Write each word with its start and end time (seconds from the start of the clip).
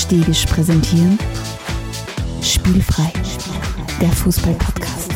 Stegisch 0.00 0.46
präsentieren 0.46 1.18
Spielfrei, 2.40 3.12
der 4.00 4.08
Fußball-Podcast. 4.08 5.12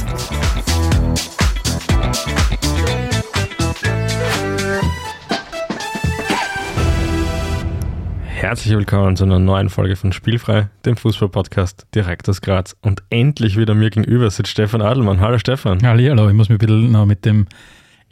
Herzlich 8.27 8.77
willkommen 8.77 9.17
zu 9.17 9.25
einer 9.25 9.39
neuen 9.39 9.71
Folge 9.71 9.97
von 9.97 10.13
Spielfrei, 10.13 10.69
dem 10.85 10.99
Fußball-Podcast 10.99 11.87
direkt 11.95 12.29
aus 12.29 12.43
Graz. 12.43 12.77
Und 12.83 13.03
endlich 13.09 13.57
wieder 13.57 13.75
mir 13.75 13.89
gegenüber 13.89 14.31
sitzt 14.31 14.51
Stefan 14.51 14.83
Adelmann. 14.83 15.19
Hallo 15.19 15.39
Stefan. 15.39 15.79
Hallo, 15.83 16.29
ich 16.29 16.35
muss 16.35 16.51
mich 16.51 16.61
ein 16.61 16.67
bisschen 16.67 16.93
noch 16.93 17.07
mit 17.07 17.25
dem 17.25 17.47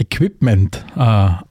Equipment 0.02 0.84
äh, 0.96 1.00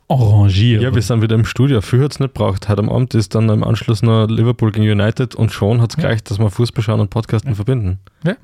arrangieren. 0.09 0.83
Ja, 0.83 0.93
wir 0.93 1.01
sind 1.01 1.21
wieder 1.21 1.35
im 1.35 1.45
Studio. 1.45 1.81
Viel 1.81 2.03
hat 2.03 2.11
es 2.11 2.19
nicht 2.19 2.33
braucht. 2.33 2.67
Heute 2.69 2.81
am 2.81 2.89
Abend 2.89 3.13
ist 3.15 3.33
dann 3.33 3.49
im 3.49 3.63
Anschluss 3.63 4.01
noch 4.01 4.27
Liverpool 4.27 4.71
gegen 4.71 4.89
United 4.89 5.35
und 5.35 5.51
schon 5.51 5.81
hat 5.81 5.91
es 5.91 5.95
Ja. 6.01 6.09
gleich, 6.09 6.23
dass 6.23 6.37
wir 6.39 6.49
Fußball 6.49 6.83
schauen 6.83 6.99
und 6.99 7.09
Podcasten 7.09 7.55
verbinden. 7.55 7.99
Ja. 8.25 8.35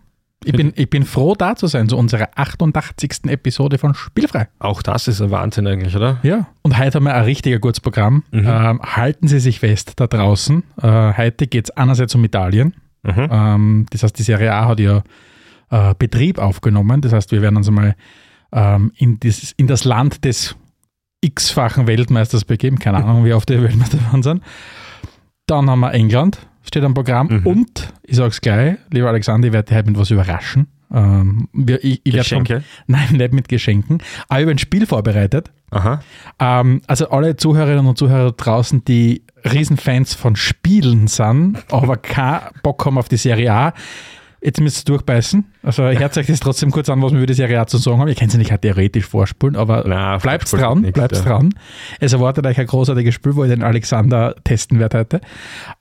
Ich, 0.45 0.53
bin, 0.53 0.71
ich 0.75 0.89
bin 0.89 1.03
froh, 1.03 1.33
da 1.35 1.55
zu 1.55 1.65
sein, 1.65 1.89
zu 1.89 1.97
unserer 1.97 2.29
88. 2.35 3.25
Episode 3.27 3.79
von 3.79 3.95
Spielfrei. 3.95 4.47
Auch 4.59 4.83
das 4.83 5.07
ist 5.07 5.19
ein 5.19 5.31
Wahnsinn 5.31 5.65
eigentlich, 5.65 5.95
oder? 5.95 6.19
Ja. 6.21 6.47
Und 6.61 6.77
heute 6.77 6.97
haben 6.97 7.05
wir 7.05 7.15
ein 7.15 7.23
richtiger 7.23 7.57
gutes 7.59 7.79
Programm. 7.81 8.23
Mhm. 8.31 8.45
Ähm, 8.47 8.81
halten 8.83 9.27
Sie 9.27 9.39
sich 9.39 9.59
fest 9.59 9.93
da 9.95 10.05
draußen. 10.07 10.63
Äh, 10.81 11.13
heute 11.17 11.47
geht 11.47 11.65
es 11.65 11.71
einerseits 11.71 12.13
um 12.13 12.23
Italien. 12.23 12.75
Mhm. 13.01 13.27
Ähm, 13.31 13.85
das 13.89 14.03
heißt, 14.03 14.17
die 14.17 14.23
Serie 14.23 14.53
A 14.53 14.67
hat 14.67 14.79
ja 14.79 15.01
äh, 15.71 15.95
Betrieb 15.97 16.37
aufgenommen. 16.37 17.01
Das 17.01 17.13
heißt, 17.13 17.31
wir 17.31 17.41
werden 17.41 17.57
uns 17.57 17.67
einmal 17.67 17.95
ähm, 18.51 18.91
in, 18.95 19.19
dieses, 19.19 19.51
in 19.53 19.67
das 19.67 19.83
Land 19.83 20.25
des 20.25 20.55
x-fachen 21.21 21.87
Weltmeisters 21.87 22.45
begeben. 22.45 22.79
Keine 22.79 22.97
Ahnung, 22.97 23.25
wie 23.25 23.33
oft 23.33 23.49
die 23.49 23.61
Weltmeister 23.61 23.99
waren 24.11 24.23
sind. 24.23 24.43
Dann 25.47 25.69
haben 25.69 25.79
wir 25.79 25.93
England, 25.93 26.39
steht 26.63 26.83
am 26.83 26.93
Programm. 26.93 27.27
Mhm. 27.27 27.47
Und, 27.47 27.93
ich 28.03 28.17
sage 28.17 28.29
es 28.29 28.41
gleich, 28.41 28.77
lieber 28.91 29.09
Alexander, 29.09 29.47
ich 29.47 29.53
werde 29.53 29.67
dich 29.67 29.77
heute 29.77 29.89
mit 29.89 29.99
was 29.99 30.11
überraschen. 30.11 30.67
Ähm, 30.93 31.49
wir, 31.51 31.83
ich, 31.83 32.01
ich 32.03 32.13
Geschenke. 32.13 32.63
Nein, 32.87 33.13
nicht 33.13 33.33
mit 33.33 33.49
Geschenken. 33.49 34.01
Aber 34.29 34.39
ich 34.39 34.43
habe 34.43 34.51
ein 34.51 34.57
Spiel 34.57 34.85
vorbereitet. 34.85 35.51
Aha. 35.71 36.01
Ähm, 36.39 36.81
also 36.87 37.09
alle 37.09 37.35
Zuhörerinnen 37.35 37.87
und 37.87 37.97
Zuhörer 37.97 38.31
draußen, 38.31 38.85
die 38.85 39.23
Riesenfans 39.43 40.13
von 40.13 40.35
Spielen 40.35 41.07
sind, 41.07 41.57
aber 41.71 41.97
keinen 41.97 42.41
Bock 42.63 42.85
haben 42.85 42.97
auf 42.97 43.09
die 43.09 43.17
Serie 43.17 43.53
A, 43.53 43.73
jetzt 44.47 44.61
müsst 44.61 44.79
ihr 44.87 44.93
durchbeißen. 44.93 45.43
Also 45.61 45.83
hört 45.83 46.17
euch 46.17 46.27
das 46.27 46.39
trotzdem 46.39 46.71
kurz 46.71 46.87
an, 46.87 47.01
was 47.01 47.11
wir 47.11 47.17
über 47.17 47.27
die 47.27 47.33
Serie 47.33 47.59
A 47.59 47.67
zu 47.67 47.77
sagen 47.77 47.99
haben. 47.99 48.07
Ihr 48.07 48.15
könnt 48.15 48.31
sie 48.31 48.37
nicht 48.37 48.61
theoretisch 48.61 49.05
vorspulen, 49.05 49.57
aber 49.57 49.83
bleibt 50.19 50.51
dran, 50.53 50.81
nix, 50.81 50.93
bleibt 50.93 51.17
ja. 51.17 51.21
dran. 51.21 51.53
Es 51.99 52.13
erwartet 52.13 52.45
euch 52.45 52.57
ein 52.57 52.65
großartiges 52.65 53.13
Spiel, 53.13 53.35
wo 53.35 53.43
ich 53.43 53.49
den 53.49 53.61
Alexander 53.61 54.35
testen 54.45 54.79
werde 54.79 54.99
heute. 54.99 55.21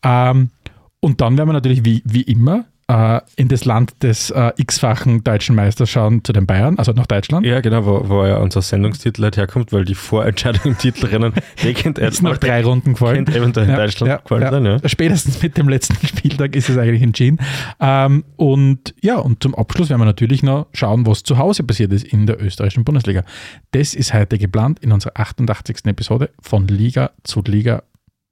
Ähm, 0.03 0.51
und 0.99 1.21
dann 1.21 1.39
werden 1.39 1.49
wir 1.49 1.53
natürlich 1.53 1.85
wie, 1.85 2.03
wie 2.05 2.23
immer 2.23 2.65
äh, 2.89 3.21
in 3.37 3.49
das 3.49 3.65
Land 3.65 4.03
des 4.03 4.31
äh, 4.31 4.53
x-fachen 4.57 5.25
deutschen 5.25 5.57
Meisters 5.57 5.91
schauen 5.91 6.23
zu 6.25 6.33
den 6.33 6.47
Bayern, 6.47 6.79
also 6.79 6.93
nach 6.93 7.07
Deutschland. 7.07 7.45
Ja, 7.45 7.61
genau, 7.61 7.85
wo, 7.85 8.09
wo 8.09 8.25
ja 8.25 8.37
unser 8.39 8.63
Sendungstitel 8.63 9.23
halt 9.23 9.37
herkommt, 9.37 9.73
weil 9.73 9.85
die 9.85 9.95
Vorentscheidung 9.95 10.63
im 10.65 10.79
Titelrennen, 10.79 11.33
die 11.63 11.75
kennt 11.75 11.99
Ist 11.99 12.23
nach 12.23 12.39
drei 12.39 12.63
Runden 12.63 12.93
gefallen. 12.93 13.25
kennt 13.25 13.37
eventuell 13.37 13.69
in 13.69 13.75
Deutschland 13.75 14.23
gefallen 14.23 14.51
sein, 14.51 14.65
ja. 14.65 14.89
Spätestens 14.89 15.43
mit 15.43 15.57
dem 15.57 15.69
letzten 15.69 15.95
Spieltag 16.07 16.55
ist 16.55 16.69
es 16.69 16.79
eigentlich 16.79 17.03
entschieden. 17.03 17.39
Ähm, 17.81 18.25
und 18.37 18.95
ja, 19.01 19.19
und 19.19 19.43
zum 19.43 19.55
Abschluss 19.55 19.91
werden 19.91 20.01
wir 20.01 20.07
natürlich 20.07 20.43
noch 20.43 20.67
schauen, 20.73 21.07
was 21.07 21.23
zu 21.23 21.39
Hause 21.39 21.65
passiert 21.65 21.93
ist 21.93 22.05
in 22.05 22.27
der 22.27 22.41
österreichischen 22.41 22.85
Bundesliga. 22.85 23.25
Das 23.73 23.95
ist 23.95 24.15
heute 24.15 24.39
geplant 24.39 24.79
in 24.81 24.93
unserer 24.93 25.13
88. 25.17 25.87
Episode 25.87 26.31
von 26.41 26.69
Liga 26.69 27.11
zu 27.25 27.43
Liga. 27.43 27.83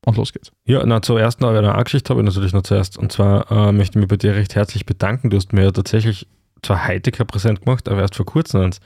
Und 0.04 0.16
los 0.16 0.32
geht's. 0.32 0.52
Ja, 0.66 0.84
na, 0.84 1.00
zuerst 1.02 1.40
noch 1.40 1.50
eine 1.50 1.84
Geschichte 1.84 2.10
habe 2.10 2.20
ich 2.20 2.26
natürlich 2.26 2.52
noch 2.52 2.62
zuerst. 2.62 2.98
Und 2.98 3.12
zwar 3.12 3.50
äh, 3.50 3.72
möchte 3.72 3.98
ich 3.98 4.00
mich 4.00 4.08
bei 4.08 4.16
dir 4.16 4.34
recht 4.34 4.54
herzlich 4.54 4.84
bedanken. 4.84 5.30
Du 5.30 5.36
hast 5.36 5.52
mir 5.52 5.64
ja 5.64 5.70
tatsächlich 5.70 6.26
zwar 6.62 6.78
kein 6.78 7.26
Präsent 7.26 7.64
gemacht, 7.64 7.88
aber 7.88 8.00
erst 8.00 8.16
vor 8.16 8.26
kurzem 8.26 8.62
eins. 8.62 8.80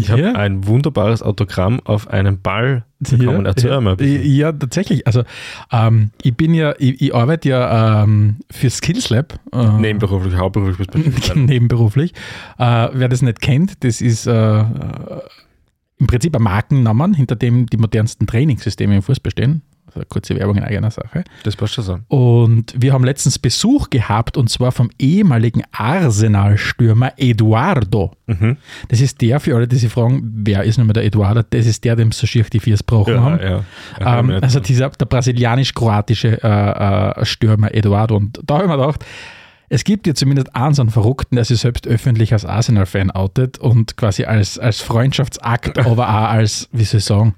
Ich 0.00 0.10
habe 0.10 0.34
ein 0.34 0.66
wunderbares 0.66 1.22
Autogramm 1.22 1.80
auf 1.84 2.08
einen 2.08 2.40
Ball 2.40 2.84
bekommen. 2.98 3.46
Erzähl 3.46 3.70
ja, 3.70 3.80
mal. 3.80 4.00
Ja, 4.00 4.50
tatsächlich. 4.50 5.06
Also 5.06 5.22
ähm, 5.70 6.10
ich 6.20 6.36
bin 6.36 6.52
ja, 6.52 6.74
ich, 6.78 7.00
ich 7.00 7.14
arbeite 7.14 7.48
ja 7.48 8.02
ähm, 8.02 8.38
für 8.50 8.70
Skills 8.70 9.10
Lab. 9.10 9.38
Äh, 9.52 9.68
Nebenberuflich, 9.78 10.34
hauptberuflich 10.34 10.88
bist 10.88 11.36
nebenberuflich. 11.36 12.12
Äh, 12.58 12.88
wer 12.92 13.08
das 13.08 13.22
nicht 13.22 13.40
kennt, 13.40 13.84
das 13.84 14.00
ist 14.00 14.26
äh, 14.26 14.32
äh, 14.32 14.64
im 15.98 16.08
Prinzip 16.08 16.34
ein 16.34 16.42
Markennamen, 16.42 17.14
hinter 17.14 17.36
dem 17.36 17.66
die 17.66 17.76
modernsten 17.76 18.26
Trainingssysteme 18.26 18.96
im 18.96 19.02
Fußball 19.02 19.30
stehen. 19.30 19.62
Also 19.94 20.06
kurze 20.08 20.34
Werbung 20.36 20.56
in 20.56 20.64
eigener 20.64 20.90
Sache. 20.90 21.24
Das 21.44 21.56
passt 21.56 21.74
schon 21.74 21.84
so. 21.84 21.98
Und 22.08 22.74
wir 22.76 22.92
haben 22.92 23.04
letztens 23.04 23.38
Besuch 23.38 23.90
gehabt 23.90 24.36
und 24.36 24.50
zwar 24.50 24.72
vom 24.72 24.90
ehemaligen 24.98 25.62
Arsenal-Stürmer 25.72 27.12
Eduardo. 27.16 28.12
Mhm. 28.26 28.56
Das 28.88 29.00
ist 29.00 29.20
der, 29.20 29.38
für 29.40 29.54
alle, 29.54 29.68
die 29.68 29.76
sich 29.76 29.92
fragen, 29.92 30.22
wer 30.44 30.64
ist 30.64 30.78
nun 30.78 30.86
mal 30.86 30.92
der 30.92 31.04
Eduardo? 31.04 31.42
Das 31.48 31.66
ist 31.66 31.84
der, 31.84 31.96
dem 31.96 32.12
so 32.12 32.26
schier 32.26 32.44
die 32.44 32.60
Viers 32.60 32.80
gebrochen 32.80 33.20
haben. 33.20 33.40
Ja, 33.40 33.64
ja. 34.00 34.18
Ähm, 34.18 34.30
Ja, 34.30 34.38
also 34.40 34.60
dieser, 34.60 34.90
der 34.90 35.06
brasilianisch-kroatische 35.06 36.42
äh, 36.42 37.20
äh, 37.20 37.24
Stürmer 37.24 37.74
Eduardo. 37.74 38.16
Und 38.16 38.40
da 38.44 38.54
habe 38.54 38.64
ich 38.64 38.70
mir 38.70 38.76
gedacht, 38.76 39.04
es 39.68 39.84
gibt 39.84 40.06
ja 40.06 40.14
zumindest 40.14 40.54
einen 40.54 40.74
so 40.74 40.82
einen 40.82 40.90
Verrückten, 40.90 41.36
der 41.36 41.44
sich 41.44 41.60
selbst 41.60 41.86
öffentlich 41.86 42.32
als 42.32 42.44
Arsenal-Fan 42.44 43.10
outet 43.10 43.58
und 43.58 43.96
quasi 43.96 44.24
als, 44.24 44.58
als 44.58 44.80
Freundschaftsakt, 44.80 45.78
aber 45.86 46.08
auch 46.08 46.30
als, 46.30 46.68
wie 46.72 46.84
soll 46.84 46.98
ich 46.98 47.04
sagen, 47.04 47.34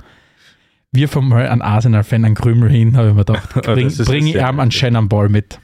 wir 0.97 1.09
vom 1.09 1.29
mal 1.29 1.47
einen 1.49 1.63
Arsenal-Fan 1.63 2.25
einen 2.25 2.35
Krümel 2.35 2.71
hin, 2.71 2.97
habe 2.97 3.09
ich 3.09 3.15
mir 3.15 3.25
gedacht, 3.25 3.51
Oh, 3.57 3.61
bring, 3.61 3.85
das 3.85 4.01
ist 4.01 4.07
bring 4.09 4.27
ich 4.27 4.35
ihm 4.37 4.61
einen 4.61 4.71
schönen 4.71 5.09
Ball 5.09 5.29
mit. 5.29 5.59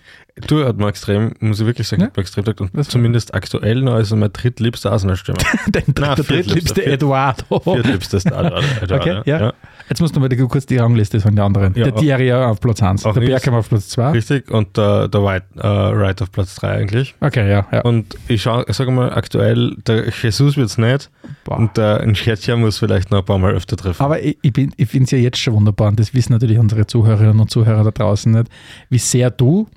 Du 0.48 0.65
hat 0.65 0.78
mir 0.78 0.88
extrem, 0.88 1.32
muss 1.41 1.60
ich 1.60 1.66
wirklich 1.66 1.87
sagen, 1.87 2.03
Ja? 2.03 2.06
hat 2.09 2.16
mir 2.16 2.22
extrem 2.22 2.44
gesagt. 2.44 2.60
Und 2.62 2.70
Was? 2.72 2.88
zumindest 2.88 3.34
aktuell 3.34 3.82
noch 3.82 3.98
ist 3.98 4.12
er 4.12 4.16
mein 4.16 4.32
drittliebster 4.32 4.91
Arsenal-Stürmer. 4.93 5.38
Den 5.69 5.82
Na, 5.98 6.15
der 6.15 6.25
viertliebster, 6.25 6.34
drittliebste 6.34 6.81
viert- 6.82 6.87
Eduardo. 6.94 7.60
Viertliebstes 7.60 8.25
Eduardo. 8.26 8.56
Okay, 8.91 9.20
ja. 9.26 9.53
Jetzt 9.91 10.00
musst 10.00 10.16
du 10.16 10.20
mal 10.20 10.28
kurz 10.31 10.65
die 10.65 10.78
Rangliste 10.78 11.20
von 11.20 11.37
den 11.37 11.44
anderen. 11.44 11.75
Ja, 11.76 11.84
der 11.84 11.97
Thierry 11.97 12.32
auf 12.32 12.60
Platz 12.60 12.82
1, 12.82 13.04
auch 13.04 13.12
der 13.12 13.20
Bergheim 13.20 13.54
auf 13.54 13.69
Platz 13.69 13.91
2. 13.91 14.10
Richtig, 14.12 14.50
und 14.50 14.75
der, 14.78 15.09
der 15.09 15.22
White, 15.22 15.44
äh, 15.59 15.62
Wright 15.62 16.22
auf 16.22 16.32
Platz 16.32 16.54
3 16.54 16.69
eigentlich. 16.70 17.14
Okay, 17.20 17.50
ja. 17.50 17.66
ja. 17.70 17.82
Und 17.82 18.16
ich 18.28 18.41
schaue, 18.41 18.64
sage 18.69 18.91
mal, 18.91 19.12
aktuell, 19.12 19.76
der 19.87 20.09
Jesus 20.09 20.56
wird 20.56 20.66
es 20.70 20.78
nicht 20.78 21.10
Boah. 21.44 21.59
und 21.59 21.76
der 21.76 22.00
Enschetja 22.00 22.56
muss 22.56 22.78
vielleicht 22.78 23.10
noch 23.10 23.19
ein 23.19 23.25
paar 23.26 23.38
Mal 23.38 23.53
öfter 23.53 23.76
treffen. 23.76 24.03
Aber 24.03 24.22
ich, 24.22 24.38
ich, 24.41 24.53
bin- 24.54 24.72
ich 24.78 24.88
finde 24.88 25.04
es 25.04 25.10
ja 25.10 25.19
jetzt 25.19 25.38
schon 25.38 25.53
wunderbar, 25.53 25.88
und 25.88 26.00
das 26.00 26.14
wissen 26.14 26.32
natürlich 26.32 26.59
unsere 26.59 26.87
Zuhörerinnen 26.87 27.38
und 27.41 27.50
Zuhörer 27.50 27.84
da 27.84 27.91
draußen 27.91 28.32
nicht, 28.32 28.47
wie 28.88 28.99
sehr 28.99 29.31
du, 29.31 29.69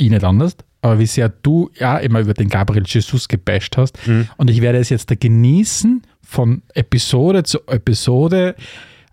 ich 0.00 0.10
nicht 0.10 0.24
anders, 0.24 0.56
aber 0.82 0.98
wie 0.98 1.06
sehr 1.06 1.28
du 1.28 1.70
ja 1.78 1.98
immer 1.98 2.20
über 2.20 2.34
den 2.34 2.48
Gabriel 2.48 2.84
Jesus 2.86 3.28
gebasht 3.28 3.76
hast. 3.76 4.06
Mhm. 4.06 4.28
Und 4.36 4.50
ich 4.50 4.60
werde 4.60 4.78
es 4.78 4.88
jetzt 4.88 5.10
da 5.10 5.14
genießen, 5.14 6.02
von 6.22 6.62
Episode 6.74 7.42
zu 7.42 7.58
Episode, 7.66 8.54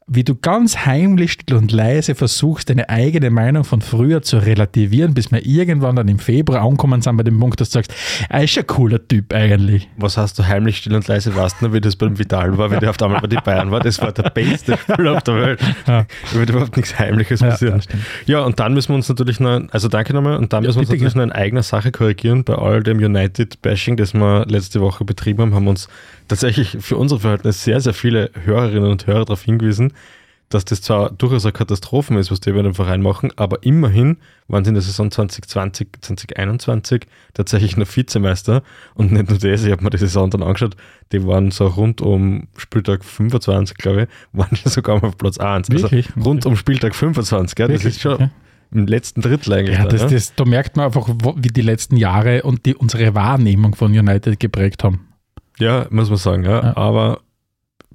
wie 0.10 0.24
du 0.24 0.36
ganz 0.36 0.86
heimlich, 0.86 1.34
still 1.34 1.58
und 1.58 1.72
leise 1.74 2.16
versuchst, 2.16 2.70
deine 2.70 2.88
eigene 2.88 3.30
Meinung 3.30 3.66
von 3.66 3.82
früher 3.82 4.22
zu 4.22 4.38
relativieren, 4.38 5.14
bis 5.14 5.32
wir 5.34 5.46
irgendwann 5.46 5.98
dann 5.98 6.08
im 6.08 6.18
Februar 6.20 6.62
ankommen 6.62 7.02
sind 7.02 7.18
bei 7.18 7.24
dem 7.24 7.38
Punkt, 7.40 7.60
dass 7.60 7.70
du 7.72 7.74
sagst, 7.80 7.94
er 8.30 8.44
ist 8.44 8.58
ein 8.58 8.66
cooler 8.68 9.06
Typ 9.06 9.34
eigentlich. 9.34 9.90
Was 9.98 10.16
hast 10.16 10.40
du 10.40 10.46
heimlich 10.48 10.78
still 10.78 10.96
und 10.96 11.06
leise 11.08 11.36
warst, 11.36 11.62
nur 11.62 11.74
wie 11.74 11.82
das 11.82 11.98
beim 11.98 12.18
Vital 12.18 12.58
war, 12.58 12.72
wie 12.72 12.78
der 12.80 12.92
auf 12.92 13.02
einmal 13.02 13.20
bei 13.20 13.28
den 13.28 13.40
Bayern 13.44 13.70
war. 13.70 13.82
Das 13.82 14.00
war 14.02 14.14
der 14.14 14.30
beste 14.30 14.78
Spieler 14.90 15.18
auf 15.18 15.24
der 15.24 15.36
Welt. 15.36 15.60
Ja. 15.86 16.06
Da 16.32 16.40
wird 16.40 16.50
überhaupt 16.52 16.78
nichts 16.78 16.98
Heimliches 16.98 17.42
Ja, 17.42 17.50
passieren. 17.50 17.82
stimmt. 17.82 18.04
Ja, 18.28 18.40
und 18.42 18.60
dann 18.62 18.74
müssen 18.74 18.90
wir 18.90 18.96
uns 18.96 19.10
natürlich 19.10 19.42
noch, 19.42 19.62
also 19.72 19.90
danke 19.90 20.14
nochmal, 20.14 20.38
und 20.38 20.54
dann 20.54 20.64
Ja, 20.64 20.70
müssen 20.70 20.78
wir 20.78 20.82
uns 20.84 20.90
natürlich 20.90 21.16
noch 21.16 21.24
in 21.24 21.32
eigener 21.34 21.64
Sache 21.64 21.92
korrigieren. 21.92 22.46
Bei 22.46 22.56
all 22.56 22.82
dem 22.82 23.00
United-Bashing, 23.00 23.98
das 23.98 24.14
wir 24.14 24.46
letzte 24.48 24.80
Woche 24.80 25.04
betrieben 25.04 25.42
haben, 25.42 25.54
haben 25.54 25.68
uns 25.68 25.90
tatsächlich 26.28 26.78
für 26.80 26.98
unsere 26.98 27.20
Verhältnisse 27.20 27.60
sehr, 27.60 27.82
sehr 27.82 27.94
viele 27.94 28.32
Hörerinnen 28.44 28.90
und 28.92 29.08
Hörer 29.08 29.26
darauf 29.26 29.44
hingewiesen, 29.44 29.94
dass 30.50 30.64
das 30.64 30.82
zwar 30.82 31.12
durchaus 31.12 31.46
eine 31.46 31.52
Katastrophe 31.52 32.18
ist, 32.18 32.32
was 32.32 32.40
die 32.40 32.54
bei 32.54 32.62
dem 32.62 32.74
Verein 32.74 33.02
machen, 33.02 33.32
aber 33.36 33.64
immerhin 33.64 34.18
waren 34.48 34.64
sie 34.64 34.70
in 34.70 34.76
der 34.76 34.82
Saison 34.82 35.12
2020, 35.12 35.90
2021 36.00 37.02
tatsächlich 37.34 37.76
noch 37.76 37.88
Vizemeister 37.94 38.64
und 38.94 39.12
nicht 39.12 39.30
nur 39.30 39.40
das, 39.40 39.66
ich 39.66 39.72
habe 39.72 39.84
mir 39.84 39.90
die 39.90 39.98
Saison 39.98 40.30
dann 40.30 40.44
angeschaut, 40.44 40.78
die 41.12 41.26
waren 41.28 41.52
so 41.52 41.68
rund 41.68 42.00
um 42.02 42.48
Spieltag 42.56 43.04
25, 43.04 43.76
glaube 43.78 44.04
ich, 44.04 44.08
waren 44.40 44.50
die 44.64 44.70
sogar 44.70 45.02
mal 45.02 45.10
auf 45.10 45.18
Platz 45.18 45.38
1. 45.38 45.70
Wirklich? 45.70 46.08
Also 46.16 46.30
rund 46.30 46.46
um 46.46 46.56
Spieltag 46.56 46.96
25, 46.96 47.60
ja, 47.60 47.68
das 47.68 47.74
Wirklich? 47.74 47.96
ist 47.96 48.02
schon 48.02 48.14
Okay. 48.14 48.30
im 48.72 48.88
letzten 48.88 49.22
Drittel 49.22 49.52
eigentlich. 49.54 49.78
Ja, 49.78 49.84
dann, 49.84 49.92
das, 49.98 50.02
ja? 50.04 50.08
das, 50.08 50.34
da 50.36 50.46
merkt 50.46 50.78
man 50.78 50.86
einfach, 50.86 51.10
wie 51.10 51.50
die 51.50 51.62
letzten 51.62 51.98
Jahre 51.98 52.44
und 52.44 52.66
die, 52.66 52.74
unsere 52.74 53.14
Wahrnehmung 53.16 53.76
von 53.76 53.92
United 53.92 54.40
geprägt 54.40 54.84
haben. 54.86 55.08
Ja, 55.60 55.86
muss 55.90 56.10
man 56.10 56.18
sagen, 56.18 56.44
ja. 56.44 56.64
Ja. 56.64 56.78
Aber 56.78 57.20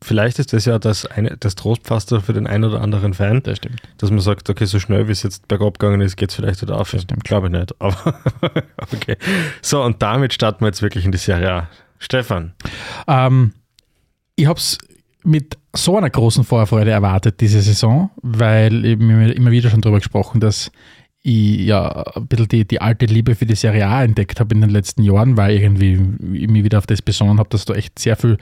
vielleicht 0.00 0.38
ist 0.40 0.52
das 0.52 0.64
ja 0.64 0.78
das, 0.78 1.06
eine, 1.06 1.36
das 1.38 1.54
Trostpflaster 1.54 2.20
für 2.20 2.32
den 2.32 2.46
einen 2.46 2.64
oder 2.64 2.80
anderen 2.80 3.14
Fan, 3.14 3.42
Das 3.42 3.58
stimmt. 3.58 3.80
dass 3.98 4.10
man 4.10 4.20
sagt, 4.20 4.50
okay, 4.50 4.64
so 4.64 4.78
schnell 4.80 5.06
wie 5.08 5.12
es 5.12 5.22
jetzt 5.22 5.46
bergab 5.48 5.78
gegangen 5.78 6.00
ist, 6.00 6.16
geht 6.16 6.30
es 6.30 6.34
vielleicht 6.36 6.60
wieder 6.62 6.78
auf. 6.80 6.90
Das 6.90 7.02
stimmt. 7.02 7.24
Glaube 7.24 7.46
ich 7.46 7.52
nicht, 7.52 7.74
aber 7.80 8.20
okay. 8.92 9.16
So, 9.60 9.82
und 9.82 10.02
damit 10.02 10.32
starten 10.34 10.60
wir 10.64 10.66
jetzt 10.68 10.82
wirklich 10.82 11.04
in 11.04 11.12
die 11.12 11.18
Serie 11.18 11.52
A. 11.52 11.68
Stefan, 11.98 12.52
Ähm, 13.06 13.52
ich 14.34 14.46
habe 14.46 14.58
es 14.58 14.78
mit 15.24 15.56
so 15.72 15.96
einer 15.96 16.10
großen 16.10 16.42
Vorfreude 16.42 16.90
erwartet 16.90 17.40
diese 17.40 17.60
Saison, 17.62 18.10
weil 18.22 18.84
eben 18.84 19.08
immer- 19.08 19.32
immer 19.32 19.50
wieder 19.52 19.70
schon 19.70 19.80
darüber 19.82 19.98
gesprochen, 20.00 20.40
dass 20.40 20.72
ich 21.22 21.60
ja 21.66 22.02
ein 22.14 22.26
bisschen 22.26 22.48
die, 22.48 22.66
die 22.66 22.80
alte 22.80 23.06
Liebe 23.06 23.34
für 23.34 23.46
die 23.46 23.54
Serie 23.54 23.86
A 23.86 24.02
entdeckt 24.02 24.40
habe 24.40 24.54
in 24.54 24.60
den 24.60 24.70
letzten 24.70 25.02
Jahren, 25.02 25.36
weil 25.36 25.56
irgendwie 25.56 26.00
ich 26.34 26.48
mich 26.48 26.64
wieder 26.64 26.78
auf 26.78 26.86
das 26.86 27.02
besonnen 27.02 27.38
habe, 27.38 27.48
dass 27.50 27.64
da 27.64 27.74
echt 27.74 27.98
sehr 27.98 28.16
viel 28.16 28.38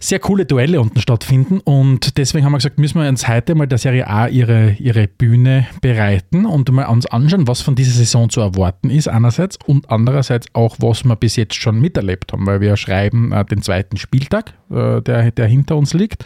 sehr 0.00 0.18
coole 0.18 0.44
Duelle 0.46 0.80
unten 0.80 1.00
stattfinden. 1.00 1.60
Und 1.60 2.18
deswegen 2.18 2.44
haben 2.44 2.52
wir 2.52 2.58
gesagt, 2.58 2.78
müssen 2.78 3.00
wir 3.00 3.08
uns 3.08 3.28
heute 3.28 3.54
mal 3.54 3.66
der 3.66 3.78
Serie 3.78 4.06
A 4.06 4.26
ihre, 4.26 4.72
ihre 4.78 5.08
Bühne 5.08 5.66
bereiten 5.80 6.46
und 6.46 6.70
mal 6.70 6.86
uns 6.86 7.06
anschauen, 7.06 7.46
was 7.46 7.60
von 7.60 7.74
dieser 7.74 7.92
Saison 7.92 8.28
zu 8.28 8.40
erwarten 8.40 8.90
ist 8.90 9.08
einerseits 9.08 9.58
und 9.64 9.90
andererseits 9.90 10.46
auch, 10.52 10.76
was 10.80 11.04
wir 11.04 11.16
bis 11.16 11.36
jetzt 11.36 11.54
schon 11.54 11.80
miterlebt 11.80 12.32
haben, 12.32 12.46
weil 12.46 12.60
wir 12.60 12.76
schreiben 12.76 13.32
äh, 13.32 13.44
den 13.44 13.62
zweiten 13.62 13.96
Spieltag, 13.96 14.54
äh, 14.70 15.00
der, 15.00 15.30
der 15.30 15.46
hinter 15.46 15.76
uns 15.76 15.94
liegt. 15.94 16.24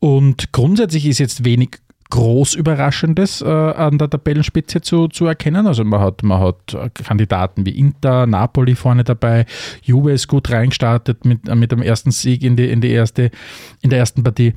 Und 0.00 0.52
grundsätzlich 0.52 1.06
ist 1.06 1.18
jetzt 1.18 1.44
wenig 1.44 1.78
groß 2.14 2.54
Überraschendes 2.54 3.42
äh, 3.42 3.48
an 3.48 3.98
der 3.98 4.08
Tabellenspitze 4.08 4.80
zu, 4.80 5.08
zu 5.08 5.26
erkennen. 5.26 5.66
Also 5.66 5.82
man 5.82 6.00
hat, 6.00 6.22
man 6.22 6.40
hat 6.40 6.94
Kandidaten 6.94 7.66
wie 7.66 7.76
Inter, 7.76 8.26
Napoli 8.26 8.76
vorne 8.76 9.02
dabei, 9.02 9.46
Juve 9.82 10.12
ist 10.12 10.28
gut 10.28 10.48
reingestartet 10.48 11.24
mit, 11.24 11.52
mit 11.52 11.72
dem 11.72 11.82
ersten 11.82 12.12
Sieg 12.12 12.44
in 12.44 12.54
die, 12.54 12.70
in 12.70 12.80
die 12.80 12.90
erste, 12.90 13.32
in 13.80 13.90
der 13.90 13.98
ersten 13.98 14.22
Partie. 14.22 14.54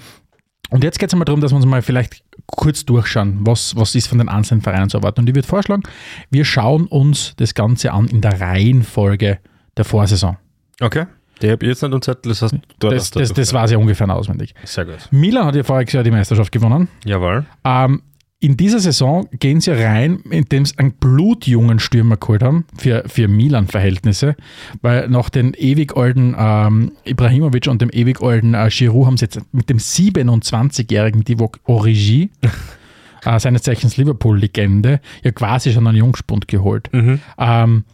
Und 0.70 0.84
jetzt 0.84 1.00
geht 1.00 1.10
es 1.10 1.14
einmal 1.16 1.26
darum, 1.26 1.42
dass 1.42 1.52
wir 1.52 1.56
uns 1.56 1.66
mal 1.66 1.82
vielleicht 1.82 2.24
kurz 2.46 2.86
durchschauen, 2.86 3.40
was, 3.40 3.76
was 3.76 3.96
ist 3.96 4.06
von 4.06 4.20
den 4.20 4.30
einzelnen 4.30 4.62
Vereinen 4.62 4.92
zu 4.92 4.98
erwarten. 4.98 5.22
Und 5.22 5.30
ich 5.30 5.34
würde 5.34 5.48
vorschlagen, 5.48 5.82
wir 6.30 6.46
schauen 6.46 6.86
uns 6.86 7.34
das 7.38 7.56
Ganze 7.56 7.92
an 7.92 8.08
in 8.08 8.22
der 8.22 8.40
Reihenfolge 8.40 9.40
der 9.76 9.86
Vorsaison. 9.86 10.38
Okay. 10.80 11.08
Der 11.42 11.52
habe 11.52 11.66
ich 11.66 11.70
jetzt 11.70 11.84
nicht 11.84 11.94
im 11.94 12.02
Zettel, 12.02 12.30
das 12.30 12.42
heißt, 12.42 12.56
du 12.80 12.90
Das, 12.90 13.12
das, 13.12 13.34
das 13.34 13.54
war 13.54 13.70
ja 13.70 13.78
ungefähr 13.78 14.10
auswendig. 14.10 14.54
Sehr 14.64 14.86
gut. 14.86 15.08
Milan 15.12 15.46
hat 15.46 15.56
ja 15.56 15.64
voriges 15.64 15.94
Jahr 15.94 16.04
die 16.04 16.12
Meisterschaft 16.12 16.52
gewonnen. 16.52 16.88
Jawohl. 17.06 17.46
Ähm, 17.64 18.02
in 18.40 18.56
dieser 18.56 18.80
Saison 18.80 19.28
gehen 19.32 19.62
sie 19.62 19.72
rein, 19.72 20.20
indem 20.30 20.64
sie 20.66 20.78
einen 20.78 20.94
blutjungen 20.94 21.80
Stürmer 21.80 22.18
geholt 22.18 22.44
haben, 22.44 22.66
für, 22.78 23.04
für 23.08 23.28
Milan-Verhältnisse, 23.28 24.36
weil 24.82 25.10
nach 25.10 25.30
den 25.30 25.56
ewig 25.56 25.98
alten 25.98 26.36
ähm, 26.38 26.92
Ibrahimovic 27.04 27.68
und 27.68 27.82
dem 27.82 27.90
ewig 27.92 28.22
alten 28.22 28.54
äh, 28.54 28.70
Giroud 28.70 29.08
haben 29.08 29.18
sie 29.18 29.26
jetzt 29.26 29.42
mit 29.54 29.70
dem 29.70 29.80
27-jährigen 29.80 31.24
Divock 31.24 31.60
Origi, 31.64 32.30
äh, 33.26 33.40
seines 33.40 33.64
Zeichens 33.64 33.98
Liverpool-Legende, 33.98 35.02
ja 35.24 35.32
quasi 35.32 35.72
schon 35.72 35.88
einen 35.88 35.98
Jungspund 35.98 36.48
geholt. 36.48 36.90
Mhm. 36.94 37.20
Ähm, 37.40 37.86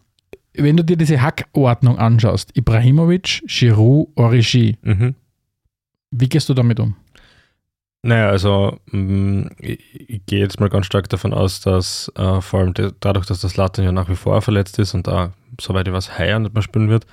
wenn 0.55 0.77
du 0.77 0.83
dir 0.83 0.97
diese 0.97 1.21
Hackordnung 1.21 1.97
anschaust, 1.97 2.55
Ibrahimovic, 2.55 3.44
Giroud, 3.47 4.09
Origi, 4.15 4.77
Mhm. 4.81 5.15
wie 6.11 6.29
gehst 6.29 6.50
du 6.50 6.53
damit 6.53 6.79
um? 6.79 6.95
Naja, 8.05 8.27
also 8.29 8.77
mh, 8.91 9.50
ich, 9.59 10.25
gehe 10.25 10.39
jetzt 10.39 10.59
mal 10.59 10.69
ganz 10.69 10.85
stark 10.85 11.07
davon 11.09 11.33
aus, 11.33 11.61
dass 11.61 12.11
äh, 12.17 12.41
vor 12.41 12.59
allem 12.59 12.73
dadurch, 13.00 13.25
dass 13.25 13.39
das 13.39 13.55
Latten 13.55 13.83
ja 13.85 13.91
nach 13.94 14.09
wie 14.09 14.15
vor 14.17 14.41
verletzt 14.41 14.77
ist 14.79 14.94
und 14.94 15.07
da, 15.07 15.31
soweit 15.59 15.88
ich 15.88 15.94
weiß, 15.94 16.19
heuer 16.19 16.39
nicht 16.39 16.53
mehr 16.53 16.63
spielen 16.63 16.89
wird, 16.89 17.05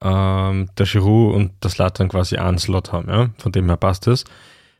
ähm, 0.00 0.70
der 0.78 0.86
Giroud 0.86 1.34
und 1.34 1.52
das 1.60 1.76
Latten 1.76 2.08
quasi 2.08 2.36
einen 2.38 2.56
Slot 2.58 2.90
haben. 2.90 3.08
Ja? 3.10 3.28
Von 3.36 3.52
dem 3.52 3.66
her 3.66 3.76
passt 3.76 4.06
es. 4.06 4.24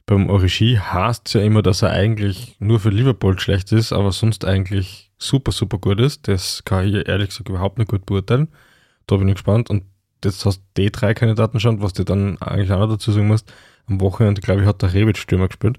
Beim 0.07 0.31
Origi 0.31 0.79
heißt 0.83 1.29
es 1.29 1.35
ja 1.35 1.43
immer, 1.43 1.61
dass 1.63 1.83
er 1.83 1.91
eigentlich 1.91 2.57
nur 2.59 2.81
für 2.81 2.89
Liverpool 2.89 3.39
schlecht 3.39 3.71
ist, 3.73 3.93
aber 3.93 4.13
sonst 4.13 4.47
eigentlich 4.47 5.10
super, 5.21 5.53
super 5.53 5.79
gut 5.79 6.01
ist. 6.01 6.27
Das 6.27 6.65
kann 6.65 6.89
ich 6.89 7.07
ehrlich 7.07 7.29
gesagt 7.29 7.49
überhaupt 7.49 7.79
nicht 7.79 7.91
gut 7.91 8.07
beurteilen. 8.07 8.49
Da 9.07 9.17
bin 9.17 9.29
ich 9.29 9.35
gespannt. 9.35 9.71
Und 9.71 9.85
jetzt 10.25 10.45
hast 10.45 10.59
du 10.59 10.83
die 10.83 10.91
drei 10.91 11.15
Kandidaten 11.15 11.61
schon, 11.61 11.83
was 11.83 11.93
du 11.93 12.05
dann 12.05 12.39
eigentlich 12.39 12.73
auch 12.73 12.81
noch 12.81 12.89
dazu 12.89 13.13
sagen 13.13 13.29
musst. 13.29 13.53
Am 13.87 14.01
Wochenende, 14.01 14.41
glaube 14.41 14.63
ich, 14.63 14.67
hat 14.67 14.83
der 14.83 14.93
Rebic 14.93 15.19
Stürmer 15.19 15.49
gespielt. 15.49 15.79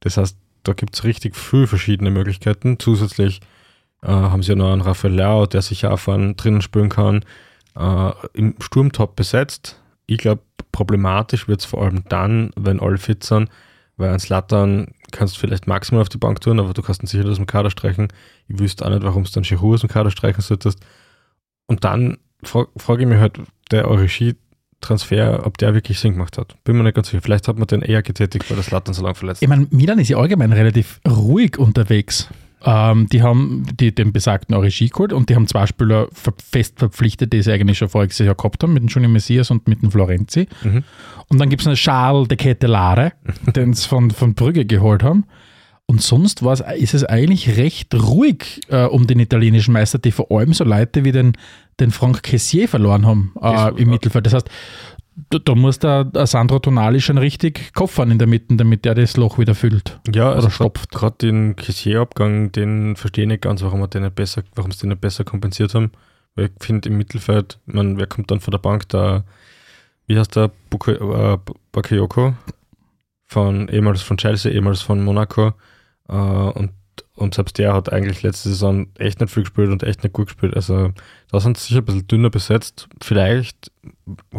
Das 0.00 0.16
heißt, 0.16 0.36
da 0.64 0.72
gibt 0.72 0.94
es 0.94 1.04
richtig 1.04 1.36
viele 1.36 1.66
verschiedene 1.66 2.10
Möglichkeiten. 2.10 2.78
Zusätzlich 2.78 3.40
äh, 4.02 4.08
haben 4.08 4.42
sie 4.42 4.50
ja 4.50 4.56
noch 4.56 4.72
einen 4.72 4.82
Raphael 4.82 5.14
Leao, 5.14 5.46
der 5.46 5.62
sicher 5.62 5.92
auch 5.92 5.98
vorne 5.98 6.34
drinnen 6.34 6.62
spielen 6.62 6.88
kann. 6.88 7.24
Äh, 7.76 8.12
Im 8.34 8.56
Sturmtop 8.60 9.16
besetzt. 9.16 9.80
Ich 10.06 10.18
glaube, 10.18 10.42
problematisch 10.72 11.48
wird 11.48 11.60
es 11.60 11.66
vor 11.66 11.82
allem 11.82 12.04
dann, 12.08 12.50
wenn 12.56 12.80
alle 12.80 12.98
fit 12.98 13.24
sind, 13.24 13.48
weil 13.96 14.10
ein 14.10 14.20
Slattern 14.20 14.92
kannst 15.12 15.38
vielleicht 15.38 15.66
maximal 15.66 16.02
auf 16.02 16.08
die 16.08 16.18
Bank 16.18 16.40
tun, 16.40 16.58
aber 16.58 16.74
du 16.74 16.82
kannst 16.82 17.02
ihn 17.02 17.06
sicher 17.06 17.28
aus 17.28 17.36
dem 17.36 17.46
Kader 17.46 17.70
streichen. 17.70 18.08
Ich 18.48 18.58
wüsste 18.58 18.84
auch 18.84 18.90
nicht, 18.90 19.02
warum 19.02 19.24
du 19.24 19.30
dann 19.30 19.44
Giroud 19.44 19.74
aus 19.74 19.80
dem 19.82 19.88
Kader 19.88 20.10
streichen 20.10 20.42
solltest. 20.42 20.80
Und 21.66 21.84
dann 21.84 22.18
fra 22.42 22.66
frage 22.76 23.02
ich 23.02 23.08
mich 23.08 23.18
halt, 23.18 23.38
der 23.70 23.88
Origi-Transfer, 23.88 25.46
ob 25.46 25.58
der 25.58 25.74
wirklich 25.74 26.00
Sinn 26.00 26.14
gemacht 26.14 26.38
hat. 26.38 26.56
Bin 26.64 26.76
mir 26.76 26.82
nicht 26.82 26.94
ganz 26.94 27.08
sicher. 27.08 27.22
Vielleicht 27.22 27.46
hat 27.48 27.58
man 27.58 27.68
den 27.68 27.82
eher 27.82 28.02
getätigt, 28.02 28.50
weil 28.50 28.56
das 28.56 28.66
Slattern 28.66 28.94
so 28.94 29.02
lange 29.02 29.14
verletzt 29.14 29.42
Ich 29.42 29.48
meine, 29.48 29.68
Milan 29.70 29.98
ist 29.98 30.08
ja 30.08 30.18
allgemein 30.18 30.52
relativ 30.52 31.00
ruhig 31.08 31.58
unterwegs. 31.58 32.28
Ähm, 32.64 33.08
die 33.08 33.22
haben 33.22 33.64
die, 33.78 33.94
den 33.94 34.12
besagten 34.12 34.54
Origi 34.54 34.88
geholt 34.88 35.12
und 35.12 35.28
die 35.28 35.34
haben 35.34 35.46
zwei 35.46 35.66
Spieler 35.66 36.08
ver 36.12 36.32
fest 36.38 36.78
verpflichtet, 36.78 37.32
die 37.32 37.42
sie 37.42 37.52
eigentlich 37.52 37.78
schon 37.78 37.88
voriges 37.88 38.18
Jahr 38.18 38.34
gehabt 38.34 38.62
haben, 38.62 38.74
mit 38.74 38.82
dem 38.82 38.88
Junior 38.88 39.10
Messias 39.10 39.50
und 39.50 39.66
mit 39.68 39.82
dem 39.82 39.90
Florenzi. 39.90 40.48
Mhm. 40.62 40.84
Und 41.28 41.38
dann 41.38 41.48
gibt 41.48 41.62
es 41.62 41.66
einen 41.66 41.76
Charles 41.76 42.28
de 42.28 42.36
Ketelare, 42.36 43.12
den 43.56 43.74
sie 43.74 43.88
von, 43.88 44.10
von 44.10 44.34
Brügge 44.34 44.64
geholt 44.64 45.02
haben. 45.02 45.24
Und 45.86 46.00
sonst 46.00 46.42
war's, 46.42 46.62
ist 46.76 46.94
es 46.94 47.04
eigentlich 47.04 47.56
recht 47.58 47.94
ruhig 47.94 48.60
äh, 48.68 48.84
um 48.84 49.06
den 49.06 49.18
italienischen 49.18 49.72
Meister, 49.72 49.98
die 49.98 50.12
vor 50.12 50.30
allem 50.30 50.54
so 50.54 50.64
Leute 50.64 51.04
wie 51.04 51.12
den, 51.12 51.32
den 51.80 51.90
Franck 51.90 52.22
Kessier 52.22 52.68
verloren 52.68 53.04
haben 53.04 53.34
äh, 53.42 53.70
im 53.80 53.90
Mittelfeld. 53.90 54.24
Das 54.24 54.32
heißt, 54.32 54.50
da, 55.14 55.38
da 55.38 55.54
muss 55.54 55.78
der, 55.78 56.10
Sandro 56.26 56.58
Tonali 56.58 57.00
schon 57.00 57.18
richtig 57.18 57.74
koffern 57.74 58.10
in 58.10 58.18
der 58.18 58.28
Mitte, 58.28 58.56
damit 58.56 58.84
der 58.84 58.94
das 58.94 59.16
Loch 59.16 59.38
wieder 59.38 59.54
füllt. 59.54 60.00
Ja, 60.12 60.30
also 60.30 60.46
Oder 60.46 60.50
stopft. 60.50 60.90
Gerade 60.90 61.16
den 61.20 61.56
Kessier-Abgang, 61.56 62.52
den 62.52 62.96
verstehe 62.96 63.24
ich 63.24 63.28
nicht 63.28 63.42
ganz, 63.42 63.62
warum 63.62 63.80
wir 63.80 63.88
den 63.88 64.02
nicht 64.02 64.14
besser, 64.14 64.42
warum 64.54 64.70
sie 64.72 64.80
den 64.80 64.90
nicht 64.90 65.00
besser 65.00 65.24
kompensiert 65.24 65.74
haben. 65.74 65.92
Weil 66.34 66.46
ich 66.46 66.52
finde 66.64 66.88
im 66.88 66.96
Mittelfeld, 66.96 67.58
man, 67.66 67.98
wer 67.98 68.06
kommt 68.06 68.30
dann 68.30 68.40
von 68.40 68.52
der 68.52 68.58
Bank? 68.58 68.88
Da, 68.88 69.24
wie 70.06 70.18
heißt 70.18 70.36
der 70.36 70.50
Buka, 70.70 70.92
äh, 70.92 71.38
Bakayoko? 71.72 72.34
Von 73.26 73.68
ehemals 73.68 74.02
von 74.02 74.16
Chelsea, 74.16 74.52
ehemals 74.52 74.80
von 74.80 75.04
Monaco. 75.04 75.52
Äh, 76.08 76.14
und, 76.14 76.72
und 77.14 77.34
selbst 77.34 77.58
der 77.58 77.74
hat 77.74 77.92
eigentlich 77.92 78.22
letzte 78.22 78.48
Saison 78.48 78.86
echt 78.98 79.20
nicht 79.20 79.32
viel 79.32 79.42
gespielt 79.42 79.70
und 79.70 79.82
echt 79.82 80.02
nicht 80.02 80.12
gut 80.14 80.26
gespielt. 80.28 80.56
Also 80.56 80.92
da 81.32 81.40
sind 81.40 81.56
sie 81.56 81.68
sicher 81.68 81.78
ein 81.80 81.84
bisschen 81.86 82.06
dünner 82.06 82.30
besetzt. 82.30 82.88
Vielleicht 83.00 83.72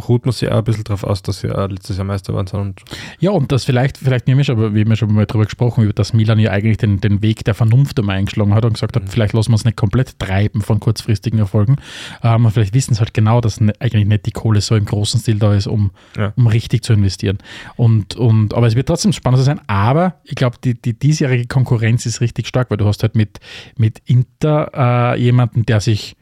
ruht 0.07 0.25
man 0.25 0.31
sich 0.31 0.49
auch 0.49 0.57
ein 0.59 0.63
bisschen 0.63 0.83
darauf 0.83 1.03
aus, 1.03 1.21
dass 1.23 1.39
sie 1.39 1.49
auch 1.51 1.67
letztes 1.67 1.97
Jahr 1.97 2.05
Meister 2.05 2.33
waren. 2.33 2.47
Und 2.53 2.81
Ja, 3.19 3.31
und 3.31 3.51
das 3.51 3.65
vielleicht, 3.65 3.97
vielleicht 3.97 4.27
nehme 4.27 4.41
ich, 4.41 4.51
aber 4.51 4.73
wir 4.73 4.81
haben 4.81 4.89
ja 4.91 4.95
schon 4.95 5.11
mal 5.13 5.25
darüber 5.25 5.45
gesprochen, 5.45 5.83
über 5.83 5.91
dass 5.93 6.13
Milan 6.13 6.37
ja 6.39 6.51
eigentlich 6.51 6.77
den, 6.77 7.01
den 7.01 7.21
Weg 7.23 7.43
der 7.45 7.55
Vernunft 7.55 7.99
einmal 7.99 8.17
eingeschlagen 8.17 8.53
hat 8.53 8.63
und 8.63 8.73
gesagt 8.73 8.95
hat, 8.95 9.03
Mhm. 9.03 9.07
vielleicht 9.07 9.33
lassen 9.33 9.49
wir 9.49 9.53
uns 9.55 9.65
nicht 9.65 9.75
komplett 9.75 10.17
treiben 10.19 10.61
von 10.61 10.79
kurzfristigen 10.79 11.39
Erfolgen. 11.39 11.77
Ähm, 12.21 12.49
vielleicht 12.51 12.73
wissen 12.75 12.93
sie 12.93 12.99
halt 12.99 13.13
genau, 13.13 13.41
dass 13.41 13.59
ne, 13.59 13.73
eigentlich 13.79 14.05
nicht 14.05 14.25
die 14.27 14.31
Kohle 14.31 14.61
so 14.61 14.75
im 14.75 14.85
großen 14.85 15.19
Stil 15.19 15.39
da 15.39 15.53
ist, 15.53 15.67
um, 15.67 15.91
Ja. 16.15 16.31
um 16.37 16.45
richtig 16.47 16.83
zu 16.83 16.93
investieren. 16.93 17.39
Und, 17.75 18.15
und, 18.15 18.53
aber 18.53 18.67
es 18.67 18.75
wird 18.75 18.87
trotzdem 18.87 19.13
spannend 19.13 19.41
sein. 19.43 19.59
Aber 19.67 20.19
ich 20.25 20.35
glaube, 20.35 20.57
die, 20.63 20.79
die 20.79 20.93
diesjährige 20.97 21.47
Konkurrenz 21.47 22.05
ist 22.05 22.21
richtig 22.21 22.47
stark, 22.47 22.69
weil 22.69 22.77
du 22.77 22.85
hast 22.85 23.01
halt 23.01 23.15
mit, 23.15 23.39
mit 23.77 23.99
Inter 24.05 25.13
äh, 25.15 25.19
jemanden, 25.19 25.65
der 25.65 25.81
sich 25.81 26.15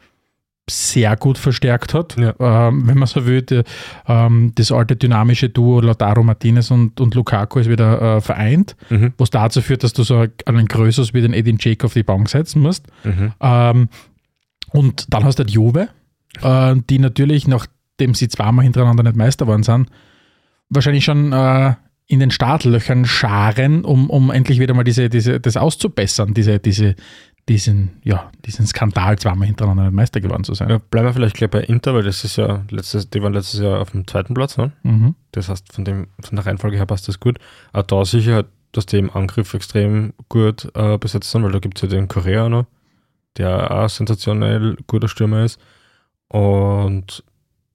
sehr 0.72 1.16
gut 1.18 1.38
verstärkt 1.38 1.94
hat, 1.94 2.16
Ja. 2.18 2.34
ähm, 2.40 2.88
wenn 2.88 2.98
man 2.98 3.08
so 3.08 3.26
will. 3.26 3.42
Die, 3.42 3.62
ähm, 4.08 4.52
das 4.56 4.72
alte 4.72 4.96
dynamische 4.96 5.50
Duo 5.50 5.82
Lautaro 5.82 6.24
Martinez 6.24 6.72
und, 6.72 7.00
und 7.02 7.14
Lukaku 7.16 7.60
ist 7.60 7.70
wieder 7.70 8.18
äh, 8.18 8.22
vereint, 8.22 8.76
mhm, 8.90 9.14
was 9.18 9.30
dazu 9.30 9.62
führt, 9.62 9.84
dass 9.84 9.94
du 9.94 10.04
so 10.04 10.26
einen 10.46 10.68
Größeres 10.68 11.14
wie 11.14 11.22
den 11.22 11.34
Edin 11.34 11.58
Dzeko 11.58 11.88
auf 11.88 11.94
die 11.94 12.04
Bank 12.04 12.30
setzen 12.30 12.62
musst. 12.62 12.86
mhm. 13.04 13.34
Ähm, 13.42 13.90
und 14.74 15.14
dann 15.14 15.24
hast 15.26 15.38
du 15.40 15.44
die 15.44 15.54
Juve, 15.54 15.90
äh, 16.42 16.76
die 16.90 17.00
natürlich, 17.00 17.48
nachdem 17.48 18.14
sie 18.14 18.30
zweimal 18.30 18.64
hintereinander 18.64 19.04
nicht 19.04 19.18
Meister 19.18 19.46
geworden 19.46 19.64
sind, 19.64 19.90
wahrscheinlich 20.70 21.04
schon 21.04 21.34
äh, 21.34 21.74
in 22.08 22.20
den 22.20 22.32
Startlöchern 22.32 23.06
scharen, 23.06 23.86
um, 23.86 24.10
um 24.10 24.32
endlich 24.32 24.60
wieder 24.60 24.74
mal 24.74 24.84
diese, 24.84 25.10
diese, 25.10 25.40
das 25.40 25.56
auszubessern, 25.58 26.34
diese, 26.34 26.60
diese, 26.60 26.96
diesen, 27.52 28.02
ja, 28.04 28.32
diesen 28.46 28.66
Skandal 28.66 29.20
zweimal 29.20 29.46
hintereinander 29.46 29.84
nicht 29.84 29.94
Meister 29.94 30.22
geworden 30.22 30.46
zu 30.46 30.54
sein. 30.54 30.70
Ja, 30.70 30.78
bleiben 30.78 31.08
wir 31.08 31.14
vielleicht 31.14 31.36
gleich 31.36 31.50
bei 31.50 31.60
Inter, 31.60 31.94
weil 31.94 32.04
das 32.04 32.24
ist 32.24 32.38
ja 32.38 32.64
letztes, 32.70 33.10
die 33.10 33.22
waren 33.22 33.34
letztes 33.34 33.60
Jahr 33.60 33.82
auf 33.82 33.92
dem 33.92 34.08
zweiten 34.08 34.34
Platz. 34.34 34.58
Ne? 34.58 34.72
Mhm. 34.84 35.16
Das 35.34 35.50
heißt, 35.50 35.74
von, 35.74 35.84
dem, 35.84 36.08
von 36.22 36.38
der 36.38 36.46
Reihenfolge 36.46 36.78
her 36.78 36.86
passt 36.86 37.10
das 37.10 37.20
gut. 37.20 37.40
Auch 37.74 37.84
da 37.84 38.06
sicher, 38.06 38.46
dass 38.72 38.86
die 38.86 39.00
im 39.00 39.12
Angriff 39.12 39.54
extrem 39.54 40.14
gut 40.30 40.72
äh, 40.76 40.98
besetzt 40.98 41.30
sind, 41.30 41.44
weil 41.44 41.52
da 41.52 41.60
gibt 41.60 41.78
es 41.78 41.82
ja 41.82 41.90
den 41.90 42.08
Korea 42.08 42.48
noch, 42.48 42.68
der 43.38 43.70
auch 43.70 43.90
sensationell 43.90 44.78
guter 44.88 45.10
Stürmer 45.10 45.44
ist. 45.44 45.60
Und 46.30 47.26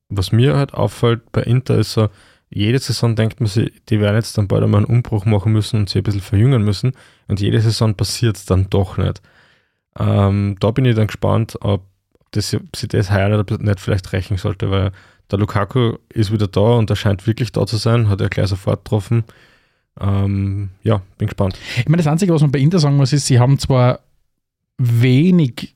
was 0.09 0.33
mir 0.33 0.57
halt 0.57 0.73
auffällt 0.73 1.31
bei 1.33 1.43
Inter 1.43 1.77
ist 1.77 1.93
so, 1.93 2.09
jede 2.49 2.79
Saison 2.79 3.15
denkt 3.15 3.41
man 3.41 3.49
sich, 3.49 3.73
die 3.91 4.01
werden 4.01 4.17
jetzt 4.17 4.39
dann 4.39 4.49
bald 4.49 4.63
einmal 4.63 4.87
einen 4.87 4.97
Umbruch 4.97 5.27
machen 5.27 5.53
müssen 5.53 5.81
und 5.81 5.91
sich 5.91 6.01
ein 6.01 6.05
bisschen 6.05 6.23
verjüngen 6.23 6.63
müssen. 6.63 6.93
Und 7.29 7.41
jede 7.41 7.61
Saison 7.61 7.95
passiert 7.95 8.37
es 8.37 8.47
dann 8.47 8.71
doch 8.71 8.97
nicht. 8.97 9.21
Ähm, 9.99 10.57
da 10.61 10.71
bin 10.71 10.85
ich 10.85 10.95
dann 10.95 11.07
gespannt, 11.07 11.57
ob 11.61 11.83
das, 12.33 12.51
sich 12.51 12.89
das 12.89 13.11
heuer 13.11 13.37
nicht, 13.37 13.61
nicht 13.61 13.81
vielleicht 13.81 14.13
rächen 14.13 14.37
sollte, 14.37 14.71
weil 14.71 14.93
der 15.31 15.39
Lukaku 15.39 15.97
ist 16.13 16.33
wieder 16.33 16.47
da 16.47 16.61
und 16.61 16.91
er 16.91 16.97
scheint 16.97 17.27
wirklich 17.27 17.53
da 17.53 17.67
zu 17.67 17.77
sein, 17.77 18.09
hat 18.09 18.21
er 18.21 18.29
gleich 18.29 18.49
sofort 18.49 18.85
getroffen. 18.85 19.25
Ähm, 20.01 20.71
ja, 20.83 21.03
bin 21.19 21.29
gespannt. 21.29 21.59
Ich 21.79 21.89
meine, 21.89 22.03
das 22.03 22.07
Einzige, 22.07 22.35
was 22.35 22.43
man 22.43 22.53
bei 22.53 22.59
Inter 22.59 22.79
sagen 22.79 22.97
muss, 22.97 23.13
ist, 23.13 23.27
sie 23.27 23.41
haben 23.41 23.59
zwar 23.59 24.01
wenig 24.79 25.75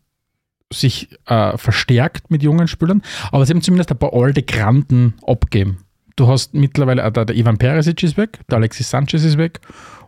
sich 0.72 1.08
äh, 1.26 1.56
verstärkt 1.56 2.30
mit 2.30 2.42
jungen 2.42 2.68
Spielern, 2.68 3.02
aber 3.32 3.44
sie 3.44 3.52
haben 3.52 3.62
zumindest 3.62 3.90
ein 3.90 3.98
paar 3.98 4.12
alte 4.12 4.42
Granden 4.42 5.14
abgegeben. 5.26 5.78
Du 6.14 6.28
hast 6.28 6.54
mittlerweile, 6.54 7.02
äh, 7.02 7.10
der, 7.10 7.24
der 7.24 7.36
Ivan 7.36 7.58
Perisic 7.58 8.02
ist 8.02 8.16
weg, 8.16 8.38
der 8.50 8.58
Alexis 8.58 8.90
Sanchez 8.90 9.24
ist 9.24 9.38
weg 9.38 9.60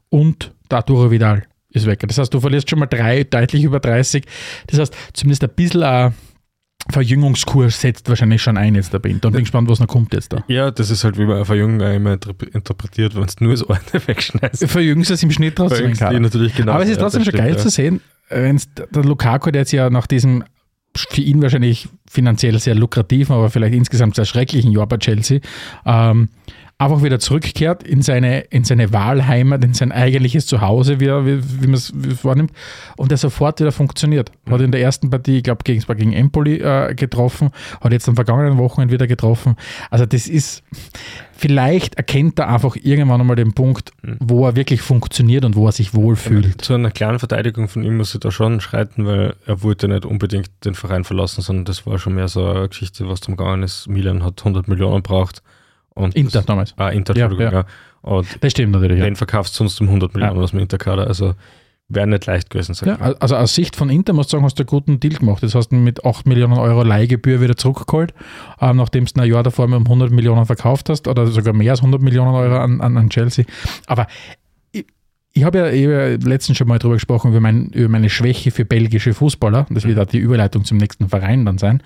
und 0.08 0.52
der 0.70 0.78
Arturo 0.78 1.10
Vidal 1.10 1.44
ist 1.72 1.86
weg. 1.86 2.00
Das 2.06 2.18
heißt, 2.18 2.32
du 2.32 2.40
verlierst 2.40 2.68
schon 2.70 2.78
mal 2.78 2.86
drei, 2.86 3.24
deutlich 3.24 3.64
über 3.64 3.80
30. 3.80 4.24
Das 4.68 4.78
heißt, 4.78 4.94
zumindest 5.12 5.44
ein 5.44 5.50
bisschen 5.54 5.82
ein 5.82 6.14
Verjüngungskurs 6.90 7.80
setzt 7.80 8.08
wahrscheinlich 8.08 8.42
schon 8.42 8.56
ein 8.56 8.74
jetzt 8.74 8.92
der 8.92 8.98
Band. 8.98 9.24
Dann 9.24 9.32
bin 9.32 9.40
ich 9.42 9.44
gespannt, 9.44 9.68
was 9.68 9.78
noch 9.78 9.86
kommt 9.86 10.12
jetzt 10.14 10.32
da. 10.32 10.42
Ja, 10.48 10.70
das 10.72 10.90
ist 10.90 11.04
halt, 11.04 11.16
wie 11.16 11.24
man 11.24 11.44
Verjüngung 11.44 11.80
immer 11.80 12.14
interp- 12.14 12.52
interpretiert, 12.54 13.14
wenn 13.14 13.22
es 13.24 13.40
nur 13.40 13.52
das 13.52 13.62
eine 13.68 13.80
wegschneidest. 14.08 14.66
Verjüngen 14.68 15.04
sie 15.04 15.14
es 15.14 15.22
im 15.22 15.30
Schnitt 15.30 15.54
trotzdem 15.56 15.94
Verjüngst 15.94 16.00
natürlich 16.20 16.54
genau. 16.56 16.72
Aber 16.72 16.82
es 16.82 16.90
ist 16.90 16.96
Ja, 16.96 17.02
trotzdem 17.02 17.20
das 17.24 17.30
schon 17.30 17.38
geil 17.38 17.50
stimmt, 17.52 17.62
zu 17.62 17.68
sehen, 17.70 18.00
wenn 18.30 18.60
der 18.94 19.04
Lukaku, 19.04 19.50
der 19.52 19.62
jetzt 19.62 19.72
ja 19.72 19.90
nach 19.90 20.06
diesem 20.08 20.42
für 20.94 21.22
ihn 21.22 21.40
wahrscheinlich 21.40 21.88
finanziell 22.10 22.58
sehr 22.58 22.74
lukrativen, 22.74 23.34
aber 23.34 23.48
vielleicht 23.48 23.74
insgesamt 23.74 24.14
sehr 24.16 24.26
schrecklichen 24.26 24.72
Jahr 24.72 24.86
bei 24.86 24.98
Chelsea, 24.98 25.40
ähm, 25.86 26.28
einfach 26.84 27.02
wieder 27.02 27.18
zurückkehrt 27.18 27.82
in 27.82 28.02
seine, 28.02 28.40
in 28.42 28.64
seine 28.64 28.92
Wahlheimat, 28.92 29.64
in 29.64 29.74
sein 29.74 29.92
eigentliches 29.92 30.46
Zuhause, 30.46 31.00
wie, 31.00 31.06
er- 31.06 31.24
wie, 31.26 31.40
wie 31.62 31.66
man 31.66 31.74
es 31.74 31.92
wahrnimmt, 32.24 32.52
und 32.96 33.10
der 33.10 33.18
sofort 33.18 33.60
wieder 33.60 33.72
funktioniert. 33.72 34.30
Hat 34.50 34.60
in 34.60 34.72
der 34.72 34.80
ersten 34.80 35.10
Partie, 35.10 35.38
ich 35.38 35.42
glaube, 35.42 35.62
gegen, 35.64 35.80
gegen 35.96 36.12
Empoli 36.12 36.56
äh, 36.60 36.94
getroffen, 36.94 37.50
hat 37.80 37.92
jetzt 37.92 38.08
am 38.08 38.14
vergangenen 38.16 38.58
Wochenende 38.58 38.92
wieder 38.94 39.06
getroffen. 39.06 39.56
Also 39.90 40.06
das 40.06 40.26
ist, 40.28 40.62
vielleicht 41.36 41.94
erkennt 41.96 42.38
er 42.38 42.48
einfach 42.48 42.76
irgendwann 42.76 43.20
einmal 43.20 43.36
den 43.36 43.52
Punkt, 43.52 43.92
wo 44.20 44.46
er 44.46 44.56
wirklich 44.56 44.80
funktioniert 44.82 45.44
und 45.44 45.56
wo 45.56 45.66
er 45.66 45.72
sich 45.72 45.94
wohlfühlt. 45.94 46.62
Zu 46.62 46.74
einer 46.74 46.90
kleinen 46.90 47.18
Verteidigung 47.18 47.68
von 47.68 47.82
ihm 47.82 47.96
muss 47.96 48.14
ich 48.14 48.20
da 48.20 48.30
schon 48.30 48.60
schreiten, 48.60 49.06
weil 49.06 49.34
er 49.46 49.62
wollte 49.62 49.88
nicht 49.88 50.04
unbedingt 50.04 50.50
den 50.64 50.74
Verein 50.74 51.04
verlassen, 51.04 51.42
sondern 51.42 51.64
das 51.64 51.86
war 51.86 51.98
schon 51.98 52.14
mehr 52.14 52.28
so 52.28 52.46
eine 52.46 52.68
Geschichte, 52.68 53.08
was 53.08 53.20
drum 53.20 53.36
gegangen 53.36 53.62
ist. 53.62 53.88
Milan 53.88 54.24
hat 54.24 54.40
100 54.40 54.68
Millionen 54.68 55.02
braucht. 55.02 55.42
Und 55.94 56.14
Inter 56.14 56.38
das, 56.38 56.46
damals. 56.46 56.74
ah, 56.76 56.88
Inter, 56.88 57.16
Ja, 57.16 57.26
Entschuldigung, 57.26 57.52
ja. 57.52 57.60
ja. 57.60 57.66
Und 58.02 58.26
Das 58.40 58.52
stimmt 58.52 58.72
natürlich. 58.72 58.98
Ja. 58.98 59.04
den 59.04 59.16
verkaufst 59.16 59.54
sonst 59.54 59.80
um 59.80 59.88
100 59.88 60.14
Millionen 60.14 60.38
aus 60.40 60.50
dem 60.50 60.60
Interkader. 60.60 61.06
Also 61.06 61.34
wäre 61.88 62.06
nicht 62.06 62.26
leicht 62.26 62.50
gewesen. 62.50 62.74
sag 62.74 62.86
Ja, 62.86 62.96
also 63.20 63.36
aus 63.36 63.54
Sicht 63.54 63.76
von 63.76 63.90
Inter 63.90 64.12
musst 64.12 64.32
du 64.32 64.36
sagen, 64.36 64.44
hast 64.44 64.58
du 64.58 64.62
einen 64.62 64.68
guten 64.68 65.00
Deal 65.00 65.14
gemacht. 65.14 65.42
Das 65.42 65.54
hast 65.54 65.68
du 65.68 65.76
mit 65.76 66.04
8 66.04 66.26
Millionen 66.26 66.54
Euro 66.54 66.82
Leihgebühr 66.82 67.40
wieder 67.40 67.56
zurückgeholt, 67.56 68.14
ähm, 68.60 68.76
nachdem 68.76 69.04
du 69.04 69.20
ein 69.20 69.28
Jahr 69.28 69.42
davor 69.42 69.68
mit 69.68 69.76
um 69.78 69.84
100 69.84 70.10
Millionen 70.10 70.46
verkauft 70.46 70.88
hast 70.88 71.06
oder 71.06 71.26
sogar 71.26 71.52
mehr 71.52 71.72
als 71.72 71.80
100 71.80 72.00
Millionen 72.00 72.34
Euro 72.34 72.56
an, 72.56 72.80
an, 72.80 72.96
an 72.96 73.10
Chelsea. 73.10 73.44
Aber 73.86 74.06
ich, 74.72 74.86
ich 75.32 75.44
habe 75.44 75.58
ja, 75.58 75.68
ich 75.68 75.84
hab 75.84 75.90
ja 75.90 76.28
letztens 76.28 76.58
schon 76.58 76.68
mal 76.68 76.78
drüber 76.78 76.94
gesprochen, 76.94 77.30
über, 77.30 77.40
mein, 77.40 77.66
über 77.66 77.88
meine 77.88 78.08
Schwäche 78.08 78.50
für 78.50 78.64
belgische 78.64 79.14
Fußballer. 79.14 79.66
Das 79.70 79.84
wird 79.84 79.98
auch 79.98 80.06
die 80.06 80.18
Überleitung 80.18 80.64
zum 80.64 80.78
nächsten 80.78 81.08
Verein 81.08 81.44
dann 81.44 81.58
sein. 81.58 81.82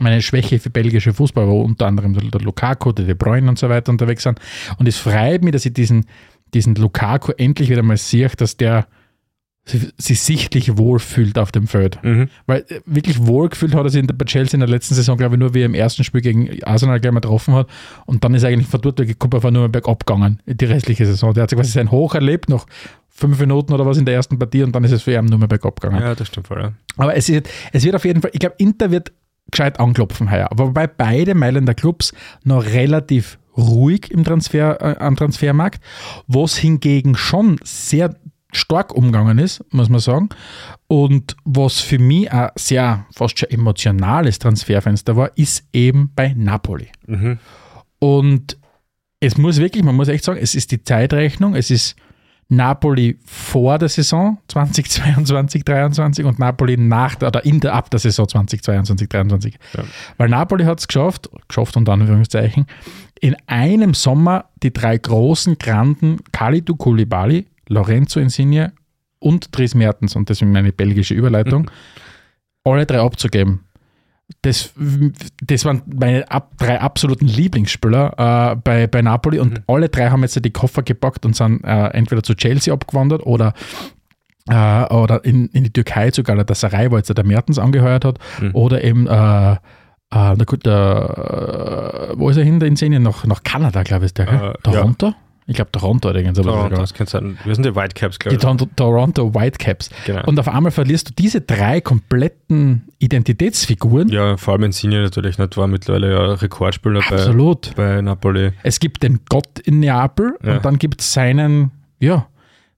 Meine 0.00 0.22
Schwäche 0.22 0.58
für 0.58 0.70
belgische 0.70 1.12
Fußballer, 1.12 1.48
wo 1.48 1.62
unter 1.62 1.86
anderem 1.86 2.14
der, 2.14 2.22
der 2.24 2.40
Lukaku, 2.40 2.92
der 2.92 3.04
De 3.04 3.14
Bruyne 3.14 3.48
und 3.48 3.58
so 3.58 3.68
weiter 3.68 3.90
unterwegs 3.90 4.22
sind. 4.22 4.40
Und 4.78 4.88
es 4.88 4.96
freut 4.96 5.42
mich, 5.42 5.52
dass 5.52 5.66
ich 5.66 5.72
diesen, 5.72 6.06
diesen 6.54 6.74
Lukaku 6.74 7.32
endlich 7.32 7.70
wieder 7.70 7.82
mal 7.82 7.96
sehe, 7.96 8.28
dass 8.28 8.56
der 8.56 8.86
sich 9.64 9.92
sich 9.96 10.20
sichtlich 10.20 10.76
wohlfühlt 10.76 11.38
auf 11.38 11.52
dem 11.52 11.68
Feld. 11.68 12.02
Mhm. 12.02 12.28
Weil 12.46 12.64
äh, 12.68 12.80
wirklich 12.84 13.24
wohlgefühlt 13.24 13.74
hat 13.74 13.84
er 13.84 13.90
sich 13.90 14.00
in 14.00 14.08
der, 14.08 14.14
bei 14.14 14.24
Chelsea 14.24 14.54
in 14.54 14.60
der 14.60 14.68
letzten 14.68 14.94
Saison, 14.94 15.16
glaube 15.16 15.36
ich, 15.36 15.38
nur 15.38 15.54
wie 15.54 15.60
er 15.60 15.66
im 15.66 15.74
ersten 15.74 16.02
Spiel 16.02 16.20
gegen 16.20 16.62
Arsenal 16.64 16.98
gleich 16.98 17.12
mal 17.12 17.20
getroffen 17.20 17.54
hat. 17.54 17.68
Und 18.04 18.24
dann 18.24 18.34
ist 18.34 18.44
eigentlich 18.44 18.66
von 18.66 18.80
dort 18.80 18.96
gekommen, 18.96 19.34
einfach 19.34 19.52
nur 19.52 19.68
bergab 19.68 20.04
gegangen, 20.04 20.40
die 20.46 20.64
restliche 20.64 21.06
Saison. 21.06 21.32
Der 21.32 21.44
hat 21.44 21.50
sich 21.50 21.56
quasi 21.56 21.70
sein 21.70 21.92
Hoch 21.92 22.16
erlebt, 22.16 22.48
noch 22.48 22.66
fünf 23.08 23.38
Minuten 23.38 23.72
oder 23.72 23.86
was 23.86 23.98
in 23.98 24.04
der 24.04 24.14
ersten 24.14 24.38
Partie 24.38 24.64
und 24.64 24.74
dann 24.74 24.82
ist 24.82 24.90
es 24.90 25.02
für 25.02 25.12
ihn 25.12 25.26
nur 25.26 25.38
mal 25.38 25.46
bergab 25.46 25.80
gegangen. 25.80 26.02
Ja, 26.02 26.14
das 26.14 26.26
stimmt 26.26 26.48
voll. 26.48 26.60
Ja. 26.60 26.72
Aber 26.96 27.14
es, 27.14 27.28
ist, 27.28 27.48
es 27.72 27.84
wird 27.84 27.94
auf 27.94 28.04
jeden 28.04 28.20
Fall, 28.20 28.30
ich 28.34 28.40
glaube, 28.40 28.56
Inter 28.58 28.90
wird 28.90 29.12
gescheit 29.52 29.78
anklopfen 29.78 30.30
heuer. 30.30 30.50
Aber 30.50 30.66
wobei 30.68 30.88
beide 30.88 31.36
Mailänder 31.36 31.74
Clubs 31.74 32.12
noch 32.42 32.64
relativ 32.64 33.38
ruhig 33.56 34.10
im 34.10 34.24
Transfer, 34.24 34.80
äh, 34.80 34.98
am 34.98 35.16
Transfermarkt, 35.16 35.80
was 36.26 36.56
hingegen 36.56 37.16
schon 37.16 37.60
sehr 37.62 38.16
stark 38.52 38.94
umgegangen 38.94 39.38
ist, 39.38 39.64
muss 39.72 39.88
man 39.88 40.00
sagen. 40.00 40.28
Und 40.86 41.36
was 41.44 41.80
für 41.80 41.98
mich 41.98 42.30
ein 42.32 42.50
sehr 42.56 43.06
fast 43.14 43.38
schon 43.38 43.50
emotionales 43.50 44.38
Transferfenster 44.38 45.16
war, 45.16 45.36
ist 45.36 45.64
eben 45.72 46.10
bei 46.14 46.34
Napoli. 46.36 46.88
Mhm. 47.06 47.38
Und 47.98 48.58
es 49.20 49.38
muss 49.38 49.58
wirklich, 49.58 49.84
man 49.84 49.94
muss 49.94 50.08
echt 50.08 50.24
sagen, 50.24 50.40
es 50.42 50.54
ist 50.54 50.70
die 50.72 50.82
Zeitrechnung, 50.82 51.54
es 51.54 51.70
ist 51.70 51.96
Napoli 52.52 53.18
vor 53.24 53.78
der 53.78 53.88
Saison 53.88 54.36
2022, 54.48 55.64
2023 55.64 56.24
und 56.26 56.38
Napoli 56.38 56.76
nach 56.76 57.14
der, 57.14 57.28
oder 57.28 57.44
in 57.46 57.60
der, 57.60 57.72
ab 57.72 57.90
der 57.90 57.98
Saison 57.98 58.28
2022, 58.28 59.08
2023. 59.08 59.58
Ja. 59.74 59.84
Weil 60.18 60.28
Napoli 60.28 60.64
hat 60.64 60.78
es 60.78 60.86
geschafft, 60.86 61.30
geschafft 61.48 61.78
unter 61.78 61.92
Anführungszeichen, 61.92 62.66
in 63.20 63.36
einem 63.46 63.94
Sommer 63.94 64.50
die 64.62 64.72
drei 64.72 64.98
großen 64.98 65.56
Granden 65.56 66.18
Kalidou 66.32 66.76
Koulibaly, 66.76 67.46
Lorenzo 67.68 68.20
Insigne 68.20 68.74
und 69.18 69.56
Dries 69.56 69.74
Mertens, 69.74 70.14
und 70.14 70.28
das 70.28 70.42
ist 70.42 70.46
meine 70.46 70.72
belgische 70.72 71.14
Überleitung, 71.14 71.70
alle 72.64 72.84
drei 72.84 73.00
abzugeben. 73.00 73.60
Das, 74.40 74.72
das 75.42 75.64
waren 75.64 75.82
meine 75.94 76.30
ab, 76.30 76.52
drei 76.56 76.80
absoluten 76.80 77.26
Lieblingsspieler 77.26 78.52
äh, 78.52 78.56
bei, 78.56 78.86
bei 78.86 79.02
Napoli 79.02 79.38
und 79.38 79.62
alle 79.66 79.88
drei 79.88 80.08
haben 80.08 80.22
jetzt 80.22 80.42
die 80.42 80.50
Koffer 80.50 80.82
gepackt 80.82 81.26
und 81.26 81.36
sind 81.36 81.62
äh, 81.64 81.88
entweder 81.88 82.22
zu 82.22 82.34
Chelsea 82.34 82.72
abgewandert 82.72 83.24
oder, 83.26 83.52
äh, 84.48 84.84
oder 84.94 85.24
in, 85.24 85.46
in 85.48 85.64
die 85.64 85.72
Türkei 85.72 86.10
zu 86.10 86.22
Galatasaray, 86.22 86.90
wo 86.90 86.96
jetzt 86.96 87.16
der 87.16 87.24
Mertens 87.26 87.58
angeheuert 87.58 88.04
hat, 88.04 88.18
Mhm. 88.40 88.50
oder 88.54 88.82
eben 88.82 89.06
äh, 89.06 89.52
äh, 89.52 89.56
na 90.10 90.44
gut, 90.44 90.66
äh, 90.66 90.70
wo 92.18 92.28
ist 92.28 92.36
er 92.36 92.44
hin, 92.44 92.58
der 92.60 92.68
Insigne? 92.68 93.00
Nach, 93.00 93.24
nach 93.24 93.42
Kanada, 93.42 93.82
glaube 93.82 94.04
ich, 94.04 94.10
ist 94.10 94.18
der. 94.18 94.26
gell? 94.26 94.50
Äh, 94.50 94.52
Toronto? 94.62 95.14
Ich 95.46 95.56
glaube, 95.56 95.72
Toronto 95.72 96.08
oder 96.08 96.18
irgend 96.20 96.36
sowas. 96.36 96.54
Toronto, 96.54 96.76
das 96.76 96.94
kann 96.94 97.06
sein. 97.08 97.36
Wir 97.44 97.54
sind 97.54 97.64
die 97.66 97.74
Whitecaps, 97.74 98.16
Die 98.16 98.18
glaube 98.20 98.36
ich. 98.36 98.40
Toronto, 98.42 98.66
Toronto 98.76 99.34
Whitecaps. 99.34 99.90
Genau. 100.06 100.24
Und 100.26 100.38
auf 100.38 100.48
einmal 100.48 100.70
verlierst 100.70 101.10
du 101.10 101.14
diese 101.18 101.40
drei 101.40 101.80
kompletten 101.80 102.88
Identitätsfiguren. 102.98 104.08
ja, 104.08 104.36
vor 104.36 104.54
allem 104.54 104.64
Insigne 104.64 105.02
natürlich 105.02 105.38
nicht, 105.38 105.56
war 105.56 105.66
mittlerweile 105.66 106.12
ja 106.12 106.32
Rekordspieler 106.34 107.00
bei, 107.08 107.16
Absolut. 107.16 107.74
bei 107.74 108.00
Napoli. 108.00 108.52
Es 108.62 108.78
gibt 108.80 109.02
den 109.02 109.20
Gott 109.28 109.58
in 109.64 109.80
Neapel 109.80 110.34
Ja. 110.44 110.56
und 110.56 110.64
dann 110.64 110.78
gibt 110.78 111.00
es 111.00 111.12
seinen, 111.12 111.72
ja, 111.98 112.26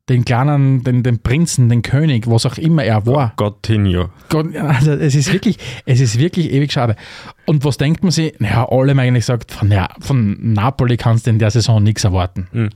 den 0.09 0.25
kleinen, 0.25 0.85
den, 0.85 1.03
den 1.03 1.21
Prinzen, 1.21 1.69
den 1.69 1.83
König, 1.83 2.29
was 2.29 2.45
auch 2.45 2.59
immer 2.59 2.85
er 2.85 3.07
war. 3.07 3.33
Gottinho. 3.37 4.11
Gott, 4.29 4.55
also 4.55 4.93
es 4.93 5.15
ist 5.15 5.33
wirklich, 5.33 5.59
es 5.87 6.01
ist 6.01 6.19
wirklich 6.19 6.53
ewig 6.53 6.73
schade. 6.73 6.97
Und 7.47 7.65
was 7.65 7.79
denkt 7.79 8.03
man 8.03 8.13
sich? 8.13 8.39
Naja, 8.39 8.69
alle 8.69 8.91
haben 8.91 8.99
eigentlich 8.99 9.23
gesagt, 9.23 9.53
von, 9.53 9.71
ja, 9.73 9.89
von 10.01 10.53
Napoli 10.53 10.97
kannst 10.97 11.27
du 11.27 11.31
in 11.31 11.39
der 11.39 11.51
Saison 11.51 11.83
nichts 11.83 12.05
erwarten. 12.05 12.49
Mhm. 12.53 12.71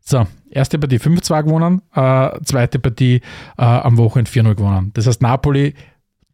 So, 0.00 0.26
erste 0.50 0.78
Partie 0.78 0.98
5-2 0.98 1.44
gewonnen, 1.44 1.80
äh, 1.94 2.38
zweite 2.44 2.78
Partie 2.78 3.22
äh, 3.56 3.62
am 3.62 3.96
Wochenende 3.96 4.30
4-0 4.30 4.54
gewonnen. 4.54 4.90
Das 4.94 5.06
heißt, 5.06 5.22
Napoli 5.22 5.74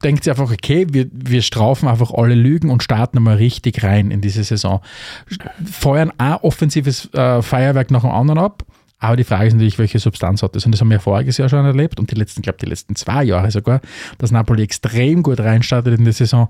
denkt 0.02 0.24
sich 0.24 0.30
einfach, 0.30 0.50
okay, 0.50 0.86
wir, 0.90 1.06
wir 1.12 1.42
straufen 1.42 1.88
einfach 1.88 2.10
alle 2.12 2.34
Lügen 2.34 2.70
und 2.70 2.82
starten 2.82 3.22
mal 3.22 3.36
richtig 3.36 3.82
rein 3.82 4.10
in 4.10 4.20
diese 4.20 4.42
Saison. 4.42 4.80
Feuern 5.70 6.10
ein 6.18 6.36
offensives 6.36 7.12
äh, 7.12 7.42
Feuerwerk 7.42 7.90
nach 7.90 8.00
dem 8.00 8.10
anderen 8.10 8.38
ab. 8.38 8.64
Aber 9.00 9.16
die 9.16 9.24
Frage 9.24 9.46
ist 9.46 9.54
natürlich, 9.54 9.78
welche 9.78 9.98
Substanz 9.98 10.42
hat 10.42 10.54
das? 10.54 10.66
Und 10.66 10.72
das 10.72 10.80
haben 10.80 10.90
wir 10.90 11.00
voriges 11.00 11.38
Jahr 11.38 11.48
schon 11.48 11.64
erlebt 11.64 11.98
und 11.98 12.10
die 12.10 12.14
letzten, 12.14 12.42
glaube 12.42 12.58
die 12.60 12.66
letzten 12.66 12.94
zwei 12.94 13.24
Jahre 13.24 13.50
sogar, 13.50 13.80
dass 14.18 14.30
Napoli 14.30 14.62
extrem 14.62 15.22
gut 15.22 15.40
reinstartet 15.40 15.98
in 15.98 16.04
die 16.04 16.12
Saison 16.12 16.48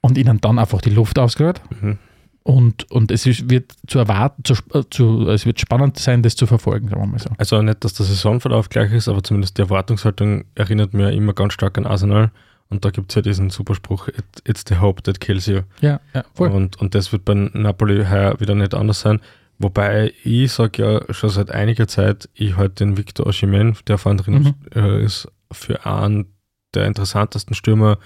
und 0.00 0.16
ihnen 0.16 0.40
dann 0.40 0.58
einfach 0.58 0.80
die 0.80 0.90
Luft 0.90 1.18
ausgehört. 1.18 1.60
Mhm. 1.82 1.98
Und, 2.44 2.90
und 2.90 3.10
es 3.10 3.26
ist, 3.26 3.50
wird 3.50 3.72
zu 3.86 3.98
erwarten, 3.98 4.42
zu, 4.44 4.54
äh, 4.72 4.82
zu, 4.88 5.28
es 5.28 5.44
wird 5.44 5.60
spannend 5.60 5.98
sein, 5.98 6.22
das 6.22 6.34
zu 6.34 6.46
verfolgen, 6.46 6.88
sagen 6.88 7.02
wir 7.02 7.06
mal 7.06 7.18
so. 7.18 7.28
Also 7.36 7.60
nicht, 7.60 7.84
dass 7.84 7.92
der 7.92 8.06
Saisonverlauf 8.06 8.70
gleich 8.70 8.92
ist, 8.92 9.08
aber 9.08 9.22
zumindest 9.22 9.58
die 9.58 9.62
Erwartungshaltung 9.62 10.44
erinnert 10.54 10.94
mir 10.94 11.10
immer 11.10 11.34
ganz 11.34 11.52
stark 11.52 11.76
an 11.76 11.84
Arsenal. 11.84 12.30
Und 12.70 12.84
da 12.84 12.90
gibt 12.90 13.10
es 13.10 13.16
ja 13.16 13.22
diesen 13.22 13.50
Superspruch, 13.50 14.08
"It, 14.08 14.24
it's 14.44 14.64
the 14.66 14.76
hope 14.76 15.02
that 15.02 15.20
kills 15.20 15.46
you. 15.46 15.60
Ja, 15.80 16.00
ja, 16.14 16.24
voll. 16.32 16.50
Und, 16.50 16.76
und 16.80 16.94
das 16.94 17.12
wird 17.12 17.24
bei 17.24 17.34
Napoli 17.34 18.04
heuer 18.04 18.38
wieder 18.40 18.54
nicht 18.54 18.74
anders 18.74 19.00
sein. 19.00 19.20
Wobei 19.58 20.12
ich 20.24 20.52
sage 20.52 20.82
ja 20.82 21.12
schon 21.14 21.30
seit 21.30 21.50
einiger 21.50 21.88
Zeit, 21.88 22.28
ich 22.34 22.56
halte 22.56 22.84
den 22.84 22.96
Victor 22.96 23.26
Osimhen, 23.26 23.76
der 23.88 23.98
vorhin 23.98 24.18
drin 24.18 24.34
Mhm. 24.42 24.54
äh, 24.74 25.04
ist, 25.04 25.28
für 25.50 25.84
einen 25.86 26.34
der 26.74 26.86
interessantesten 26.86 27.54
Stürmer, 27.54 27.98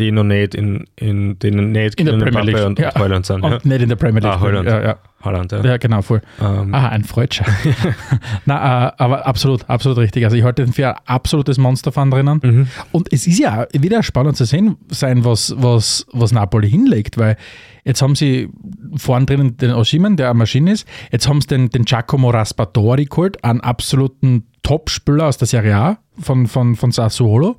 die 0.00 0.10
noch 0.10 0.24
nicht 0.24 0.54
in, 0.54 0.86
in 0.96 1.38
denen 1.38 1.72
nicht 1.72 2.00
In 2.00 2.06
der 2.06 2.14
Kylian 2.16 2.32
Premier 2.32 2.52
League, 2.52 2.66
und, 2.66 2.78
ja. 2.78 2.94
Holland 2.98 3.26
sind. 3.26 3.42
Und 3.42 3.52
Ja. 3.52 3.58
nicht 3.62 3.82
in 3.82 3.88
der 3.88 3.96
Premier 3.96 4.20
League. 4.20 4.32
Ah, 4.32 4.40
Holland. 4.40 4.68
Ja, 4.68 4.82
ja. 4.82 4.96
Holland, 5.22 5.52
ja. 5.52 5.62
ja 5.62 5.76
genau, 5.76 6.00
voll. 6.02 6.22
Ähm, 6.40 6.74
Ah, 6.74 6.88
ein 6.88 7.04
Freudscher. 7.04 7.44
Na, 8.46 8.88
äh, 8.88 8.92
aber 8.96 9.26
absolut, 9.26 9.68
absolut 9.68 9.98
richtig. 9.98 10.24
Also 10.24 10.36
ich 10.36 10.42
halte 10.42 10.64
den 10.64 10.72
für 10.72 10.88
ein 10.88 10.96
absolutes 11.04 11.58
Monsterfan 11.58 12.10
drinnen. 12.10 12.40
mhm. 12.42 12.68
Und 12.90 13.12
es 13.12 13.26
ist 13.26 13.38
ja 13.38 13.66
wieder 13.72 14.02
spannend 14.02 14.36
zu 14.36 14.44
sehen 14.44 14.76
sein, 14.88 15.24
was, 15.24 15.54
was, 15.58 16.06
was 16.12 16.32
Napoli 16.32 16.70
hinlegt, 16.70 17.18
weil 17.18 17.36
jetzt 17.84 18.00
haben 18.02 18.14
sie 18.14 18.48
vorn 18.96 19.26
drinnen 19.26 19.56
den 19.58 19.72
Oshimen, 19.72 20.16
der 20.16 20.30
eine 20.30 20.38
Maschine 20.38 20.72
ist, 20.72 20.88
jetzt 21.12 21.28
haben 21.28 21.40
sie 21.40 21.48
den, 21.48 21.70
den 21.70 21.84
Giacomo 21.84 22.30
Raspatori 22.30 23.04
geholt, 23.04 23.44
einen 23.44 23.60
absoluten 23.60 24.46
Top-Spieler 24.62 25.26
aus 25.26 25.36
der 25.38 25.48
Serie 25.48 25.76
A 25.76 25.98
von, 26.18 26.46
von, 26.46 26.76
von 26.76 26.92
Sassuolo, 26.92 27.56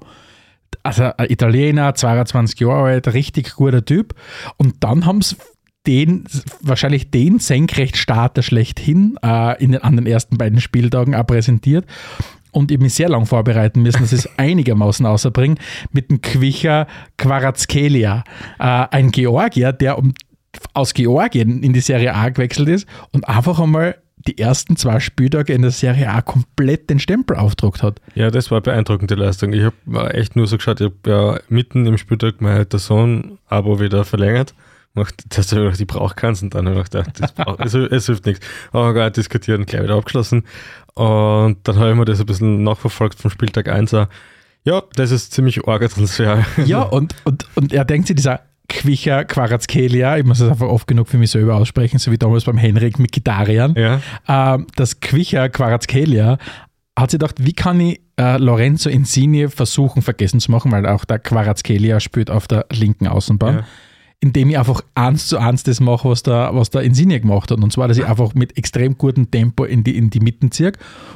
also 0.84 1.12
ein 1.18 1.30
Italiener, 1.30 1.94
22 1.94 2.60
Jahre 2.60 2.90
alt, 2.90 3.14
richtig 3.14 3.56
guter 3.56 3.84
Typ. 3.84 4.16
Und 4.58 4.84
dann 4.84 5.06
haben 5.06 5.22
sie 5.22 5.36
den, 5.88 6.26
wahrscheinlich 6.62 7.12
den 7.12 7.40
Senkrechtstarter 7.40 8.44
schlechthin 8.44 9.18
äh, 9.24 9.62
in 9.64 9.74
den, 9.74 9.82
an 9.82 9.96
den 9.96 10.06
ersten 10.06 10.38
beiden 10.38 10.62
Spieltagen 10.62 11.16
auch 11.16 11.26
präsentiert. 11.26 11.86
Und 12.52 12.70
ich 12.70 12.80
mich 12.80 12.94
sehr 12.94 13.10
lang 13.10 13.26
vorbereiten 13.26 13.82
müssen, 13.82 14.02
dass 14.02 14.12
ich 14.12 14.26
es 14.26 14.30
einigermaßen 14.38 15.06
außerbringe, 15.06 15.56
mit 15.92 16.12
dem 16.12 16.22
Quicher 16.22 16.88
Quarazkelia. 17.18 18.24
Äh, 18.60 18.64
ein 18.64 19.12
Georgier, 19.12 19.72
der 19.72 19.98
um, 19.98 20.14
aus 20.74 20.94
Georgien 20.94 21.64
in 21.64 21.74
die 21.74 21.80
Serie 21.80 22.14
A 22.14 22.30
gewechselt 22.30 22.68
ist 22.70 22.88
und 23.12 23.28
einfach 23.28 23.60
einmal 23.60 23.96
die 24.28 24.38
ersten 24.38 24.76
zwei 24.76 25.00
Spieltage 25.00 25.54
in 25.54 25.62
der 25.62 25.72
Serie 25.72 26.10
A 26.10 26.22
komplett 26.22 26.90
den 26.90 27.00
Stempel 27.00 27.38
aufgedruckt 27.38 27.84
hat. 27.84 28.00
Ja, 28.16 28.30
das 28.30 28.52
war 28.52 28.62
beeindruckende 28.62 29.16
Leistung. 29.16 29.54
Ich 29.54 29.64
habe 29.64 30.14
echt 30.14 30.36
nur 30.36 30.48
so 30.48 30.58
geschaut, 30.58 30.82
ich 30.82 30.88
habe 30.88 31.10
ja 31.10 31.40
mitten 31.50 31.86
im 31.86 31.98
Spieltag 31.98 32.42
mein 32.42 32.66
Sohn-Abo 32.72 33.80
wieder 33.80 34.06
verlängert. 34.06 34.54
Das 34.94 35.38
hast 35.38 35.52
du 35.54 35.56
gedacht, 35.56 35.80
ich 35.80 35.88
brauche 35.88 36.16
keins 36.16 36.42
und 36.42 36.54
dann 36.54 36.68
habe 36.68 36.82
ich 36.82 36.90
gedacht, 36.90 37.12
das 37.20 37.32
brauch, 37.32 37.58
es, 37.60 37.74
es 37.74 38.06
hilft 38.08 38.26
nichts. 38.26 38.46
Aber 38.72 38.94
gar 38.94 39.10
diskutieren, 39.10 39.66
gleich 39.66 39.84
wieder 39.84 39.96
abgeschlossen. 39.96 40.44
Und 40.96 41.60
dann 41.64 41.78
habe 41.78 41.92
ich 41.92 41.96
mir 41.96 42.06
das 42.06 42.20
ein 42.20 42.26
bisschen 42.26 42.64
nachverfolgt 42.64 43.18
vom 43.18 43.32
Spieltag 43.32 43.70
1 43.70 43.94
auch. 43.94 44.08
Ja, 44.64 44.84
das 44.96 45.12
ist 45.12 45.34
ziemlich 45.34 45.68
arger 45.68 45.90
Transfer. 45.90 46.46
Ja, 46.66 46.84
und, 46.84 47.16
und, 47.24 47.48
und 47.56 47.74
er 47.74 47.86
denkt 47.86 48.08
sich, 48.08 48.16
dieser 48.16 48.42
Quicher 48.70 49.26
Quarazkelia, 49.26 50.18
ich 50.18 50.24
muss 50.24 50.40
das 50.40 50.50
einfach 50.50 50.68
oft 50.68 50.88
genug 50.88 51.08
für 51.08 51.18
mich 51.18 51.32
selber 51.32 51.56
aussprechen, 51.56 52.00
so 52.00 52.12
wie 52.12 52.18
damals 52.18 52.46
beim 52.46 52.58
Henrik 52.58 53.00
mit 53.00 53.12
Gitarian. 53.12 53.76
Ja. 53.76 54.02
Ähm, 54.28 54.68
das 54.76 55.00
Quicher 55.00 55.50
Quarazkelia 55.50 56.38
hat 56.98 57.12
sich 57.12 57.20
gedacht, 57.20 57.36
wie 57.40 57.54
kann 57.54 57.80
ich 57.80 58.02
äh, 58.20 58.38
Lorenzo 58.38 58.90
Insigne 58.90 59.50
versuchen 59.50 60.02
vergessen 60.02 60.40
zu 60.40 60.52
machen, 60.52 60.72
weil 60.72 60.86
auch 60.86 61.06
der 61.06 61.20
Quarazkelia 61.20 62.00
spielt 62.00 62.30
auf 62.30 62.48
der 62.48 62.66
linken 62.72 63.08
Außenbahn. 63.08 63.56
Ja. 63.56 63.64
Indem 64.24 64.52
ich 64.52 64.60
einfach 64.60 64.82
eins 64.94 65.26
zu 65.26 65.40
eins 65.40 65.64
das 65.64 65.80
mache, 65.80 66.08
was 66.08 66.22
der, 66.22 66.52
was 66.54 66.70
der 66.70 66.84
Insigne 66.84 67.20
gemacht 67.20 67.50
hat. 67.50 67.58
Und 67.62 67.74
zwar, 67.74 67.88
dass 67.88 67.98
ich 67.98 68.06
einfach 68.06 68.36
mit 68.36 68.56
extrem 68.56 68.96
gutem 68.96 69.32
Tempo 69.32 69.64
in 69.64 69.84
die, 69.84 69.98
in 69.98 70.12
die 70.12 70.20
Mitten 70.20 70.52
ziehe 70.52 70.74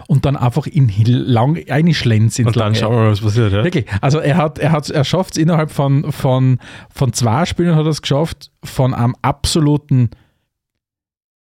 und 0.07 0.25
dann 0.25 0.35
einfach 0.35 0.65
in 0.65 0.89
lang 1.05 1.63
einschlenz 1.69 2.39
ins 2.39 2.47
Und 2.47 2.57
dann 2.57 2.73
schauen 2.73 2.93
wir 2.93 2.99
mal, 3.03 3.11
was 3.11 3.21
passiert. 3.21 3.53
Ja? 3.53 3.63
Wirklich. 3.63 3.85
Also 4.01 4.17
er 4.17 4.37
hat, 4.37 4.57
er 4.57 4.71
hat, 4.71 4.89
er 4.89 5.03
schafft 5.03 5.35
es 5.35 5.37
innerhalb 5.37 5.69
von, 5.69 6.11
von, 6.11 6.57
von 6.89 7.13
zwei 7.13 7.45
Spielen 7.45 7.75
hat 7.75 7.85
er 7.85 7.91
es 7.91 8.01
geschafft, 8.01 8.51
von 8.63 8.95
einem 8.95 9.15
absoluten, 9.21 10.09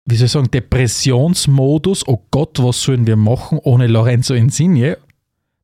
wie 0.03 0.15
soll 0.17 0.25
ich 0.25 0.31
sagen, 0.33 0.51
Depressionsmodus, 0.51 2.05
oh 2.07 2.25
Gott, 2.29 2.61
was 2.61 2.81
sollen 2.81 3.07
wir 3.07 3.15
machen 3.15 3.57
ohne 3.63 3.87
Lorenzo 3.87 4.33
Insigne, 4.33 4.97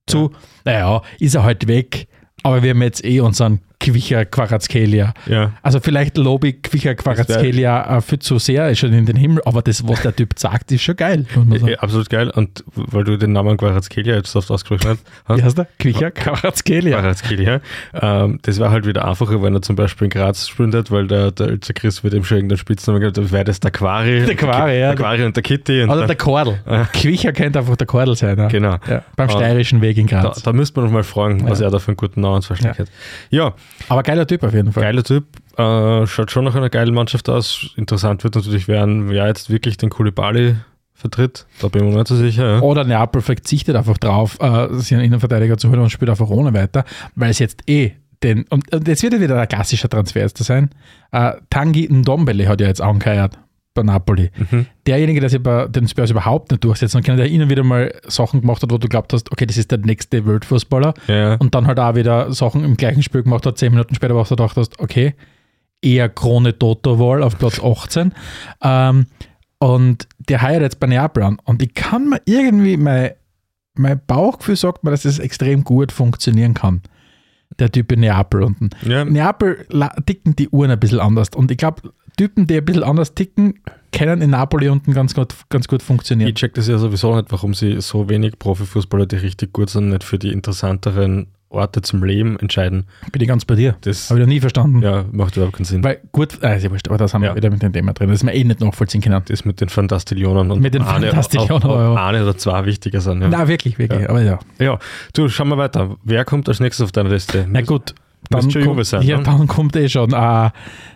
zu, 0.10 0.32
naja, 0.65 1.01
ist 1.20 1.36
er 1.36 1.44
halt 1.44 1.68
weg, 1.68 2.08
aber 2.44 2.63
wir 2.63 2.72
haben 2.72 2.82
jetzt 2.82 3.03
eh 3.06 3.20
unseren 3.22 3.60
Quicher 3.79 4.25
Quarazkelia. 4.25 5.13
Ja. 5.25 5.53
Also 5.62 5.79
vielleicht 5.79 6.17
lobe 6.17 6.50
ich 6.50 6.62
Quicher 6.62 6.95
Quarazkelia 6.95 7.98
äh, 7.98 8.01
viel 8.01 8.19
zu 8.19 8.38
sehr, 8.38 8.69
ist 8.69 8.79
schon 8.79 8.91
in 8.91 9.05
den 9.05 9.15
Himmel, 9.15 9.41
aber 9.45 9.62
das, 9.62 9.88
was 9.88 10.01
der 10.01 10.13
Typ 10.15 10.38
sagt, 10.38 10.71
ist 10.74 10.81
schon 10.83 10.98
geil. 10.98 11.25
Ja, 11.65 11.77
absolut 11.79 12.09
geil. 12.09 12.29
Und 12.29 12.63
weil 12.75 13.05
du 13.05 13.17
den 13.17 13.31
Namen 13.31 13.55
Quarazkelia 13.57 14.15
jetzt 14.15 14.36
oft 14.36 14.51
ausgesprochen 14.51 14.98
hast, 15.27 15.38
Wie 15.38 15.41
heißt 15.43 15.57
der? 15.57 15.67
Quicher 15.79 16.12
Quarazkelia. 16.12 17.00
Quarazkelia, 17.00 17.62
ähm, 17.93 18.39
das 18.41 18.59
war 18.59 18.71
halt 18.71 18.86
wieder 18.86 19.07
einfacher, 19.07 19.41
wenn 19.41 19.53
er 19.55 19.62
zum 19.62 19.75
Beispiel 19.77 20.05
in 20.05 20.12
Graz 20.12 20.50
hat, 20.59 20.91
weil 20.91 21.07
der, 21.07 21.31
der 21.31 21.48
Ilse 21.50 21.74
Chris 21.74 22.03
wird 22.03 22.13
ihm 22.13 22.24
schon 22.25 22.38
irgendeinen 22.38 22.57
Spitznamen 22.57 23.00
gehabt, 23.00 23.17
da 23.17 23.31
wäre 23.31 23.45
das 23.45 23.59
der 23.62 23.71
Quari. 23.71 24.25
Der 24.25 24.36
Quari, 24.36 24.79
ja. 24.79 24.87
Der 24.87 24.96
Quari 24.98 25.24
und 25.24 25.35
der 25.35 25.44
Kitty. 25.44 25.83
Und 25.83 25.89
Oder 25.89 26.05
der 26.05 26.15
Kordel. 26.18 26.59
Quicher 26.94 27.31
könnte 27.31 27.59
einfach 27.59 27.77
der 27.77 27.87
Kordel 27.87 28.15
sein. 28.15 28.37
Ja. 28.37 28.48
Genau. 28.48 28.77
Ja, 28.89 29.03
beim 29.15 29.29
Ah. 29.29 29.31
steirischen 29.31 29.81
Weg 29.81 29.98
in 29.98 30.07
Da, 30.07 30.22
Graz. 30.22 30.42
da 30.44 30.51
müsste 30.51 30.79
man 30.79 30.87
noch 30.89 30.94
mal 30.94 31.03
fragen, 31.03 31.48
was 31.50 31.61
er 31.61 31.72
da 31.72 31.79
für 31.79 31.89
einen 31.89 31.98
guten 31.98 32.22
Namensvorschlag 32.22 32.74
Ja. 32.77 32.79
hat. 32.83 32.92
Ja, 33.29 33.53
Aber 33.88 34.03
geiler 34.03 34.27
Typ 34.27 34.44
auf 34.44 34.53
jeden 34.53 34.72
Fall. 34.72 34.84
geiler 34.84 35.03
Typ. 35.03 35.25
Äh, 35.58 36.05
schaut 36.08 36.32
schon 36.32 36.46
nach 36.46 36.55
einer 36.55 36.70
geilen 36.70 36.94
Mannschaft 36.94 37.29
aus. 37.29 37.72
Interessant 37.75 38.24
wird 38.24 38.36
natürlich 38.36 38.68
werden, 38.68 39.10
wer 39.10 39.27
jetzt 39.27 39.50
wirklich 39.50 39.77
den 39.77 39.90
Kulibali 39.90 40.55
vertritt. 40.94 41.46
Da 41.62 41.70
bin 41.70 41.84
ich 41.84 41.90
mir 41.90 41.98
nicht 41.98 42.08
so 42.08 42.16
sicher. 42.16 42.55
Ja. 42.55 42.60
Oder 42.62 42.84
Neapel 42.84 43.22
verzichtet 43.22 43.75
einfach 43.75 43.98
drauf, 43.98 44.38
äh, 44.42 44.68
sich 44.74 44.94
einen 44.94 45.05
Innenverteidiger 45.05 45.58
zu 45.58 45.70
holen 45.70 45.79
und 45.79 45.90
spielt 45.90 46.10
einfach 46.10 46.29
ohne 46.29 46.53
weiter, 46.53 46.84
weil 47.16 47.32
es 47.32 47.40
jetzt 47.40 47.70
eh 47.70 47.94
den, 48.22 48.46
und, 48.50 48.74
und 48.74 48.88
jetzt 48.88 49.01
wird 49.01 49.14
ja 49.14 49.22
wieder 49.22 49.40
ein 49.40 49.48
klassischer 49.48 49.88
Transfer 49.90 50.27
sein. 50.29 50.70
Äh, 51.12 51.34
Tangi 51.50 51.88
Ndombele 51.90 52.48
hat 52.48 52.60
ja 52.60 52.68
jetzt 52.68 52.82
angeheuert 52.82 53.40
bei 53.79 53.83
Napoli. 53.92 54.29
Mhm. 54.51 54.65
Derjenige, 54.87 55.20
der 55.20 55.29
sich 55.29 55.42
bei 55.42 55.68
den 55.68 55.87
Spurs 55.87 56.11
überhaupt 56.11 56.51
nicht 56.51 56.63
durchsetzen 56.63 57.01
kann, 57.03 57.18
der 57.18 57.29
immer 57.29 57.50
wieder 57.50 57.63
mal 57.63 57.94
Sachen 58.07 58.42
gemacht 58.42 58.61
hat, 58.63 58.72
wo 58.72 58.77
du 58.77 58.87
glaubt 58.87 59.13
hast, 59.13 59.31
okay, 59.31 59.46
das 59.46 59.57
ist 59.57 59.72
der 59.72 59.77
nächste 59.79 60.25
Weltfußballer 60.25 60.94
Ja. 61.07 61.35
und 61.35 61.55
dann 61.55 61.68
halt 61.68 61.79
auch 61.79 61.96
wieder 61.96 62.31
Sachen 62.33 62.63
im 62.63 62.77
gleichen 62.77 63.03
Spiel 63.03 63.24
gemacht 63.24 63.46
hat, 63.46 63.57
zehn 63.57 63.72
Minuten 63.72 63.96
später, 63.96 64.15
wo 64.15 64.24
du 64.24 64.29
gedacht 64.29 64.57
hast, 64.57 64.79
okay, 64.79 65.13
eher 65.81 66.09
Krone 66.09 66.57
Toto 66.57 67.00
Wahl 67.00 67.24
auf 67.24 67.37
Platz 67.37 67.59
18. 67.63 68.13
Ähm, 68.61 69.05
und 69.59 70.07
der 70.18 70.42
heiert 70.42 70.61
jetzt 70.61 70.79
bei 70.79 70.87
Neapel 70.87 71.24
an. 71.24 71.37
Und 71.44 71.61
ich 71.61 71.74
kann 71.74 72.09
mir 72.09 72.22
irgendwie, 72.25 72.77
mein, 72.77 73.11
mein 73.75 74.00
Bauchgefühl 74.07 74.55
sagt 74.55 74.83
mir, 74.83 74.92
dass 74.92 75.03
das 75.03 75.20
extrem 75.20 75.63
gut 75.63 75.92
funktionieren 75.92 76.53
kann. 76.53 76.81
Der 77.57 77.72
Typ 77.72 77.92
in 77.92 78.01
Neapel 78.01 78.44
unten. 78.44 78.70
ja. 78.85 79.03
Neapel 79.03 79.65
ticken 80.05 80.35
die 80.35 80.50
Uhren 80.50 80.70
ein 80.72 80.79
bisschen 80.79 81.00
anders. 81.00 81.29
Und 81.35 81.50
ich 81.51 81.57
glaube, 81.57 81.92
Typen, 82.20 82.48
die 82.48 82.58
ein 82.58 82.66
bisschen 82.66 82.84
anders 82.84 83.14
ticken, 83.14 83.55
können 83.94 84.22
in 84.22 84.32
Napoli 84.32 84.68
unten 84.68 84.94
ganz 84.94 85.14
gut, 85.16 85.34
ganz 85.50 85.68
gut 85.70 85.82
funktionieren. 85.82 86.27
Ich 86.29 86.36
check 86.36 86.53
das 86.53 86.68
ja 86.68 86.77
sowieso 86.77 87.16
nicht, 87.16 87.32
warum 87.32 87.53
sie 87.53 87.79
so 87.79 88.10
wenig 88.10 88.38
Profifußballer, 88.38 89.05
die 89.05 89.16
richtig 89.16 89.53
gut 89.53 89.70
sind, 89.70 89.90
nicht 89.90 90.03
für 90.03 90.20
die 90.20 90.32
interessanteren 90.32 91.27
Orte 91.48 91.82
zum 91.82 92.03
Leben 92.03 92.38
entscheiden. 92.38 92.86
Bin 93.12 93.22
ich 93.22 93.27
ganz 93.29 93.46
bei 93.46 93.55
dir. 93.55 93.75
Das 93.82 94.10
Habe 94.10 94.20
ich 94.20 94.25
noch 94.25 94.32
nie 94.34 94.40
verstanden. 94.42 94.82
ja, 94.84 95.05
macht 95.12 95.36
überhaupt 95.38 95.55
keinen 95.55 95.66
Sinn. 95.66 95.84
Weil 95.84 96.00
gut, 96.12 96.34
ist 96.34 96.44
ja 96.64 96.70
wurscht, 96.70 96.88
aber 96.90 96.98
das 96.98 97.14
haben 97.14 97.24
Ja. 97.24 97.32
wir 97.32 97.38
wieder 97.38 97.50
mit 97.50 97.64
dem 97.64 97.74
Thema 97.74 97.94
drin, 97.94 98.10
das 98.10 98.24
wir 98.24 98.34
eh 98.34 98.44
nicht 98.44 98.60
nachvollziehen 98.60 99.01
können. 99.01 99.20
das 99.25 99.46
mit 99.46 99.60
den 99.62 99.70
Fantastillionen 99.70 100.51
und 100.51 100.62
Mit 100.62 100.74
den 100.75 100.84
eine, 100.84 101.08
Fantastillionen, 101.08 101.64
ob 101.64 101.72
Euro. 101.72 101.96
eine 101.96 102.22
oder 102.22 102.38
zwei 102.38 102.66
wichtiger 102.66 103.01
sind. 103.01 103.22
Ja. 103.22 103.29
Na, 103.29 103.48
wirklich, 103.48 103.79
wirklich. 103.79 104.08
Aber 104.10 104.22
ja. 104.22 104.40
ja, 104.60 104.77
du, 105.14 105.27
schauen 105.29 105.48
wir 105.48 105.58
weiter. 105.58 105.96
Wer 106.03 106.24
kommt 106.25 106.48
als 106.50 106.60
nächstes 106.60 106.84
auf 106.84 106.92
deiner 106.92 107.10
Liste? 107.10 107.48
Na 107.50 107.62
gut, 107.62 107.96
dann, 108.29 108.42
kommt, 108.51 108.86
sein, 108.86 109.01
ja, 109.03 109.18
ne? 109.18 109.24
dann 109.24 109.48
kommt 109.48 109.75
eh 109.75 109.90
schon 109.90 110.14
äh, 110.14 110.50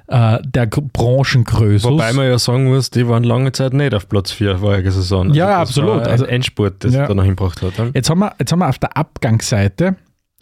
äh, 0.07 0.39
der 0.43 0.67
Gr- 0.67 0.81
Branchengrößus. 0.91 1.89
Wobei 1.91 2.13
man 2.13 2.25
ja 2.27 2.37
sagen 2.37 2.65
muss, 2.65 2.89
die 2.89 3.07
waren 3.07 3.23
lange 3.23 3.51
Zeit 3.51 3.73
nicht 3.73 3.93
auf 3.93 4.07
Platz 4.09 4.31
4 4.31 4.57
vorige 4.57 4.91
Saison. 4.91 5.33
Ja, 5.33 5.59
das 5.61 5.69
absolut. 5.69 6.07
Also- 6.07 6.25
Endspurt, 6.25 6.83
das 6.83 6.93
Ja. 6.93 7.07
da 7.07 7.13
noch 7.13 7.23
hingebracht 7.23 7.61
hat. 7.61 7.73
jetzt, 7.93 8.09
haben 8.09 8.19
wir, 8.19 8.33
jetzt 8.39 8.51
haben 8.51 8.59
wir 8.59 8.69
auf 8.69 8.79
der 8.79 8.95
Abgangsseite 8.97 9.95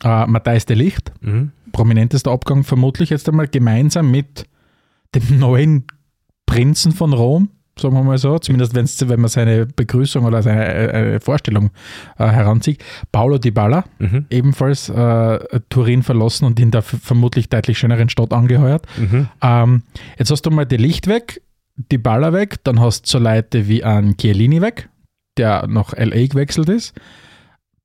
äh, 0.03 0.25
Matthijs 0.25 0.65
de 0.65 0.75
Licht, 0.75 1.11
Mhm. 1.21 1.51
prominentester 1.71 2.31
Abgang 2.31 2.63
vermutlich 2.63 3.11
jetzt 3.11 3.29
einmal 3.29 3.47
gemeinsam 3.47 4.09
mit 4.09 4.45
dem 5.13 5.37
neuen 5.39 5.85
Prinzen 6.47 6.91
von 6.91 7.13
Rom, 7.13 7.49
sagen 7.81 7.93
wir 7.95 8.03
mal 8.03 8.17
so, 8.17 8.39
zumindest 8.39 8.75
wenn 9.09 9.19
man 9.19 9.29
seine 9.29 9.65
Begrüßung 9.65 10.23
oder 10.25 10.41
seine 10.43 10.65
äh, 10.65 11.15
äh, 11.15 11.19
Vorstellung 11.19 11.71
äh, 12.17 12.27
heranzieht. 12.27 12.83
Paulo 13.11 13.37
Dybala, 13.37 13.83
Mhm. 13.99 14.25
ebenfalls 14.29 14.87
äh, 14.89 15.39
Turin 15.69 16.03
verlassen 16.03 16.45
und 16.45 16.59
in 16.59 16.71
der 16.71 16.81
vermutlich 16.81 17.49
deutlich 17.49 17.77
schöneren 17.79 18.09
Stadt 18.09 18.31
angeheuert. 18.33 18.85
Mhm. 18.97 19.27
Ähm, 19.41 19.83
jetzt 20.17 20.31
hast 20.31 20.43
du 20.45 20.51
mal 20.51 20.65
die 20.65 20.77
Licht 20.77 21.07
weg, 21.07 21.41
die 21.91 21.97
Baller 21.97 22.31
weg, 22.33 22.63
dann 22.63 22.79
hast 22.79 23.07
du 23.07 23.11
so 23.11 23.19
Leute 23.19 23.67
wie 23.67 23.83
ein 23.83 24.15
Chiellini 24.17 24.61
weg, 24.61 24.87
der 25.37 25.65
nach 25.67 25.93
LA 25.97 26.27
gewechselt 26.27 26.69
ist. 26.69 26.93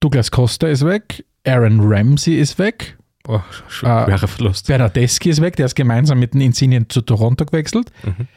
Douglas 0.01 0.31
Costa 0.31 0.67
ist 0.69 0.85
weg, 0.85 1.25
Aaron 1.47 1.81
Ramsey 1.81 2.35
ist 2.39 2.59
weg, 2.59 2.97
Oh, 3.29 3.39
Ah. 3.39 3.45
schwerer 3.69 4.29
Verlust. 4.29 4.69
Bernardeschi 4.69 5.31
ist 5.31 5.41
weg, 5.41 5.57
der 5.57 5.67
ist 5.67 5.75
gemeinsam 5.75 6.21
mit 6.21 6.33
den 6.35 6.41
Insignien 6.43 6.89
zu 6.89 7.01
Toronto 7.01 7.45
gewechselt. 7.45 7.91
Mhm. 8.05 8.29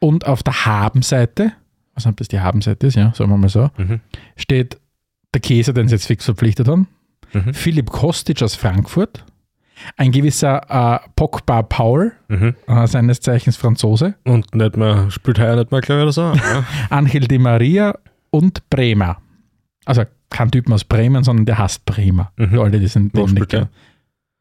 Und 0.00 0.26
auf 0.26 0.42
der 0.42 0.64
Habenseite, 0.66 1.52
was 1.94 2.06
ob 2.06 2.16
das 2.16 2.28
die 2.28 2.40
Habenseite 2.40 2.86
ist, 2.88 2.96
ja, 2.96 3.12
sagen 3.14 3.30
wir 3.30 3.36
mal 3.36 3.48
so, 3.48 3.70
Mhm. 3.76 4.00
steht 4.36 4.78
der 5.34 5.40
Käse, 5.40 5.72
den 5.72 5.86
sie 5.88 5.94
jetzt 5.94 6.06
fix 6.06 6.24
verpflichtet 6.24 6.66
haben, 6.68 6.88
Mhm. 7.32 7.54
Philipp 7.54 7.90
Kostic 7.90 8.42
aus 8.42 8.56
Frankfurt, 8.56 9.24
ein 9.96 10.10
gewisser 10.10 10.62
äh, 11.04 11.08
Pogba 11.14 11.62
Paul, 11.62 12.12
Mhm. 12.28 12.56
äh, 12.66 12.86
seines 12.86 13.20
Zeichens 13.20 13.56
Franzose, 13.56 14.14
Und 14.24 14.54
nicht 14.54 14.76
mehr, 14.76 15.10
spielt 15.10 15.38
heuer 15.38 15.56
nicht 15.56 15.70
mehr, 15.70 15.80
glaube 15.80 16.00
ich, 16.00 16.02
oder 16.04 16.12
so. 16.12 16.32
Ja. 16.34 16.64
Angel 16.90 17.20
Di 17.28 17.38
Maria 17.38 17.94
und 18.30 18.68
Bremer. 18.70 19.18
Also 19.84 20.02
kein 20.30 20.50
Typen 20.50 20.72
aus 20.72 20.84
Bremen, 20.84 21.24
sondern 21.24 21.46
der 21.46 21.58
hasst 21.58 21.84
Bremer. 21.84 22.32
Mhm. 22.36 22.50
Für 22.50 22.62
alle, 22.62 22.78
die 22.80 22.86
sind 22.88 23.12
Wo 23.14 23.18
den 23.18 23.24
nicht 23.26 23.30
spielt 23.32 23.52
der? 23.52 23.68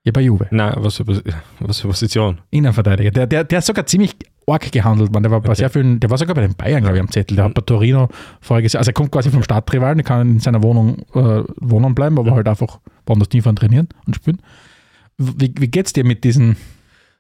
Ja, 0.10 0.12
bei 0.14 0.22
Juve. 0.22 0.48
Nein, 0.52 0.74
was 0.78 0.98
für, 0.98 1.08
was 1.60 1.80
für 1.80 1.88
Position? 1.88 2.40
Innenverteidiger. 2.50 3.12
Der, 3.12 3.28
der, 3.28 3.44
der 3.44 3.60
ist 3.60 3.68
sogar 3.68 3.86
ziemlich 3.86 4.16
arg 4.48 4.72
gehandelt 4.72 5.14
worden. 5.14 5.24
Der 5.24 5.32
war 5.32 5.42
bei 5.42 5.50
Okay. 5.50 5.58
sehr 5.60 5.70
vielen, 5.70 6.00
der 6.00 6.10
war 6.10 6.18
sogar 6.18 6.34
bei 6.36 6.42
den 6.42 6.56
Bayern, 6.56 6.82
glaube 6.82 6.98
ich, 6.98 7.02
am 7.02 7.12
Zettel. 7.12 7.36
Der 7.36 7.46
hat 7.46 7.54
bei 7.54 7.62
Torino 7.62 8.10
voriges 8.42 8.74
Jahr, 8.74 8.80
also 8.80 8.90
er 8.90 8.94
kommt 8.94 9.12
quasi 9.12 9.30
vom 9.30 9.44
Stadtrivalen, 9.44 9.98
der 10.00 10.06
kann 10.06 10.28
in 10.28 10.40
seiner 10.40 10.64
Wohnung 10.64 11.00
äh, 11.14 11.44
wohnen 11.58 11.94
bleiben, 11.94 12.18
aber 12.18 12.32
halt 12.32 12.48
einfach 12.48 12.80
woanders 13.06 13.30
Tiefern 13.30 13.56
trainieren 13.56 13.88
und 14.08 14.16
spielen. 14.16 14.42
Wie, 15.18 15.54
wie 15.58 15.68
geht's 15.68 15.94
dir 15.94 16.04
mit 16.04 16.24
diesen, 16.24 16.56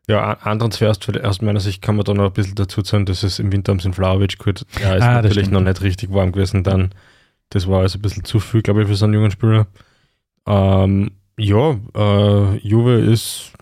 Ja, 0.08 0.38
ein 0.41 0.58
Transfer 0.58 0.89
aus, 1.23 1.41
meiner 1.41 1.60
Sicht 1.60 1.82
kann 1.84 1.95
man 1.97 2.06
da 2.06 2.13
noch 2.15 2.25
ein 2.25 2.34
bisschen 2.34 2.56
dazu 2.56 2.82
sagen, 2.84 3.06
dass 3.06 3.21
es 3.21 3.38
im 3.38 3.52
Winter 3.52 3.75
den 3.75 3.93
Flauwitsch 3.93 4.39
geholt. 4.39 4.65
Er 4.82 4.97
ist 4.97 5.04
Ah, 5.04 5.21
natürlich 5.21 5.52
noch 5.52 5.62
nicht 5.62 5.82
richtig 5.84 6.12
warm 6.12 6.32
gewesen 6.32 6.63
dann. 6.63 6.89
Das 7.52 7.67
war 7.67 7.82
also 7.82 7.99
ein 7.99 8.02
bisschen 8.02 8.23
zu 8.23 8.39
viel, 8.39 8.62
glaube 8.63 8.82
ich, 8.82 8.88
für 8.88 8.95
so 8.95 9.06
einen 9.06 9.13
jungen 9.15 9.32
Spieler. 9.32 9.67
Ähm, 10.47 11.12
Ja, 11.39 11.80
äh, 11.95 12.58
Juve 12.58 12.95
ist, 12.95 13.54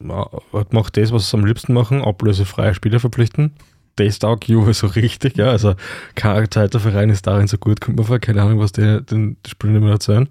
äh, 0.00 0.64
macht 0.70 0.96
das, 0.96 1.10
was 1.10 1.28
sie 1.28 1.36
am 1.36 1.44
liebsten 1.44 1.72
machen, 1.72 2.02
ablösefreie 2.02 2.72
Spieler 2.72 3.00
verpflichten. 3.00 3.52
Das 3.96 4.20
taugt 4.20 4.46
Juve 4.46 4.72
so 4.74 4.86
richtig, 4.86 5.36
ja. 5.36 5.50
Also 5.50 5.74
kein 6.14 6.48
zweiter 6.50 6.78
Verein 6.78 7.10
ist 7.10 7.26
darin 7.26 7.48
so 7.48 7.58
gut, 7.58 7.80
kommt 7.80 7.96
man 7.96 8.06
vor. 8.06 8.20
Keine 8.20 8.42
Ahnung, 8.42 8.60
was 8.60 8.70
die, 8.70 9.02
den 9.02 9.36
die 9.44 9.50
Spielen 9.50 9.74
immer 9.74 9.90
erzählen. 9.90 10.28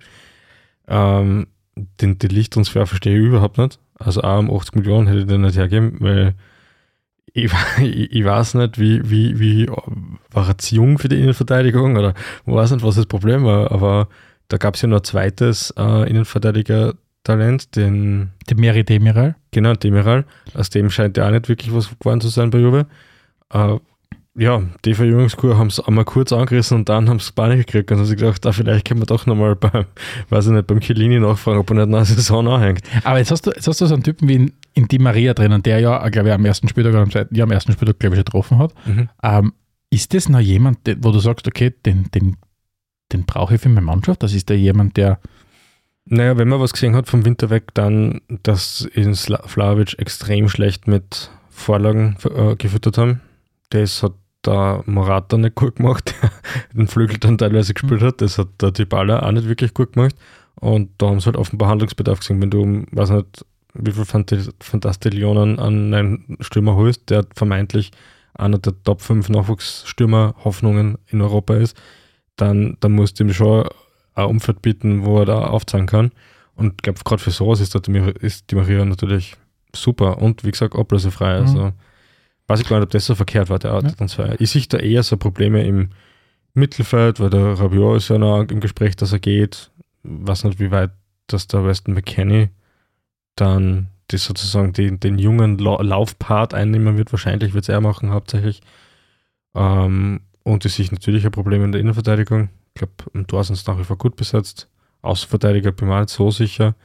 Ähm, 0.88 1.48
den, 1.76 2.18
den 2.18 2.30
Lichttransfer 2.30 2.88
verstehe 2.88 3.20
ich 3.20 3.26
überhaupt 3.26 3.58
nicht. 3.58 3.78
Also 3.96 4.22
auch 4.22 4.40
um 4.40 4.50
80 4.50 4.76
Millionen 4.76 5.08
hätte 5.08 5.20
ich 5.20 5.28
den 5.28 5.42
nicht 5.42 5.58
hergeben, 5.58 5.98
weil 6.00 6.34
ich, 7.34 7.52
ich, 7.82 8.14
ich 8.14 8.24
weiß 8.26 8.54
nicht, 8.54 8.80
wie, 8.80 9.10
wie, 9.10 9.38
wie 9.38 9.70
war 10.32 10.58
zu 10.58 10.76
jung 10.76 10.98
für 10.98 11.10
die 11.10 11.20
Innenverteidigung 11.20 11.98
oder 11.98 12.14
ich 12.46 12.54
weiß 12.54 12.72
nicht, 12.72 12.86
was 12.86 12.96
das 12.96 13.06
Problem 13.06 13.44
war, 13.44 13.70
aber 13.72 14.08
da 14.50 14.58
gab 14.58 14.76
es 14.76 14.82
ja 14.82 14.88
noch 14.88 14.98
ein 14.98 15.04
zweites 15.04 15.74
äh, 15.78 16.10
Innenverteidiger-Talent, 16.10 17.76
den. 17.76 18.32
Den 18.50 18.60
Meri 18.60 18.84
Demiral. 18.84 19.36
Genau, 19.52 19.74
Demiral. 19.74 20.26
Aus 20.54 20.70
dem 20.70 20.90
scheint 20.90 21.18
ja 21.18 21.28
auch 21.28 21.32
nicht 21.32 21.48
wirklich 21.48 21.74
was 21.74 21.90
geworden 21.98 22.20
zu 22.20 22.28
sein 22.28 22.50
bei 22.50 22.60
Juve. 22.60 22.88
Äh, 23.54 23.78
ja, 24.36 24.62
die 24.86 24.94
Verjüngungskur 24.94 25.58
haben 25.58 25.68
es 25.68 25.80
einmal 25.80 26.06
kurz 26.06 26.32
angerissen 26.32 26.78
und 26.78 26.90
dann 26.90 27.10
haben 27.10 27.20
sie 27.20 27.32
Panik 27.34 27.68
gekriegt 27.68 27.92
und 27.92 27.98
haben 27.98 28.06
sich 28.06 28.18
gedacht, 28.18 28.46
ah, 28.46 28.52
vielleicht 28.52 28.88
können 28.88 29.02
wir 29.02 29.06
doch 29.06 29.26
nochmal 29.26 29.56
beim, 29.56 29.86
weiß 30.30 30.48
ich 30.48 30.52
nicht, 30.54 30.68
beim 30.68 30.80
Chiellini 30.80 31.20
nachfragen, 31.20 31.60
ob 31.60 31.70
er 31.72 31.76
nicht 31.76 31.90
nach 31.90 32.08
der 32.08 32.16
Saison 32.16 32.48
anhängt. 32.48 32.82
Aber 33.04 33.18
jetzt 33.18 33.32
hast 33.32 33.46
du, 33.46 33.52
jetzt 33.52 33.68
hast 33.68 33.82
du 33.82 33.86
so 33.86 33.94
einen 33.94 34.04
Typen 34.04 34.28
wie 34.30 34.36
in, 34.36 34.54
in 34.74 34.88
Di 34.88 34.98
Maria 34.98 35.34
drinnen, 35.34 35.62
der 35.62 35.80
ja, 35.80 36.08
glaube 36.10 36.30
ich, 36.30 36.34
am 36.34 36.46
ersten 36.46 36.70
Spieltag 36.70 36.94
oder 36.94 37.02
am 37.02 37.12
zweiten, 37.12 37.36
ja, 37.36 37.44
am 37.44 37.52
ersten 37.52 37.74
Spieltag, 37.74 38.00
glaube 38.00 38.16
ich, 38.16 38.24
getroffen 38.24 38.60
hat. 38.60 38.74
Mhm. 38.86 39.10
Ähm, 39.22 39.54
ist 39.90 40.14
das 40.14 40.30
noch 40.30 40.40
jemand, 40.40 40.80
wo 41.02 41.12
du 41.12 41.20
sagst, 41.20 41.48
okay, 41.48 41.74
den, 41.86 42.10
den, 42.12 42.38
den 43.12 43.26
brauche 43.26 43.56
ich 43.56 43.62
für 43.62 43.70
meine 43.70 43.86
Mannschaft? 43.86 44.24
Das 44.24 44.34
ist 44.34 44.50
da 44.50 44.54
jemand, 44.54 44.98
der, 44.98 45.20
Naja, 46.06 46.38
wenn 46.38 46.48
man 46.48 46.60
was 46.60 46.74
gesehen 46.74 46.96
hat 46.96 47.08
vom 47.08 47.26
Winter 47.26 47.50
weg, 47.50 47.74
dann, 47.74 48.22
dass 48.44 48.82
in 48.94 49.14
Sla 49.16 49.42
Vlahovic 49.46 49.98
extrem 50.00 50.50
schlecht 50.50 50.88
mit 50.88 51.30
Vorlagen 51.50 52.18
äh, 52.36 52.56
gefüttert 52.56 52.98
haben. 52.98 53.22
Das 53.70 54.04
hat 54.04 54.14
der 54.46 54.84
Morata 54.86 55.38
nicht 55.38 55.56
gut 55.56 55.78
gemacht, 55.78 56.16
der 56.22 56.32
den 56.74 56.88
Flügel 56.88 57.18
dann 57.20 57.38
teilweise 57.38 57.74
gespielt 57.74 58.02
hat. 58.02 58.22
Das 58.22 58.38
hat 58.38 58.48
der 58.62 58.72
Dybala 58.72 59.22
auch 59.22 59.32
nicht 59.32 59.48
wirklich 59.48 59.74
gut 59.74 59.94
gemacht. 59.94 60.16
Und 60.56 60.92
da 60.98 61.08
haben 61.08 61.20
sie 61.20 61.28
halt 61.28 61.38
offenbar 61.38 61.70
Handlungsbedarf 61.70 62.20
gesehen. 62.20 62.42
Wenn 62.42 62.50
du, 62.50 62.86
weiß 62.92 63.12
nicht, 63.12 63.46
wie 63.74 63.92
viel 63.92 64.06
Fantastillionen 64.06 65.60
an 65.60 65.94
einen 65.94 66.38
Stürmer 66.42 66.76
holst, 66.76 67.10
der 67.10 67.26
vermeintlich 67.36 67.92
einer 68.34 68.58
der 68.58 68.74
Top 68.84 69.02
5 69.02 69.30
Nachwuchsstürmer-Hoffnungen 69.30 70.98
in 71.08 71.22
Europa 71.22 71.56
ist, 71.56 71.78
dann, 72.42 72.78
dann 72.80 72.92
musst 72.94 73.20
du 73.20 73.24
ihm 73.24 73.34
schon 73.34 73.68
ein 74.16 74.26
Umfeld 74.26 74.62
bieten, 74.62 75.06
wo 75.06 75.20
er 75.20 75.26
da 75.26 75.40
aufzeigen 75.48 75.88
kann. 75.88 76.12
Und 76.56 76.74
ich 76.74 76.78
glaube, 76.78 77.00
gerade 77.04 77.22
für 77.22 77.32
sowas 77.32 77.60
ist, 77.62 77.74
der 77.74 77.82
Di 77.82 77.92
Maria- 77.92 78.14
ist 78.20 78.52
die 78.52 78.56
Maria 78.56 78.84
natürlich 78.86 79.36
super 79.76 80.18
und 80.22 80.44
wie 80.44 80.52
gesagt, 80.52 80.76
ablösefrei. 80.76 81.40
Mhm. 81.40 81.46
Also 81.48 81.72
weiß 82.48 82.60
ich 82.62 82.68
gar 82.68 82.78
nicht, 82.78 82.86
ob 82.86 82.92
das 82.92 83.06
so 83.06 83.16
verkehrt 83.16 83.50
war, 83.50 83.60
der 83.60 83.72
Art 83.72 83.84
Ja. 83.84 83.92
Transfer. 83.92 84.40
Ich 84.42 84.52
sehe 84.52 84.64
da 84.68 84.78
eher 84.78 85.04
so 85.04 85.16
Probleme 85.18 85.64
im 85.66 85.90
Mittelfeld, 86.54 87.20
weil 87.20 87.30
der 87.30 87.60
Rabiot 87.60 87.98
ist 87.98 88.10
ja 88.10 88.18
noch 88.18 88.42
im 88.42 88.60
Gespräch, 88.60 88.96
dass 88.96 89.14
er 89.14 89.20
geht. 89.20 89.70
Weiß 90.04 90.44
nicht, 90.44 90.60
wie 90.60 90.72
weit 90.72 90.92
dass 91.28 91.48
der 91.48 91.64
Weston 91.64 91.94
McKenney 91.94 92.50
dann 93.36 93.88
das 94.08 94.26
sozusagen 94.26 94.74
den, 94.74 95.00
den 95.00 95.20
jungen 95.20 95.60
La 95.60 95.80
Laufpart 95.82 96.56
einnehmen 96.56 96.98
wird. 96.98 97.12
Wahrscheinlich 97.14 97.54
wird 97.54 97.66
es 97.66 97.70
er 97.70 97.82
machen, 97.82 98.10
hauptsächlich. 98.12 98.62
Ähm, 99.56 100.22
und 100.44 100.66
ich 100.66 100.74
sehe 100.74 100.88
natürlich 100.92 101.26
ein 101.26 101.32
Problem 101.32 101.64
in 101.64 101.72
der 101.72 101.82
Innenverteidigung. 101.82 102.50
Ich 102.74 102.80
glaube, 102.80 102.94
im 103.14 103.28
Tor 103.28 103.44
sind 103.44 103.56
es 103.56 103.66
nach 103.68 103.78
wie 103.80 103.84
vor 103.84 103.98
gut 103.98 104.16
besetzt. 104.16 104.68
Außenverteidiger 105.02 105.72
bin 105.72 105.88
ich 105.88 105.94
mir 105.94 106.00
nicht 106.02 106.10
so 106.10 106.32
sicher. 106.32 106.76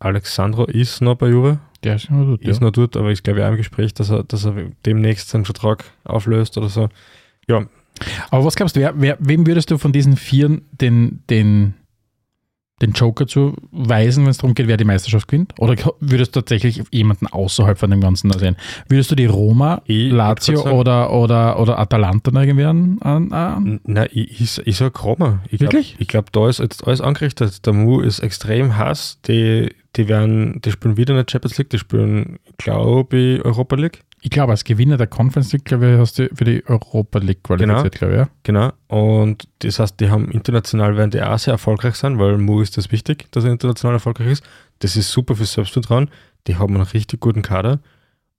Alexandro 0.00 0.64
ist 0.64 1.00
noch 1.00 1.14
bei 1.14 1.28
Juve, 1.28 1.60
der 1.84 1.96
ist 1.96 2.08
immer 2.10 2.24
gut. 2.26 2.42
ist 2.42 2.58
Ja. 2.58 2.64
noch 2.64 2.72
dort, 2.72 2.96
aber 2.96 3.10
ich 3.12 3.22
glaube 3.22 3.44
auch 3.46 3.50
im 3.50 3.56
Gespräch, 3.56 3.94
dass 3.94 4.10
er, 4.10 4.24
dass 4.24 4.44
er 4.44 4.54
demnächst 4.84 5.28
seinen 5.28 5.44
Vertrag 5.44 5.84
auflöst 6.04 6.58
oder 6.58 6.68
so. 6.68 6.88
Ja, 7.48 7.66
Aber 8.30 8.44
was 8.44 8.56
glaubst 8.56 8.74
du, 8.74 8.80
wer, 8.80 8.92
wer, 9.00 9.16
wem 9.20 9.46
würdest 9.46 9.70
du 9.70 9.78
von 9.78 9.92
diesen 9.92 10.16
Vieren 10.16 10.62
den, 10.72 11.22
den, 11.30 11.74
den 12.82 12.92
Joker 12.92 13.26
zuweisen, 13.26 14.24
wenn 14.24 14.30
es 14.30 14.38
darum 14.38 14.54
geht, 14.54 14.66
wer 14.66 14.76
die 14.76 14.84
Meisterschaft 14.84 15.28
gewinnt? 15.28 15.54
Oder 15.58 15.76
würdest 16.00 16.34
du 16.36 16.40
tatsächlich 16.40 16.82
jemanden 16.90 17.26
außerhalb 17.28 17.78
von 17.78 17.90
dem 17.90 18.00
Ganzen 18.00 18.30
da 18.30 18.38
sehen? 18.38 18.56
Würdest 18.88 19.10
du 19.10 19.14
die 19.14 19.26
Roma, 19.26 19.80
Ich- 19.86 20.12
Lazio 20.12 20.68
oder, 20.70 21.12
oder, 21.12 21.58
oder 21.60 21.78
Atalanta 21.78 22.30
irgendwie 22.38 22.64
an, 22.64 22.98
an, 23.00 23.80
Nein, 23.84 24.08
ich, 24.12 24.40
ich, 24.40 24.66
ich 24.66 24.76
sag 24.76 25.02
Roma. 25.04 25.40
Ich 25.50 25.58
glaub, 25.58 25.72
Wirklich? 25.72 25.96
Ich 25.98 26.08
glaube, 26.08 26.28
da 26.32 26.48
ist 26.48 26.58
jetzt 26.58 26.86
alles 26.86 27.00
angerichtet. 27.00 27.64
Der 27.64 27.72
Mu 27.72 28.00
ist 28.00 28.18
extrem 28.18 28.76
Hass. 28.76 29.18
Die, 29.28 29.70
die 29.96 30.08
werden, 30.08 30.60
die 30.62 30.70
spielen 30.72 30.96
wieder 30.96 31.12
in 31.14 31.18
der 31.24 31.26
Champions 31.30 31.58
League, 31.58 31.70
die 31.70 31.78
spielen, 31.78 32.38
glaube 32.58 33.16
ich, 33.16 33.44
Europa 33.44 33.76
League. 33.76 34.02
Ich 34.24 34.30
glaube, 34.30 34.52
als 34.52 34.62
Gewinner 34.62 34.96
der 34.96 35.08
Conference 35.08 35.52
League, 35.52 35.64
glaube 35.64 35.92
ich, 35.92 35.98
hast 35.98 36.16
du 36.16 36.28
für 36.32 36.44
die 36.44 36.64
Europa 36.66 37.18
League 37.18 37.42
qualifiziert, 37.42 37.96
glaube 37.96 38.14
ich. 38.14 38.20
Ja? 38.20 38.28
Genau. 38.44 38.72
Und 38.86 39.48
das 39.58 39.80
heißt, 39.80 39.98
die 39.98 40.10
haben 40.10 40.30
international 40.30 40.96
werden 40.96 41.10
die 41.10 41.20
auch 41.20 41.38
sehr 41.40 41.54
erfolgreich 41.54 41.96
sein, 41.96 42.20
weil 42.20 42.38
Mu 42.38 42.60
ist 42.60 42.76
das 42.76 42.92
wichtig, 42.92 43.26
dass 43.32 43.42
er 43.42 43.50
international 43.50 43.96
erfolgreich 43.96 44.28
ist. 44.28 44.44
Das 44.78 44.94
ist 44.94 45.10
super 45.10 45.34
für 45.34 45.44
Selbstvertrauen. 45.44 46.08
Die 46.46 46.54
haben 46.56 46.74
einen 46.76 46.84
richtig 46.84 47.18
guten 47.18 47.42
Kader. 47.42 47.80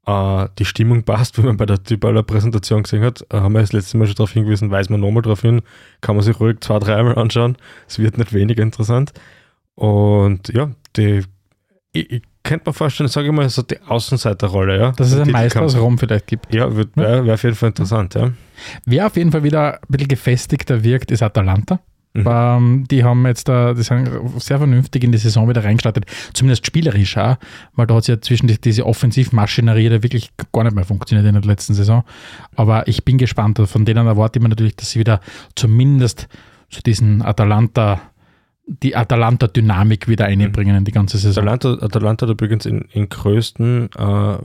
Äh, 0.06 0.48
die 0.58 0.64
Stimmung 0.64 1.04
passt, 1.04 1.38
wie 1.44 1.46
man 1.46 1.58
bei 1.58 1.66
der 1.66 1.80
Dybala 1.80 2.22
Präsentation 2.22 2.84
gesehen 2.84 3.04
hat. 3.04 3.26
Äh, 3.30 3.42
haben 3.42 3.54
wir 3.54 3.60
das 3.60 3.74
letzte 3.74 3.98
Mal 3.98 4.08
schon 4.08 4.16
darauf 4.16 4.32
hingewiesen, 4.32 4.72
weist 4.72 4.90
man 4.90 5.02
nochmal 5.02 5.24
darauf 5.24 5.42
hin. 5.42 5.64
Kann 6.00 6.16
man 6.16 6.24
sich 6.24 6.40
ruhig 6.40 6.62
zwei, 6.62 6.80
dreimal 6.80 7.18
anschauen. 7.18 7.58
Es 7.90 8.00
wird 8.00 8.18
nicht 8.18 8.32
weniger 8.32 8.64
interessant. 8.64 9.12
Und 9.76 10.48
ja, 10.48 10.72
die, 10.96 11.24
ich, 11.92 12.10
ich 12.10 12.22
könnte 12.44 12.70
mir 12.70 12.74
vorstellen, 12.74 13.10
sage 13.10 13.28
ich 13.28 13.34
mal, 13.34 13.48
so 13.50 13.62
die 13.62 13.82
Außenseiterrolle, 13.82 14.80
ja. 14.80 14.92
Dass 14.92 15.12
es 15.12 15.20
ein 15.20 15.32
Meister 15.32 15.62
aus 15.62 15.78
Rom 15.78 15.98
vielleicht 15.98 16.28
gibt. 16.28 16.54
Ja, 16.54 16.76
wäre 16.76 17.26
wär 17.26 17.34
auf 17.34 17.44
jeden 17.44 17.56
Fall 17.56 17.70
interessant, 17.70 18.16
ja. 18.16 18.32
Wer 18.86 19.08
auf 19.08 19.16
jeden 19.16 19.32
Fall 19.32 19.44
wieder 19.44 19.76
ein 19.76 19.80
bisschen 19.88 20.08
gefestigter 20.10 20.84
wirkt, 20.84 21.12
ist 21.12 21.24
Atalanta. 21.24 21.80
Mhm. 22.14 22.26
Ähm, 22.28 22.86
die 22.92 23.04
haben 23.04 23.26
jetzt 23.26 23.50
da, 23.50 23.74
die 23.74 23.82
sind 23.82 24.08
sehr 24.38 24.60
vernünftig 24.60 25.04
in 25.04 25.12
die 25.12 25.18
Saison 25.18 25.50
wieder 25.50 25.64
reingestartet, 25.64 26.06
zumindest 26.34 26.66
spielerisch 26.68 27.18
auch, 27.18 27.38
weil 27.74 27.88
da 27.88 27.96
hat 27.96 28.02
es 28.02 28.08
ja 28.08 28.22
zwischen 28.22 28.46
die, 28.46 28.62
diese 28.62 28.86
Offensivmaschinerie 28.86 29.90
da 29.90 30.04
wirklich 30.04 30.30
gar 30.52 30.64
nicht 30.64 30.76
mehr 30.76 30.86
funktioniert 30.86 31.28
in 31.28 31.34
der 31.34 31.44
letzten 31.44 31.74
Saison. 31.74 32.04
Aber 32.56 32.88
ich 32.88 33.04
bin 33.04 33.18
gespannt. 33.18 33.60
Von 33.66 33.86
denen 33.86 34.06
erwarte 34.06 34.38
ich 34.38 34.44
mir 34.44 34.50
natürlich, 34.50 34.76
dass 34.76 34.92
sie 34.92 35.00
wieder 35.00 35.22
zumindest 35.56 36.28
zu 36.70 36.82
diesen 36.82 37.22
Atalanta, 37.22 38.02
die 38.66 38.96
Atalanta-Dynamik 38.96 40.08
wieder 40.08 40.26
einbringen 40.26 40.76
in 40.78 40.86
die 40.86 40.92
ganze 40.92 41.18
Saison. 41.18 41.48
Atalanta, 41.48 41.86
Atalanta 41.86 42.26
hat 42.28 42.32
übrigens 42.32 42.66
in, 42.66 42.82
in 42.94 43.10
größten 43.10 43.90
äh, 43.98 44.38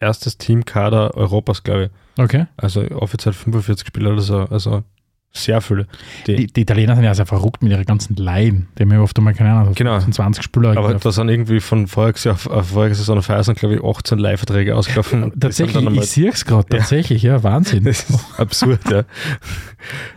erstes 0.00 0.38
Teamkader 0.38 1.14
Europas, 1.16 1.62
glaube 1.62 1.84
ich. 2.16 2.22
Okay. 2.22 2.46
Also 2.56 2.82
offiziell 2.90 3.32
45 3.32 3.86
Spieler 3.86 4.12
oder 4.12 4.20
so. 4.20 4.38
Also 4.40 4.82
sehr 5.30 5.60
viele. 5.60 5.86
Die, 6.26 6.36
Die, 6.36 6.46
die 6.46 6.60
Italiener 6.62 6.94
sind 6.94 7.04
ja 7.04 7.14
sehr 7.14 7.26
verrückt 7.26 7.62
mit 7.62 7.70
ihren 7.70 7.84
ganzen 7.84 8.16
Laien. 8.16 8.68
Die 8.78 8.82
haben 8.82 8.92
ja 8.92 9.00
oft 9.00 9.16
einmal, 9.18 9.34
keine 9.34 9.52
Ahnung, 9.52 9.74
Genau. 9.74 9.98
20 9.98 10.42
Spieler. 10.42 10.76
aber 10.76 10.94
da 10.94 11.12
sind 11.12 11.28
irgendwie 11.28 11.60
von 11.60 11.86
voriges 11.86 12.24
Jahr 12.24 12.34
auf, 12.34 12.46
auf 12.48 12.68
voriges 12.70 12.98
Saison 12.98 13.18
auf 13.18 13.28
Eisen, 13.30 13.54
glaube 13.54 13.76
ich, 13.76 13.84
18 13.84 14.18
Leihverträge 14.18 14.74
ausgelaufen. 14.74 15.22
Sind 15.32 15.40
Tatsächlich, 15.40 15.86
ich 15.96 16.10
sehe 16.10 16.30
es 16.30 16.44
gerade, 16.44 16.66
tatsächlich, 16.68 17.22
ja, 17.22 17.42
Wahnsinn. 17.42 17.84
Das 17.88 18.08
ist 18.08 18.40
absurd, 18.40 18.80
ja. 18.90 19.02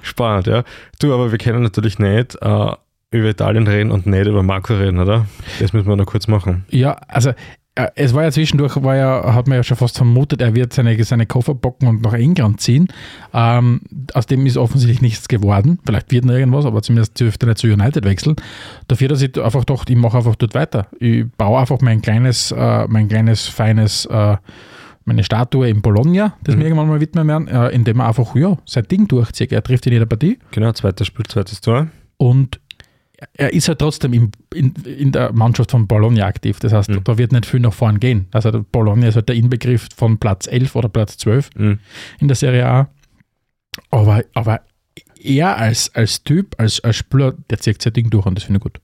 Spannend, 0.02 0.48
ja. 0.48 0.63
Du, 1.00 1.13
aber 1.13 1.32
wir 1.32 1.38
können 1.38 1.62
natürlich 1.63 2.00
nicht 2.00 2.38
äh, 2.41 2.72
über 3.12 3.30
Italien 3.30 3.67
reden 3.67 3.91
und 3.91 4.06
nicht 4.06 4.26
über 4.28 4.41
Marco 4.43 4.74
reden, 4.74 5.00
oder? 5.00 5.26
Das 5.60 5.74
müssen 5.74 5.88
wir 5.88 5.95
noch 5.95 6.06
kurz 6.06 6.28
machen. 6.28 6.65
Ja, 6.69 6.93
also 7.08 7.32
äh, 7.76 7.88
es 7.95 8.13
war 8.13 8.24
ja 8.24 8.32
zwischendurch, 8.32 8.82
war 8.84 8.95
ja, 8.95 9.34
hat 9.34 9.47
man 9.47 9.58
ja 9.58 9.63
schon 9.63 9.78
fast 9.78 9.97
vermutet, 9.97 10.41
er 10.41 10.56
wird 10.56 10.71
seine, 10.74 11.02
seine 11.04 11.26
Koffer 11.26 11.54
bocken 11.54 11.88
und 11.88 12.02
nach 12.02 12.13
England 12.13 12.62
ziehen. 12.62 12.88
Ähm, 13.34 13.82
aus 14.13 14.26
dem 14.28 14.45
ist 14.45 14.58
offensichtlich 14.58 15.02
nichts 15.02 15.28
geworden. 15.28 15.80
Vielleicht 15.86 16.12
wird 16.12 16.26
noch 16.26 16.34
irgendwas, 16.34 16.65
aber 16.65 16.82
zumindest 16.82 17.19
dürfte 17.19 17.45
er 17.45 17.50
nicht 17.50 17.58
zu 17.60 17.67
United 17.67 18.06
wechseln. 18.06 18.36
Dafür, 18.88 19.10
dass 19.10 19.21
ich 19.21 19.41
einfach 19.41 19.65
dachte, 19.65 19.91
ich 19.91 20.00
mache 20.00 20.17
einfach 20.17 20.36
dort 20.36 20.54
weiter. 20.56 20.88
Ich 21.00 21.26
baue 21.38 21.60
einfach 21.60 21.82
mein 21.82 22.02
kleines, 22.02 22.52
äh, 22.52 22.88
mein 22.88 23.08
kleines, 23.10 23.47
feines, 23.47 24.06
äh, 24.06 24.38
meine 25.04 25.24
Statue 25.24 25.67
in 25.67 25.82
Bologna, 25.82 26.36
das 26.43 26.56
Mhm. 26.56 26.60
mir 26.60 26.65
irgendwann 26.67 26.88
mal 26.88 27.02
widmen 27.02 27.28
werden, 27.28 27.47
äh, 27.50 27.69
indem 27.69 28.00
er 28.00 28.08
einfach, 28.08 28.36
ja, 28.36 28.58
sein 28.65 28.88
Ding 28.89 29.08
durchzieht. 29.08 29.52
Er 29.52 29.63
trifft 29.63 29.86
in 29.88 29.93
jeder 29.93 30.06
Partie. 30.06 30.39
Genau, 30.52 30.71
zweites 30.74 31.08
Spiel, 31.08 31.26
zweites 31.26 31.60
Tor. 31.60 31.88
Und 32.17 32.61
er 33.34 33.53
ist 33.53 33.67
halt 33.67 33.79
trotzdem 33.79 34.13
im, 34.13 34.31
in, 34.53 34.73
in 34.86 35.12
der 35.12 35.31
Mannschaft 35.34 35.71
von 35.71 35.88
Bologna 35.88 36.25
aktiv. 36.25 36.60
Das 36.60 36.73
heißt, 36.73 36.89
Mhm. 36.89 37.03
da 37.03 37.17
wird 37.17 37.31
nicht 37.31 37.45
viel 37.45 37.60
nach 37.60 37.73
vorn 37.73 37.99
gehen. 37.99 38.27
Also 38.31 38.51
Bologna 38.71 39.07
ist 39.07 39.15
halt 39.15 39.29
der 39.29 39.36
Inbegriff 39.36 39.88
von 39.95 40.17
Platz 40.17 40.47
11 40.47 40.75
oder 40.75 40.89
Platz 40.89 41.17
12 41.17 41.49
Mhm. 41.55 41.79
in 42.19 42.27
der 42.27 42.36
Serie 42.36 42.65
A. 42.67 42.89
Aber, 43.89 44.23
aber 44.34 44.62
er 45.23 45.57
als, 45.57 45.93
als 45.95 46.23
Typ, 46.23 46.55
als, 46.57 46.84
als 46.84 46.95
Spieler, 46.97 47.34
der 47.49 47.60
zieht 47.60 47.81
sein 47.81 47.93
Ding 47.93 48.10
durch 48.10 48.25
und 48.25 48.36
das 48.36 48.43
finde 48.43 48.57
ich 48.57 48.63
gut. 48.63 48.79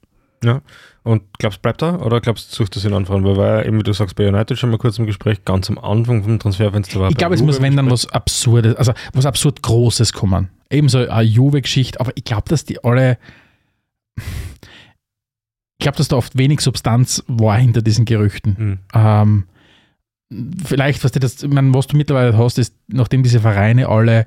Und 1.04 1.24
glaubst 1.40 1.58
du, 1.58 1.62
bleibt 1.62 1.82
er 1.82 2.06
oder 2.06 2.22
glaubst 2.22 2.52
du, 2.52 2.56
sucht 2.58 2.76
er 2.78 2.86
einen 2.86 2.94
anderen? 2.94 3.24
Weil 3.24 3.38
war 3.38 3.48
ja 3.60 3.66
eben, 3.66 3.80
wie 3.80 3.84
du 3.84 3.94
sagst, 3.94 4.16
bei 4.16 4.28
United 4.28 4.58
schon 4.60 4.70
mal 4.70 4.78
kurz 4.78 5.00
im 5.00 5.06
Gespräch, 5.08 5.44
ganz 5.46 5.70
am 5.70 5.80
Anfang 5.80 6.22
vom 6.24 6.38
Transferfenster 6.38 7.00
war. 7.00 7.10
Ich 7.10 7.18
glaube, 7.18 7.34
es 7.36 7.42
muss, 7.42 7.62
wenn 7.62 7.76
dann 7.76 7.90
was 7.90 8.08
Absurdes, 8.12 8.76
also 8.76 8.94
was 9.14 9.26
absurd 9.26 9.62
Großes 9.64 10.14
kommen. 10.14 10.50
Ebenso 10.70 11.00
eine 11.08 11.22
Juve-Geschichte, 11.24 12.00
aber 12.00 12.12
ich 12.16 12.24
glaube, 12.24 12.44
dass 12.50 12.66
die 12.66 12.84
alle. 12.84 13.18
Ich 14.18 15.84
glaube, 15.84 15.98
dass 15.98 16.08
da 16.08 16.16
oft 16.16 16.38
wenig 16.38 16.62
Substanz 16.62 17.24
war 17.28 17.58
hinter 17.58 17.82
diesen 17.82 18.06
Gerüchten. 18.06 18.56
Mhm. 18.58 18.80
Ähm, 18.94 19.44
vielleicht, 20.66 21.04
was, 21.04 21.12
du 21.12 21.20
das, 21.20 21.44
meine, 21.48 21.74
was 21.74 21.88
du 21.88 21.96
mittlerweile 21.98 22.38
hast, 22.38 22.58
ist, 22.58 22.76
nachdem 22.88 23.24
diese 23.24 23.40
Vereine 23.40 23.88
alle, 23.88 24.26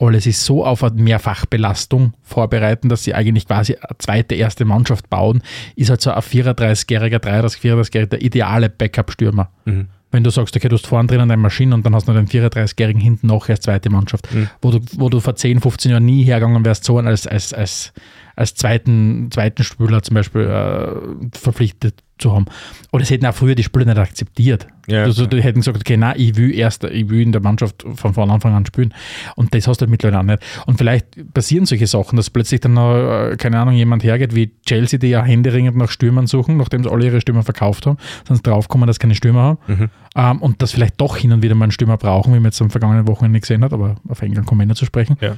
alle 0.00 0.20
sich 0.20 0.38
so 0.38 0.64
auf 0.64 0.82
eine 0.84 1.00
Mehrfachbelastung 1.00 2.14
vorbereiten, 2.22 2.88
dass 2.88 3.04
sie 3.04 3.14
eigentlich 3.14 3.46
quasi 3.46 3.74
eine 3.74 3.98
zweite, 3.98 4.34
erste 4.34 4.64
Mannschaft 4.64 5.08
bauen, 5.08 5.42
ist 5.76 5.90
halt 5.90 6.00
so 6.00 6.10
ein 6.10 6.20
34-jähriger, 6.20 7.18
33, 7.18 7.60
34-jähriger 7.62 8.06
der 8.06 8.22
ideale 8.22 8.68
Backup-Stürmer. 8.68 9.50
Mhm. 9.64 9.88
Wenn 10.10 10.24
du 10.24 10.30
sagst, 10.30 10.56
okay, 10.56 10.68
du 10.68 10.76
hast 10.76 10.86
vorne 10.86 11.06
drinnen 11.06 11.30
eine 11.30 11.36
Maschine 11.36 11.74
und 11.74 11.84
dann 11.84 11.94
hast 11.94 12.08
du 12.08 12.12
noch 12.12 12.24
den 12.24 12.28
34-Jährigen 12.28 13.00
hinten 13.00 13.26
noch 13.26 13.48
als 13.48 13.60
zweite 13.60 13.90
Mannschaft, 13.90 14.32
Mhm. 14.32 14.48
wo, 14.62 14.70
du, 14.70 14.80
wo 14.96 15.08
du 15.10 15.20
vor 15.20 15.36
10, 15.36 15.60
15 15.60 15.90
Jahren 15.90 16.04
nie 16.06 16.24
hergegangen 16.24 16.64
wärst, 16.64 16.84
so 16.84 16.98
als, 16.98 17.26
als, 17.26 17.52
als, 17.52 17.92
als 18.38 18.54
zweiten, 18.54 19.30
zweiten 19.32 19.64
Spieler 19.64 20.00
zum 20.02 20.14
Beispiel 20.14 20.42
äh, 20.42 21.36
verpflichtet 21.36 22.04
zu 22.18 22.32
haben. 22.32 22.46
Oder 22.92 23.02
es 23.02 23.10
hätten 23.10 23.26
auch 23.26 23.34
früher 23.34 23.56
die 23.56 23.64
Spieler 23.64 23.84
nicht 23.84 23.98
akzeptiert. 23.98 24.68
Ja, 24.86 25.02
also, 25.02 25.26
die 25.26 25.42
hätten 25.42 25.60
gesagt, 25.60 25.76
okay, 25.76 25.96
nein, 25.96 26.14
ich 26.16 26.36
will 26.36 26.54
erst, 26.54 26.84
ich 26.84 27.08
will 27.10 27.20
in 27.20 27.32
der 27.32 27.40
Mannschaft 27.40 27.84
von, 27.94 28.14
von 28.14 28.30
Anfang 28.30 28.54
an 28.54 28.64
spielen. 28.64 28.94
Und 29.34 29.54
das 29.54 29.66
hast 29.66 29.80
du 29.80 29.82
halt 29.82 29.90
mittlerweile 29.90 30.20
auch 30.20 30.24
nicht. 30.24 30.42
Und 30.66 30.78
vielleicht 30.78 31.32
passieren 31.34 31.66
solche 31.66 31.86
Sachen, 31.88 32.16
dass 32.16 32.30
plötzlich 32.30 32.60
dann 32.60 32.74
noch, 32.74 32.94
äh, 32.94 33.36
keine 33.36 33.58
Ahnung, 33.58 33.74
jemand 33.74 34.04
hergeht 34.04 34.36
wie 34.36 34.52
Chelsea, 34.64 35.00
die 35.00 35.08
ja 35.08 35.24
händeringend 35.24 35.76
nach 35.76 35.90
Stürmern 35.90 36.28
suchen, 36.28 36.56
nachdem 36.56 36.84
sie 36.84 36.90
alle 36.90 37.06
ihre 37.06 37.20
Stürmer 37.20 37.42
verkauft 37.42 37.86
haben, 37.86 37.98
sonst 38.26 38.46
draufkommen, 38.46 38.86
dass 38.86 38.96
sie 38.96 39.00
keine 39.00 39.16
Stürmer 39.16 39.42
haben. 39.42 39.58
Mhm. 39.66 39.90
Ähm, 40.14 40.42
und 40.42 40.62
dass 40.62 40.72
vielleicht 40.72 41.00
doch 41.00 41.16
hin 41.16 41.32
und 41.32 41.42
wieder 41.42 41.56
mal 41.56 41.64
einen 41.64 41.72
Stürmer 41.72 41.96
brauchen, 41.96 42.32
wie 42.32 42.38
man 42.38 42.46
jetzt 42.46 42.62
am 42.62 42.70
vergangenen 42.70 43.08
Wochenende 43.08 43.40
gesehen 43.40 43.64
hat, 43.64 43.72
aber 43.72 43.96
auf 44.08 44.22
England 44.22 44.46
kommen 44.46 44.60
wir 44.60 44.66
nicht 44.66 44.78
zu 44.78 44.86
sprechen. 44.86 45.16
Ja. 45.20 45.36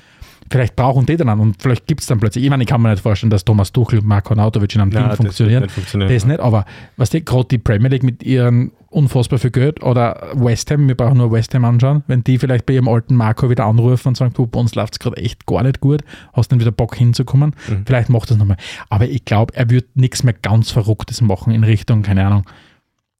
Vielleicht 0.52 0.74
brauchen 0.74 1.06
die 1.06 1.16
dann 1.16 1.28
an 1.28 1.38
und 1.38 1.62
vielleicht 1.62 1.86
gibt 1.86 2.00
es 2.00 2.08
dann 2.08 2.18
plötzlich, 2.18 2.42
ich 2.42 2.50
meine, 2.50 2.64
ich 2.64 2.68
kann 2.68 2.82
mir 2.82 2.90
nicht 2.90 3.02
vorstellen, 3.02 3.30
dass 3.30 3.44
Thomas 3.44 3.70
Tuchel 3.70 4.00
und 4.00 4.06
Marko 4.06 4.34
Nautovic 4.34 4.74
in 4.74 4.80
einem 4.80 4.90
Nein, 4.90 5.02
Team 5.02 5.08
das 5.10 5.16
funktionieren. 5.18 5.62
nicht 5.62 5.72
funktionieren. 5.72 6.12
Das 6.12 6.24
nicht, 6.26 6.40
aber 6.40 6.64
was 6.96 7.10
die 7.10 7.24
gerade 7.24 7.44
die 7.44 7.58
Premier 7.58 7.88
League 7.88 8.02
mit 8.02 8.24
ihren 8.24 8.72
unfassbar 8.88 9.38
viel 9.38 9.52
Geld 9.52 9.80
oder 9.84 10.32
West 10.34 10.68
Ham, 10.72 10.88
wir 10.88 10.96
brauchen 10.96 11.18
nur 11.18 11.30
West 11.30 11.54
Ham 11.54 11.64
anschauen, 11.64 12.02
wenn 12.08 12.24
die 12.24 12.36
vielleicht 12.38 12.66
bei 12.66 12.72
ihrem 12.74 12.88
alten 12.88 13.14
Marco 13.14 13.48
wieder 13.48 13.64
anrufen 13.64 14.08
und 14.08 14.16
sagen, 14.16 14.32
du, 14.34 14.48
bei 14.48 14.58
uns 14.58 14.74
läuft 14.74 14.94
es 14.94 14.98
gerade 14.98 15.18
echt 15.18 15.46
gar 15.46 15.62
nicht 15.62 15.78
gut, 15.78 16.00
hast 16.32 16.50
dann 16.50 16.58
wieder 16.58 16.72
Bock 16.72 16.96
hinzukommen, 16.96 17.54
Mhm. 17.68 17.84
vielleicht 17.86 18.08
macht 18.08 18.28
das 18.32 18.36
nochmal. 18.36 18.56
Aber 18.88 19.06
ich 19.06 19.24
glaube, 19.24 19.54
er 19.54 19.70
wird 19.70 19.94
nichts 19.94 20.24
mehr 20.24 20.34
ganz 20.34 20.72
Verrücktes 20.72 21.20
machen 21.20 21.52
in 21.54 21.62
Richtung, 21.62 22.02
keine 22.02 22.26
Ahnung, 22.26 22.42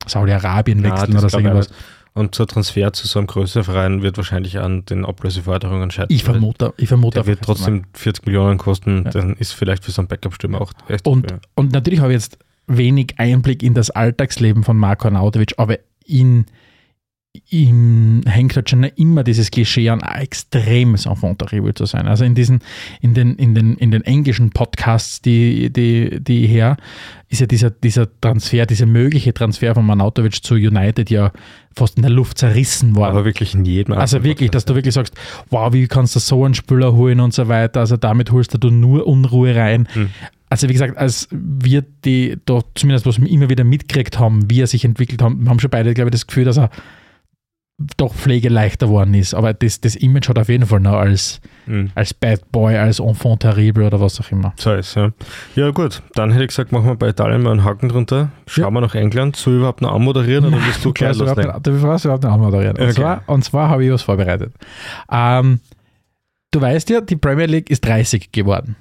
Saudi-Arabien 0.07 0.83
Ja, 0.83 0.90
wechseln 0.90 1.12
das 1.12 1.23
oder 1.23 1.31
so 1.31 1.38
irgendwas. 1.38 1.69
auch. 1.71 1.75
Und 2.12 2.35
so 2.35 2.44
Transfer 2.44 2.92
zu 2.92 3.07
so 3.07 3.18
einem 3.20 3.29
größeren 3.29 3.64
Verein 3.64 4.03
wird 4.03 4.16
wahrscheinlich 4.16 4.59
an 4.59 4.85
den 4.85 5.05
Ablöseforderungen 5.05 5.90
scheitern. 5.90 6.09
Ich 6.11 6.25
vermute, 6.25 6.75
ich 6.77 6.88
vermute 6.88 7.18
Der 7.20 7.27
wird 7.27 7.42
trotzdem 7.42 7.85
40 7.94 8.27
Millionen 8.27 8.59
kosten, 8.59 9.05
Ja. 9.05 9.11
dann 9.11 9.35
ist 9.37 9.53
vielleicht 9.53 9.85
für 9.85 9.92
so 9.92 10.03
einen 10.03 10.09
Backup-Stürmer 10.09 10.61
auch 10.61 10.73
echt 10.88 11.07
Und, 11.07 11.33
und 11.55 11.73
natürlich 11.73 12.01
habe 12.01 12.12
ich 12.12 12.16
jetzt 12.16 12.38
wenig 12.66 13.14
Einblick 13.18 13.62
in 13.62 13.75
das 13.75 13.90
Alltagsleben 13.90 14.64
von 14.64 14.77
Marko 14.77 15.07
Arnautovic, 15.09 15.55
aber 15.57 15.79
ihn, 16.05 16.46
ihm 17.51 18.23
hängt 18.27 18.57
halt 18.57 18.71
schon 18.71 18.83
immer 18.83 19.23
dieses 19.23 19.53
Klischee 19.53 19.88
an, 19.88 20.01
extremes 20.01 21.07
Enfant 21.07 21.38
terrible 21.38 21.75
zu 21.75 21.87
sein. 21.87 22.09
Also 22.09 22.25
in 22.25 22.35
diesen, 22.35 22.61
in 23.01 23.14
den, 23.14 23.37
in 23.37 23.55
den, 23.55 23.77
in 23.77 23.93
den 23.93 24.03
englischen 24.03 24.51
Podcasts, 24.51 25.23
die, 25.23 25.73
die, 25.73 26.19
die 26.21 26.47
her, 26.49 26.77
ist 27.29 27.40
ja 27.40 27.47
dieser, 27.47 27.71
dieser 27.71 28.09
Transfer, 28.21 28.66
dieser 28.66 28.87
mögliche 28.87 29.33
Transfer 29.33 29.75
von 29.77 29.88
Arnautovic 29.88 30.43
zu 30.43 30.55
United 30.55 31.09
ja 31.11 31.31
fast 31.73 31.97
in 31.97 32.03
der 32.03 32.11
Luft 32.11 32.38
zerrissen 32.38 32.97
worden. 32.97 33.12
Aber 33.12 33.25
wirklich 33.25 33.55
in 33.55 33.64
jedem 33.64 33.95
Also 33.95 34.25
wirklich, 34.25 34.51
dass 34.51 34.64
du 34.64 34.75
wirklich 34.75 34.95
sagst, 34.95 35.14
wow, 35.51 35.73
wie 35.73 35.87
kannst 35.87 36.16
du 36.16 36.19
so 36.19 36.45
einen 36.45 36.55
Spieler 36.55 36.95
holen 36.95 37.21
und 37.21 37.33
so 37.33 37.47
weiter. 37.47 37.79
Also 37.79 37.97
damit 37.97 38.33
holst 38.33 38.61
du 38.61 38.71
nur 38.71 39.07
Unruhe 39.07 39.55
rein. 39.55 39.88
Hm. 39.93 40.11
Also 40.49 40.69
wie 40.69 40.73
gesagt, 40.73 40.99
als 40.99 41.29
wir 41.31 41.85
die 42.05 42.37
da 42.45 42.61
zumindest 42.75 43.07
was 43.07 43.21
wir 43.21 43.31
immer 43.31 43.49
wieder 43.49 43.62
mitgekriegt 43.62 44.19
haben, 44.19 44.51
wie 44.51 44.62
er 44.62 44.66
sich 44.66 44.85
entwickelt 44.85 45.23
haben, 45.23 45.49
haben 45.49 45.61
schon 45.61 45.71
beide, 45.71 45.95
glaube 45.95 46.09
ich, 46.09 46.12
das 46.12 46.27
Gefühl, 46.27 46.45
dass 46.45 46.59
er 46.59 46.71
doch 47.97 48.14
pflegeleichter 48.14 48.87
geworden 48.88 49.14
ist. 49.14 49.33
Aber 49.35 49.55
das, 49.55 49.81
das 49.81 49.97
Image 49.97 50.29
hat 50.29 50.38
auf 50.38 50.49
jeden 50.51 50.66
Fall 50.66 50.81
noch 50.81 50.95
als, 50.95 51.40
Mhm. 51.66 51.90
als 51.95 52.12
Bad 52.12 52.51
Boy, 52.53 52.77
als 52.77 52.99
Enfant 53.01 53.40
terrible 53.40 53.87
oder 53.87 54.01
was 54.01 54.21
auch 54.21 54.31
immer. 54.31 54.53
So 54.59 54.73
ist 54.75 54.95
ja. 54.97 55.12
Ja, 55.55 55.71
gut. 55.71 56.03
Dann 56.14 56.31
hätte 56.33 56.45
ich 56.45 56.49
gesagt, 56.49 56.73
machen 56.73 56.87
wir 56.87 56.97
bei 56.97 57.09
Italien 57.09 57.43
mal 57.43 57.53
einen 57.53 57.64
Haken 57.64 57.88
drunter. 57.88 58.31
Schauen 58.47 58.64
Ja. 58.64 58.71
wir 58.71 58.81
nach 58.83 58.95
England. 58.95 59.37
Ich 59.38 59.47
überhaupt 59.47 59.81
noch 59.81 59.93
anmoderieren 59.95 60.45
oder 60.47 60.57
willst 60.64 60.85
du 60.85 60.88
nicht- 60.90 60.99
du 61.66 61.81
brauchst 61.81 62.05
überhaupt 62.05 62.25
nicht 62.25 62.33
anmoderieren. 62.33 62.77
Und, 62.77 62.83
Okay. 62.83 62.93
zwar, 62.95 63.23
und 63.27 63.45
zwar 63.45 63.69
habe 63.71 63.85
ich 63.85 63.90
was 63.93 64.03
vorbereitet. 64.03 64.53
Ähm, 65.11 65.61
du 66.51 66.61
weißt 66.61 66.90
ja, 66.90 67.01
die 67.01 67.16
Premier 67.16 67.47
League 67.47 67.71
ist 67.71 67.85
30 67.87 68.31
geworden. 68.33 68.77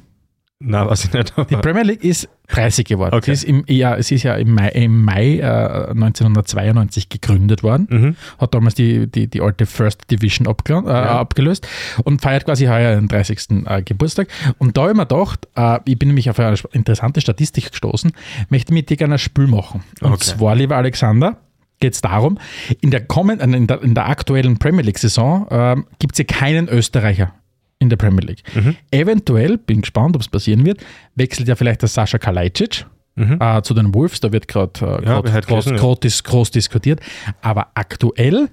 Nein, 0.59 0.87
weiß 0.89 1.05
ich 1.05 1.13
nicht. 1.13 1.33
Die 1.49 1.55
Premier 1.55 1.83
League 1.83 2.03
ist 2.03 2.27
30 2.49 2.85
geworden. 2.85 3.15
Okay. 3.15 3.25
Sie 3.27 3.31
ist 3.31 3.43
im, 3.43 3.63
ja, 3.67 3.95
es 3.95 4.11
ist 4.11 4.23
ja 4.23 4.35
im 4.35 4.53
Mai, 4.53 4.69
im 4.69 5.03
Mai 5.05 5.37
äh, 5.37 5.89
1992 5.91 7.09
gegründet 7.09 7.63
worden. 7.63 7.87
mhm. 7.89 8.15
Hat 8.39 8.53
damals 8.53 8.75
die, 8.75 9.07
die, 9.07 9.27
die 9.27 9.41
alte 9.41 9.65
First 9.65 10.09
Division 10.11 10.47
abgel 10.47 10.83
äh, 10.85 10.89
Ja. 10.89 11.19
abgelöst 11.19 11.67
und 12.03 12.21
feiert 12.21 12.45
quasi 12.45 12.65
heuer 12.65 12.95
den 12.95 13.07
30. 13.07 13.65
Äh, 13.65 13.81
Geburtstag. 13.83 14.27
Und 14.57 14.77
da 14.77 14.81
habe 14.81 14.91
ich 14.91 14.97
mir 14.97 15.05
gedacht, 15.05 15.47
äh, 15.55 15.79
ich 15.85 15.97
bin 15.99 16.09
nämlich 16.09 16.29
auf 16.29 16.39
eine 16.39 16.55
interessante 16.71 17.21
Statistik 17.21 17.71
gestoßen, 17.71 18.11
möchte 18.49 18.73
mit 18.73 18.89
dir 18.89 18.97
gerne 18.97 19.15
ein 19.15 19.19
Spiel 19.19 19.47
machen. 19.47 19.83
Und 20.01 20.13
Okay. 20.13 20.23
zwar, 20.37 20.55
lieber 20.55 20.75
Alexander, 20.77 21.37
geht 21.79 21.93
es 21.93 22.01
darum, 22.01 22.37
in 22.81 22.91
der, 22.91 23.05
kommenden, 23.05 23.53
in, 23.53 23.67
der, 23.67 23.81
in 23.81 23.93
der 23.95 24.09
aktuellen 24.09 24.57
Premier 24.59 24.81
League-Saison 24.83 25.47
ähm, 25.49 25.85
gibt 25.99 26.13
es 26.13 26.17
ja 26.19 26.25
keinen 26.25 26.67
Österreicher 26.67 27.33
in 27.79 27.89
der 27.89 27.97
Premier 27.97 28.25
League. 28.25 28.43
Mhm. 28.53 28.75
Eventuell, 28.91 29.57
bin 29.57 29.81
gespannt, 29.81 30.15
ob 30.15 30.21
es 30.21 30.27
passieren 30.27 30.65
wird, 30.65 30.83
wechselt 31.15 31.47
ja 31.47 31.55
vielleicht 31.55 31.81
der 31.81 31.89
Sascha 31.89 32.17
Kalajdzic 32.17 32.85
Mhm. 33.15 33.37
äh, 33.41 33.61
zu 33.63 33.73
den 33.73 33.93
Wolves, 33.93 34.21
da 34.21 34.31
wird 34.31 34.47
gerade 34.47 34.79
äh, 35.01 35.05
Ja, 35.05 35.19
grad 35.19 35.45
groß, 35.47 35.65
ja. 35.65 35.75
groß, 35.75 35.99
dis 35.99 36.23
groß 36.23 36.51
diskutiert. 36.51 37.01
Aber 37.41 37.67
aktuell 37.73 38.47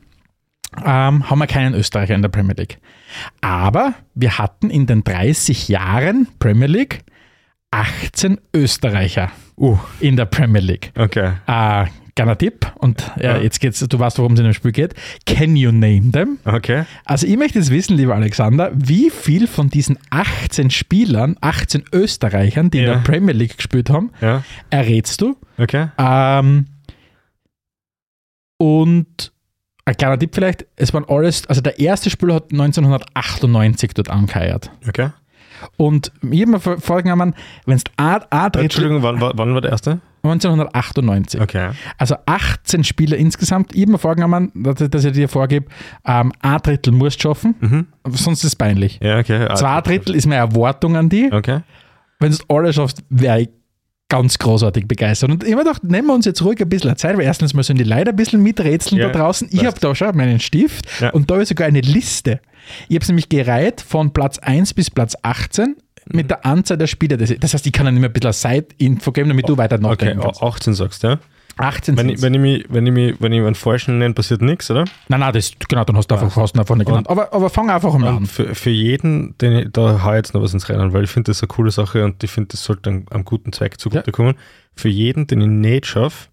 ähm, 0.84 1.30
haben 1.30 1.38
wir 1.38 1.46
keinen 1.46 1.74
Österreicher 1.74 2.16
in 2.16 2.22
der 2.22 2.30
Premier 2.30 2.54
League. 2.56 2.78
Aber 3.40 3.94
wir 4.14 4.38
hatten 4.38 4.68
in 4.70 4.86
den 4.86 5.04
30 5.04 5.68
Jahren 5.68 6.26
Premier 6.40 6.66
League 6.66 7.04
18 7.70 8.40
Österreicher 8.54 9.30
Uh, 9.58 9.78
in 10.00 10.16
der 10.16 10.26
Premier 10.26 10.60
League. 10.60 10.90
okay. 10.98 11.32
Äh, 11.46 11.86
kleiner 12.16 12.36
Tipp, 12.36 12.72
und 12.78 13.12
äh, 13.18 13.24
Ja. 13.24 13.36
jetzt 13.38 13.60
geht's, 13.60 13.78
du 13.78 13.98
weißt, 13.98 14.18
worum 14.18 14.32
es 14.32 14.40
in 14.40 14.44
dem 14.46 14.54
Spiel 14.54 14.72
geht. 14.72 14.94
Can 15.26 15.54
you 15.54 15.70
name 15.70 16.10
them? 16.10 16.38
Okay. 16.44 16.84
Also 17.04 17.26
ich 17.26 17.36
möchte 17.36 17.58
jetzt 17.60 17.70
wissen, 17.70 17.96
lieber 17.96 18.14
Alexander, 18.16 18.72
wie 18.74 19.10
viel 19.10 19.46
von 19.46 19.68
diesen 19.70 19.98
18 20.10 20.70
Spielern, 20.70 21.36
18 21.40 21.84
Österreichern, 21.92 22.70
die 22.70 22.78
in 22.78 22.84
Ja. 22.86 22.94
der 22.94 23.00
Premier 23.02 23.34
League 23.34 23.56
gespielt 23.56 23.88
haben, 23.90 24.10
Ja. 24.20 24.42
errätst 24.70 25.20
du? 25.20 25.36
Okay. 25.58 25.88
Ähm, 25.98 26.66
und 28.58 29.32
ein 29.84 29.96
kleiner 29.96 30.18
Tipp 30.18 30.34
vielleicht, 30.34 30.66
es 30.76 30.92
waren 30.94 31.04
alles, 31.08 31.46
also 31.46 31.60
der 31.60 31.78
erste 31.78 32.10
Spieler 32.10 32.34
hat 32.36 32.50
1998 32.52 33.92
dort 33.94 34.08
angeheuert. 34.10 34.70
Okay. 34.88 35.10
Und 35.76 36.12
ich 36.30 36.40
habe 36.42 36.50
mir 36.52 36.60
vor- 36.60 36.80
vorgenommen, 36.80 37.34
wenn 37.66 37.76
es 37.76 37.84
ein, 37.96 38.20
ein 38.30 38.52
Drittel, 38.52 38.62
Entschuldigung, 38.62 39.02
wann, 39.02 39.20
wann 39.20 39.54
war 39.54 39.60
der 39.60 39.70
erste? 39.70 40.00
1998. 40.32 41.40
Okay. 41.40 41.70
Also 41.98 42.16
18 42.26 42.84
Spieler 42.84 43.16
insgesamt. 43.16 43.74
Ich 43.74 43.82
habe 43.82 43.92
mir 43.92 43.98
vorgenommen, 43.98 44.50
dass, 44.54 45.04
ich 45.04 45.12
dir 45.12 45.28
vorgebe, 45.28 45.66
ähm, 46.06 46.32
ein 46.40 46.58
Drittel 46.58 46.92
musst 46.92 47.18
du 47.18 47.22
schaffen, 47.28 47.54
Mhm. 47.60 47.86
sonst 48.10 48.40
ist 48.40 48.44
es 48.52 48.56
peinlich. 48.56 48.98
Ja, 49.02 49.18
okay. 49.18 49.48
Zwei 49.54 49.80
Drittel 49.80 50.14
ist 50.14 50.26
meine 50.26 50.40
Erwartung 50.40 50.96
an 50.96 51.08
die. 51.08 51.30
Okay. 51.32 51.60
Wenn 52.18 52.30
du 52.30 52.36
es 52.36 52.44
alles 52.48 52.74
schaffst, 52.76 53.02
wäre 53.10 53.42
ich 53.42 53.48
ganz 54.08 54.38
großartig 54.38 54.86
begeistert. 54.86 55.30
Und 55.30 55.42
ich 55.42 55.50
habe 55.52 55.64
mir 55.64 55.68
gedacht, 55.68 55.82
nehmen 55.84 56.06
wir 56.06 56.14
uns 56.14 56.26
jetzt 56.26 56.40
ruhig 56.44 56.60
ein 56.62 56.68
bisschen 56.68 56.96
Zeit, 56.96 57.16
weil 57.16 57.24
erstens 57.24 57.54
mal 57.54 57.64
sollen 57.64 57.78
die 57.78 57.84
Leute 57.84 58.10
ein 58.10 58.16
bisschen 58.16 58.40
miträtseln 58.40 59.00
Ja, 59.00 59.08
da 59.08 59.18
draußen. 59.18 59.48
Ich 59.50 59.64
habe 59.66 59.78
da 59.80 59.94
schon 59.96 60.16
meinen 60.16 60.38
Stift 60.38 60.86
Ja. 61.00 61.10
und 61.10 61.28
da 61.28 61.34
habe 61.34 61.42
ich 61.42 61.48
sogar 61.48 61.66
eine 61.66 61.80
Liste. 61.80 62.40
Ich 62.88 62.94
habe 62.94 63.02
es 63.02 63.08
nämlich 63.08 63.28
gereiht 63.28 63.80
von 63.80 64.12
Platz 64.12 64.38
1 64.38 64.74
bis 64.74 64.90
Platz 64.90 65.16
18 65.22 65.70
Mhm. 65.70 65.74
Mit 66.12 66.30
der 66.30 66.44
Anzahl 66.46 66.76
der 66.76 66.86
Spieler. 66.86 67.16
Das, 67.16 67.32
das 67.38 67.54
heißt, 67.54 67.66
ich 67.66 67.72
kann 67.72 67.86
dann 67.86 67.96
immer 67.96 68.06
ein 68.06 68.12
bisschen 68.12 68.32
Side-Info 68.32 69.12
geben, 69.12 69.28
damit 69.28 69.48
du 69.48 69.56
weiter 69.56 69.76
Okay, 69.76 69.86
nachdenken 69.86 70.20
kannst. 70.20 70.42
18 70.42 70.74
sagst 70.74 71.02
du, 71.02 71.08
ja? 71.08 71.18
18 71.58 71.96
Wenn 71.96 72.10
ich, 72.10 72.20
wenn, 72.20 72.34
ich 72.34 72.40
mich, 72.40 72.66
wenn, 72.68 72.86
ich 72.86 72.92
mich, 72.92 73.14
wenn 73.18 73.32
ich 73.32 73.40
einen 73.40 73.54
falschen 73.54 73.98
nenne, 73.98 74.12
passiert 74.12 74.42
nichts, 74.42 74.70
oder? 74.70 74.84
Nein, 75.08 75.20
nein, 75.20 75.32
das, 75.32 75.52
genau, 75.68 75.84
dann 75.84 75.96
hast 75.96 76.08
du 76.08 76.14
einfach, 76.14 76.36
hast 76.36 76.54
du 76.54 76.60
einfach 76.60 76.76
nicht 76.76 76.86
genannt. 76.86 77.08
Aber, 77.08 77.32
aber 77.32 77.48
fang 77.48 77.70
einfach 77.70 77.96
mal 77.96 78.08
an. 78.08 78.26
für, 78.26 78.54
für 78.54 78.70
jeden, 78.70 79.36
den 79.38 79.52
ich, 79.52 79.68
da 79.72 80.02
hau 80.04 80.10
ich 80.10 80.16
jetzt 80.16 80.34
noch 80.34 80.42
was 80.42 80.52
ins 80.52 80.68
Rennen, 80.68 80.92
weil 80.92 81.04
ich 81.04 81.10
finde 81.10 81.30
das 81.30 81.40
eine 81.42 81.48
coole 81.48 81.70
Sache 81.70 82.04
und 82.04 82.22
ich 82.22 82.30
finde, 82.30 82.48
das 82.48 82.62
sollte 82.62 82.90
einem, 82.90 83.06
einem 83.10 83.24
guten 83.24 83.52
Zweck 83.52 83.80
zugutekommen. 83.80 84.34
Für 84.74 84.90
jeden, 84.90 85.26
den 85.26 85.40
ich 85.40 85.48
nicht 85.48 85.86
schaffe, 85.86 86.28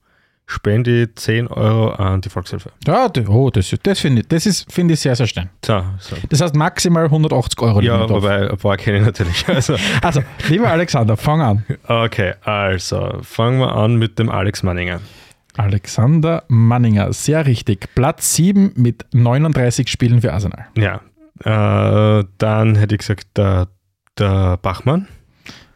spende 0.45 1.03
ich 1.03 1.15
10 1.15 1.47
Euro 1.47 1.89
an 1.91 2.21
die 2.21 2.29
Volkshilfe. 2.29 2.71
Ja, 2.85 3.07
das, 3.09 3.27
oh, 3.27 3.49
das, 3.49 3.73
das 3.83 3.99
finde 3.99 4.21
ich, 4.21 4.27
das 4.27 4.45
ist, 4.45 4.71
finde 4.71 4.93
ich 4.93 4.99
sehr, 4.99 5.15
sehr 5.15 5.27
schön. 5.27 5.49
So, 5.65 5.83
so. 5.99 6.15
Das 6.29 6.41
heißt 6.41 6.55
maximal 6.55 7.05
180 7.05 7.59
Euro. 7.61 7.81
Ja, 7.81 8.09
wobei 8.09 8.49
ein 8.49 8.57
paar 8.57 8.77
kenne 8.77 8.99
ich 8.99 9.05
natürlich. 9.05 9.45
Also, 9.53 9.75
Also, 10.01 10.23
lieber 10.49 10.69
Alexander, 10.69 11.15
fang 11.17 11.41
an. 11.41 11.65
okay, 11.87 12.33
also 12.43 13.19
fangen 13.21 13.59
wir 13.59 13.73
an 13.75 13.95
mit 13.95 14.19
dem 14.19 14.29
Alex 14.29 14.63
Manninger. 14.63 14.99
Alexander 15.55 16.43
Manninger, 16.47 17.13
sehr 17.13 17.45
richtig. 17.45 17.87
Platz 17.95 18.33
7 18.35 18.73
mit 18.75 19.05
39 19.13 19.87
Spielen 19.87 20.21
für 20.21 20.33
Arsenal. 20.33 20.65
Ja, 20.75 21.01
äh, 21.43 22.23
dann 22.37 22.75
hätte 22.75 22.95
ich 22.95 22.99
gesagt, 22.99 23.27
der, 23.37 23.67
der 24.17 24.57
Bachmann. 24.57 25.07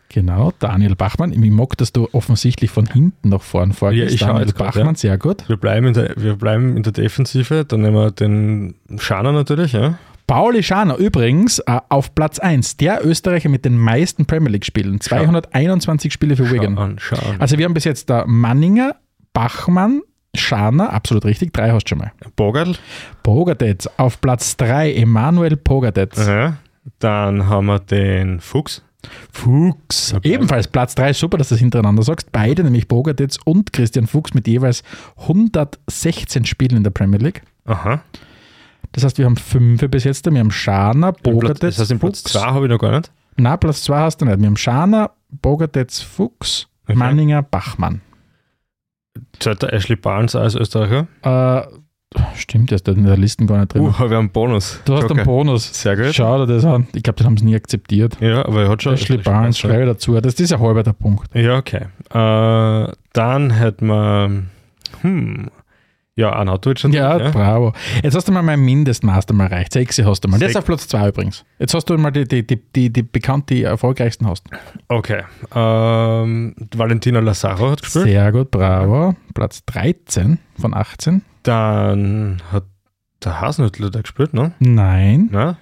Genau, 0.10 0.54
Daniel 0.60 0.96
Bachmann. 0.96 1.32
Ich 1.32 1.52
mag, 1.52 1.78
dass 1.78 1.92
du 1.92 2.08
offensichtlich 2.14 2.72
von 2.72 2.86
hinten 2.86 3.30
nach 3.30 3.42
vorn 3.42 3.74
vorgehst. 3.74 4.10
Ja, 4.10 4.14
ich 4.14 4.20
Daniel 4.22 4.46
jetzt 4.46 4.56
grad, 4.56 4.74
Bachmann, 4.74 4.96
ja. 4.96 5.00
sehr 5.00 5.18
gut. 5.18 5.48
Wir 5.48 5.58
bleiben 5.58 5.88
in 5.88 5.94
der, 5.94 6.14
wir 6.16 6.36
bleiben 6.36 6.78
in 6.78 6.84
der 6.84 6.94
Defensive. 6.94 7.66
Dann 7.66 7.82
nehmen 7.82 7.96
wir 7.96 8.12
den 8.12 8.76
Schaner 8.98 9.32
natürlich, 9.32 9.74
ja. 9.74 9.98
Pauli 10.28 10.62
Schaner 10.62 10.98
übrigens 10.98 11.60
äh, 11.60 11.80
auf 11.88 12.14
Platz 12.14 12.38
1, 12.38 12.78
der 12.78 13.06
Österreicher 13.06 13.48
mit 13.48 13.64
den 13.64 13.78
meisten 13.78 14.26
Premier 14.26 14.52
League-Spielen. 14.52 15.00
221 15.00 16.12
Spiele 16.12 16.36
für 16.36 16.52
Wigan. 16.52 16.98
Also 17.40 17.58
wir 17.58 17.66
haben 17.66 17.74
bis 17.74 17.86
jetzt 17.86 18.10
da 18.10 18.26
Manninger, 18.28 18.96
Bachmann, 19.32 20.02
Schaner, 20.36 20.92
absolut 20.92 21.26
richtig, 21.26 21.54
drei 21.54 21.72
hast 21.72 21.86
du 21.86 21.90
schon 21.90 22.00
mal. 22.00 22.12
Bogartl. 22.36 22.76
Pogatetz 23.24 23.90
auf 23.98 24.20
Platz 24.20 24.58
3, 24.58 24.94
Emanuel 24.96 25.56
Pogatetz. 25.56 26.28
Ja. 26.28 26.58
Dann 27.00 27.48
haben 27.48 27.68
wir 27.68 27.80
den 27.80 28.40
Fuchs. 28.40 28.84
Fuchs. 29.32 30.14
Okay. 30.14 30.34
Ebenfalls 30.34 30.68
Platz 30.68 30.96
3, 30.96 31.14
super, 31.14 31.38
dass 31.38 31.50
du 31.50 31.56
das 31.56 31.60
hintereinander 31.60 32.04
sagst. 32.04 32.32
Beide, 32.32 32.64
nämlich 32.64 32.88
Pogatetz 32.88 33.38
und 33.46 33.74
Christian 33.74 34.08
Fuchs 34.08 34.34
mit 34.34 34.48
jeweils 34.48 34.84
116 35.22 36.46
Spielen 36.46 36.78
in 36.78 36.84
der 36.84 36.92
Premier 36.92 37.20
League. 37.20 37.42
Aha. 37.66 38.02
Das 38.92 39.04
heißt, 39.04 39.18
wir 39.18 39.26
haben 39.26 39.38
fünf 39.38 39.82
bis 39.90 40.04
jetzt. 40.06 40.26
Wir 40.32 40.40
haben 40.40 40.50
Platz, 40.50 41.22
Pogatetz, 41.22 41.60
das 41.60 41.80
heißt, 41.80 41.92
im 41.92 42.00
Platz 42.00 42.22
Fuchs. 42.22 42.34
2 42.34 42.40
habe 42.42 42.66
ich 42.66 42.72
noch 42.72 42.80
gar 42.80 42.92
nicht. 42.98 43.12
Na, 43.38 43.58
Platz 43.58 43.84
2 43.84 44.00
hast 44.00 44.22
du 44.22 44.26
nicht. 44.26 44.40
Wir 44.40 44.48
haben 44.48 44.58
Schaner, 44.58 45.12
Pogatetz, 45.42 46.02
Fuchs, 46.02 46.68
Okay. 46.88 46.98
Manninger, 46.98 47.44
Bachmann. 47.44 48.02
Zählt 49.40 49.62
der 49.62 49.74
Ashley 49.74 49.98
Barnes 49.98 50.36
als 50.36 50.56
Österreicher? 50.56 51.08
Äh, 51.22 51.68
stimmt, 52.36 52.72
der 52.72 52.78
ist 52.78 52.88
in 52.88 53.06
der 53.06 53.18
Liste 53.18 53.46
gar 53.46 53.60
nicht 53.60 53.74
drin. 53.74 53.82
Uh, 53.84 53.88
wir 53.88 53.94
haben 54.00 54.14
einen 54.14 54.30
Bonus. 54.30 54.80
du 54.86 54.96
hast 54.96 55.06
Okay. 55.06 55.14
einen 55.20 55.26
Bonus. 55.26 55.82
Sehr 55.82 55.96
gut. 55.96 56.14
Schau 56.14 56.46
dir 56.46 56.54
das 56.56 56.66
an. 56.66 56.88
Ich 56.94 57.04
glaube, 57.04 57.18
den 57.18 57.26
haben 57.26 57.38
sie 57.38 57.46
nie 57.46 57.56
akzeptiert. 57.56 58.18
Ja, 58.22 58.46
aber 58.46 58.64
er 58.64 58.70
hat 58.70 58.84
schon. 58.84 58.98
Barnes, 59.24 59.60
schreibe 59.60 59.86
dazu. 59.86 60.20
Das 60.20 60.36
ist 60.40 60.50
ja 60.52 60.60
halber 60.60 60.84
der 60.84 60.94
Punkt. 60.94 61.34
Ja, 61.36 61.58
okay. 61.58 61.88
Äh, 62.10 62.92
dann 63.14 63.52
hätten 63.52 63.88
wir. 63.88 64.44
Hm. 65.02 65.48
Ja, 66.18 66.34
Arnautovic 66.34 66.84
natürlich. 66.84 66.96
Ja, 67.00 67.18
Ja, 67.18 67.30
bravo. 67.30 67.74
Jetzt 68.02 68.16
hast 68.16 68.28
du 68.28 68.32
mal 68.32 68.42
mein 68.42 68.60
Mindestmaß 68.60 69.30
einmal 69.30 69.52
erreicht. 69.52 69.72
Sechs 69.72 70.00
hast 70.04 70.22
du 70.22 70.28
mal. 70.28 70.40
Das 70.40 70.50
ist 70.50 70.56
auf 70.58 70.66
Platz 70.66 70.88
zwei 70.88 71.10
übrigens. 71.10 71.46
Jetzt 71.60 71.76
hast 71.76 71.86
du 71.86 71.98
mal 71.98 72.10
die, 72.10 72.28
die, 72.28 72.46
die, 72.46 72.60
die, 72.76 72.92
die 72.92 73.04
bekannt, 73.04 73.52
die 73.52 73.62
erfolgreichsten 73.62 74.28
hast. 74.28 74.44
Okay. 74.88 75.24
Ähm, 75.54 76.56
Valentina 76.76 77.20
Lazaro 77.20 77.70
hat 77.70 77.84
gespielt. 77.84 78.06
Sehr 78.06 78.32
gut, 78.32 78.50
bravo. 78.50 79.16
Platz 79.36 79.64
13 79.68 80.40
von 80.60 80.74
18. 80.74 81.22
Dann 81.44 82.42
hat 82.52 82.64
der 83.24 83.40
Hasenhüttler 83.40 83.92
da 83.92 84.02
gespielt, 84.02 84.34
ne? 84.34 84.54
Nein, 84.60 85.30
Na? 85.32 85.58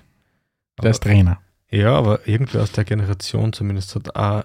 der 0.82 0.92
ist 0.92 1.04
Trainer. 1.04 1.40
Ja, 1.70 1.96
aber 1.96 2.20
irgendwie 2.26 2.60
aus 2.60 2.72
der 2.72 2.86
Generation 2.86 3.52
zumindest 3.52 3.94
hat 3.96 4.16
auch. 4.16 4.44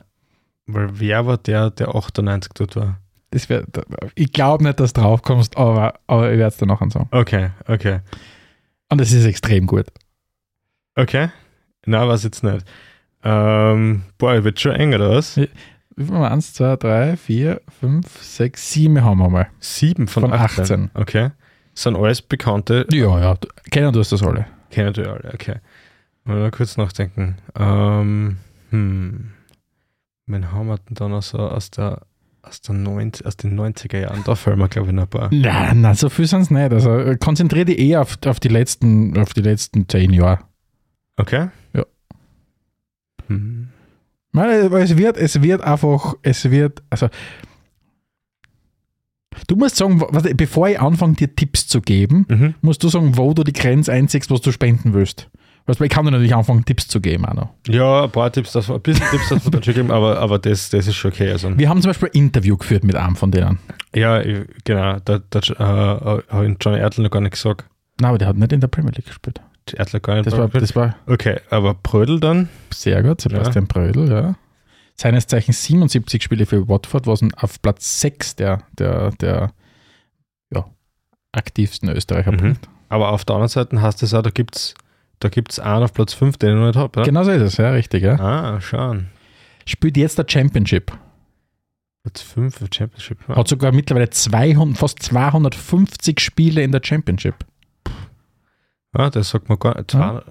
Weil 0.66 0.88
wer 0.98 1.26
war 1.26 1.38
der, 1.38 1.70
der 1.70 1.94
98 1.94 2.52
dort 2.54 2.74
war? 2.76 2.98
Das 3.32 3.48
wär, 3.48 3.64
ich 4.16 4.32
glaube 4.32 4.64
nicht, 4.64 4.80
dass 4.80 4.92
du 4.92 5.00
drauf 5.02 5.22
kommst, 5.22 5.56
aber, 5.56 5.94
aber 6.08 6.32
ich 6.32 6.38
werde 6.38 6.48
es 6.48 6.56
dir 6.56 6.66
nachher 6.66 6.90
sagen. 6.90 7.08
Okay, 7.12 7.50
okay. 7.68 8.00
Und 8.88 9.00
es 9.00 9.12
ist 9.12 9.24
extrem 9.24 9.66
gut. 9.66 9.86
Okay. 10.96 11.28
Na, 11.86 12.08
was 12.08 12.24
jetzt 12.24 12.42
nicht. 12.42 12.66
Ähm, 13.22 14.02
boah, 14.18 14.42
wird 14.42 14.58
schon 14.58 14.72
eng, 14.72 14.94
oder 14.94 15.10
was? 15.10 15.36
Wie 15.36 15.48
viel 15.96 16.08
wir? 16.08 16.30
Eins, 16.30 16.54
zwei, 16.54 16.74
drei, 16.76 17.16
vier, 17.16 17.60
fünf, 17.80 18.22
sechs, 18.22 18.72
sieben 18.72 19.02
haben 19.04 19.18
wir 19.18 19.28
mal. 19.28 19.48
Sieben 19.60 20.08
von, 20.08 20.22
Von 20.24 20.32
18. 20.32 20.62
18. 20.62 20.90
Okay. 20.94 21.30
Das 21.74 21.84
sind 21.84 21.96
alles 21.96 22.22
bekannte. 22.22 22.86
Ja, 22.90 23.20
ja, 23.20 23.34
du- 23.34 23.48
kennen 23.70 23.92
du 23.92 24.00
das 24.00 24.22
alle. 24.22 24.46
Kennen 24.70 24.96
wir 24.96 25.12
alle, 25.12 25.30
okay. 25.34 25.56
Mal 26.24 26.50
kurz 26.50 26.76
nachdenken. 26.76 27.36
Ähm, 27.58 28.38
hm. 28.70 29.30
Wen 30.26 30.52
haben 30.52 30.66
wir 30.68 30.78
denn 30.78 30.94
da 30.94 31.08
noch 31.08 31.22
so 31.22 31.38
aus 31.38 31.70
der 31.70 32.02
aus, 32.42 32.60
der 32.62 32.74
90, 32.74 33.26
aus 33.26 33.36
den 33.36 33.58
90er 33.58 33.98
Jahren? 33.98 34.22
Da 34.24 34.34
fallen 34.34 34.58
mir, 34.58 34.68
glaube 34.68 34.88
ich, 34.88 34.94
noch 34.94 35.02
ein 35.04 35.08
paar. 35.08 35.28
Nein, 35.32 35.80
nein, 35.82 35.94
so 35.94 36.08
viel 36.08 36.26
sind 36.26 36.42
es 36.42 36.50
nicht. 36.50 36.72
Also 36.72 36.98
äh, 36.98 37.16
konzentriere 37.16 37.66
dich 37.66 37.78
eher 37.78 38.00
auf, 38.02 38.18
auf, 38.26 38.40
die 38.40 38.48
letzten, 38.48 39.16
auf 39.18 39.32
die 39.34 39.42
letzten 39.42 39.88
zehn 39.88 40.12
Jahre. 40.12 40.40
Okay? 41.16 41.48
Ja. 41.74 41.84
Hm. 43.26 43.68
Nein, 44.32 44.70
weil 44.70 44.82
es 44.84 44.96
wird, 44.96 45.16
es 45.16 45.42
wird 45.42 45.60
einfach, 45.62 46.14
es 46.22 46.50
wird, 46.50 46.82
also 46.88 47.08
du 49.48 49.56
musst 49.56 49.76
sagen, 49.76 50.00
bevor 50.36 50.68
ich 50.68 50.80
anfange, 50.80 51.14
dir 51.14 51.34
Tipps 51.34 51.66
zu 51.66 51.80
geben, 51.80 52.26
Mhm. 52.28 52.54
musst 52.60 52.82
du 52.82 52.88
sagen, 52.88 53.16
wo 53.16 53.34
du 53.34 53.42
die 53.44 53.52
Grenze 53.52 53.92
einziehst, 53.92 54.30
was 54.30 54.40
du 54.40 54.52
spenden 54.52 54.92
willst. 54.94 55.28
Du, 55.66 55.84
ich 55.84 55.90
kann 55.90 56.04
dir 56.04 56.10
natürlich 56.10 56.34
anfangen, 56.34 56.64
Tipps 56.64 56.88
zu 56.88 57.00
geben 57.00 57.24
auch 57.26 57.34
noch. 57.34 57.48
Ja, 57.68 58.04
ein 58.04 58.10
paar 58.10 58.32
Tipps, 58.32 58.52
das, 58.52 58.68
ein 58.70 58.80
bisschen 58.80 59.06
Tipps 59.10 59.28
das 59.28 59.44
dann 59.44 59.62
schon 59.62 59.74
geben, 59.74 59.90
aber, 59.92 60.18
aber 60.18 60.38
das, 60.38 60.68
das 60.70 60.86
ist 60.88 60.96
schon 60.96 61.12
okay. 61.12 61.30
Also, 61.30 61.56
Wir 61.56 61.68
haben 61.68 61.80
zum 61.80 61.90
Beispiel 61.90 62.08
ein 62.08 62.18
Interview 62.18 62.56
geführt 62.56 62.82
mit 62.84 62.96
einem 62.96 63.14
von 63.16 63.30
denen. 63.30 63.58
ja, 63.94 64.20
genau, 64.64 64.98
da, 65.04 65.20
da 65.30 65.38
äh, 65.38 66.22
habe 66.28 66.48
ich 66.48 66.56
Johnny 66.60 66.78
Erdl 66.78 67.02
noch 67.02 67.10
gar 67.10 67.20
nicht 67.20 67.32
gesagt. 67.32 67.64
Nein, 68.00 68.08
aber 68.08 68.18
der 68.18 68.28
hat 68.28 68.36
nicht 68.36 68.52
in 68.52 68.60
der 68.60 68.68
Premier 68.68 68.90
League 68.92 69.06
gespielt. 69.06 69.40
Erdl 69.72 70.00
gar 70.00 70.14
nicht. 70.16 70.26
Das 70.26 70.36
war, 70.36 70.48
das 70.48 70.74
war 70.74 70.96
okay, 71.06 71.38
aber 71.50 71.74
Brödel 71.74 72.18
dann? 72.18 72.48
sehr 72.72 73.02
gut, 73.04 73.20
Sebastian 73.20 73.66
Brödel, 73.68 74.10
ja. 74.10 74.34
Seines 74.96 75.26
Zeichens 75.28 75.62
77 75.64 76.22
Spiele 76.22 76.44
für 76.46 76.66
Watford, 76.68 77.06
was 77.06 77.20
auf 77.36 77.62
Platz 77.62 78.00
6 78.00 78.36
der, 78.36 78.62
der, 78.78 79.10
der 79.20 79.52
ja, 80.52 80.64
aktivsten 81.32 81.88
Österreicher 81.90 82.32
Mhm. 82.32 82.36
bringt. 82.36 82.68
Aber 82.88 83.10
auf 83.12 83.24
der 83.24 83.36
anderen 83.36 83.48
Seite 83.48 83.80
heißt 83.80 84.02
es 84.02 84.12
auch, 84.14 84.22
da 84.22 84.30
gibt 84.30 84.56
es 84.56 84.74
da 85.20 85.28
gibt's 85.28 85.58
einen 85.58 85.84
auf 85.84 85.92
Platz 85.92 86.14
5, 86.14 86.36
den 86.38 86.50
ich 86.50 86.56
noch 86.56 86.66
nicht 86.66 86.76
habe. 86.76 87.00
Ja? 87.00 87.06
Genau 87.06 87.22
so 87.24 87.30
ist 87.30 87.42
es, 87.42 87.56
ja, 87.56 87.70
richtig. 87.70 88.02
Ja. 88.02 88.18
Ah, 88.18 88.60
schauen. 88.60 89.08
Spielt 89.66 89.96
jetzt 89.96 90.18
der 90.18 90.26
Championship. 90.28 90.92
Platz 92.02 92.22
5 92.22 92.56
für 92.56 92.66
Championship. 92.72 93.28
Hat 93.28 93.48
sogar 93.48 93.72
mittlerweile 93.72 94.10
200, 94.10 94.76
fast 94.78 95.02
250 95.02 96.18
Spiele 96.18 96.62
in 96.62 96.72
der 96.72 96.80
Championship. 96.82 97.34
Ah, 98.92 99.10
das 99.10 99.30
sagt 99.30 99.48
man 99.48 99.58
gar 99.58 99.76
nicht. 99.78 99.92
Ja. 99.94 100.22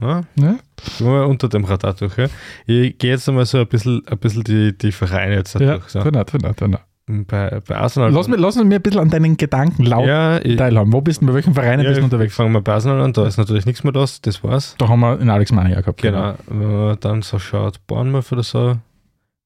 Ja? 0.00 0.22
gehen 0.36 0.58
wir 0.98 1.26
unter 1.26 1.48
dem 1.48 1.64
Radar 1.64 1.94
durch. 1.94 2.16
Ja? 2.18 2.26
Ich 2.66 2.98
gehe 2.98 3.12
jetzt 3.12 3.28
einmal 3.28 3.46
so 3.46 3.58
ein 3.58 3.66
bisschen, 3.66 4.06
ein 4.06 4.18
bisschen 4.18 4.44
die, 4.44 4.76
die 4.76 4.92
Vereine 4.92 5.36
jetzt 5.36 5.54
Ja, 5.54 5.78
durch. 5.78 5.88
So. 5.88 6.02
nicht, 6.02 6.26
tu 6.28 6.38
nicht. 6.38 6.80
Bei, 7.08 7.60
bei 7.60 7.76
Arsenal. 7.76 8.10
Lass 8.10 8.26
mich, 8.26 8.40
lass 8.40 8.56
mich 8.56 8.64
ein 8.64 8.82
bisschen 8.82 9.00
an 9.00 9.10
deinen 9.10 9.36
Gedanken 9.36 9.84
laut 9.84 10.08
ja, 10.08 10.38
ich, 10.42 10.56
teilhaben. 10.56 10.92
Wo 10.92 11.00
bist 11.00 11.22
du, 11.22 11.26
bei 11.26 11.34
welchen 11.34 11.54
Vereinen 11.54 11.84
ja, 11.84 11.90
bist 11.90 11.98
du 11.98 12.00
ich 12.00 12.04
unterwegs? 12.04 12.34
fangen 12.34 12.52
wir 12.52 12.60
bei 12.60 12.72
Arsenal 12.72 13.00
an. 13.00 13.12
Da 13.12 13.26
ist 13.26 13.36
natürlich 13.36 13.64
nichts 13.64 13.84
mehr 13.84 13.92
das, 13.92 14.20
das 14.20 14.42
war's. 14.42 14.74
Da 14.78 14.88
haben 14.88 14.98
wir 15.00 15.20
in 15.20 15.30
Alex 15.30 15.52
Mania 15.52 15.80
gehabt. 15.80 16.02
Genau. 16.02 16.34
Wenn 16.48 16.66
man 16.66 17.00
dann 17.00 17.22
so 17.22 17.38
schaut, 17.38 17.86
Bournemouth 17.86 18.32
oder 18.32 18.42
so, 18.42 18.76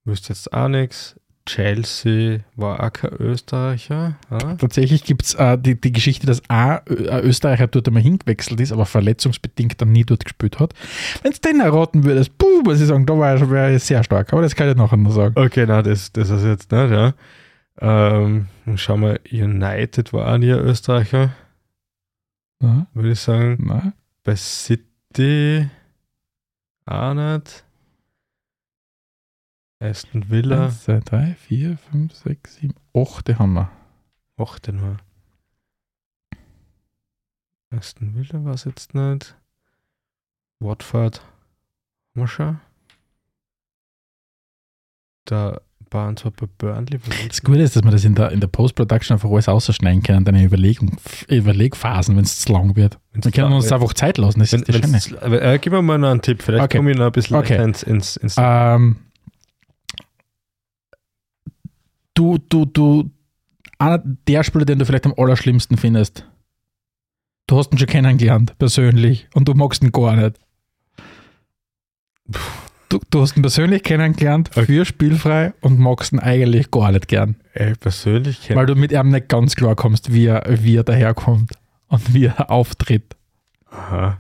wüsste 0.07 0.31
jetzt 0.31 0.51
auch 0.55 0.68
nichts. 0.68 1.16
Chelsea 1.44 2.40
war 2.57 2.83
auch 2.83 2.92
kein 2.92 3.12
Österreicher. 3.18 4.16
Ah? 4.31 4.55
Tatsächlich 4.57 5.05
gibt 5.05 5.25
es 5.25 5.35
äh, 5.35 5.59
die, 5.59 5.79
die 5.79 5.92
Geschichte, 5.92 6.27
dass 6.27 6.42
ein 6.49 6.81
Österreicher 6.87 7.66
dort 7.66 7.88
einmal 7.88 8.03
hingewechselt 8.03 8.61
ist, 8.61 8.73
aber 8.73 8.87
verletzungsbedingt 8.87 9.81
dann 9.81 9.92
nie 9.92 10.05
dort 10.05 10.25
gespielt 10.25 10.61
hat. 10.61 10.73
Wenn 11.23 11.33
du 11.33 11.38
den 11.40 11.61
erraten 11.61 12.05
würdest, 12.05 12.38
puh, 12.38 12.62
muss 12.64 12.81
ich 12.81 12.87
sagen, 12.87 13.05
da 13.05 13.18
war 13.18 13.31
er, 13.31 13.51
wäre 13.51 13.73
er 13.73 13.79
sehr 13.79 14.03
stark. 14.05 14.33
Aber 14.33 14.42
das 14.42 14.55
kann 14.55 14.70
ich 14.70 14.77
nachher 14.77 14.96
noch 14.96 15.11
sagen. 15.11 15.35
Okay, 15.37 15.66
nein, 15.66 15.85
das, 15.85 16.12
das 16.12 16.31
ist 16.31 16.44
jetzt 16.44 16.73
nicht, 16.73 16.90
ja. 16.90 17.14
Ähm, 17.81 18.49
schauen 18.77 19.01
wir, 19.03 19.21
United 19.33 20.12
war 20.12 20.33
auch 20.35 20.38
nie 20.38 20.53
ein 20.53 20.59
Österreicher, 20.61 21.35
Ja, 22.61 22.87
würde 22.93 23.12
ich 23.12 23.21
sagen. 23.21 23.57
nein. 23.66 23.95
Bei 24.23 24.37
City 24.37 25.69
auch 26.85 27.14
nicht. 27.14 27.64
Aston 29.83 30.29
Villa, 30.29 30.67
Eins, 30.67 30.85
zwei, 30.85 31.00
drei, 31.00 31.35
vier, 31.37 31.79
fünf, 31.79 32.13
sechs, 32.15 32.57
sieben, 32.57 32.75
acht, 32.94 33.29
die 33.29 33.37
haben 33.37 33.54
wir. 33.54 33.71
ach, 34.37 34.59
den 34.59 34.83
war. 34.83 34.98
Aston 37.71 38.15
Villa 38.15 38.44
war 38.44 38.54
es 38.54 38.65
jetzt 38.65 38.94
nicht. 38.94 39.35
Watford, 40.59 41.21
haben 41.21 42.23
wir 42.23 42.29
schon. 42.29 42.61
Da 45.91 45.99
waren 45.99 46.17
zwar 46.17 46.31
bei 46.31 46.47
Burnley. 46.59 47.01
Das 47.29 47.43
Gute 47.43 47.61
ist, 47.63 47.75
dass 47.75 47.83
wir 47.83 47.91
das 47.91 48.05
in 48.05 48.15
der, 48.15 48.31
in 48.31 48.38
der 48.41 48.47
Post-Production 48.47 49.17
einfach 49.17 49.29
alles 49.29 49.49
ausschneiden 49.49 50.03
können, 50.05 50.25
deine 50.25 50.45
Überlegung, 50.45 50.97
Überlegphasen, 51.29 52.17
wenn 52.17 52.23
es 52.25 52.38
zu 52.38 52.53
lang 52.53 52.77
wird. 52.77 52.99
Wenn's 53.13 53.25
Wir 53.25 53.33
können 53.33 53.53
uns 53.53 53.65
wird. 53.65 53.75
einfach 53.75 53.93
Zeit 53.95 54.17
lassen, 54.17 54.38
das 54.38 54.53
Wenn, 54.53 54.63
ist 54.63 54.85
das 54.85 55.05
Schöne. 55.07 55.41
äh, 55.41 55.59
gib 55.61 55.73
mir 55.73 55.83
mal 55.83 55.99
noch 55.99 56.11
einen 56.13 56.23
Tipp, 56.23 56.43
vielleicht 56.43 56.65
Okay. 56.65 56.77
komme 56.79 56.93
ich 56.93 56.97
noch 56.97 57.07
ein 57.07 57.13
bisschen 57.13 57.37
Okay. 57.37 57.61
ins, 57.63 57.83
ins, 57.83 58.17
ins 58.17 58.37
Ähm, 58.38 58.99
du, 62.15 62.38
du, 62.38 62.67
du, 62.67 63.11
einer 63.79 63.99
der 63.99 64.45
Spieler, 64.45 64.65
den 64.65 64.79
du 64.79 64.87
vielleicht 64.87 65.07
am 65.07 65.15
allerschlimmsten 65.17 65.77
findest, 65.77 66.25
du 67.49 67.59
hast 67.59 67.73
ihn 67.73 67.79
schon 67.79 67.88
kennengelernt, 67.88 68.57
persönlich, 68.59 69.29
und 69.35 69.49
du 69.49 69.55
magst 69.55 69.83
ihn 69.83 69.91
gar 69.91 70.15
nicht. 70.15 70.38
Du, 72.91 72.99
du 73.11 73.21
hast 73.23 73.37
ihn 73.37 73.43
persönlich 73.43 73.83
kennengelernt, 73.85 74.51
Okay. 74.53 74.67
für 74.67 74.85
spielfrei 74.85 75.53
und 75.61 75.79
magst 75.79 76.13
ihn 76.13 76.19
eigentlich 76.19 76.71
gar 76.73 76.91
nicht 76.93 77.07
gern, 77.09 77.37
Ey, 77.55 77.73
persönlich 77.79 78.41
kenn- 78.47 78.57
weil 78.57 78.67
du 78.67 78.75
mit 78.75 78.91
ihm 78.93 79.11
nicht 79.11 79.29
ganz 79.29 79.55
klar 79.57 79.77
kommst, 79.77 80.13
wie 80.13 80.27
er, 80.27 80.43
wie 80.49 80.77
er 80.77 80.83
daherkommt 80.85 81.53
und 81.88 82.13
wie 82.13 82.27
er 82.27 82.51
auftritt. 82.51 83.15
Aha. 83.71 84.19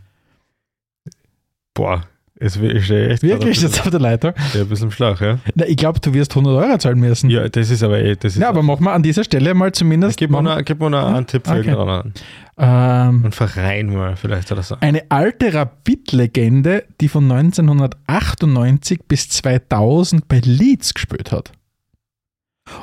Boah, 1.74 2.02
Es 2.42 2.56
ist 2.56 2.90
echt 2.90 3.22
Wirklich 3.22 3.60
jetzt 3.60 3.80
auf 3.80 3.90
der 3.90 4.00
Leitung? 4.00 4.32
ja, 4.54 4.60
ein 4.62 4.68
bisschen 4.68 4.90
flach, 4.90 5.20
ja? 5.20 5.38
Na, 5.56 5.66
ich 5.66 5.76
glaube, 5.76 6.00
du 6.00 6.14
wirst 6.14 6.30
100 6.34 6.54
Euro 6.64 6.78
zahlen 6.78 6.98
müssen. 7.00 7.28
Ja, 7.28 7.48
das 7.48 7.70
ist 7.70 7.82
aber 7.82 7.98
eh. 8.00 8.16
Das 8.16 8.34
ist 8.36 8.40
Ja, 8.40 8.48
aber 8.48 8.62
machen 8.62 8.84
wir 8.84 8.92
an 8.92 9.02
dieser 9.02 9.24
Stelle 9.24 9.52
mal 9.52 9.72
zumindest 9.72 10.16
gib 10.16 10.30
mir 10.30 10.42
noch, 10.42 10.64
gib 10.64 10.80
mir 10.80 10.88
noch 10.90 11.06
einen 11.12 11.26
Tipp 11.26 11.46
für 11.46 11.58
Okay. 11.58 11.68
irgendeinen 11.70 12.14
ähm, 12.60 13.24
einen 13.24 13.32
Verein 13.32 13.86
mal, 13.86 14.16
vielleicht 14.16 14.52
oder 14.52 14.62
so. 14.62 14.76
eine 14.80 15.10
alte 15.10 15.54
Rapid-Legende, 15.54 16.84
die 17.00 17.08
von 17.08 17.30
1998 17.30 19.00
bis 19.08 19.30
2000 19.30 20.28
bei 20.28 20.40
Leeds 20.40 20.92
gespielt 20.92 21.32
hat. 21.32 21.52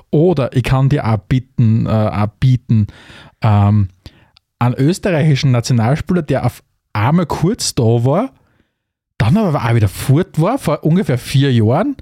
Oder 0.09 0.55
ich 0.55 0.63
kann 0.63 0.89
dir 0.89 1.07
auch 1.07 1.17
bieten, 1.17 1.85
äh, 1.85 1.89
auch 1.89 2.27
bieten 2.39 2.87
ähm, 3.41 3.89
einen 4.57 4.75
österreichischen 4.75 5.51
Nationalspieler, 5.51 6.23
der 6.23 6.45
auf 6.45 6.63
einmal 6.93 7.27
kurz 7.27 7.75
da 7.75 7.83
war, 7.83 8.33
dann 9.19 9.37
aber 9.37 9.63
auch 9.63 9.75
wieder 9.75 9.87
fort 9.87 10.41
war, 10.41 10.57
vor 10.57 10.83
ungefähr 10.83 11.19
vier 11.19 11.53
Jahren, 11.53 11.95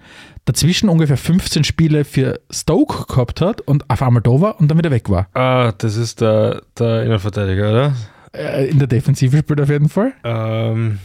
dazwischen 0.46 0.90
ungefähr 0.90 1.18
15 1.18 1.64
Spiele 1.64 2.06
für 2.06 2.40
Stoke 2.52 3.06
gehabt 3.08 3.42
hat 3.42 3.62
und 3.62 3.90
auf 3.90 4.02
einmal 4.02 4.22
da 4.22 4.30
war 4.42 4.60
und 4.60 4.70
dann 4.70 4.78
wieder 4.78 4.92
weg 4.92 5.10
war. 5.10 5.28
Ah, 5.34 5.72
das 5.78 5.96
ist 5.98 6.22
der, 6.22 6.62
der 6.78 7.04
Innenverteidiger, 7.04 7.70
oder? 7.72 7.94
Äh, 8.34 8.68
in 8.70 8.80
der 8.80 8.88
Defensive 8.88 9.38
spielt 9.40 9.60
er 9.60 9.64
auf 9.64 9.70
jeden 9.70 9.90
Fall. 9.90 10.14
Ähm, 10.24 11.00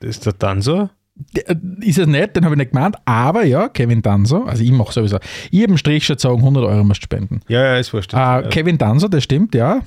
ist 0.00 0.26
der 0.26 0.62
so? 0.62 0.88
Der- 1.34 1.56
Ist 1.80 1.98
es 1.98 2.06
nicht, 2.06 2.36
den 2.36 2.44
habe 2.44 2.54
ich 2.54 2.58
nicht 2.58 2.70
gemeint, 2.72 2.94
aber 3.04 3.44
ja, 3.44 3.68
Kevin 3.68 4.02
Danso, 4.02 4.44
also 4.44 4.62
ich 4.62 4.70
mache 4.70 4.92
sowieso, 4.92 5.18
ich 5.50 5.60
habe 5.62 5.70
einen 5.72 5.78
Strich 5.78 6.04
schon 6.06 6.18
sagen, 6.18 6.36
100 6.38 6.64
Euro 6.64 6.84
musst 6.84 7.00
du 7.02 7.04
spenden. 7.06 7.40
Ja, 7.48 7.64
ja, 7.64 7.76
ist 7.78 7.92
wurscht. 7.92 8.14
Äh. 8.14 8.42
Kevin 8.50 8.78
Danso, 8.78 9.08
das 9.08 9.24
stimmt, 9.24 9.54
ja. 9.56 9.80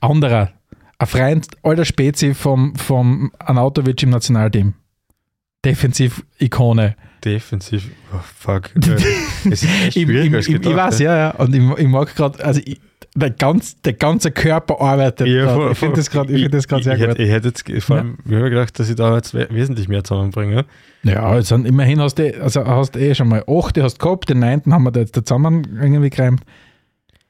Anderer, 0.00 0.50
ein 0.98 1.06
Freund, 1.06 1.46
alter 1.62 1.84
Spezi 1.84 2.34
vom, 2.34 2.76
vom 2.76 3.32
Anautovic 3.38 4.02
im 4.04 4.10
Nationalteam. 4.10 4.74
Defensiv-Ikone. 5.64 6.96
Defensiv, 7.24 7.88
oh, 8.14 8.18
fuck. 8.38 8.70
Es 9.50 9.62
ist 9.62 9.64
echt 9.64 9.92
schwieriger 9.94 10.38
als 10.38 10.48
ich, 10.48 10.54
ich 10.54 10.60
gedacht, 10.62 10.76
weiß, 10.92 10.98
ja, 11.00 11.16
ja. 11.16 11.30
Und 11.32 11.54
ich, 11.54 11.78
ich 11.78 11.86
mag 11.88 12.14
gerade, 12.14 12.42
also 12.44 12.60
ich, 12.64 12.80
der, 13.14 13.30
ganz, 13.30 13.80
der 13.82 13.92
ganze 13.94 14.30
Körper 14.30 14.80
arbeitet. 14.80 15.26
Ja, 15.26 15.52
voll, 15.54 15.72
ich 15.72 15.78
finde 15.78 15.96
das 15.96 16.08
gerade 16.10 16.32
find 16.32 16.64
sehr 16.84 16.94
ich, 16.94 17.00
gut. 17.00 17.08
hätte, 17.10 17.22
ich 17.22 17.30
hätte 17.30 17.48
jetzt, 17.48 17.84
vor 17.84 17.96
allem, 17.96 18.18
habe 18.24 18.50
gedacht, 18.50 18.78
dass 18.78 18.88
ich 18.88 18.96
da 18.96 19.14
jetzt 19.16 19.34
we- 19.34 19.48
wesentlich 19.50 19.88
mehr 19.88 20.02
zusammenbringe. 20.04 20.64
Ja, 21.02 21.34
jetzt 21.36 21.48
sind, 21.48 21.66
immerhin 21.66 22.00
hast 22.00 22.14
du, 22.18 22.40
also 22.42 22.64
hast 22.64 22.96
eh 22.96 23.14
schon 23.14 23.28
mal 23.28 23.44
acht, 23.46 23.76
hast 23.78 23.98
gehabt, 23.98 24.28
den 24.30 24.38
neunten 24.38 24.72
haben 24.72 24.84
wir 24.84 24.92
da 24.92 25.00
jetzt 25.00 25.16
da 25.16 25.24
zusammen 25.24 25.78
irgendwie 25.82 26.10
gereimt. 26.10 26.42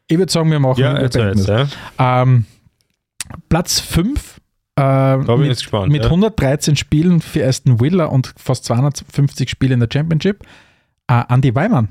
Ich 0.06 0.18
würde 0.18 0.30
sagen, 0.30 0.50
wir 0.50 0.60
machen 0.60 0.80
Ja, 0.80 1.00
jetzt, 1.00 1.16
jetzt, 1.16 1.48
ja. 1.48 1.66
Ähm, 1.98 2.44
Platz 3.48 3.80
5 3.80 4.39
äh, 4.76 4.82
Da 4.82 5.16
bin 5.16 5.32
ich 5.32 5.38
mit, 5.38 5.48
jetzt 5.48 5.60
gespannt. 5.60 5.92
mit 5.92 6.02
ja. 6.02 6.08
113 6.08 6.76
Spielen 6.76 7.20
für 7.20 7.46
Aston 7.46 7.80
Villa 7.80 8.06
und 8.06 8.32
fast 8.36 8.64
250 8.64 9.50
Spiele 9.50 9.74
in 9.74 9.80
der 9.80 9.88
Championship. 9.92 10.44
Äh, 11.08 11.22
Andy 11.28 11.54
Weimann. 11.54 11.88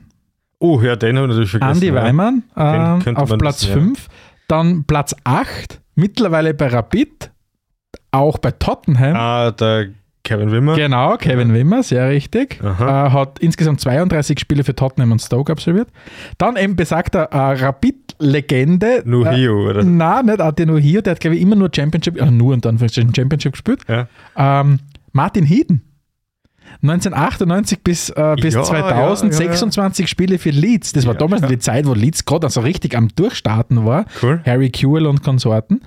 Oh, 0.60 0.82
ja, 0.82 0.96
den 0.96 1.18
habe 1.18 1.28
ich 1.28 1.30
natürlich 1.30 1.52
vergessen. 1.52 1.74
Andy 1.74 1.88
ja. 1.88 1.96
Weimann 1.96 2.44
ähm, 2.58 3.00
könnte 3.02 3.22
auf 3.22 3.38
Platz 3.38 3.64
wissen, 3.64 3.70
ja. 3.70 3.86
5. 3.86 4.08
Dann 4.48 4.84
Platz 4.86 5.16
8, 5.24 5.80
mittlerweile 5.96 6.54
bei 6.54 6.68
Rapid, 6.68 7.32
auch 8.12 8.38
bei 8.40 8.52
Tottenham. 8.52 9.16
Ah, 9.16 9.52
der 9.52 9.90
Kevin 10.24 10.52
Wimmer. 10.52 10.76
Genau, 10.76 11.18
Kevin 11.18 11.54
Wimmer, 11.54 11.82
sehr 11.82 12.10
richtig. 12.10 12.60
Äh, 12.62 12.66
hat 12.68 13.40
insgesamt 13.40 13.80
32 13.82 14.40
Spiele 14.40 14.64
für 14.64 14.76
Tottenham 14.76 15.12
und 15.12 15.20
Stoke 15.22 15.52
absolviert. 15.52 15.90
Dann 16.38 16.56
eben 16.56 16.76
besagter 16.76 17.30
äh, 17.32 17.56
Rapid-Legende. 18.20 18.98
Äh, 19.00 19.02
Nuhio, 19.06 19.70
oder? 19.70 19.84
Nein, 19.84 20.26
nicht 20.26 20.42
Ate 20.42 20.80
hier, 20.80 21.02
der 21.02 21.12
hat, 21.12 21.20
glaube 21.20 21.36
ich, 21.36 21.42
immer 21.42 21.56
nur 21.56 21.70
Championship, 21.74 22.22
also 22.22 22.32
nur 22.34 22.54
unter 22.54 22.70
Anführungszeichen 22.70 23.14
Championship 23.16 23.54
gespielt. 23.54 23.82
Ja. 23.88 24.08
Ähm, 24.36 24.80
Martin 25.12 25.46
Hieden. 25.46 25.82
1998 26.82 27.84
bis, 27.84 28.10
äh, 28.12 28.36
bis 28.40 28.54
Ja, 28.54 28.64
2000, 28.64 29.34
ja, 29.34 29.40
ja, 29.40 29.46
ja. 29.46 29.52
26 29.54 30.08
Spiele 30.08 30.38
für 30.38 30.52
Leeds. 30.52 30.94
Das 30.94 31.08
war 31.08 31.16
damals 31.16 31.42
die 31.48 31.58
Zeit, 31.58 31.88
wo 31.88 31.94
Leeds 31.94 32.26
gerade 32.26 32.46
also 32.46 32.62
richtig 32.62 32.96
am 32.96 33.08
Durchstarten 33.16 33.86
war. 33.86 34.06
Cool. 34.22 34.42
Harry 34.46 34.70
Kewell 34.70 35.08
und 35.08 35.24
Konsorten. 35.24 35.82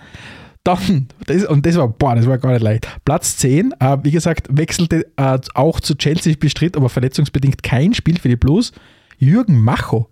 Dann, 0.65 1.09
das, 1.27 1.45
und 1.45 1.67
das 1.67 1.77
war, 1.77 1.89
boah, 1.89 2.15
das 2.15 2.27
war 2.27 2.39
gar 2.39 2.53
nicht 2.53 2.63
leicht. 2.63 2.89
Platz 3.05 3.37
10, 3.39 3.75
äh, 3.79 3.99
wie 4.03 4.11
gesagt, 4.11 4.49
wechselte 4.51 5.07
äh, 5.17 5.39
auch 5.55 5.81
zu 5.81 5.97
Chelsea, 5.97 6.35
bestritt 6.39 6.77
aber 6.77 6.89
verletzungsbedingt 6.89 7.63
kein 7.63 7.95
Spiel 7.95 8.19
für 8.19 8.29
die 8.29 8.37
Blues. 8.37 8.73
Jürgen 9.19 9.61
Macho, 9.61 10.09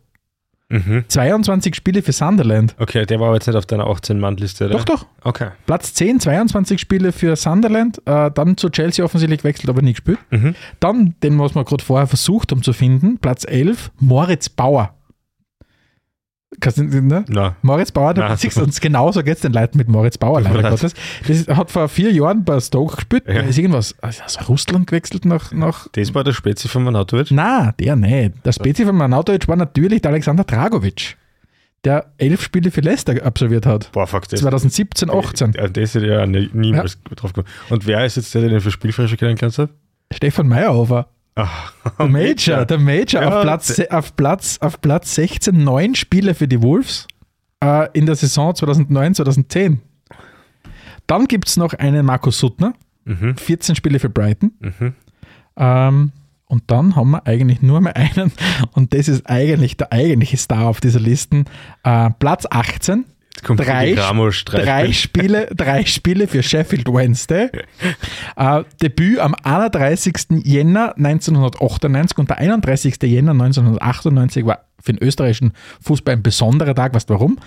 Mhm. 0.70 1.04
22 1.08 1.74
Spiele 1.74 2.00
für 2.02 2.12
Sunderland. 2.12 2.74
Okay, 2.78 3.04
der 3.04 3.20
war 3.20 3.26
aber 3.26 3.36
jetzt 3.36 3.46
nicht 3.46 3.56
auf 3.56 3.66
deiner 3.66 3.86
18-Mann-Liste, 3.86 4.66
oder? 4.66 4.78
Doch, 4.78 4.84
doch. 4.84 5.06
Okay. 5.22 5.48
Platz 5.66 5.92
10, 5.94 6.20
22 6.20 6.80
Spiele 6.80 7.12
für 7.12 7.36
Sunderland, 7.36 8.00
äh, 8.06 8.30
dann 8.30 8.56
zu 8.56 8.70
Chelsea 8.70 9.04
offensichtlich 9.04 9.42
gewechselt, 9.42 9.68
aber 9.68 9.82
nie 9.82 9.92
gespielt. 9.92 10.18
Mhm. 10.30 10.54
Dann, 10.78 11.14
den, 11.22 11.38
was 11.38 11.54
wir 11.54 11.64
gerade 11.64 11.84
vorher 11.84 12.06
versucht 12.06 12.52
haben 12.52 12.62
zu 12.62 12.72
finden, 12.72 13.18
Platz 13.18 13.44
11, 13.46 13.90
Moritz 13.98 14.48
Bauer. 14.48 14.94
Kannst 16.58 16.78
du, 16.78 16.82
ne? 16.84 17.24
Na, 17.28 17.54
Moritz 17.62 17.92
Bauer, 17.92 18.12
Nein. 18.12 18.36
siehst 18.36 18.56
du 18.56 18.62
uns 18.64 18.80
genauso 18.80 19.22
geht 19.22 19.36
es 19.36 19.40
den 19.42 19.52
Leuten 19.52 19.78
mit 19.78 19.88
Moritz 19.88 20.18
Bauer, 20.18 20.40
leider 20.42 20.60
leid. 20.62 20.72
Gottes. 20.72 20.94
Das 21.26 21.46
hat 21.56 21.70
vor 21.70 21.88
vier 21.88 22.10
Jahren 22.10 22.44
bei 22.44 22.58
Stoke 22.58 22.96
gespielt. 22.96 23.22
Ja. 23.28 23.42
Ist 23.42 23.56
irgendwas, 23.56 23.94
also 24.02 24.24
aus 24.24 24.48
Russland 24.48 24.88
gewechselt 24.88 25.24
nach, 25.24 25.52
nach 25.52 25.86
das 25.92 26.12
war 26.14 26.24
der 26.24 26.32
Spezi 26.32 26.66
von 26.66 26.82
Manatovic. 26.82 27.28
na, 27.30 27.72
der 27.78 27.94
nicht. 27.94 28.44
Der 28.44 28.50
Spezi 28.52 28.84
von 28.84 28.96
Manautovic 28.96 29.46
war 29.46 29.54
natürlich 29.56 30.02
der 30.02 30.10
Alexander 30.10 30.42
Dragovic, 30.42 31.16
der 31.84 32.06
elf 32.18 32.42
Spiele 32.42 32.72
für 32.72 32.80
Leicester 32.80 33.14
absolviert 33.24 33.64
hat. 33.64 33.92
Boah, 33.92 34.08
fuck, 34.08 34.28
das. 34.28 34.40
2017, 34.40 35.08
18. 35.08 35.56
An 35.56 35.72
das 35.72 35.94
hätte 35.94 36.04
ich 36.06 36.10
ja 36.10 36.26
nie- 36.26 36.50
niemals 36.52 36.98
drauf 37.14 37.32
gekommen. 37.32 37.46
Und 37.70 37.86
wer 37.86 38.04
ist 38.04 38.16
jetzt 38.16 38.34
der, 38.34 38.48
den 38.48 38.60
für 38.60 38.72
Spielfrische 38.72 39.16
kennengelernt 39.16 39.56
hat? 39.56 39.70
Stefan 40.12 40.48
Meyerhofer. 40.48 41.06
Ach, 41.34 41.72
Der 41.98 42.06
Major, 42.08 42.64
der 42.64 42.78
Major 42.78 43.22
Ja, 43.22 43.28
auf, 43.36 43.42
Platz, 43.42 43.80
auf, 43.90 44.16
Platz, 44.16 44.58
auf 44.60 44.80
Platz 44.80 45.14
16, 45.14 45.62
neun 45.64 45.94
Spiele 45.94 46.34
für 46.34 46.48
die 46.48 46.62
Wolves 46.62 47.06
äh, 47.62 47.88
in 47.92 48.06
der 48.06 48.16
Saison 48.16 48.54
2009, 48.54 49.14
2010. 49.14 49.80
Dann 51.06 51.26
gibt 51.26 51.48
es 51.48 51.56
noch 51.56 51.74
einen 51.74 52.04
Markus 52.06 52.38
Suttner, 52.38 52.74
Mhm, 53.06 53.36
14 53.36 53.74
Spiele 53.76 53.98
für 53.98 54.10
Brighton. 54.10 54.52
mhm. 54.60 54.92
Ähm, 55.56 56.12
und 56.46 56.64
dann 56.66 56.96
haben 56.96 57.10
wir 57.12 57.26
eigentlich 57.26 57.62
nur 57.62 57.80
mehr 57.80 57.96
einen, 57.96 58.32
und 58.72 58.92
das 58.92 59.08
ist 59.08 59.28
eigentlich 59.28 59.76
der 59.76 59.92
eigentliche 59.92 60.36
Star 60.36 60.66
auf 60.66 60.80
dieser 60.80 61.00
Liste. 61.00 61.44
Äh, 61.84 62.10
Platz 62.18 62.46
18, 62.50 62.98
Jetzt 62.98 63.04
kommt 63.04 63.19
Drei- 63.66 63.90
drei 64.64 64.92
Spiele, 64.92 65.48
drei 65.54 65.84
Spiele 65.84 66.26
für 66.28 66.42
Sheffield 66.42 66.86
Wednesday. 66.88 67.48
Äh, 68.36 68.62
Debüt 68.82 69.18
am 69.18 69.34
31. 69.42 70.42
Jänner 70.44 70.94
1998 70.96 72.18
und 72.18 72.30
der 72.30 72.38
31. 72.38 72.96
Jänner 73.02 73.32
1998 73.32 74.44
war 74.46 74.64
für 74.82 74.92
den 74.92 75.02
österreichischen 75.02 75.52
Fußball 75.82 76.14
ein 76.16 76.22
besonderer 76.22 76.74
Tag. 76.74 76.94
Weißt 76.94 77.08
du 77.10 77.14
warum? 77.14 77.38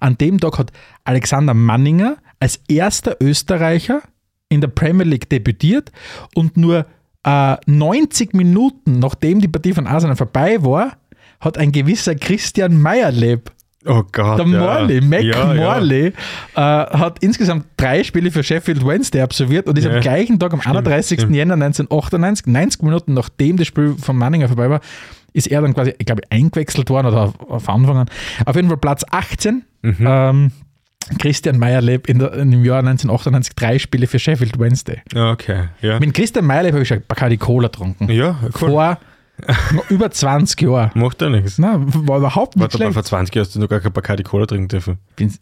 An 0.00 0.18
dem 0.18 0.38
Tag 0.40 0.58
hat 0.58 0.72
Alexander 1.04 1.54
Manninger 1.54 2.16
als 2.40 2.60
erster 2.68 3.16
Österreicher 3.20 4.02
in 4.48 4.60
der 4.60 4.68
Premier 4.68 5.06
League 5.06 5.28
debütiert 5.30 5.90
und 6.34 6.56
nur 6.56 6.86
äh, 7.24 7.56
90 7.66 8.34
Minuten 8.34 8.98
nachdem 8.98 9.40
die 9.40 9.48
Partie 9.48 9.72
von 9.72 9.86
Arsenal 9.86 10.16
vorbei 10.16 10.62
war, 10.62 10.96
hat 11.40 11.56
ein 11.56 11.72
gewisser 11.72 12.14
Christian 12.14 12.80
Meyerleb 12.80 13.50
Oh 13.84 14.02
Gott. 14.12 14.38
der 14.38 14.46
ja. 14.46 14.58
Morley, 14.60 15.00
Mac 15.00 15.22
ja, 15.22 15.54
Morley, 15.54 16.06
äh, 16.06 16.12
hat 16.60 17.18
insgesamt 17.20 17.66
drei 17.76 18.04
Spiele 18.04 18.30
für 18.30 18.42
Sheffield 18.44 18.86
Wednesday 18.86 19.20
absolviert 19.22 19.66
und 19.66 19.76
ist 19.76 19.84
Ja. 19.84 19.94
am 19.94 20.00
gleichen 20.00 20.38
Tag, 20.38 20.52
am 20.52 20.60
31. 20.60 21.20
stimmt. 21.20 21.34
Jänner 21.34 21.54
1998, 21.54 22.46
90 22.46 22.82
Minuten 22.82 23.14
nachdem 23.14 23.56
das 23.56 23.66
Spiel 23.66 23.96
von 24.00 24.16
Manninger 24.16 24.46
vorbei 24.48 24.70
war, 24.70 24.80
ist 25.32 25.46
er 25.48 25.62
dann 25.62 25.74
quasi, 25.74 25.94
ich 25.98 26.06
glaube, 26.06 26.22
eingewechselt 26.30 26.90
worden 26.90 27.08
oder 27.08 27.22
auf, 27.22 27.40
auf 27.40 27.68
Anfang 27.68 27.96
an. 27.96 28.06
Auf 28.46 28.54
jeden 28.54 28.68
Fall 28.68 28.76
Platz 28.76 29.02
18. 29.10 29.64
Mhm. 29.82 29.96
Ähm, 30.00 30.52
Christian 31.18 31.58
Meyerleb 31.58 32.08
in, 32.08 32.20
der, 32.20 32.32
in 32.34 32.50
dem 32.52 32.64
Jahr 32.64 32.78
1998 32.78 33.54
drei 33.56 33.78
Spiele 33.80 34.06
für 34.06 34.18
Sheffield 34.20 34.58
Wednesday. 34.60 35.02
Ja, 35.12 35.32
okay. 35.32 35.64
Ja, 35.80 35.98
Mit 35.98 36.14
Christian 36.14 36.44
Meyerleb 36.46 36.72
habe 36.74 36.82
ich 36.82 36.88
schon 36.88 37.02
Bacardi 37.08 37.36
Cola 37.38 37.66
getrunken. 37.68 38.08
ja 38.10 38.38
cool. 38.44 38.50
Vor 38.52 38.98
über 39.88 40.10
20 40.10 40.60
Jahren. 40.62 40.90
Macht 40.94 41.20
ja 41.22 41.28
nichts. 41.28 41.58
Na, 41.58 41.76
war 41.78 42.18
überhaupt 42.18 42.56
nicht 42.56 42.62
Warte 42.62 42.78
mal, 42.78 42.84
schlecht. 42.84 42.94
vor 42.94 43.04
20 43.04 43.34
Jahren 43.34 43.44
hast 43.46 43.54
du 43.54 43.60
noch 43.60 43.68
gar 43.68 43.80
kein 43.80 43.92
Bacardi 43.92 44.22
Cola 44.22 44.46
trinken 44.46 44.68
dürfen. 44.68 44.98
Bin, 45.16 45.32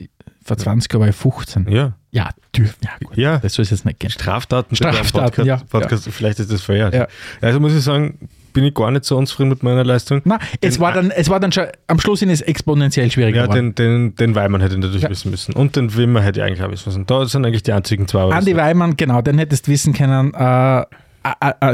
vor 0.43 0.57
20 0.57 0.93
Jahren 0.93 1.01
war 1.03 1.09
ich 1.09 1.17
15. 1.17 1.69
Ja. 1.69 1.93
Ja, 2.13 2.31
dürfen. 2.57 2.77
Ja, 2.83 2.91
gut. 3.07 3.17
Ja. 3.17 3.39
Das 3.39 3.55
soll 3.55 3.63
es 3.63 3.71
jetzt 3.71 3.85
nicht 3.85 4.01
gehen. 4.01 4.11
Straftaten. 4.11 4.75
Straftaten, 4.75 5.13
Podcast, 5.27 5.47
ja. 5.47 5.57
Podcast, 5.69 6.09
Vielleicht 6.11 6.41
ist 6.41 6.51
das 6.53 6.63
verjährt. 6.63 6.95
Ja. 6.95 7.07
Also 7.41 7.61
muss 7.61 7.73
ich 7.75 7.83
sagen, 7.83 8.29
bin 8.53 8.65
ich 8.65 8.75
gar 8.75 8.91
nicht 8.91 9.05
so 9.05 9.17
unzufrieden 9.17 9.51
mit 9.51 9.63
meiner 9.63 9.85
Leistung. 9.85 10.23
Na, 10.25 10.41
es 10.61 10.81
war 10.81 10.93
dann, 10.93 11.13
es 11.13 11.29
war 11.29 11.39
dann 11.39 11.53
schon, 11.53 11.67
am 11.87 12.01
Schluss 12.01 12.21
ist 12.23 12.31
es 12.31 12.41
exponentiell 12.41 13.09
schwieriger 13.13 13.37
Ja, 13.43 13.47
geworden. 13.47 13.77
den, 13.77 14.11
den, 14.11 14.15
den 14.17 14.35
Weimann 14.35 14.61
hätte 14.61 14.75
ich 14.75 14.81
natürlich 14.81 15.03
Ja. 15.03 15.11
wissen 15.11 15.31
müssen. 15.31 15.53
Und 15.55 15.77
den 15.77 15.95
Wimmer 15.95 16.21
hätte 16.23 16.41
ich 16.41 16.47
eigentlich 16.47 16.63
auch 16.65 16.71
wissen 16.73 16.89
müssen. 16.89 17.07
Da 17.07 17.25
sind 17.27 17.45
eigentlich 17.47 17.63
die 17.63 17.73
einzigen 17.73 18.09
zwei. 18.09 18.29
Andi 18.35 18.57
Weimann, 18.57 18.97
genau, 18.97 19.23
den 19.23 19.39
hättest 19.39 19.69
du 19.69 19.71
wissen 19.73 19.93
können. 19.93 20.35
Äh, 20.35 20.85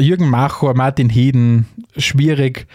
Jürgen 0.01 0.28
Macho, 0.28 0.72
Martin 0.74 1.09
Hieden, 1.09 1.66
schwierig. 1.97 2.66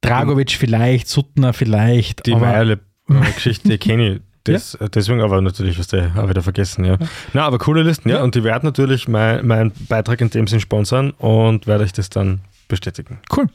Dragovic 0.00 0.52
vielleicht, 0.52 1.08
Suttner 1.08 1.52
vielleicht. 1.52 2.26
Die 2.26 2.34
aber 2.34 2.46
Meierle-Geschichte 2.46 3.78
kenne 3.78 4.14
ich. 4.14 4.20
das, 4.44 4.74
äh, 4.74 4.88
deswegen 4.88 5.20
aber 5.20 5.40
natürlich, 5.40 5.78
was 5.78 5.88
der 5.88 6.12
auch 6.16 6.28
wieder 6.28 6.42
vergessen, 6.42 6.84
ja. 6.84 6.98
Na, 7.32 7.44
aber 7.44 7.58
coole 7.58 7.82
Listen, 7.82 8.08
ja. 8.08 8.16
Ja. 8.16 8.22
Und 8.22 8.34
die 8.34 8.44
werden 8.44 8.64
natürlich 8.64 9.08
mein, 9.08 9.46
meinen 9.46 9.72
Beitrag 9.88 10.20
in 10.20 10.30
dem 10.30 10.46
Sinn 10.46 10.60
sponsern 10.60 11.10
und 11.12 11.66
werde 11.66 11.84
ich 11.84 11.92
das 11.92 12.10
dann 12.10 12.40
bestätigen. 12.68 13.18
Cool. 13.36 13.48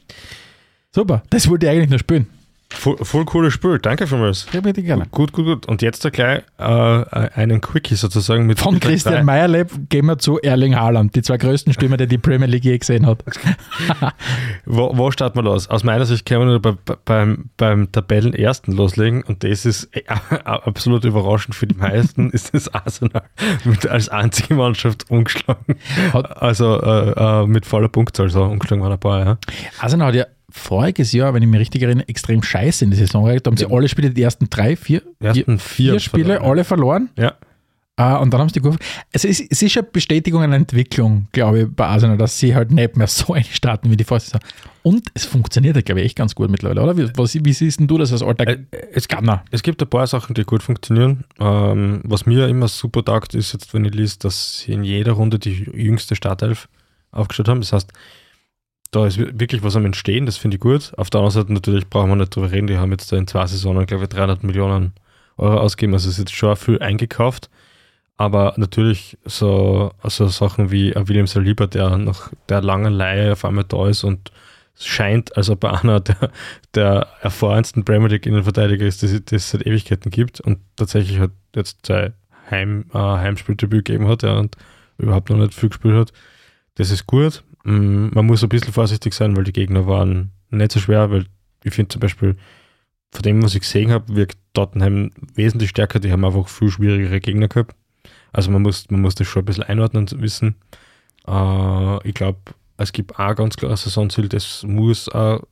Super. 0.92 1.22
Das 1.30 1.48
wollte 1.48 1.66
ich 1.66 1.72
eigentlich 1.72 1.90
nur 1.90 1.98
spielen. 1.98 2.26
Voll, 2.70 2.96
voll 3.02 3.24
cooles 3.24 3.52
Spiel, 3.54 3.78
danke 3.78 4.06
vielmals. 4.06 4.46
Ja, 4.52 4.60
bitte 4.60 4.82
gerne. 4.82 5.06
Gut, 5.10 5.32
gut, 5.32 5.44
gut. 5.44 5.66
Und 5.66 5.80
jetzt 5.80 6.04
da 6.04 6.10
gleich 6.10 6.42
äh, 6.58 6.64
einen 6.64 7.60
Quickie 7.60 7.94
sozusagen 7.94 8.46
mit 8.46 8.58
Von 8.58 8.80
Christian. 8.80 9.24
Meyerleb 9.24 9.70
gehen 9.90 10.06
wir 10.06 10.18
zu 10.18 10.40
Erling 10.40 10.74
Haaland, 10.74 11.14
die 11.14 11.22
zwei 11.22 11.36
größten 11.36 11.72
Stürmer, 11.72 11.96
die 11.98 12.08
die 12.08 12.18
Premier 12.18 12.46
League 12.48 12.64
je 12.64 12.76
gesehen 12.76 13.06
hat. 13.06 13.22
Wo, 14.66 14.96
wo 14.96 15.10
starten 15.10 15.38
wir 15.38 15.42
los? 15.42 15.68
Aus 15.68 15.84
meiner 15.84 16.04
Sicht 16.04 16.26
können 16.26 16.40
wir 16.40 16.46
nur 16.46 16.60
bei, 16.62 16.72
bei, 16.84 16.96
beim, 17.04 17.50
beim 17.56 17.92
Tabellenersten 17.92 18.74
loslegen 18.74 19.22
und 19.22 19.44
das 19.44 19.66
ist 19.66 19.88
äh, 19.94 20.02
absolut 20.44 21.04
überraschend 21.04 21.54
für 21.54 21.66
die 21.66 21.76
meisten, 21.76 22.30
ist 22.30 22.54
das 22.54 22.72
Arsenal 22.72 23.22
mit 23.64 23.86
als 23.86 24.08
einzige 24.08 24.54
Mannschaft 24.54 25.10
ungeschlagen. 25.10 25.76
Hat- 26.12 26.42
Also 26.42 26.80
äh, 26.82 27.10
äh, 27.42 27.46
mit 27.46 27.66
voller 27.66 27.88
Punktzahl, 27.88 28.30
so 28.30 28.42
ungeschlagen 28.44 28.82
waren 28.82 28.92
ein 28.92 28.98
paar, 29.00 29.24
ja. 29.24 29.38
Arsenal 29.80 30.08
hat 30.08 30.14
ja 30.14 30.24
voriges 30.56 31.12
Jahr, 31.12 31.34
wenn 31.34 31.42
ich 31.42 31.48
mich 31.48 31.60
richtig 31.60 31.82
erinnere, 31.82 32.08
extrem 32.08 32.42
scheiße 32.42 32.84
in 32.84 32.90
die 32.92 32.96
Saison 32.96 33.24
gehabt. 33.24 33.44
Da 33.46 33.50
haben 33.50 33.56
sie 33.56 33.66
alle 33.66 33.88
Spiele, 33.88 34.10
die 34.10 34.22
ersten 34.22 34.48
drei, 34.48 34.76
vier, 34.76 35.02
ersten 35.18 35.58
vier, 35.58 35.92
vier 35.92 36.00
Spiele, 36.00 36.24
verloren. 36.34 36.50
alle 36.50 36.64
verloren. 36.64 37.08
Ja, 37.18 37.34
Äh, 37.96 38.16
und 38.18 38.32
dann 38.32 38.40
haben 38.40 38.48
sie 38.48 38.54
die 38.54 38.60
Kurve. 38.60 38.78
Also 39.12 39.28
es, 39.28 39.40
es 39.40 39.62
ist 39.62 39.76
eine 39.76 39.86
Bestätigung 39.86 40.42
einer 40.42 40.56
Entwicklung, 40.56 41.28
glaube 41.32 41.60
ich, 41.60 41.66
bei 41.70 41.86
Arsenal, 41.86 42.16
dass 42.16 42.38
sie 42.38 42.54
halt 42.54 42.72
nicht 42.72 42.96
mehr 42.96 43.06
so 43.06 43.36
starten 43.52 43.90
wie 43.90 43.96
die 43.96 44.04
Vorsaison. 44.04 44.40
Und 44.82 45.08
es 45.14 45.24
funktioniert, 45.24 45.76
ja, 45.76 45.82
glaube 45.82 46.00
ich, 46.00 46.06
echt 46.06 46.16
ganz 46.16 46.34
gut 46.34 46.50
mittlerweile, 46.50 46.82
oder? 46.82 46.96
Wie, 46.96 47.08
was, 47.16 47.34
wie 47.34 47.52
siehst 47.52 47.80
denn 47.80 47.86
du 47.86 47.98
das 47.98 48.12
als 48.12 48.22
alter 48.22 48.46
Äh, 48.48 48.58
es 48.92 49.06
gibt, 49.08 49.22
es 49.50 49.62
gibt 49.62 49.82
ein 49.82 49.88
paar 49.88 50.06
Sachen, 50.06 50.34
die 50.34 50.44
gut 50.44 50.62
funktionieren. 50.62 51.24
Ähm, 51.38 52.00
was 52.04 52.26
mir 52.26 52.48
immer 52.48 52.68
super 52.68 53.04
taugt, 53.04 53.34
ist 53.34 53.52
jetzt, 53.52 53.72
wenn 53.74 53.84
ich 53.84 53.94
lese, 53.94 54.18
dass 54.18 54.60
sie 54.60 54.72
in 54.72 54.84
jeder 54.84 55.12
Runde 55.12 55.38
die 55.38 55.64
jüngste 55.74 56.16
Startelf 56.16 56.68
aufgestellt 57.12 57.48
haben. 57.48 57.60
Das 57.60 57.72
heißt, 57.72 57.92
da 58.94 59.06
ist 59.06 59.18
wir- 59.18 59.38
wirklich 59.38 59.62
was 59.62 59.76
am 59.76 59.84
Entstehen, 59.84 60.26
das 60.26 60.36
finde 60.36 60.56
ich 60.56 60.60
gut. 60.60 60.92
Auf 60.96 61.10
der 61.10 61.20
anderen 61.20 61.32
Seite 61.42 61.52
natürlich 61.52 61.88
brauchen 61.88 62.10
wir 62.10 62.16
nicht 62.16 62.34
drüber 62.34 62.50
reden, 62.50 62.66
die 62.66 62.76
haben 62.78 62.90
jetzt 62.92 63.12
in 63.12 63.26
zwei 63.26 63.46
Saisonen, 63.46 63.86
glaube 63.86 64.04
ich, 64.04 64.10
300 64.10 64.42
Millionen 64.44 64.92
Euro 65.36 65.58
ausgegeben, 65.58 65.94
also 65.94 66.08
ist 66.08 66.18
jetzt 66.18 66.34
schon 66.34 66.54
viel 66.56 66.78
eingekauft. 66.80 67.50
Aber 68.16 68.54
natürlich 68.56 69.18
so, 69.24 69.90
so 70.04 70.28
Sachen 70.28 70.70
wie 70.70 70.94
William 70.94 71.26
Saliba, 71.26 71.66
der 71.66 71.96
nach 71.98 72.30
der 72.48 72.62
langen 72.62 72.92
Leihe 72.92 73.32
auf 73.32 73.44
einmal 73.44 73.64
da 73.64 73.88
ist 73.88 74.04
und 74.04 74.30
scheint, 74.78 75.36
als 75.36 75.50
ob 75.50 75.64
er 75.64 75.82
einer 75.82 76.00
der, 76.00 76.30
der 76.74 77.08
erfahrensten 77.22 77.84
Premier 77.84 78.08
League 78.08 78.26
Innenverteidiger 78.26 78.86
ist, 78.86 79.02
die 79.02 79.34
es- 79.34 79.50
seit 79.50 79.66
Ewigkeiten 79.66 80.10
gibt 80.10 80.40
und 80.40 80.58
tatsächlich 80.76 81.18
hat 81.18 81.32
jetzt 81.56 81.86
sein 81.86 82.12
Heim, 82.50 82.84
äh, 82.92 82.98
Heimspieldebüt 82.98 83.84
gegeben 83.84 84.06
hat 84.08 84.22
ja, 84.22 84.34
und 84.34 84.56
überhaupt 84.98 85.30
noch 85.30 85.36
nicht 85.38 85.54
viel 85.54 85.70
gespielt 85.70 85.96
hat. 85.96 86.12
Das 86.76 86.90
ist 86.90 87.06
gut. 87.06 87.42
Mm, 87.64 88.08
Man 88.14 88.26
muss 88.26 88.42
ein 88.42 88.48
bisschen 88.48 88.72
vorsichtig 88.72 89.14
sein, 89.14 89.36
weil 89.36 89.44
die 89.44 89.52
Gegner 89.52 89.86
waren 89.86 90.32
nicht 90.50 90.72
so 90.72 90.80
schwer, 90.80 91.10
weil 91.10 91.26
ich 91.64 91.74
finde 91.74 91.88
zum 91.88 92.00
Beispiel, 92.00 92.36
von 93.12 93.22
dem, 93.22 93.42
was 93.42 93.54
ich 93.54 93.60
gesehen 93.60 93.90
habe, 93.90 94.14
wirkt 94.14 94.38
Tottenham 94.54 95.10
wesentlich 95.34 95.70
stärker. 95.70 96.00
Die 96.00 96.12
haben 96.12 96.24
einfach 96.24 96.48
viel 96.48 96.70
schwierigere 96.70 97.20
Gegner 97.20 97.48
gehabt. 97.48 97.74
Also 98.32 98.50
man 98.50 98.62
muss, 98.62 98.90
man 98.90 99.00
muss 99.00 99.14
das 99.14 99.28
schon 99.28 99.42
ein 99.42 99.46
bisschen 99.46 99.64
einordnen 99.64 100.02
und 100.02 100.20
wissen. 100.20 100.56
Äh, 101.26 102.08
ich 102.08 102.14
glaube, 102.14 102.40
es 102.76 102.92
gibt 102.92 103.18
auch 103.18 103.34
ganz 103.36 103.56
klar 103.56 103.70
ein 103.70 103.76
Saisonziel, 103.76 104.28
das 104.28 104.64
muss 104.64 105.08
auch 105.08 105.42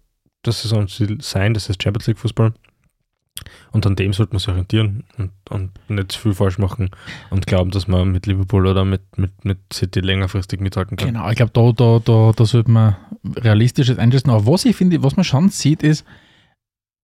das 0.43 0.63
Saisonziel 0.63 1.19
sein, 1.23 1.55
das 1.55 1.69
ist 1.69 1.81
Champions 1.83 2.09
League 2.09 2.19
Fußball. 2.19 2.53
Und 3.73 3.87
an 3.87 3.97
dem 3.97 4.13
sollte 4.13 4.33
man 4.33 4.39
sich 4.41 4.49
orientieren 4.49 5.05
und, 5.17 5.31
und 5.49 5.71
nicht 5.89 6.13
zu 6.13 6.21
viel 6.21 6.35
falsch 6.35 6.59
machen 6.59 6.91
und 7.31 7.47
glauben, 7.47 7.71
dass 7.71 7.89
man 7.89 8.13
mit 8.13 8.27
Liverpool 8.27 8.67
oder 8.67 8.85
mit, 8.85 9.03
mit, 9.17 9.45
mit 9.45 9.59
City 9.73 10.01
längerfristig 10.01 10.61
mithalten 10.61 10.97
kann. 10.97 11.09
Genau, 11.09 11.29
ich 11.31 11.37
glaube, 11.37 11.53
da, 11.53 11.73
da, 11.73 11.99
da, 11.99 12.33
da 12.37 12.45
sollte 12.45 12.71
man 12.71 12.97
realistisches 13.37 13.99
einschätzen. 13.99 14.31
Aber 14.31 14.47
was 14.47 14.65
ich 14.65 14.77
finde, 14.77 15.03
was 15.03 15.17
man 15.17 15.25
schon 15.25 15.49
sieht, 15.49 15.83
ist, 15.83 16.05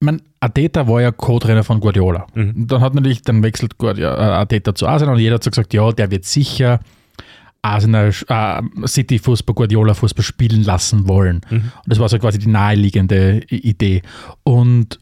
man, 0.01 0.23
Ateta 0.41 0.87
war 0.87 1.01
ja 1.01 1.11
Co-Trainer 1.11 1.65
von 1.65 1.81
Guardiola. 1.81 2.27
Mhm. 2.35 2.67
Dann 2.67 2.81
hat 2.81 2.95
natürlich, 2.95 3.23
dann 3.23 3.43
wechselt 3.43 3.79
Guardiola, 3.79 4.17
äh, 4.17 4.43
Ateta 4.43 4.75
zu 4.75 4.87
Arsenal 4.87 5.15
und 5.15 5.21
jeder 5.21 5.37
hat 5.37 5.45
so 5.45 5.51
gesagt, 5.51 5.75
ja, 5.75 5.91
der 5.91 6.11
wird 6.11 6.25
sicher 6.25 6.81
Arsenal, 7.63 8.13
äh, 8.29 8.63
City 8.87 9.19
Fußball, 9.19 9.55
Guardiola 9.55 9.95
Fußball 9.95 10.25
spielen 10.25 10.63
lassen 10.63 11.09
wollen. 11.09 11.41
Mhm. 11.51 11.57
Und 11.57 11.87
das 11.87 11.99
war 11.99 12.09
so 12.09 12.19
quasi 12.19 12.39
die 12.39 12.49
naheliegende 12.49 13.43
Idee. 13.49 14.03
Und, 14.45 15.01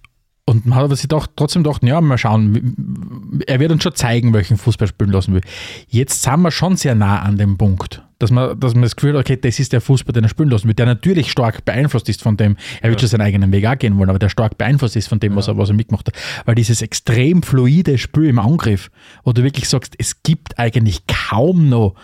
und 0.49 0.65
man 0.65 0.79
hat 0.79 0.85
aber 0.85 0.95
sich 0.95 1.09
doch, 1.09 1.27
trotzdem 1.35 1.65
gedacht, 1.65 1.83
ja, 1.83 2.01
mal 2.01 2.19
schauen, 2.19 3.43
er 3.49 3.59
wird 3.59 3.73
uns 3.73 3.83
schon 3.83 3.97
zeigen, 3.97 4.33
welchen 4.33 4.57
Fußball 4.57 4.87
spielen 4.87 5.11
lassen 5.11 5.35
will. 5.35 5.41
Jetzt 5.89 6.23
sind 6.23 6.41
wir 6.41 6.53
schon 6.53 6.77
sehr 6.77 6.95
nah 6.95 7.19
an 7.19 7.37
dem 7.37 7.59
Punkt, 7.59 8.05
dass 8.21 8.31
man, 8.31 8.59
dass 8.61 8.75
man 8.75 8.85
das 8.85 8.95
Gefühl 8.95 9.15
hat, 9.15 9.23
okay, 9.23 9.37
das 9.37 9.59
ist 9.59 9.73
der 9.73 9.81
Fußball, 9.81 10.13
den 10.13 10.23
er 10.23 10.29
spielen 10.29 10.49
lassen 10.49 10.69
will, 10.69 10.75
der 10.75 10.87
natürlich 10.87 11.33
stark 11.33 11.65
beeinflusst 11.65 12.09
ist 12.09 12.23
von 12.23 12.37
dem, 12.37 12.57
er 12.81 12.91
wird 12.91 13.01
schon 13.01 13.09
seinen 13.09 13.23
eigenen 13.23 13.51
Weg 13.51 13.67
auch 13.67 13.77
gehen 13.77 13.99
wollen, 13.99 14.09
aber 14.09 14.21
der 14.21 14.29
stark 14.29 14.57
beeinflusst 14.57 14.95
ist 14.95 15.09
von 15.09 15.19
dem, 15.19 15.35
was, 15.35 15.49
er, 15.49 15.59
was 15.59 15.71
er 15.71 15.75
mitgemacht 15.75 16.07
hat. 16.07 16.15
Weil 16.45 16.55
dieses 16.55 16.81
extrem 16.81 17.43
fluide 17.43 17.99
Spiel 17.99 18.27
im 18.27 18.39
Angriff, 18.39 18.93
wo 19.25 19.33
du 19.33 19.43
wirklich 19.43 19.69
sagst, 19.69 19.95
es 19.99 20.23
gibt 20.23 20.61
eigentlich 20.61 21.09
kaum 21.09 21.69
noch 21.69 21.97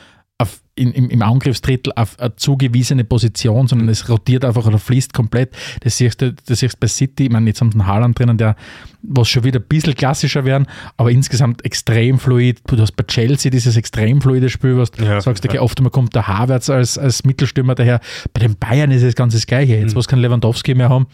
in, 0.74 0.92
im, 0.92 1.10
im 1.10 1.20
Angriffsdrittel 1.22 1.92
auf 1.96 2.18
eine 2.18 2.34
zugewiesene 2.36 3.04
Position, 3.04 3.68
sondern 3.68 3.88
es 3.90 4.08
rotiert 4.08 4.44
einfach 4.44 4.64
oder 4.66 4.78
fließt 4.78 5.12
komplett. 5.12 5.50
Das 5.80 5.98
siehst 5.98 6.22
du, 6.22 6.32
das 6.32 6.60
siehst 6.60 6.74
du 6.76 6.78
bei 6.80 6.86
City, 6.86 7.24
ich 7.24 7.30
meine, 7.30 7.46
jetzt 7.48 7.60
haben 7.60 7.70
sie 7.70 7.78
einen 7.78 7.86
Haaland 7.86 8.18
drinnen, 8.18 8.38
der, 8.38 8.56
was 9.02 9.28
schon 9.28 9.44
wieder 9.44 9.60
ein 9.60 9.66
bisschen 9.68 9.94
klassischer 9.94 10.44
werden, 10.46 10.66
aber 10.96 11.10
insgesamt 11.10 11.64
extrem 11.66 12.18
fluid. 12.18 12.60
Du 12.66 12.78
hast 12.78 12.92
bei 12.92 13.04
Chelsea 13.04 13.50
dieses 13.50 13.76
extrem 13.76 14.22
fluide 14.22 14.48
Spiel, 14.48 14.78
was 14.78 14.90
du 14.92 15.04
Ja, 15.04 15.20
sagst, 15.20 15.44
okay, 15.44 15.56
ja. 15.56 15.62
oft 15.62 15.78
einmal 15.78 15.90
kommt 15.90 16.14
der 16.14 16.26
Havertz 16.26 16.70
als, 16.70 16.96
als 16.96 17.24
Mittelstürmer 17.24 17.74
daher. 17.74 18.00
Bei 18.32 18.40
den 18.40 18.56
Bayern 18.56 18.90
ist 18.92 19.02
es 19.02 19.14
ganz 19.14 19.34
das 19.34 19.46
Gleiche. 19.46 19.74
Jetzt, 19.76 19.90
Mhm. 19.92 19.96
wo 19.96 20.00
es 20.00 20.08
keinen 20.08 20.20
Lewandowski 20.22 20.74
mehr 20.74 20.88
haben, 20.88 21.06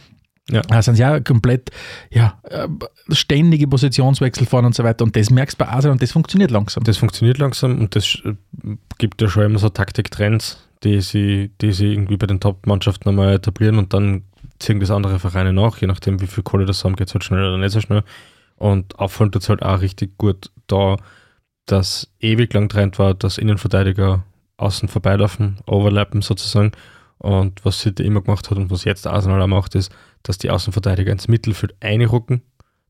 Ja. 0.50 0.82
sind 0.82 0.94
sie 0.94 1.02
ja 1.02 1.20
komplett, 1.20 1.70
ja, 2.10 2.40
äh, 2.44 2.68
ständige 3.10 3.66
Positionswechsel 3.66 4.46
fahren 4.46 4.64
und 4.64 4.74
so 4.74 4.82
weiter. 4.82 5.04
Und 5.04 5.14
das 5.14 5.30
merkst 5.30 5.60
du 5.60 5.64
bei 5.64 5.70
Arsenal 5.70 5.92
und 5.92 6.02
das 6.02 6.12
funktioniert 6.12 6.50
langsam. 6.50 6.84
Das 6.84 6.96
funktioniert 6.96 7.38
langsam 7.38 7.78
und 7.78 7.94
das 7.94 8.18
äh, 8.24 8.34
gibt 8.96 9.20
ja 9.20 9.28
schon 9.28 9.44
immer 9.44 9.58
so 9.58 9.68
Taktiktrends, 9.68 10.58
die 10.84 11.00
sie, 11.02 11.50
die 11.60 11.72
sie 11.72 11.92
irgendwie 11.92 12.16
bei 12.16 12.26
den 12.26 12.40
Top-Mannschaften 12.40 13.10
einmal 13.10 13.34
etablieren 13.34 13.78
und 13.78 13.92
dann 13.92 14.22
ziehen 14.58 14.80
das 14.80 14.90
andere 14.90 15.18
Vereine 15.18 15.52
nach, 15.52 15.78
je 15.78 15.86
nachdem 15.86 16.20
wie 16.20 16.26
viel 16.26 16.42
Kohle 16.42 16.64
das 16.64 16.84
haben, 16.84 16.96
geht 16.96 17.08
es 17.08 17.14
halt 17.14 17.24
schnell 17.24 17.46
oder 17.46 17.58
nicht 17.58 17.72
so 17.72 17.80
schnell. 17.80 18.02
Und 18.56 18.98
auffallend 18.98 19.34
tut 19.34 19.42
es 19.42 19.48
halt 19.48 19.62
auch 19.62 19.80
richtig 19.80 20.18
gut 20.18 20.50
da, 20.66 20.96
dass 21.66 22.10
ewig 22.20 22.52
lang 22.54 22.68
Trend 22.68 22.98
war, 22.98 23.14
dass 23.14 23.38
Innenverteidiger 23.38 24.24
außen 24.56 24.88
vorbeilaufen, 24.88 25.58
overlappen 25.66 26.22
sozusagen. 26.22 26.72
Und 27.18 27.64
was 27.64 27.80
City 27.80 28.04
immer 28.04 28.20
gemacht 28.20 28.50
hat 28.50 28.58
und 28.58 28.70
was 28.70 28.84
jetzt 28.84 29.06
Arsenal 29.06 29.42
auch 29.42 29.46
macht, 29.48 29.74
ist, 29.74 29.92
dass 30.28 30.36
die 30.36 30.50
Außenverteidiger 30.50 31.10
ins 31.10 31.26
Mittelfeld 31.26 31.74
einrücken, 31.80 32.42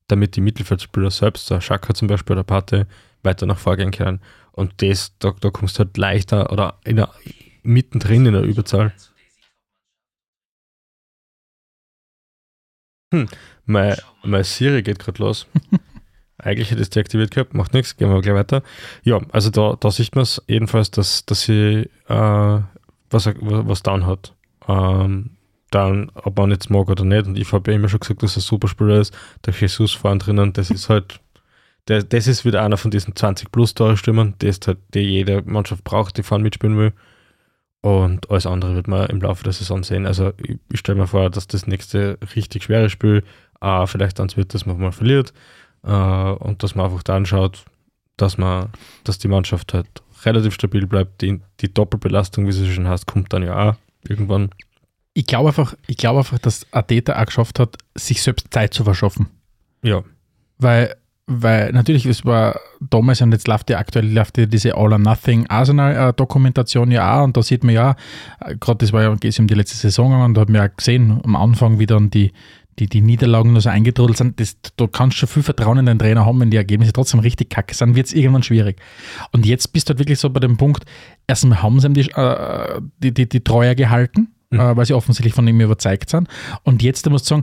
damit 0.09 0.35
die 0.35 0.41
Mittelfeldspieler 0.41 1.13
selbst, 1.13 1.49
der 1.51 1.61
Schaka 1.61 1.95
zum 1.95 2.09
Beispiel 2.09 2.35
oder 2.35 2.43
Pate, 2.43 2.89
weiter 3.23 3.47
nach 3.47 3.59
vorgehen 3.59 3.93
können. 3.93 4.21
Und 4.51 4.83
das, 4.83 5.17
da, 5.21 5.33
da 5.41 5.51
kommst 5.51 5.79
du 5.79 5.85
halt 5.85 5.97
leichter 5.97 6.51
oder 6.51 6.81
in 6.85 6.97
der, 6.97 7.11
mittendrin 7.63 8.27
in 8.27 8.33
der 8.33 8.43
Überzahl. 8.43 8.93
Hm, 13.15 13.29
mein, 13.67 13.97
mein 14.25 14.43
Siri 14.43 14.83
geht 14.83 14.99
gerade 14.99 15.23
los. 15.23 15.47
Eigentlich 16.39 16.73
hätte 16.73 16.81
ich 16.81 16.89
es 16.89 16.91
deaktiviert 16.91 17.31
gehabt, 17.31 17.55
macht 17.55 17.73
nichts, 17.73 17.97
gehen 17.97 18.11
wir 18.11 18.21
gleich 18.21 18.35
weiter. 18.35 18.65
Ja, 19.05 19.21
also 19.31 19.51
da, 19.51 19.77
da 19.79 19.93
sieht 19.93 20.17
man 20.17 20.25
es 20.25 20.43
jedenfalls, 20.49 20.91
dass, 20.91 21.25
dass 21.25 21.43
sie 21.43 21.89
äh, 22.09 22.61
was, 23.11 23.27
was 23.41 23.83
down 23.85 24.07
hat. 24.07 24.35
Ähm, 24.67 25.38
dann, 25.71 26.11
ob 26.15 26.39
man 26.39 26.51
jetzt 26.51 26.71
mag 26.71 26.89
oder 26.89 27.05
nicht. 27.05 27.27
Und 27.27 27.37
ich 27.39 27.53
habe 27.53 27.71
ja 27.71 27.77
immer 27.77 27.89
schon 27.89 28.01
gesagt, 28.01 28.23
dass 28.23 28.37
er 28.37 28.39
ein 28.39 28.43
super 28.43 28.69
Spieler 28.69 29.01
ist. 29.01 29.17
Der 29.45 29.55
Jesus 29.55 29.93
vorne 29.93 30.19
drinnen, 30.19 30.53
das 30.53 30.71
ist 30.71 30.89
halt, 30.89 31.21
der, 31.89 32.03
das 32.03 32.27
ist 32.27 32.45
wieder 32.45 32.63
einer 32.63 32.77
von 32.77 32.91
diesen 32.91 33.15
20 33.15 33.51
plus 33.53 33.75
Tore 33.75 33.97
Stürmern, 33.97 34.35
die 34.41 34.51
halt, 34.51 34.79
die 34.95 35.01
jede 35.01 35.43
Mannschaft 35.43 35.85
braucht, 35.85 36.17
die 36.17 36.23
vorne 36.23 36.45
mitspielen 36.45 36.79
will. 36.79 36.93
Und 37.81 38.31
alles 38.31 38.47
andere 38.47 38.75
wird 38.75 38.89
man 38.89 39.09
im 39.09 39.21
Laufe 39.21 39.45
der 39.45 39.53
Saison 39.53 39.83
sehen. 39.85 40.07
Also 40.07 40.33
ich, 40.43 40.59
ich 40.73 40.81
stelle 40.81 40.99
mir 40.99 41.07
vor, 41.07 41.31
dass 41.31 41.47
das 41.47 41.67
nächste 41.67 42.19
richtig 42.35 42.65
schwere 42.65 42.91
Spiel 42.91 43.23
äh, 43.61 43.87
vielleicht 43.87 44.21
eins 44.21 44.37
wird, 44.37 44.55
dass 44.55 44.67
man 44.67 44.79
mal 44.81 44.93
verliert. 44.93 45.33
Äh, 45.85 45.91
und 45.91 46.63
dass 46.63 46.75
man 46.75 46.87
einfach 46.87 47.03
dann 47.03 47.27
schaut, 47.27 47.65
dass 48.17 48.37
man, 48.37 48.71
dass 49.05 49.19
die 49.19 49.29
Mannschaft 49.29 49.75
halt 49.75 49.87
relativ 50.25 50.55
stabil 50.55 50.87
bleibt. 50.87 51.23
Die, 51.23 51.41
die 51.61 51.73
Doppelbelastung, 51.73 52.47
wie 52.47 52.53
sie 52.53 52.73
schon 52.73 52.89
heißt, 52.89 53.07
kommt 53.07 53.33
dann 53.33 53.43
ja 53.43 53.71
auch 53.71 53.77
irgendwann. 54.07 54.51
Ich 55.19 55.27
glaube 55.27 55.49
einfach, 55.49 55.75
ich 55.89 55.97
glaube 55.97 56.21
einfach, 56.21 56.39
dass 56.39 56.65
Ateta 56.71 57.21
auch 57.21 57.27
geschafft 57.27 57.59
hat, 57.59 57.77
sich 57.97 58.23
selbst 58.23 58.47
Zeit 58.53 58.73
zu 58.73 58.85
verschaffen. 58.85 59.27
Ja, 59.83 60.05
Weil, 60.59 60.95
weil 61.27 61.73
natürlich, 61.73 62.07
es 62.07 62.25
war 62.25 62.61
damals 62.79 63.21
und 63.21 63.33
jetzt 63.33 63.49
läuft 63.49 63.69
ja 63.69 63.79
aktuell 63.79 64.09
läuft 64.09 64.39
ja 64.39 64.47
diese 64.47 64.77
All 64.77 64.93
or 64.93 64.99
Nothing 65.01 65.49
Arsenal-Dokumentation 65.49 66.93
ja 66.93 67.19
auch 67.19 67.25
und 67.25 67.37
da 67.37 67.43
sieht 67.43 67.65
man 67.65 67.75
ja, 67.75 67.97
äh, 68.39 68.55
gerade 68.55 68.79
das 68.79 68.93
war 68.93 69.03
ja 69.03 69.13
geht 69.17 69.37
um 69.41 69.49
die 69.49 69.55
letzte 69.55 69.77
Saison 69.77 70.13
gegangen, 70.13 70.35
da 70.35 70.43
hat 70.43 70.51
man 70.51 70.63
ja 70.63 70.69
gesehen 70.69 71.21
am 71.25 71.35
Anfang, 71.35 71.81
wie 71.81 71.87
dann 71.87 72.11
die, 72.11 72.31
die, 72.79 72.87
die 72.87 73.01
Niederlagen 73.01 73.51
nur 73.51 73.61
so 73.61 73.71
eingetrudelt 73.71 74.19
sind, 74.19 74.39
das, 74.39 74.57
du 74.77 74.87
kannst 74.87 75.17
schon 75.17 75.29
viel 75.29 75.43
Vertrauen 75.43 75.79
in 75.79 75.87
deinen 75.87 75.99
Trainer 75.99 76.27
haben, 76.27 76.39
wenn 76.39 76.53
die 76.53 76.59
Ergebnisse 76.59 76.93
trotzdem 76.93 77.19
richtig 77.19 77.51
kacke 77.51 77.75
sind, 77.75 77.97
wird 77.97 78.07
es 78.07 78.13
irgendwann 78.13 78.45
schwierig. 78.45 78.81
Und 79.33 79.47
jetzt 79.47 79.73
bist 79.73 79.89
du 79.89 79.95
halt 79.95 79.99
wirklich 79.99 80.21
so 80.21 80.31
bei 80.31 80.39
dem 80.39 80.57
Punkt, 80.59 80.85
erstmal 81.27 81.61
haben 81.61 81.81
sie 81.81 81.89
ihm 81.89 81.95
die, 81.95 82.09
äh, 82.09 82.81
die, 83.03 83.13
die, 83.13 83.29
die 83.29 83.43
Treue 83.43 83.75
gehalten, 83.75 84.29
Mhm. 84.51 84.61
äh, 84.61 84.77
weil 84.77 84.87
sie 84.87 84.95
offensichtlich 84.95 85.35
von 85.35 85.47
ihm 85.47 85.61
überzeugt 85.61 86.11
sind. 86.11 86.29
Und 86.63 86.83
jetzt, 86.83 87.07
da 87.07 87.11
musst 87.11 87.27
du 87.27 87.29
sagen, 87.31 87.43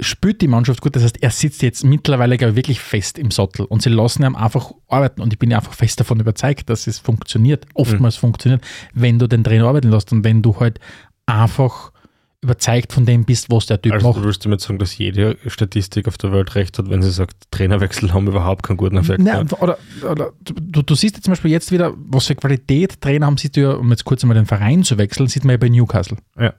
spürt 0.00 0.40
die 0.40 0.48
Mannschaft 0.48 0.80
gut. 0.80 0.96
Das 0.96 1.02
heißt, 1.02 1.22
er 1.22 1.30
sitzt 1.30 1.62
jetzt 1.62 1.84
mittlerweile 1.84 2.36
glaube 2.36 2.50
ich, 2.52 2.56
wirklich 2.56 2.80
fest 2.80 3.18
im 3.18 3.30
Sattel 3.30 3.64
und 3.64 3.82
sie 3.82 3.90
lassen 3.90 4.24
ihn 4.24 4.34
einfach 4.34 4.72
arbeiten. 4.88 5.22
Und 5.22 5.32
ich 5.32 5.38
bin 5.38 5.50
ja 5.50 5.58
einfach 5.58 5.72
fest 5.72 6.00
davon 6.00 6.20
überzeugt, 6.20 6.68
dass 6.68 6.86
es 6.86 6.98
funktioniert. 6.98 7.66
Oftmals 7.74 8.16
funktioniert, 8.16 8.62
wenn 8.92 9.18
du 9.18 9.26
den 9.26 9.44
Trainer 9.44 9.68
arbeiten 9.68 9.90
lässt 9.90 10.12
und 10.12 10.24
wenn 10.24 10.42
du 10.42 10.58
halt 10.60 10.80
einfach 11.24 11.92
überzeugt 12.46 12.92
von 12.92 13.04
dem 13.04 13.24
bist, 13.24 13.50
was 13.50 13.66
der 13.66 13.82
Typ 13.82 13.92
Also 13.92 14.08
macht. 14.08 14.18
du 14.18 14.24
willst 14.24 14.44
damit 14.44 14.60
sagen, 14.60 14.78
dass 14.78 14.96
jede 14.96 15.36
Statistik 15.46 16.08
auf 16.08 16.16
der 16.16 16.32
Welt 16.32 16.54
recht 16.54 16.78
hat, 16.78 16.88
wenn 16.88 17.02
sie 17.02 17.10
sagt, 17.10 17.34
Trainerwechsel 17.50 18.12
haben 18.12 18.26
überhaupt 18.26 18.62
keinen 18.62 18.76
guten 18.76 18.96
Effekt. 18.96 19.20
Nein, 19.20 19.48
oder, 19.60 19.76
oder 20.10 20.32
du, 20.42 20.82
du 20.82 20.94
siehst 20.94 21.16
jetzt 21.16 21.24
zum 21.24 21.32
Beispiel 21.32 21.50
jetzt 21.50 21.72
wieder, 21.72 21.92
was 21.96 22.26
für 22.26 22.36
Qualität 22.36 23.00
Trainer 23.00 23.26
haben, 23.26 23.36
siehst 23.36 23.56
du 23.56 23.60
ja, 23.62 23.72
um 23.72 23.90
jetzt 23.90 24.04
kurz 24.04 24.22
einmal 24.22 24.36
den 24.36 24.46
Verein 24.46 24.84
zu 24.84 24.96
wechseln, 24.96 25.26
sieht 25.26 25.44
man 25.44 25.52
ja 25.52 25.56
bei 25.58 25.68
Newcastle. 25.68 26.16
Ja. 26.38 26.54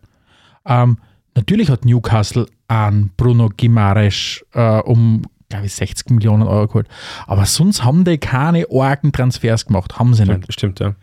Ähm, 0.65 0.97
natürlich 1.35 1.69
hat 1.69 1.85
Newcastle 1.85 2.47
an 2.67 3.11
Bruno 3.15 3.49
Gimares 3.55 4.43
äh, 4.53 4.79
um, 4.79 5.23
glaube 5.49 5.65
ich, 5.65 5.73
60 5.73 6.09
Millionen 6.09 6.43
Euro 6.43 6.67
geholt. 6.67 6.87
Aber 7.25 7.45
sonst 7.45 7.83
haben 7.83 8.03
die 8.03 8.17
keine 8.17 8.65
argen 8.71 9.11
Transfers 9.13 9.65
gemacht, 9.65 9.97
haben 9.97 10.13
sie 10.13 10.25
nicht. 10.25 10.51
Stimmt, 10.51 10.79
ja. 10.81 10.95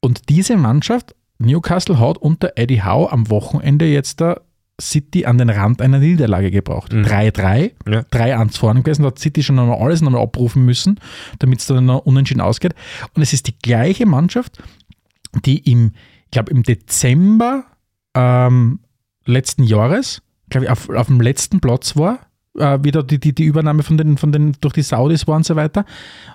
Und 0.00 0.28
diese 0.28 0.56
Mannschaft, 0.56 1.14
Newcastle, 1.38 1.98
hat 1.98 2.18
unter 2.18 2.52
Eddie 2.56 2.82
Howe 2.82 3.10
am 3.10 3.30
Wochenende 3.30 3.86
jetzt 3.86 4.20
der 4.20 4.42
City 4.80 5.24
an 5.24 5.38
den 5.38 5.50
Rand 5.50 5.80
einer 5.80 5.98
Niederlage 5.98 6.50
gebracht. 6.50 6.92
Mhm. 6.92 7.04
3-3, 7.04 7.72
Ja. 7.88 8.00
3-1 8.00 8.58
vorne 8.58 8.82
gewesen, 8.82 9.02
da 9.02 9.08
hat 9.08 9.18
City 9.18 9.42
schon 9.42 9.56
nochmal 9.56 9.78
alles 9.80 10.00
nochmal 10.00 10.22
abrufen 10.22 10.64
müssen, 10.64 10.98
damit 11.38 11.60
es 11.60 11.66
dann 11.66 11.84
noch 11.86 12.04
unentschieden 12.06 12.40
ausgeht. 12.40 12.74
Und 13.14 13.22
es 13.22 13.32
ist 13.32 13.46
die 13.46 13.56
gleiche 13.58 14.06
Mannschaft, 14.06 14.62
die 15.44 15.58
im, 15.70 15.92
ich 16.24 16.30
glaube, 16.32 16.50
im 16.50 16.62
Dezember 16.64 17.64
ähm, 18.14 18.80
letzten 19.26 19.62
Jahres, 19.62 20.22
glaube 20.50 20.66
ich, 20.66 20.70
auf, 20.70 20.88
auf 20.88 21.06
dem 21.06 21.20
letzten 21.20 21.60
Platz 21.60 21.96
war, 21.96 22.20
äh, 22.58 22.78
wieder 22.82 23.02
die, 23.02 23.18
die, 23.18 23.34
die 23.34 23.44
Übernahme 23.44 23.82
von 23.82 23.96
den, 23.96 24.16
von 24.16 24.32
den, 24.32 24.56
durch 24.60 24.74
die 24.74 24.82
Saudis 24.82 25.26
war 25.26 25.36
und 25.36 25.46
so 25.46 25.56
weiter. 25.56 25.84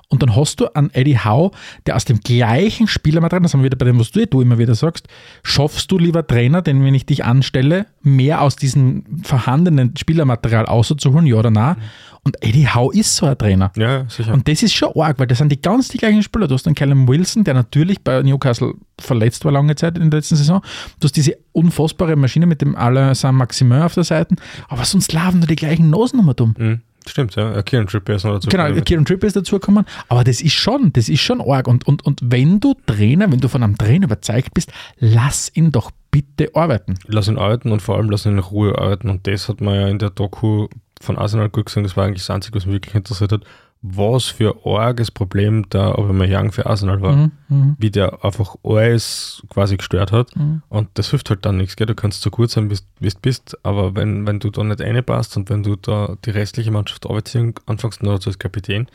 Und 0.10 0.24
dann 0.24 0.36
hast 0.36 0.60
du 0.60 0.68
an 0.74 0.90
Eddie 0.94 1.20
Howe, 1.20 1.52
der 1.86 1.96
aus 1.96 2.06
dem 2.06 2.20
gleichen 2.20 2.88
Spielermaterial, 2.88 3.44
das 3.44 3.54
haben 3.54 3.62
wir 3.62 3.66
wieder 3.66 3.78
bei 3.78 3.86
dem, 3.86 4.00
was 4.00 4.12
du, 4.12 4.26
du 4.26 4.42
immer 4.42 4.58
wieder 4.58 4.76
sagst, 4.76 5.08
schaffst 5.44 5.92
du, 5.92 5.98
lieber 5.98 6.26
Trainer, 6.26 6.62
denn 6.62 6.84
wenn 6.84 6.96
ich 6.96 7.06
dich 7.06 7.26
anstelle, 7.26 7.86
mehr 8.02 8.42
aus 8.42 8.56
diesem 8.56 9.04
vorhandenen 9.24 9.96
Spielermaterial 9.96 10.66
auszuholen, 10.66 11.28
ja 11.28 11.36
oder 11.36 11.52
nein? 11.52 11.78
Und 12.24 12.42
Eddie 12.44 12.68
Howe 12.68 12.94
ist 12.94 13.16
so 13.16 13.26
ein 13.26 13.38
Trainer. 13.38 13.72
Ja, 13.76 14.06
sicher. 14.10 14.34
Und 14.34 14.48
das 14.48 14.64
ist 14.64 14.74
schon 14.74 14.92
arg, 14.96 15.20
weil 15.20 15.28
das 15.28 15.38
sind 15.38 15.52
die 15.52 15.62
ganz 15.62 15.88
die 15.88 15.98
gleichen 15.98 16.24
Spieler. 16.24 16.48
Du 16.48 16.56
hast 16.56 16.68
einen 16.68 16.76
Callum 16.76 17.08
Wilson, 17.08 17.44
der 17.44 17.54
natürlich 17.54 18.02
bei 18.04 18.22
Newcastle 18.22 18.74
verletzt 19.00 19.46
war 19.46 19.52
lange 19.52 19.76
Zeit 19.76 19.98
in 19.98 20.10
der 20.10 20.20
letzten 20.20 20.36
Saison. 20.36 20.62
Du 21.00 21.06
hast 21.06 21.16
diese 21.16 21.38
unfassbare 21.54 22.16
Maschine 22.16 22.46
mit 22.46 22.62
dem 22.62 22.76
Alain 22.76 23.16
Saint-Maximin 23.16 23.82
auf 23.82 23.94
der 23.94 24.04
Seite. 24.04 24.36
Aber 24.68 24.86
sonst 24.86 25.14
laufen 25.14 25.40
nur 25.40 25.48
die 25.48 25.56
gleichen 25.56 25.90
Nosen 25.90 26.20
immer 26.20 26.34
dumm. 26.34 26.56
Mhm. 26.58 26.82
Stimmt, 27.08 27.36
ja. 27.36 27.62
Kieran 27.64 27.88
Trippier 27.88 28.16
ist 28.16 28.24
noch 28.24 28.34
dazu. 28.34 28.50
Genau, 28.50 28.66
gekommen. 28.66 28.84
Kieran 28.84 29.06
Trippier 29.06 29.28
ist 29.28 29.36
dazugekommen. 29.36 29.86
Aber 30.10 30.24
das 30.24 30.42
ist 30.42 30.54
schon, 30.54 30.94
das 30.94 31.10
ist 31.10 31.22
schon 31.22 31.42
arg. 31.42 31.68
Und, 31.68 31.88
und, 31.88 32.06
und 32.06 32.20
wenn 32.24 32.60
du 32.60 32.76
Trainer, 32.86 33.32
wenn 33.32 33.40
du 33.40 33.48
von 33.48 33.64
einem 33.64 33.78
Trainer 33.78 34.06
überzeugt 34.06 34.54
bist, 34.54 34.72
lass 35.00 35.52
ihn 35.56 35.72
doch 35.72 35.92
bitte 36.12 36.50
arbeiten. 36.54 36.96
Lass 37.08 37.28
ihn 37.28 37.38
arbeiten 37.38 37.72
und 37.72 37.82
vor 37.82 37.96
allem 37.96 38.10
lass 38.10 38.26
ihn 38.26 38.34
in 38.34 38.40
Ruhe 38.40 38.78
arbeiten. 38.78 39.10
Und 39.10 39.28
das 39.28 39.50
hat 39.50 39.62
man 39.62 39.76
ja 39.76 39.88
in 39.88 40.00
der 40.00 40.10
Doku 40.10 40.68
von 41.00 41.18
Arsenal 41.18 41.50
gut 41.50 41.68
gesehen. 41.68 41.84
Das 41.84 41.96
war 41.98 42.06
eigentlich 42.06 42.24
das 42.24 42.30
Einzige, 42.30 42.56
was 42.56 42.66
mich 42.66 42.76
wirklich 42.76 42.96
interessiert 42.96 43.32
hat. 43.32 43.44
Was 43.82 44.26
für 44.26 44.58
ein 44.66 44.76
arges 44.76 45.10
Problem 45.10 45.66
da 45.70 45.94
Aubameyang 45.94 46.52
für 46.52 46.66
Arsenal 46.66 47.02
war. 47.02 47.16
Mhm, 47.16 47.32
mhm, 47.48 47.76
Wie 47.80 47.90
der 47.90 48.26
einfach 48.26 48.56
alles 48.62 49.42
quasi 49.50 49.78
gestört 49.78 50.12
hat. 50.12 50.36
mhm. 50.36 50.64
Und 50.68 50.90
das 50.96 51.12
hilft 51.12 51.30
halt 51.30 51.46
dann 51.46 51.56
nichts, 51.56 51.78
gell? 51.78 51.88
Du 51.88 51.96
kannst 51.96 52.22
so 52.22 52.30
gut 52.30 52.52
sein, 52.52 52.70
wie 52.70 53.10
du 53.10 53.20
bist, 53.22 53.58
aber 53.64 53.96
wenn, 53.96 54.28
wenn 54.28 54.42
du 54.42 54.50
da 54.50 54.64
nicht 54.66 54.82
reinpasst 54.82 55.38
und 55.38 55.50
wenn 55.50 55.64
du 55.64 55.78
da 55.78 56.18
die 56.26 56.32
restliche 56.32 56.72
Mannschaft 56.72 57.06
arbeiten 57.06 57.54
anfängst, 57.68 58.04
nur 58.04 58.14
als 58.14 58.38
Kapitän, 58.38 58.88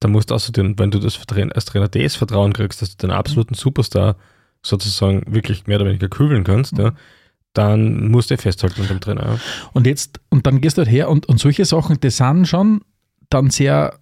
dann 0.00 0.12
musst 0.12 0.30
du 0.30 0.34
außerdem, 0.34 0.78
wenn 0.78 0.90
du 0.90 0.98
das 0.98 1.18
als 1.18 1.64
Trainer 1.64 1.88
das 1.88 2.16
Vertrauen 2.16 2.52
kriegst, 2.52 2.82
dass 2.82 2.94
du 2.94 3.06
den 3.06 3.14
absoluten 3.14 3.54
Superstar 3.54 4.16
sozusagen 4.60 5.22
wirklich 5.26 5.66
mehr 5.66 5.78
oder 5.78 5.86
weniger 5.86 6.08
kübeln 6.08 6.44
kannst, 6.44 6.76
ja, 6.76 6.92
dann 7.54 8.10
musst 8.10 8.30
du 8.30 8.36
festhalten 8.36 8.82
mit 8.82 8.90
dem 8.90 9.00
Trainer. 9.00 9.38
Und 9.72 9.86
jetzt, 9.86 10.20
und 10.28 10.46
dann 10.46 10.60
gehst 10.60 10.76
du 10.76 10.82
halt 10.82 10.90
her 10.90 11.08
und, 11.08 11.26
und 11.26 11.38
solche 11.38 11.64
Sachen, 11.64 11.98
das 12.00 12.18
sind 12.18 12.46
schon 12.46 12.82
dann 13.30 13.50
sehr 13.50 13.98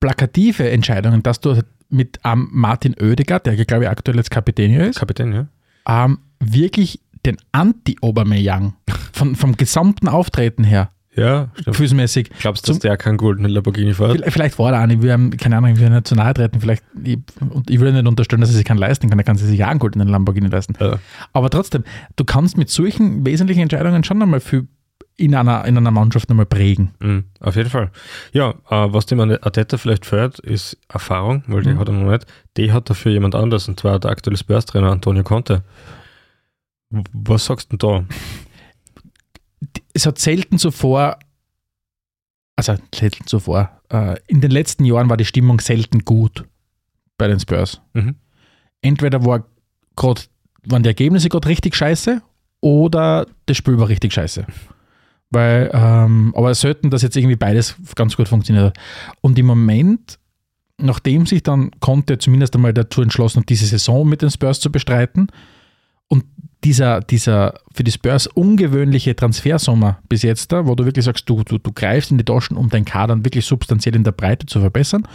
plakative 0.00 0.70
Entscheidungen, 0.70 1.22
dass 1.22 1.40
du 1.40 1.54
halt 1.54 1.66
mit 1.88 2.18
ähm, 2.24 2.48
Martin 2.52 2.94
Oedegaard, 3.00 3.46
der 3.46 3.56
glaube 3.64 3.84
ich 3.84 3.90
aktuell 3.90 4.16
jetzt 4.16 4.30
Kapitän 4.30 4.70
hier 4.70 4.88
ist, 4.88 4.98
Kapitän, 4.98 5.32
ja. 5.32 5.46
ähm, 5.88 6.18
wirklich 6.40 7.00
den 7.24 7.36
Anti-Aubameyang 7.52 8.74
von, 9.12 9.36
vom 9.36 9.56
gesamten 9.56 10.08
Auftreten 10.08 10.64
her, 10.64 10.90
Ja, 11.16 11.48
stimmt. 11.54 11.66
gefühlsmäßig. 11.66 12.30
Glaubst 12.40 12.68
du, 12.68 12.72
dass 12.72 12.80
der 12.80 12.96
keinen 12.96 13.16
goldenen 13.16 13.50
Lamborghini 13.50 13.94
fährt? 13.94 14.22
Vielleicht, 14.28 14.58
war 14.58 14.72
er 14.74 14.82
auch 14.82 14.86
nicht, 14.86 15.02
wir 15.02 15.12
haben, 15.14 15.30
keine 15.36 15.56
Ahnung, 15.56 15.76
will 15.78 15.88
nicht 15.90 16.06
zu 16.06 16.14
nahe 16.14 16.34
treten, 16.34 16.60
vielleicht, 16.60 16.84
ich, 17.02 17.18
und 17.50 17.70
ich 17.70 17.80
will 17.80 17.90
nicht 17.92 18.06
unterstellen, 18.06 18.40
dass 18.42 18.50
er 18.50 18.56
sich 18.56 18.64
keinen 18.66 18.78
leisten 18.78 19.08
kann, 19.08 19.18
er 19.18 19.24
kann 19.24 19.36
sich 19.36 19.58
ja 19.58 19.68
einen 19.68 19.78
goldenen 19.80 20.08
Lamborghini 20.08 20.48
leisten. 20.48 20.74
Ja. 20.78 20.98
Aber 21.32 21.48
trotzdem, 21.50 21.84
du 22.16 22.24
kannst 22.24 22.58
mit 22.58 22.68
solchen 22.68 23.24
wesentlichen 23.24 23.60
Entscheidungen 23.62 24.04
schon 24.04 24.20
einmal 24.22 24.40
viel 24.40 24.68
in 25.18 25.34
einer, 25.34 25.64
in 25.64 25.78
einer 25.78 25.90
Mannschaft 25.90 26.28
einmal 26.28 26.44
prägen. 26.44 26.90
Mhm, 27.00 27.24
auf 27.40 27.56
jeden 27.56 27.70
Fall. 27.70 27.90
Ja, 28.32 28.50
äh, 28.68 28.92
was 28.92 29.06
dem 29.06 29.18
an 29.20 29.30
Arteta 29.38 29.78
vielleicht 29.78 30.04
fehlt, 30.04 30.38
ist 30.40 30.76
Erfahrung, 30.90 31.42
weil 31.46 31.62
die 31.62 31.70
Mhm. 31.70 31.78
hat 31.78 31.88
er 31.88 31.94
noch 31.94 32.10
nicht. 32.12 32.26
Die 32.58 32.70
hat 32.70 32.90
dafür 32.90 33.12
jemand 33.12 33.34
anders, 33.34 33.66
und 33.66 33.80
zwar 33.80 33.98
der 33.98 34.10
aktuelle 34.10 34.36
Spurs-Trainer 34.36 34.90
Antonio 34.90 35.22
Conte. 35.22 35.62
Was 36.90 37.46
sagst 37.46 37.72
du 37.72 37.76
denn 37.78 38.06
es 39.96 40.06
hat 40.06 40.18
selten 40.18 40.58
zuvor, 40.58 41.18
also 42.54 42.76
selten 42.94 43.26
zuvor, 43.26 43.80
äh, 43.90 44.16
in 44.26 44.40
den 44.40 44.50
letzten 44.50 44.84
Jahren 44.84 45.08
war 45.08 45.16
die 45.16 45.24
Stimmung 45.24 45.60
selten 45.60 46.04
gut 46.04 46.44
bei 47.16 47.26
den 47.28 47.40
Spurs. 47.40 47.80
Mhm. 47.94 48.16
Entweder 48.82 49.24
war 49.24 49.46
grad, 49.96 50.28
waren 50.64 50.82
die 50.82 50.90
Ergebnisse 50.90 51.30
gerade 51.30 51.48
richtig 51.48 51.74
scheiße 51.74 52.20
oder 52.60 53.26
das 53.46 53.56
Spiel 53.56 53.78
war 53.78 53.88
richtig 53.88 54.12
scheiße. 54.12 54.46
Weil, 55.30 55.70
ähm, 55.72 56.32
aber 56.36 56.54
selten, 56.54 56.90
dass 56.90 57.02
jetzt 57.02 57.16
irgendwie 57.16 57.36
beides 57.36 57.74
ganz 57.94 58.16
gut 58.16 58.28
funktioniert 58.28 58.66
hat. 58.66 58.78
Und 59.22 59.38
im 59.38 59.46
Moment, 59.46 60.18
nachdem 60.78 61.26
sich 61.26 61.42
dann 61.42 61.70
konnte 61.80 62.18
zumindest 62.18 62.54
einmal 62.54 62.74
dazu 62.74 63.00
entschlossen 63.00 63.40
hat, 63.40 63.48
diese 63.48 63.66
Saison 63.66 64.06
mit 64.06 64.22
den 64.22 64.30
Spurs 64.30 64.60
zu 64.60 64.70
bestreiten 64.70 65.28
und 66.08 66.24
dieser, 66.66 67.00
dieser 67.00 67.60
für 67.72 67.84
die 67.84 67.92
Spurs 67.92 68.26
ungewöhnliche 68.26 69.14
Transfersommer 69.14 70.00
bis 70.08 70.22
jetzt 70.22 70.50
da, 70.50 70.66
wo 70.66 70.74
du 70.74 70.84
wirklich 70.84 71.04
sagst, 71.04 71.30
du, 71.30 71.44
du, 71.44 71.58
du 71.58 71.72
greifst 71.72 72.10
in 72.10 72.18
die 72.18 72.24
Taschen, 72.24 72.56
um 72.56 72.68
deinen 72.68 72.84
Kader 72.84 73.24
wirklich 73.24 73.46
substanziell 73.46 73.94
in 73.94 74.02
der 74.02 74.10
Breite 74.10 74.46
zu 74.46 74.58
verbessern, 74.58 75.06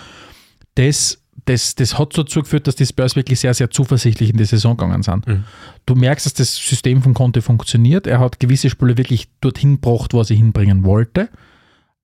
das, 0.76 1.22
das, 1.44 1.76
das 1.76 2.00
hat 2.00 2.14
so 2.14 2.24
dazu 2.24 2.40
geführt, 2.40 2.68
dass 2.68 2.78
die 2.78 2.86
Spurs 2.86 3.18
wirklich 3.18 3.42
sehr, 3.42 3.54
sehr 3.54 3.70
zuversichtlich 3.70 4.30
in 4.30 4.38
die 4.38 4.46
Saison 4.46 4.78
gegangen 4.78 5.04
sind. 5.04 5.28
Mhm. 5.28 5.44
Du 5.86 5.96
merkst, 5.96 6.26
dass 6.26 6.34
das 6.36 6.56
System 6.56 7.02
von 7.02 7.14
Conte 7.14 7.42
funktioniert. 7.42 8.08
Er 8.08 8.20
hat 8.20 8.40
gewisse 8.40 8.70
Spiele 8.70 8.98
wirklich 8.98 9.28
dorthin 9.42 9.82
gebracht, 9.82 10.14
wo 10.14 10.20
er 10.20 10.26
sie 10.26 10.38
hinbringen 10.38 10.86
wollte. 10.86 11.28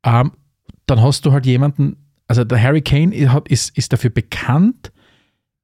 Ähm, 0.04 0.34
dann 0.88 1.02
hast 1.02 1.26
du 1.26 1.32
halt 1.32 1.46
jemanden, 1.46 1.96
also 2.28 2.44
der 2.44 2.62
Harry 2.62 2.82
Kane 2.82 3.16
ist, 3.16 3.78
ist 3.78 3.94
dafür 3.94 4.10
bekannt, 4.10 4.92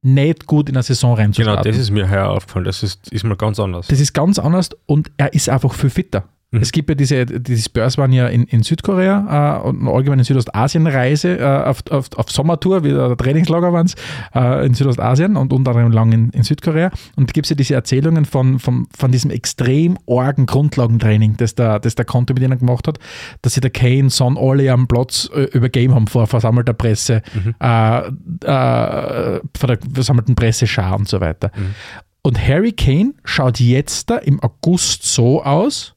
nicht 0.03 0.45
gut 0.45 0.69
in 0.69 0.73
der 0.73 0.83
Saison 0.83 1.15
Genau, 1.15 1.21
reinzustarten. 1.23 1.71
das 1.71 1.79
ist 1.79 1.89
mir 1.91 2.09
heuer 2.09 2.29
aufgefallen. 2.29 2.65
Das 2.65 2.83
ist, 2.83 3.11
ist 3.11 3.23
mal 3.23 3.35
ganz 3.35 3.59
anders. 3.59 3.87
Das 3.87 3.99
ist 3.99 4.13
ganz 4.13 4.37
anders 4.39 4.69
und 4.85 5.11
er 5.17 5.33
ist 5.33 5.49
einfach 5.49 5.73
viel 5.73 5.89
fitter. 5.89 6.25
Mhm. 6.53 6.61
Es 6.61 6.71
gibt 6.71 6.87
ja 6.89 6.95
diese, 6.95 7.25
die 7.25 7.57
Spurs 7.57 7.97
waren 7.97 8.13
ja 8.13 8.27
in, 8.27 8.43
in 8.43 8.61
Südkorea 8.61 9.59
äh, 9.63 9.67
und 9.67 9.87
allgemein 9.87 10.19
in 10.19 10.25
Südostasien-Reise 10.25 11.39
äh, 11.39 11.43
auf, 11.43 11.79
auf, 11.89 12.09
auf 12.15 12.31
Sommertour, 12.31 12.83
wie 12.83 12.89
der 12.89 13.17
Trainingslager 13.17 13.73
waren 13.73 13.87
es, 13.87 13.95
äh, 14.35 14.65
in 14.65 14.75
Südostasien 14.75 15.35
und 15.35 15.51
unter 15.51 15.71
anderem 15.71 15.91
lang 15.91 16.11
in, 16.11 16.29
in 16.29 16.43
Südkorea. 16.43 16.91
Und 17.15 17.33
gibt 17.33 17.47
es 17.47 17.49
ja 17.49 17.55
diese 17.55 17.73
Erzählungen 17.73 18.25
von, 18.25 18.59
von, 18.59 18.85
von 18.95 19.11
diesem 19.11 19.31
extrem 19.31 19.97
argen 20.07 20.45
Grundlagentraining, 20.45 21.37
das 21.37 21.55
der, 21.55 21.79
das 21.79 21.95
der 21.95 22.05
Conte 22.05 22.35
mit 22.35 22.43
ihnen 22.43 22.59
gemacht 22.59 22.87
hat, 22.87 22.99
dass 23.41 23.55
sie 23.55 23.61
der 23.61 23.71
Kane, 23.71 24.11
Son, 24.11 24.37
alle 24.37 24.71
am 24.71 24.87
Platz 24.87 25.27
äh, 25.33 25.45
übergeben 25.57 25.95
haben 25.95 26.05
vor 26.05 26.27
versammelter 26.27 26.73
Presse, 26.73 27.23
Mhm. 27.33 27.55
äh, 27.59 27.99
äh, 28.45 29.41
vor 29.57 29.67
der 29.67 29.79
versammelten 29.91 30.35
Presseschar 30.35 30.95
und 30.95 31.07
so 31.07 31.19
weiter. 31.19 31.51
Mhm. 31.55 31.73
Und 32.21 32.47
Harry 32.47 32.71
Kane 32.71 33.13
schaut 33.23 33.59
jetzt 33.59 34.09
da 34.09 34.17
im 34.17 34.39
August 34.41 35.03
so 35.03 35.43
aus, 35.43 35.95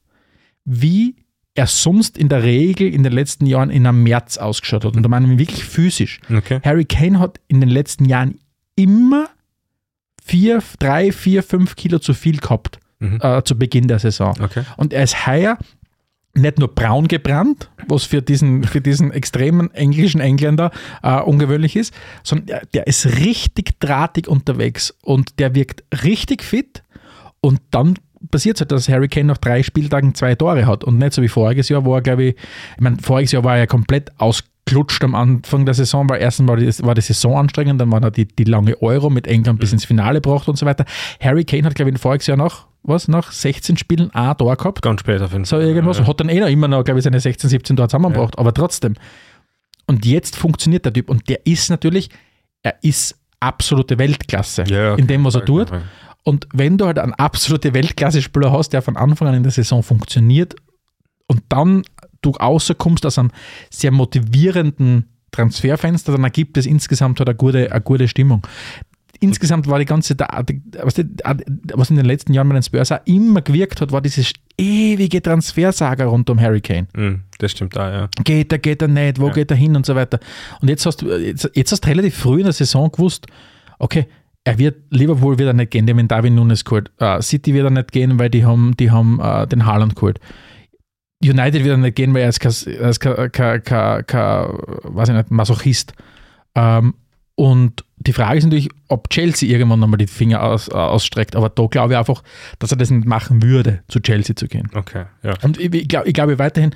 wie 0.69 1.15
er 1.55 1.65
sonst 1.65 2.17
in 2.17 2.29
der 2.29 2.43
Regel 2.43 2.93
in 2.93 3.01
den 3.01 3.13
letzten 3.13 3.45
Jahren 3.47 3.69
in 3.71 3.87
einem 3.87 4.03
März 4.03 4.37
ausgeschaut 4.37 4.85
hat. 4.85 4.95
Und 4.95 5.01
da 5.01 5.09
meine 5.09 5.31
ich 5.33 5.39
wirklich 5.39 5.63
physisch. 5.63 6.19
Okay. 6.31 6.59
Harry 6.63 6.85
Kane 6.85 7.19
hat 7.19 7.39
in 7.47 7.61
den 7.61 7.69
letzten 7.69 8.05
Jahren 8.05 8.37
immer 8.75 9.27
vier, 10.23 10.61
drei, 10.77 11.11
vier, 11.11 11.41
fünf 11.41 11.75
Kilo 11.75 11.99
zu 11.99 12.13
viel 12.13 12.37
gehabt 12.37 12.79
Mhm. 12.99 13.19
äh, 13.21 13.43
zu 13.43 13.55
Beginn 13.57 13.87
der 13.87 13.99
Saison. 13.99 14.33
Okay. 14.41 14.63
Und 14.75 14.91
er 14.91 15.03
ist 15.03 15.27
heuer 15.27 15.59
nicht 16.33 16.57
nur 16.57 16.73
braun 16.73 17.07
gebrannt, 17.07 17.69
was 17.87 18.05
für 18.05 18.23
diesen, 18.23 18.63
für 18.63 18.81
diesen 18.81 19.11
extremen 19.11 19.71
englischen 19.73 20.19
Engländer 20.19 20.71
äh, 21.03 21.19
ungewöhnlich 21.21 21.75
ist, 21.75 21.93
sondern 22.23 22.47
der, 22.47 22.65
der 22.73 22.87
ist 22.87 23.05
richtig 23.19 23.79
drahtig 23.79 24.27
unterwegs 24.27 24.95
und 25.03 25.37
der 25.39 25.53
wirkt 25.53 25.83
richtig 26.03 26.43
fit 26.43 26.81
und 27.39 27.61
dann 27.69 27.95
passiert 28.31 28.57
es 28.57 28.61
halt, 28.61 28.71
dass 28.71 28.89
Harry 28.89 29.07
Kane 29.07 29.25
nach 29.25 29.37
drei 29.37 29.63
Spieltagen 29.63 30.15
zwei 30.15 30.35
Tore 30.35 30.65
hat 30.65 30.83
und 30.83 30.97
nicht 30.97 31.13
so 31.13 31.21
wie 31.21 31.27
voriges 31.27 31.69
Jahr, 31.69 31.85
wo 31.85 31.95
er, 31.95 32.01
glaube 32.01 32.23
ich, 32.23 32.35
ich 32.35 32.81
meine, 32.81 32.97
voriges 33.01 33.31
Jahr 33.31 33.43
war 33.43 33.53
er 33.53 33.59
ja 33.59 33.65
komplett 33.67 34.11
ausgelutscht 34.19 35.03
am 35.03 35.15
Anfang 35.15 35.65
der 35.65 35.73
Saison, 35.73 36.09
weil 36.09 36.21
erstens 36.21 36.47
war 36.47 36.57
die, 36.57 36.67
war 36.83 36.95
die 36.95 37.01
Saison 37.01 37.37
anstrengend, 37.37 37.79
dann 37.81 37.91
war 37.91 38.01
er 38.01 38.11
die, 38.11 38.27
die 38.27 38.43
lange 38.43 38.81
Euro 38.81 39.09
mit 39.09 39.27
England 39.27 39.59
bis 39.59 39.73
ins 39.73 39.85
Finale 39.85 40.21
gebracht 40.21 40.47
und 40.47 40.57
so 40.57 40.65
weiter. 40.65 40.85
Harry 41.21 41.43
Kane 41.45 41.63
hat, 41.63 41.75
glaube 41.75 41.91
ich, 41.91 41.97
voriges 41.99 42.27
Jahr 42.27 42.37
noch, 42.37 42.67
was, 42.83 43.07
nach 43.07 43.31
16 43.31 43.77
Spielen 43.77 44.11
ein 44.13 44.37
Tor 44.37 44.55
gehabt. 44.55 44.81
Ganz 44.81 45.01
spät 45.01 45.21
auf 45.21 45.31
jeden 45.31 45.45
So 45.45 45.57
Fall. 45.57 45.65
irgendwas. 45.65 45.99
Ja. 45.99 46.07
Hat 46.07 46.19
dann 46.19 46.29
eh 46.29 46.39
noch 46.39 46.47
immer 46.47 46.67
noch, 46.67 46.83
glaube 46.83 46.99
ich, 46.99 47.03
seine 47.03 47.19
16, 47.19 47.49
17 47.49 47.75
Tore 47.75 47.87
zusammengebracht, 47.89 48.37
aber 48.39 48.53
trotzdem. 48.53 48.93
Und 49.87 50.05
jetzt 50.05 50.35
funktioniert 50.35 50.85
der 50.85 50.93
Typ 50.93 51.09
und 51.09 51.27
der 51.29 51.45
ist 51.45 51.69
natürlich, 51.69 52.09
er 52.61 52.75
ist 52.81 53.15
absolute 53.39 53.97
Weltklasse 53.99 54.63
Ja, 54.67 54.77
ja, 54.77 54.95
in 54.95 55.07
dem, 55.07 55.23
was 55.23 55.35
er 55.35 55.41
okay. 55.41 55.45
tut. 55.45 55.71
Und 56.27 56.45
wenn 56.53 56.77
du 56.77 56.87
halt 56.87 56.99
einen 56.99 57.13
absolute 57.13 57.73
Weltklasse-Spieler 57.73 58.51
hast, 58.51 58.73
der 58.73 58.81
von 58.81 58.97
Anfang 58.97 59.29
an 59.29 59.35
in 59.35 59.43
der 59.43 59.51
Saison 59.53 59.81
funktioniert 59.81 60.55
und 61.27 61.41
dann 61.47 61.83
du 62.21 62.31
außerkommst 62.31 63.05
aus 63.05 63.17
einem 63.17 63.31
sehr 63.69 63.91
motivierenden 63.91 65.05
Transferfenster, 65.31 66.11
dann 66.11 66.25
ergibt 66.25 66.57
es 66.57 66.65
insgesamt 66.65 67.19
halt 67.19 67.29
eine 67.29 67.37
gute, 67.37 67.71
eine 67.71 67.79
gute 67.79 68.09
Stimmung. 68.09 68.45
Insgesamt 69.21 69.67
war 69.67 69.79
die 69.79 69.85
ganze, 69.85 70.17
was, 70.17 71.89
in 71.89 71.95
den 71.95 72.05
letzten 72.05 72.33
Jahren 72.33 72.49
bei 72.49 72.55
den 72.55 72.63
Spurs 72.63 72.91
auch 72.91 72.99
immer 73.05 73.41
gewirkt 73.41 73.79
hat, 73.79 73.93
war 73.93 74.01
dieses 74.01 74.33
ewige 74.57 75.21
Transfersaga 75.21 76.07
rund 76.07 76.29
um 76.29 76.41
Harry 76.41 76.59
Kane. 76.59 76.87
Mhm, 76.93 77.21
das 77.37 77.53
stimmt 77.53 77.73
da, 77.77 77.89
ja. 77.89 78.09
Geht 78.25 78.51
er, 78.51 78.59
geht 78.59 78.81
er 78.81 78.89
nicht, 78.89 79.21
wo 79.21 79.27
Ja. 79.27 79.33
geht 79.33 79.49
er 79.49 79.55
hin 79.55 79.77
und 79.77 79.85
so 79.85 79.95
weiter. 79.95 80.19
Und 80.59 80.67
jetzt 80.67 80.85
hast 80.85 81.01
du, 81.01 81.09
jetzt, 81.17 81.49
jetzt 81.53 81.71
hast 81.71 81.85
du 81.85 81.87
relativ 81.87 82.17
früh 82.17 82.39
in 82.39 82.43
der 82.43 82.53
Saison 82.53 82.91
gewusst, 82.91 83.27
okay, 83.79 84.07
er 84.47 84.57
wird, 84.57 84.77
Liverpool 84.91 85.37
wird 85.37 85.49
er 85.49 85.53
nicht 85.53 85.71
gehen, 85.71 85.85
die 85.85 85.91
haben 85.91 85.97
den 85.97 86.07
Darwin 86.07 86.35
Nunes 86.35 86.63
geholt. 86.63 86.89
Äh, 86.99 87.21
City 87.21 87.53
wird 87.53 87.65
er 87.65 87.69
nicht 87.69 87.91
gehen, 87.91 88.17
weil 88.17 88.29
die 88.29 88.45
haben, 88.45 88.77
die 88.77 88.91
haben 88.91 89.19
äh, 89.19 89.45
den 89.45 89.65
Haaland 89.65 89.95
geholt. 89.95 90.21
United 91.21 91.65
wird 91.65 91.73
er 91.73 91.77
nicht 91.77 91.95
gehen, 91.95 92.13
weil 92.13 92.21
er 92.21 92.29
ist 92.29 92.39
kein, 92.39 93.31
kein, 93.31 93.63
kein, 93.63 94.05
kein, 94.05 94.47
weiß 94.83 95.09
ich 95.09 95.15
nicht, 95.15 95.31
Masochist. 95.31 95.93
Ähm, 96.55 96.93
und 97.35 97.83
die 97.97 98.13
Frage 98.13 98.37
ist 98.37 98.45
natürlich, 98.45 98.69
ob 98.87 99.09
Chelsea 99.09 99.49
irgendwann 99.49 99.81
nochmal 99.81 99.97
die 99.97 100.07
Finger 100.07 100.41
aus, 100.41 100.69
ausstreckt. 100.69 101.35
Aber 101.35 101.49
da 101.49 101.65
glaube 101.65 101.93
ich 101.93 101.99
einfach, 101.99 102.23
dass 102.59 102.71
er 102.71 102.77
das 102.77 102.89
nicht 102.89 103.05
machen 103.05 103.43
würde, 103.43 103.83
zu 103.89 103.99
Chelsea 103.99 104.33
zu 104.33 104.47
gehen. 104.47 104.69
Okay, 104.73 105.05
ja. 105.23 105.33
Und 105.43 105.59
ich, 105.59 105.73
ich 105.73 105.87
glaube 105.89 106.07
ich 106.07 106.13
glaube 106.13 106.39
weiterhin, 106.39 106.73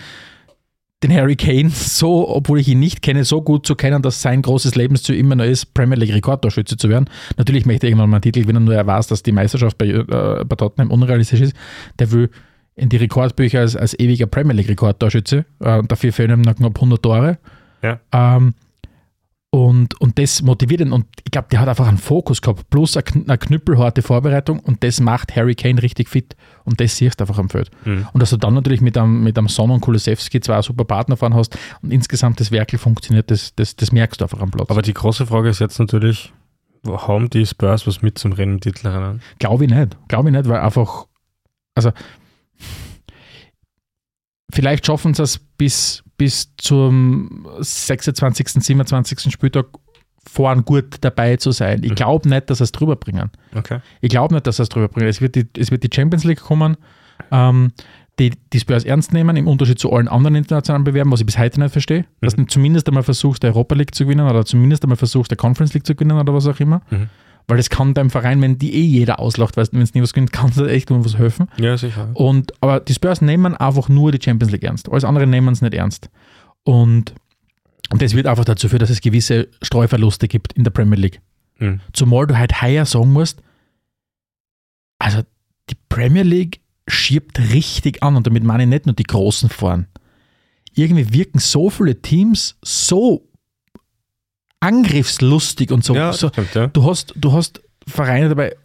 den 1.03 1.13
Harry 1.13 1.35
Kane 1.35 1.69
so, 1.73 2.27
obwohl 2.29 2.59
ich 2.59 2.67
ihn 2.67 2.79
nicht 2.79 3.01
kenne, 3.01 3.23
so 3.23 3.41
gut 3.41 3.65
zu 3.65 3.75
kennen, 3.75 4.01
dass 4.01 4.21
sein 4.21 4.41
großes 4.41 4.75
Lebensziel 4.75 5.15
immer 5.15 5.35
noch 5.35 5.45
ist, 5.45 5.73
Premier 5.73 5.97
League 5.97 6.13
Rekordtorschütze 6.13 6.77
zu 6.77 6.89
werden. 6.89 7.09
Natürlich 7.37 7.65
möchte 7.65 7.87
er 7.87 7.89
irgendwann 7.89 8.09
mal 8.09 8.17
einen 8.17 8.23
Titel 8.23 8.41
gewinnen, 8.41 8.63
nur 8.63 8.75
er 8.75 8.85
weiß, 8.85 9.07
dass 9.07 9.23
die 9.23 9.31
Meisterschaft 9.31 9.77
bei, 9.77 9.87
äh, 9.87 10.05
bei 10.45 10.55
Tottenham 10.55 10.91
unrealistisch 10.91 11.41
ist. 11.41 11.55
Der 11.99 12.11
will 12.11 12.29
in 12.75 12.89
die 12.89 12.97
Rekordbücher 12.97 13.59
als, 13.59 13.75
als 13.75 13.97
ewiger 13.99 14.27
Premier 14.27 14.55
League 14.55 14.69
Rekordtorschütze. 14.69 15.45
Äh, 15.59 15.83
dafür 15.83 16.13
fehlen 16.13 16.31
ihm 16.31 16.41
noch 16.41 16.55
knapp 16.55 16.75
100 16.75 17.01
Tore. 17.01 17.37
Ja. 17.81 17.99
Ähm, 18.11 18.53
und, 19.53 19.99
und 19.99 20.17
das 20.17 20.41
motiviert 20.41 20.79
ihn. 20.79 20.93
Und 20.93 21.05
ich 21.25 21.31
glaube, 21.31 21.49
der 21.51 21.59
hat 21.59 21.67
einfach 21.67 21.87
einen 21.87 21.97
Fokus 21.97 22.41
gehabt, 22.41 22.69
plus 22.69 22.95
eine, 22.95 23.03
kn- 23.03 23.27
eine 23.27 23.37
knüppelharte 23.37 24.01
Vorbereitung. 24.01 24.59
Und 24.59 24.81
das 24.83 25.01
macht 25.01 25.35
Harry 25.35 25.55
Kane 25.55 25.81
richtig 25.83 26.07
fit. 26.07 26.37
Und 26.63 26.79
das 26.79 26.95
siehst 26.95 27.19
du 27.19 27.25
einfach 27.25 27.37
am 27.37 27.49
Feld. 27.49 27.69
Mhm. 27.83 28.07
Und 28.13 28.21
dass 28.21 28.29
du 28.29 28.37
dann 28.37 28.53
natürlich 28.53 28.79
mit 28.79 28.97
einem, 28.97 29.23
mit 29.23 29.37
einem 29.37 29.49
Son 29.49 29.69
und 29.71 29.81
Kulusewski 29.81 30.39
zwei 30.39 30.61
super 30.61 30.85
Partner 30.85 31.17
fahren 31.17 31.33
hast 31.33 31.57
und 31.81 31.91
insgesamt 31.91 32.39
das 32.39 32.51
Werkel 32.51 32.79
funktioniert, 32.79 33.29
das, 33.29 33.53
das, 33.55 33.75
das 33.75 33.91
merkst 33.91 34.21
du 34.21 34.25
einfach 34.25 34.39
am 34.39 34.51
Platz. 34.51 34.69
Aber 34.69 34.81
die 34.81 34.93
große 34.93 35.25
Frage 35.25 35.49
ist 35.49 35.59
jetzt 35.59 35.79
natürlich, 35.79 36.31
wo- 36.83 36.97
haben 37.07 37.29
die 37.29 37.45
Spurs 37.45 37.85
was 37.85 38.01
mit 38.01 38.17
zum 38.17 38.31
Rennen 38.31 38.53
im 38.53 38.59
Titelrennen? 38.61 39.21
Glaube 39.39 39.65
ich 39.65 39.71
nicht. 39.71 39.97
Glaube 40.07 40.29
ich 40.29 40.35
nicht, 40.35 40.47
weil 40.47 40.61
einfach, 40.61 41.07
also 41.75 41.91
vielleicht 44.53 44.85
schaffen 44.85 45.13
sie 45.13 45.23
es 45.23 45.39
bis, 45.39 46.03
bis 46.21 46.53
zum 46.57 47.47
26., 47.59 48.47
27. 48.63 49.31
Spieltag 49.31 49.65
vorn 50.29 50.63
gut 50.65 50.97
dabei 51.01 51.37
zu 51.37 51.51
sein. 51.51 51.81
Ich 51.83 51.91
Mhm. 51.91 51.95
glaube 51.95 52.29
nicht, 52.29 52.47
dass 52.49 52.59
sie 52.59 52.65
es 52.65 52.71
drüber 52.71 52.95
bringen. 52.95 53.31
Okay. 53.55 53.79
Ich 54.01 54.09
glaube 54.09 54.35
nicht, 54.35 54.45
dass 54.45 54.57
sie 54.57 54.63
es 54.63 54.69
drüber 54.69 54.87
bringen. 54.87 55.07
Es 55.07 55.19
wird 55.19 55.33
die, 55.35 55.47
es 55.57 55.71
wird 55.71 55.83
die 55.83 55.89
Champions 55.93 56.23
League 56.23 56.41
kommen, 56.41 56.77
ähm, 57.31 57.71
die, 58.19 58.33
die 58.53 58.59
Spurs 58.59 58.83
ernst 58.83 59.13
nehmen, 59.13 59.35
im 59.35 59.47
Unterschied 59.47 59.79
zu 59.79 59.91
allen 59.91 60.07
anderen 60.07 60.35
internationalen 60.35 60.83
Bewerben, 60.83 61.11
was 61.11 61.21
ich 61.21 61.25
bis 61.25 61.39
heute 61.39 61.59
nicht 61.59 61.71
verstehe. 61.71 62.05
Dass 62.21 62.35
du 62.35 62.45
zumindest 62.45 62.87
einmal 62.87 63.01
versuchst, 63.03 63.41
der 63.41 63.49
Europa 63.51 63.73
League 63.73 63.95
zu 63.95 64.03
gewinnen 64.03 64.27
oder 64.29 64.45
zumindest 64.45 64.83
einmal 64.83 64.97
versuchst, 64.97 65.31
der 65.31 65.37
Conference 65.37 65.73
League 65.73 65.87
zu 65.87 65.95
gewinnen 65.95 66.19
oder 66.19 66.31
was 66.35 66.45
auch 66.45 66.59
immer. 66.59 66.81
Mhm. 66.91 67.09
Weil 67.47 67.57
das 67.57 67.69
kann 67.69 67.93
deinem 67.93 68.09
Verein, 68.09 68.41
wenn 68.41 68.57
die 68.57 68.73
eh 68.73 68.83
jeder 68.83 69.19
auslacht, 69.19 69.57
weißt 69.57 69.73
wenn 69.73 69.81
es 69.81 69.93
nie 69.93 70.01
was 70.01 70.13
gewinnt, 70.13 70.31
kann 70.31 70.49
es 70.49 70.57
echt 70.57 70.91
um 70.91 71.03
was 71.03 71.17
helfen. 71.17 71.47
Ja, 71.57 71.77
sicher. 71.77 72.09
Und, 72.13 72.53
aber 72.61 72.79
die 72.79 72.93
Spurs 72.93 73.21
nehmen 73.21 73.55
einfach 73.55 73.89
nur 73.89 74.11
die 74.11 74.23
Champions 74.23 74.51
League 74.51 74.63
ernst. 74.63 74.89
Alles 74.89 75.03
andere 75.03 75.27
nehmen 75.27 75.51
es 75.51 75.61
nicht 75.61 75.73
ernst. 75.73 76.09
Und, 76.63 77.13
und 77.89 78.01
das 78.01 78.13
wird 78.13 78.27
einfach 78.27 78.45
dazu 78.45 78.69
führen, 78.69 78.79
dass 78.79 78.89
es 78.89 79.01
gewisse 79.01 79.49
Streuverluste 79.61 80.27
gibt 80.27 80.53
in 80.53 80.63
der 80.63 80.71
Premier 80.71 80.97
League. 80.97 81.21
Mhm. 81.59 81.81
Zumal 81.93 82.27
du 82.27 82.37
halt 82.37 82.61
heuer 82.61 82.85
sagen 82.85 83.11
musst, 83.11 83.41
also 84.99 85.21
die 85.69 85.75
Premier 85.89 86.23
League 86.23 86.61
schiebt 86.87 87.39
richtig 87.53 88.03
an 88.03 88.15
und 88.15 88.27
damit 88.27 88.43
meine 88.43 88.63
ich 88.63 88.69
nicht 88.69 88.85
nur 88.85 88.95
die 88.95 89.03
Großen 89.03 89.49
vorn. 89.49 89.87
Irgendwie 90.73 91.13
wirken 91.13 91.39
so 91.39 91.69
viele 91.69 92.01
Teams 92.01 92.57
so 92.63 93.27
angriffslustig 94.61 95.71
und 95.71 95.83
so. 95.83 95.93
Ja, 95.93 96.13
so 96.13 96.29
stimmt, 96.29 96.55
ja. 96.55 96.67
du, 96.67 96.83
hast, 96.85 97.13
du 97.17 97.33
hast 97.33 97.61
Vereine 97.87 98.29
dabei, 98.29 98.55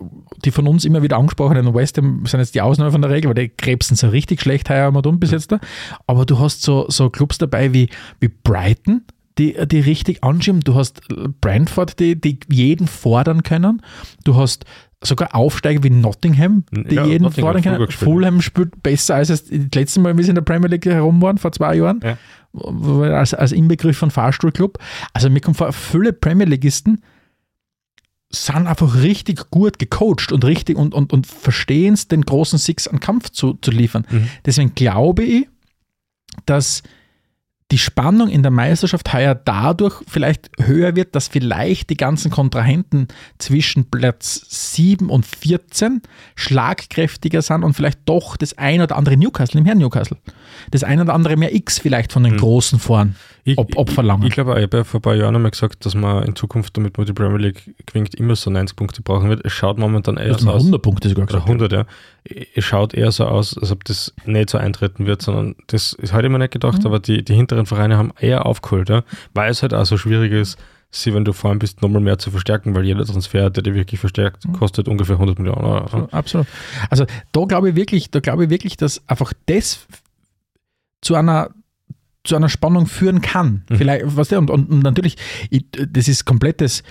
die 0.45 0.51
von 0.51 0.69
uns 0.69 0.85
immer 0.85 1.03
wieder 1.03 1.17
angesprochenen 1.17 1.75
West 1.75 1.97
Ham 1.97 2.25
sind 2.27 2.41
jetzt 2.41 2.55
die 2.55 2.61
Ausnahme 2.61 2.93
von 2.93 3.03
der 3.03 3.11
Regel, 3.11 3.29
weil 3.29 3.35
die 3.35 3.49
krebsen 3.49 3.97
so 3.97 4.09
richtig 4.09 4.41
schlecht 4.41 4.69
heuer 4.69 4.91
mal 4.91 5.05
um 5.07 5.19
bis 5.19 5.31
jetzt 5.31 5.51
da. 5.53 5.59
Aber 6.07 6.27
du 6.27 6.39
hast 6.39 6.63
so, 6.63 6.87
so 6.89 7.11
Clubs 7.11 7.39
dabei 7.39 7.73
wie, 7.73 7.89
wie 8.21 8.29
Brighton, 8.29 9.03
die, 9.39 9.57
die 9.67 9.81
richtig 9.81 10.23
anschieben. 10.23 10.61
Du 10.61 10.75
hast 10.75 11.01
Brentford, 11.41 11.99
die, 11.99 12.21
die 12.21 12.41
jeden 12.49 12.87
fordern 12.87 13.43
können. 13.43 13.83
Du 14.25 14.37
hast 14.37 14.65
sogar 15.03 15.35
Aufsteiger 15.35 15.83
wie 15.83 15.91
Nottingham, 15.91 16.65
die 16.71 16.95
Ja, 16.95 17.05
jeden 17.05 17.25
Nottingham 17.25 17.53
fordern 17.53 17.63
können. 17.63 17.91
Fulham 17.91 18.41
spielt 18.41 18.83
besser 18.83 19.17
als 19.17 19.31
es 19.31 19.45
das 19.45 19.69
letzte 19.75 20.01
Mal, 20.01 20.17
wie 20.17 20.23
sie 20.23 20.31
in 20.31 20.35
der 20.35 20.43
Premier 20.43 20.69
League 20.69 20.87
herum 20.87 21.21
waren, 21.23 21.39
vor 21.39 21.53
zwei 21.53 21.77
Jahren. 21.77 22.01
Ja. 22.03 22.17
Als, 23.15 23.35
als 23.35 23.53
Inbegriff 23.53 23.99
von 23.99 24.11
Fahrstuhlclub. 24.11 24.79
Also 25.13 25.29
mir 25.29 25.41
kommt 25.41 25.59
vor, 25.59 25.73
viele 25.73 26.13
Premier 26.13 26.47
Leagueisten 26.47 27.03
sind 28.31 28.67
einfach 28.67 29.03
richtig 29.03 29.51
gut 29.51 29.79
gecoacht 29.79 30.33
und 30.33 30.45
richtig 30.45 30.77
und, 30.77 30.95
und, 30.95 31.13
und 31.13 31.27
verstehen 31.27 31.95
es, 31.95 32.09
den 32.09 32.23
großen 32.23 32.59
Six 32.59 32.89
an 32.89 32.99
Kampf 32.99 33.31
zu, 33.31 33.55
zu 33.55 33.71
liefern. 33.71 34.07
Mhm. 34.11 34.29
Deswegen 34.45 34.75
glaube 34.75 35.23
ich, 35.23 35.49
dass 36.45 36.83
die 37.73 37.79
Spannung 37.79 38.29
in 38.29 38.43
der 38.43 38.53
Meisterschaft 38.53 39.13
heuer 39.13 39.35
dadurch 39.35 40.01
vielleicht 40.07 40.51
höher 40.61 40.95
wird, 40.95 41.17
dass 41.17 41.27
vielleicht 41.27 41.91
die 41.91 41.97
ganzen 41.97 42.31
Kontrahenten 42.31 43.09
zwischen 43.39 43.91
Platz 43.91 44.47
7 44.77 45.11
und 45.11 45.27
14 45.27 46.03
schlagkräftiger 46.37 47.43
sind 47.43 47.65
und 47.65 47.75
vielleicht 47.75 48.01
doch 48.05 48.37
das 48.37 48.57
ein 48.57 48.81
oder 48.83 48.97
andere 48.97 49.17
Newcastle, 49.17 49.61
im 49.61 49.67
Herrn 49.67 49.79
Newcastle, 49.79 50.17
das 50.71 50.85
ein 50.85 51.01
oder 51.01 51.13
andere 51.13 51.37
mehr 51.37 51.55
X 51.55 51.81
vielleicht 51.81 52.13
von 52.13 52.23
den 52.23 52.37
Mhm. 52.37 52.41
Großen 52.41 52.79
vorn 52.79 53.17
ob, 53.55 53.77
ob 53.77 53.91
verlangen. 53.91 54.23
Ich, 54.23 54.29
ich 54.29 54.35
glaube, 54.35 54.57
ich 54.57 54.63
habe 54.65 54.79
ja 54.79 54.85
vor 54.85 54.99
ein 54.99 55.03
paar 55.03 55.15
Jahren 55.15 55.37
einmal 55.37 55.53
gesagt, 55.53 55.87
dass 55.87 55.95
man 55.95 56.25
in 56.25 56.35
Zukunft, 56.35 56.77
damit 56.77 56.99
man 56.99 57.07
die 57.07 57.13
Premier 57.13 57.39
League 57.39 57.75
gewinnt, 57.87 58.15
immer 58.17 58.35
so 58.35 58.51
90 58.51 58.77
Punkte 58.77 59.03
brauchen 59.03 59.29
wird. 59.29 59.45
Es 59.45 59.53
schaut 59.53 59.79
momentan 59.79 60.17
eher 60.17 60.35
aus. 60.35 60.47
100 60.47 60.83
Punkte 60.83 61.09
sogar 61.09 61.27
gesagt. 61.27 61.45
100, 61.45 61.73
ja. 61.73 61.87
Es 62.55 62.65
schaut 62.65 62.95
eher 62.95 63.13
so 63.13 63.25
aus, 63.27 63.57
als 63.57 63.71
ob 63.71 63.85
das 63.85 64.13
nicht 64.25 64.51
so 64.51 64.59
eintreten 64.59 65.07
wird, 65.07 65.23
sondern 65.23 65.55
das 65.69 65.93
ist 65.93 66.13
heute 66.13 66.27
immer 66.27 66.39
nicht 66.39 66.53
gedacht, 66.53 66.81
Mhm. 66.81 66.87
aber 66.87 66.99
die, 67.01 67.25
die 67.25 67.35
hinteren 67.35 67.67
Vereine 67.67 67.97
haben 67.97 68.13
eher 68.19 68.47
aufgeholt, 68.47 68.89
ja. 68.89 69.03
Weil 69.35 69.51
es 69.51 69.63
halt 69.63 69.75
auch 69.75 69.85
so 69.87 69.97
schwierig 69.97 70.33
ist, 70.33 70.59
sie, 70.91 71.13
wenn 71.15 71.25
du 71.25 71.33
vor 71.33 71.51
allem 71.51 71.59
bist, 71.59 71.83
nochmal 71.83 72.01
mehr 72.01 72.19
zu 72.19 72.31
verstärken, 72.31 72.75
weil 72.75 72.85
jeder 72.85 73.05
Transfer, 73.05 73.51
der 73.51 73.63
dich 73.63 73.75
wirklich 73.75 74.01
verstärkt, 74.01 74.47
Mhm. 74.47 74.53
kostet 74.55 74.89
ungefähr 74.89 75.19
100 75.19 75.39
Millionen 75.39 75.65
Euro. 75.65 75.79
Absolut, 75.85 76.15
absolut. 76.15 76.47
Also 76.91 77.07
da 77.33 77.45
glaube 77.45 77.71
ich 77.71 77.77
wirklich, 77.77 78.11
da 78.11 78.21
glaube 78.21 78.45
ich 78.45 78.51
wirklich, 78.51 78.77
dass 78.77 79.03
einfach 79.09 79.33
das 79.47 79.87
zu 81.03 81.15
einer 81.15 81.51
zu 82.25 82.35
einer 82.35 82.49
Spannung 82.49 82.87
führen 82.87 83.21
kann. 83.21 83.63
Mhm. 83.71 83.77
Vielleicht, 83.77 84.05
was 84.17 84.29
der, 84.29 84.41
und, 84.41 84.51
und, 84.51 84.69
und 84.69 84.83
natürlich, 84.83 85.17
ich, 85.51 85.65
das 85.71 86.09
ist 86.09 86.25
komplettes, 86.25 86.83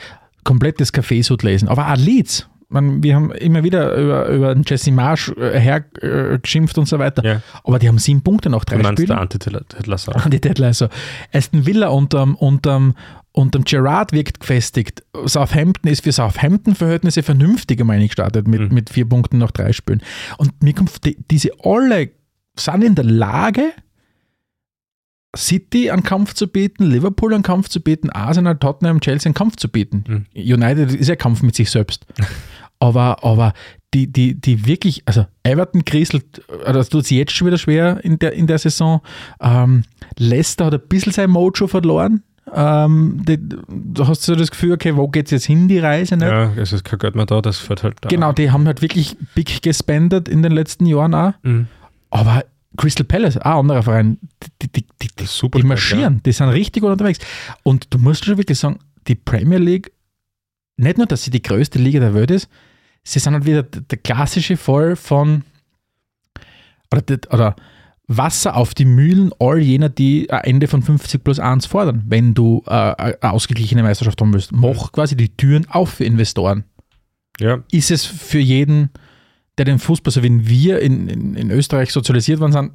komplettes 0.45 0.93
Kaffeesud 0.93 1.43
lesen. 1.43 1.67
Aber 1.67 1.91
auch 1.91 1.97
Leeds. 1.97 2.47
Man, 2.67 3.03
wir 3.03 3.15
haben 3.15 3.31
immer 3.31 3.63
wieder 3.63 3.95
über, 3.95 4.27
über 4.29 4.53
den 4.55 4.63
Jesse 4.65 4.91
Marsch 4.91 5.29
äh, 5.37 5.59
hergeschimpft 5.59 6.77
und 6.77 6.87
so 6.87 6.97
weiter. 6.99 7.23
Ja. 7.23 7.41
Aber 7.63 7.77
die 7.79 7.87
haben 7.87 7.99
sieben 7.99 8.21
Punkte 8.21 8.49
nach 8.49 8.65
drei 8.65 8.77
Du 8.77 8.83
meinst 8.83 9.01
Spielen. 9.01 9.09
der 9.15 9.21
Anti-Ted 9.21 10.33
Die 10.33 10.41
Deadline 10.41 10.73
so. 10.73 10.87
Aston 11.31 11.65
Villa 11.65 11.89
unterm, 11.89 12.35
unterm, 12.35 12.95
unterm 13.31 13.63
Gerard 13.65 14.13
wirkt 14.13 14.39
gefestigt. 14.39 15.03
Southampton 15.25 15.89
ist 15.91 16.03
für 16.03 16.11
Southampton-Verhältnisse 16.11 17.21
vernünftig 17.21 17.79
einmal 17.79 17.99
gestartet 17.99 18.47
mit, 18.47 18.61
Mhm. 18.61 18.73
mit 18.73 18.89
vier 18.89 19.07
Punkten 19.07 19.37
nach 19.37 19.51
drei 19.51 19.71
Spielen. 19.71 20.01
Und 20.37 20.63
mir 20.63 20.73
kommt 20.73 21.05
die, 21.05 21.17
diese 21.29 21.51
alle 21.63 22.09
sind 22.57 22.83
in 22.83 22.95
der 22.95 23.05
Lage, 23.05 23.73
City 25.37 25.91
einen 25.91 26.03
Kampf 26.03 26.33
zu 26.33 26.47
bieten, 26.47 26.85
Liverpool 26.85 27.33
einen 27.33 27.43
Kampf 27.43 27.67
zu 27.67 27.81
bieten, 27.81 28.09
Arsenal, 28.09 28.55
Tottenham, 28.57 29.01
Chelsea 29.01 29.27
einen 29.27 29.33
Kampf 29.33 29.57
zu 29.57 29.67
bieten. 29.67 30.05
Mhm. 30.07 30.25
United 30.33 30.93
ist 30.93 31.09
ja 31.09 31.15
Kampf 31.17 31.41
mit 31.43 31.55
sich 31.55 31.69
selbst. 31.69 32.05
aber, 32.79 33.23
aber 33.23 33.53
die, 33.93 34.11
die, 34.11 34.39
die 34.39 34.65
wirklich, 34.65 35.03
also 35.05 35.25
Everton 35.43 35.85
kriselt, 35.85 36.43
das 36.65 36.89
tut 36.89 37.05
sich 37.05 37.17
jetzt 37.17 37.31
schon 37.31 37.47
wieder 37.47 37.57
schwer 37.57 38.03
in 38.03 38.19
der, 38.19 38.33
in 38.33 38.47
der 38.47 38.57
Saison. 38.57 39.01
Ähm, 39.39 39.83
Leicester 40.17 40.65
hat 40.65 40.73
ein 40.73 40.87
bisschen 40.87 41.13
sein 41.13 41.29
Mojo 41.29 41.67
verloren. 41.67 42.23
Ähm, 42.53 43.21
die, 43.27 43.39
du 43.39 44.07
hast 44.07 44.23
so 44.23 44.35
das 44.35 44.51
Gefühl, 44.51 44.73
okay, 44.73 44.95
wo 44.95 45.07
geht 45.07 45.25
es 45.25 45.31
jetzt 45.31 45.45
hin, 45.45 45.67
die 45.67 45.79
Reise? 45.79 46.15
Nicht? 46.15 46.27
Ja, 46.27 46.51
es 46.55 46.73
ist 46.73 46.83
kein 46.83 46.99
Geld 46.99 47.15
mehr 47.15 47.25
da, 47.25 47.41
das 47.41 47.57
fällt 47.57 47.83
halt 47.83 47.97
da. 48.01 48.09
Genau, 48.09 48.33
die 48.33 48.51
haben 48.51 48.67
halt 48.67 48.81
wirklich 48.81 49.17
big 49.33 49.61
gespendet 49.61 50.27
in 50.29 50.43
den 50.43 50.51
letzten 50.51 50.85
Jahren 50.85 51.13
auch. 51.13 51.33
Mhm. 51.43 51.67
Aber 52.11 52.43
Crystal 52.77 53.05
Palace, 53.05 53.37
auch 53.37 53.59
anderer 53.59 53.83
Verein, 53.83 54.19
die, 54.61 54.67
die, 54.67 54.85
die, 55.01 55.07
die, 55.19 55.25
Super 55.25 55.59
die 55.59 55.65
marschieren, 55.65 56.21
die 56.25 56.31
sind 56.31 56.49
richtig 56.49 56.83
gut 56.83 56.91
unterwegs. 56.91 57.19
Und 57.63 57.93
du 57.93 57.97
musst 57.97 58.25
schon 58.25 58.37
wirklich 58.37 58.59
sagen, 58.59 58.79
die 59.07 59.15
Premier 59.15 59.59
League, 59.59 59.91
nicht 60.77 60.97
nur, 60.97 61.07
dass 61.07 61.23
sie 61.23 61.31
die 61.31 61.41
größte 61.41 61.79
Liga 61.79 61.99
der 61.99 62.13
Welt 62.13 62.31
ist, 62.31 62.49
sie 63.03 63.19
sind 63.19 63.33
halt 63.33 63.45
wieder 63.45 63.63
der, 63.63 63.97
klassische 63.97 64.57
Fall 64.57 64.95
von 64.95 65.43
oder, 66.91 67.03
oder 67.31 67.55
Wasser 68.07 68.55
auf 68.55 68.73
die 68.73 68.85
Mühlen 68.85 69.31
all 69.39 69.59
jener, 69.59 69.89
die 69.89 70.29
ein 70.29 70.43
Ende 70.43 70.67
von 70.67 70.81
50 70.81 71.23
plus 71.23 71.39
1 71.39 71.65
fordern, 71.65 72.03
wenn 72.07 72.33
du 72.33 72.63
äh, 72.67 72.71
eine 72.71 73.31
ausgeglichene 73.31 73.83
Meisterschaft 73.83 74.21
haben 74.21 74.33
willst. 74.33 74.51
Mach 74.51 74.91
quasi 74.91 75.15
die 75.15 75.29
Türen 75.29 75.65
auf 75.69 75.93
für 75.93 76.05
Investoren. 76.05 76.65
Ja, 77.39 77.63
ist 77.71 77.91
es 77.91 78.05
für 78.05 78.39
jeden, 78.39 78.89
der 79.57 79.65
den 79.65 79.79
Fußball, 79.79 80.11
so 80.11 80.23
wie 80.23 80.47
wir 80.47 80.79
in, 80.79 81.07
in, 81.07 81.35
in 81.35 81.51
Österreich 81.51 81.91
sozialisiert 81.91 82.39
worden 82.39 82.53
sind, 82.53 82.71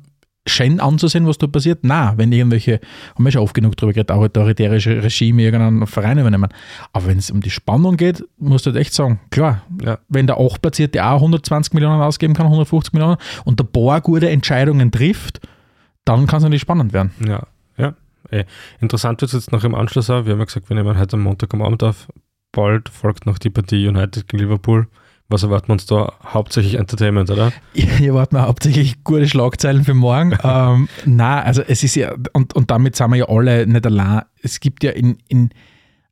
schön 0.47 0.80
anzusehen, 0.80 1.26
was 1.26 1.38
da 1.38 1.47
passiert? 1.47 1.80
Na, 1.82 2.14
wenn 2.16 2.32
irgendwelche, 2.32 2.80
haben 3.14 3.24
wir 3.24 3.30
schon 3.32 3.43
oft 3.43 3.55
genug 3.55 3.76
drüber 3.76 3.93
geredet, 3.93 4.11
autoritäre 4.11 4.74
Regime 5.03 5.43
irgendeinen 5.43 5.86
Verein 5.86 6.18
übernehmen. 6.18 6.49
Aber 6.93 7.07
wenn 7.07 7.18
es 7.18 7.30
um 7.30 7.41
die 7.41 7.51
Spannung 7.51 7.97
geht, 7.97 8.24
musst 8.38 8.66
du 8.66 8.70
halt 8.70 8.80
echt 8.80 8.95
sagen, 8.95 9.20
klar, 9.30 9.62
Ja. 9.82 9.99
wenn 10.09 10.26
der 10.26 10.38
Achtplatzierte 10.38 11.05
auch 11.05 11.16
120 11.20 11.74
Millionen 11.74 12.01
ausgeben 12.01 12.34
kann, 12.34 12.47
150 12.47 12.93
Millionen 12.95 13.16
und 13.45 13.61
der 13.61 13.64
paar 13.64 14.01
gute 14.01 14.30
Entscheidungen 14.30 14.91
trifft, 14.91 15.41
dann 16.05 16.26
kann 16.26 16.38
es 16.38 16.43
natürlich 16.45 16.62
spannend 16.62 16.93
werden. 16.93 17.12
ja. 17.26 17.47
ja. 17.76 17.95
Eh. 18.30 18.45
Interessant 18.80 19.20
wird 19.20 19.30
es 19.30 19.34
jetzt 19.34 19.51
noch 19.53 19.64
im 19.64 19.74
Anschluss 19.74 20.09
auch. 20.09 20.24
Wir 20.24 20.32
haben 20.32 20.38
ja 20.38 20.45
gesagt, 20.45 20.68
wir 20.68 20.76
nehmen 20.76 20.97
heute 20.99 21.16
am 21.16 21.22
Montag 21.22 21.53
am 21.53 21.62
Abend 21.62 21.82
auf. 21.82 22.07
Bald 22.53 22.88
folgt 22.88 23.26
noch 23.26 23.38
die 23.38 23.51
Partie 23.51 23.88
United 23.88 24.28
gegen 24.28 24.43
Liverpool. 24.43 24.86
Was 25.30 25.44
erwarten 25.44 25.68
wir 25.68 25.74
uns 25.74 25.86
da? 25.86 26.12
Hauptsächlich 26.24 26.74
Entertainment, 26.74 27.30
oder? 27.30 27.52
Hier 27.72 28.14
warten 28.14 28.34
wir 28.34 28.42
hauptsächlich 28.42 29.04
gute 29.04 29.28
Schlagzeilen 29.28 29.84
für 29.84 29.94
morgen. 29.94 30.36
ähm, 30.44 30.88
na, 31.06 31.40
also 31.40 31.62
es 31.62 31.84
ist 31.84 31.94
ja, 31.94 32.14
und, 32.32 32.54
und 32.54 32.70
damit 32.70 32.96
sind 32.96 33.10
wir 33.12 33.16
ja 33.16 33.28
alle 33.28 33.64
nicht 33.66 33.86
allein. 33.86 34.22
Es 34.42 34.58
gibt 34.58 34.82
ja 34.82 34.90
in, 34.90 35.18
in 35.28 35.50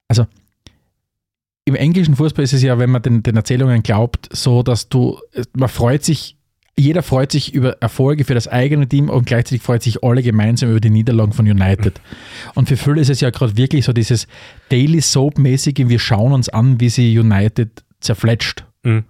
also 0.06 0.24
im 1.64 1.74
englischen 1.74 2.14
Fußball 2.14 2.44
ist 2.44 2.52
es 2.52 2.62
ja, 2.62 2.78
wenn 2.78 2.90
man 2.90 3.02
den, 3.02 3.22
den 3.24 3.36
Erzählungen 3.36 3.82
glaubt, 3.82 4.28
so, 4.32 4.62
dass 4.62 4.88
du, 4.88 5.18
man 5.52 5.68
freut 5.68 6.04
sich, 6.04 6.36
jeder 6.78 7.02
freut 7.02 7.32
sich 7.32 7.52
über 7.52 7.76
Erfolge 7.80 8.24
für 8.24 8.34
das 8.34 8.46
eigene 8.46 8.88
Team 8.88 9.10
und 9.10 9.26
gleichzeitig 9.26 9.62
freut 9.62 9.82
sich 9.82 10.04
alle 10.04 10.22
gemeinsam 10.22 10.70
über 10.70 10.80
die 10.80 10.90
Niederlagen 10.90 11.32
von 11.32 11.44
United. 11.44 12.00
Und 12.54 12.68
für 12.68 12.76
viele 12.76 13.00
ist 13.00 13.10
es 13.10 13.20
ja 13.20 13.30
gerade 13.30 13.56
wirklich 13.56 13.84
so 13.84 13.92
dieses 13.92 14.28
Daily 14.68 15.00
Soap-mäßige, 15.00 15.88
wir 15.88 15.98
schauen 15.98 16.32
uns 16.32 16.48
an, 16.48 16.80
wie 16.80 16.88
sie 16.88 17.18
United 17.18 17.82
zerfletscht 17.98 18.67
Mhm. 18.83 19.05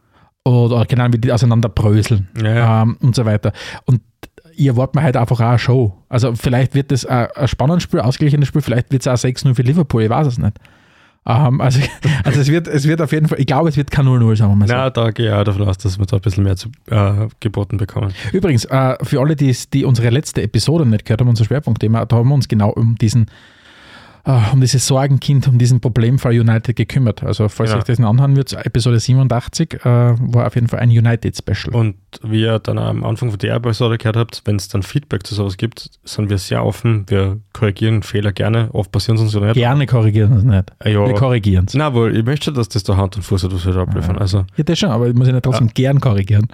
oder 0.44 0.84
genau 0.86 1.06
wie 1.12 1.18
die 1.18 1.32
auseinanderbröseln 1.32 2.28
Ja, 2.42 2.54
ja. 2.54 2.82
ähm, 2.82 2.96
und 3.00 3.14
so 3.14 3.24
weiter. 3.24 3.52
Und 3.84 4.00
ihr 4.56 4.72
erwartet 4.72 4.96
mir 4.96 5.02
halt 5.02 5.16
einfach 5.16 5.40
auch 5.40 5.44
eine 5.44 5.58
Show. 5.58 5.96
Also 6.08 6.34
vielleicht 6.34 6.74
wird 6.74 6.90
das 6.90 7.04
ein, 7.06 7.28
ein 7.34 7.48
spannendes 7.48 7.84
Spiel, 7.84 8.00
ausgeglichenes 8.00 8.48
Spiel, 8.48 8.60
vielleicht 8.62 8.90
wird 8.92 9.06
es 9.06 9.08
auch 9.08 9.12
6-0 9.28 9.54
für 9.54 9.62
Liverpool, 9.62 10.02
ich 10.02 10.10
weiß 10.10 10.26
es 10.26 10.38
nicht. 10.38 10.56
Ähm, 11.26 11.60
also 11.60 11.80
also 12.24 12.40
es, 12.40 12.48
wird, 12.48 12.66
es 12.66 12.86
wird 12.88 13.00
auf 13.00 13.12
jeden 13.12 13.28
Fall, 13.28 13.38
ich 13.38 13.46
glaube, 13.46 13.68
es 13.68 13.76
wird 13.76 13.90
kein 13.90 14.06
0-0, 14.06 14.36
sagen 14.36 14.52
wir 14.52 14.56
mal 14.56 14.68
so. 14.68 14.74
Na, 14.74 14.90
da 14.90 15.10
gehe 15.10 15.26
ich 15.26 15.32
auch 15.32 15.44
davon 15.44 15.68
aus, 15.68 15.78
dass 15.78 15.98
wir 15.98 16.06
da 16.06 16.16
ein 16.16 16.22
bisschen 16.22 16.44
mehr 16.44 16.56
zu, 16.56 16.70
äh, 16.90 17.28
geboten 17.40 17.76
bekommen. 17.76 18.12
Übrigens, 18.32 18.64
äh, 18.64 18.96
für 19.02 19.20
alle, 19.20 19.36
die, 19.36 19.54
die 19.72 19.84
unsere 19.84 20.10
letzte 20.10 20.42
Episode 20.42 20.86
nicht 20.86 21.04
gehört 21.04 21.20
haben, 21.20 21.28
unser 21.28 21.44
Schwerpunktthema, 21.44 22.06
da 22.06 22.16
haben 22.16 22.28
wir 22.28 22.34
uns 22.34 22.48
genau 22.48 22.70
um 22.70 22.96
diesen 22.96 23.26
äh, 24.28 24.52
um 24.52 24.60
dieses 24.60 24.86
Sorgenkind, 24.86 25.48
um 25.48 25.58
diesen 25.58 25.80
Problemfall 25.80 26.38
United 26.38 26.76
gekümmert. 26.76 27.22
Also 27.24 27.48
falls 27.48 27.70
Ja. 27.70 27.76
ihr 27.76 27.78
euch 27.80 27.84
das 27.86 27.98
anhören 28.00 28.36
wird, 28.36 28.52
Episode 28.52 29.00
87 29.00 29.74
äh, 29.74 29.84
war 29.84 30.46
auf 30.46 30.54
jeden 30.54 30.68
Fall 30.68 30.80
ein 30.80 30.90
United-Special. 30.90 31.74
Und 31.74 31.96
wie 32.22 32.42
ihr 32.42 32.58
dann 32.58 32.78
am 32.78 33.04
Anfang 33.04 33.30
von 33.30 33.38
der 33.38 33.54
Episode 33.54 33.96
gehört 33.98 34.16
habt, 34.16 34.42
wenn 34.44 34.56
es 34.56 34.68
dann 34.68 34.82
Feedback 34.82 35.26
zu 35.26 35.34
sowas 35.34 35.56
gibt, 35.56 35.90
sind 36.04 36.28
wir 36.30 36.36
sehr 36.38 36.64
offen. 36.64 37.04
Wir 37.08 37.40
korrigieren 37.54 38.02
Fehler 38.02 38.32
gerne. 38.32 38.68
Oft 38.74 38.92
passieren 38.92 39.16
sie 39.16 39.24
uns 39.24 39.32
ja 39.32 39.40
nicht. 39.40 39.54
Gerne 39.54 39.86
korrigieren 39.86 40.30
wir 40.30 40.38
es 40.38 40.44
nicht. 40.44 40.72
Äh, 40.84 40.92
ja. 40.92 41.06
Wir 41.06 41.14
korrigieren 41.14 41.64
es. 41.66 41.74
Na 41.74 41.94
wohl, 41.94 42.14
ich 42.16 42.24
möchte 42.24 42.52
dass 42.52 42.68
das 42.68 42.84
da 42.84 42.96
Hand 42.96 43.16
und 43.16 43.22
Fuß 43.22 43.44
hat, 43.44 43.54
was 43.54 43.64
wir 43.64 43.72
da 43.72 43.82
abliefern. 43.82 44.18
Also, 44.18 44.44
Ja, 44.56 44.64
das 44.64 44.78
schon, 44.78 44.90
aber 44.90 45.08
ich 45.08 45.14
muss 45.14 45.26
ja 45.28 45.40
trotzdem 45.40 45.68
gern 45.68 46.00
korrigieren. 46.00 46.48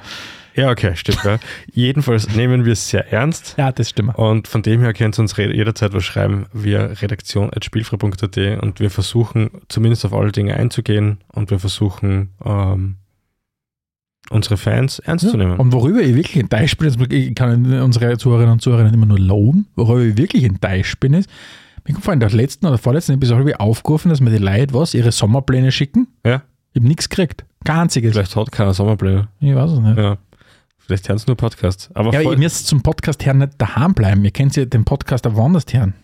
Ja, 0.54 0.70
okay, 0.70 0.94
stimmt. 0.94 1.24
Ja. 1.24 1.38
Jedenfalls 1.72 2.34
nehmen 2.34 2.64
wir 2.64 2.72
es 2.72 2.88
sehr 2.88 3.12
ernst. 3.12 3.54
Ja, 3.58 3.72
das 3.72 3.90
stimmt. 3.90 4.16
Und 4.16 4.48
von 4.48 4.62
dem 4.62 4.80
her 4.80 4.92
könnt 4.92 5.18
ihr 5.18 5.22
uns 5.22 5.36
jederzeit 5.36 5.92
was 5.92 6.04
schreiben 6.04 6.46
via 6.52 6.84
redaktion.spielfrei.at 6.86 8.62
und 8.62 8.80
wir 8.80 8.90
versuchen 8.90 9.50
zumindest 9.68 10.04
auf 10.04 10.12
alle 10.12 10.32
Dinge 10.32 10.54
einzugehen 10.54 11.18
und 11.32 11.50
wir 11.50 11.58
versuchen 11.58 12.30
ähm, 12.44 12.96
unsere 14.30 14.56
Fans 14.56 15.00
ernst 15.00 15.28
zu 15.28 15.36
nehmen. 15.36 15.58
Und 15.58 15.72
worüber 15.72 16.00
ich 16.00 16.14
wirklich 16.14 16.36
enttäuscht 16.36 16.78
bin, 16.78 16.94
ich 17.10 17.34
kann 17.34 17.80
unsere 17.80 18.16
Zuhörerinnen 18.16 18.52
und 18.52 18.62
Zuhörer 18.62 18.92
immer 18.92 19.06
nur 19.06 19.18
loben, 19.18 19.66
worüber 19.74 20.02
ich 20.02 20.16
wirklich 20.16 20.44
enttäuscht 20.44 21.00
bin, 21.00 21.14
ist, 21.14 21.28
mir 21.86 21.92
kommt 21.92 22.04
vor, 22.04 22.14
in 22.14 22.20
der 22.20 22.30
letzten 22.30 22.66
oder 22.66 22.78
vorletzten 22.78 23.12
Episode 23.12 23.40
habe 23.40 23.50
ich 23.50 23.60
aufgerufen, 23.60 24.08
dass 24.08 24.20
mir 24.20 24.30
die 24.30 24.38
Leute 24.38 24.72
was, 24.72 24.94
ihre 24.94 25.12
Sommerpläne 25.12 25.70
schicken. 25.70 26.06
Ja. 26.24 26.42
Ich 26.72 26.80
habe 26.80 26.88
nichts 26.88 27.10
gekriegt. 27.10 27.44
Kein 27.64 27.80
einziges. 27.80 28.12
Vielleicht 28.12 28.34
hat 28.34 28.50
keiner 28.52 28.72
Sommerpläne. 28.72 29.28
Ich 29.40 29.54
weiß 29.54 29.72
es 29.72 29.78
nicht. 29.80 29.98
Ja, 29.98 30.02
Ja. 30.02 30.18
Vielleicht 30.86 31.08
hören 31.08 31.16
es 31.16 31.26
nur 31.26 31.36
Podcasts. 31.36 31.90
Aber 31.94 32.12
voll- 32.12 32.34
ihr 32.34 32.38
müsst 32.38 32.66
zum 32.66 32.82
Podcast 32.82 33.24
her 33.24 33.34
nicht 33.34 33.52
daheim 33.58 33.94
bleiben. 33.94 34.24
Ihr 34.24 34.30
könnt 34.30 34.54
ja 34.56 34.64
den 34.64 34.84
Podcast 34.84 35.26
auch 35.26 35.34
woanders 35.34 35.64
hören. 35.72 35.94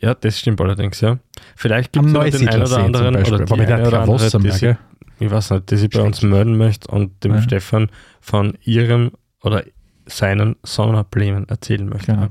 Ja, 0.00 0.14
das 0.14 0.38
stimmt 0.38 0.60
allerdings, 0.60 1.00
ja. 1.00 1.18
Vielleicht 1.54 1.92
gibt 1.92 2.06
es 2.06 2.12
den 2.12 2.48
einen 2.48 2.62
oder 2.62 2.78
anderen 2.78 3.14
Beispiel. 3.14 3.34
oder 3.34 3.44
die 3.46 3.72
eine 3.72 3.86
oder 3.88 4.08
Wasser 4.08 4.36
andere, 4.36 4.78
die 5.18 5.24
ich 5.24 5.30
weiß 5.30 5.50
nicht, 5.52 5.70
die 5.70 5.76
sich 5.76 5.88
bei 5.90 6.02
uns 6.02 6.20
melden 6.22 6.58
möchte 6.58 6.88
und 6.88 7.24
dem 7.24 7.34
Ja. 7.34 7.42
Stefan 7.42 7.88
von 8.20 8.54
ihrem 8.64 9.12
oder 9.42 9.64
seinen 10.04 10.56
Sommerplänen 10.62 11.48
erzählen 11.48 11.88
möchte. 11.88 12.12
Genau. 12.12 12.28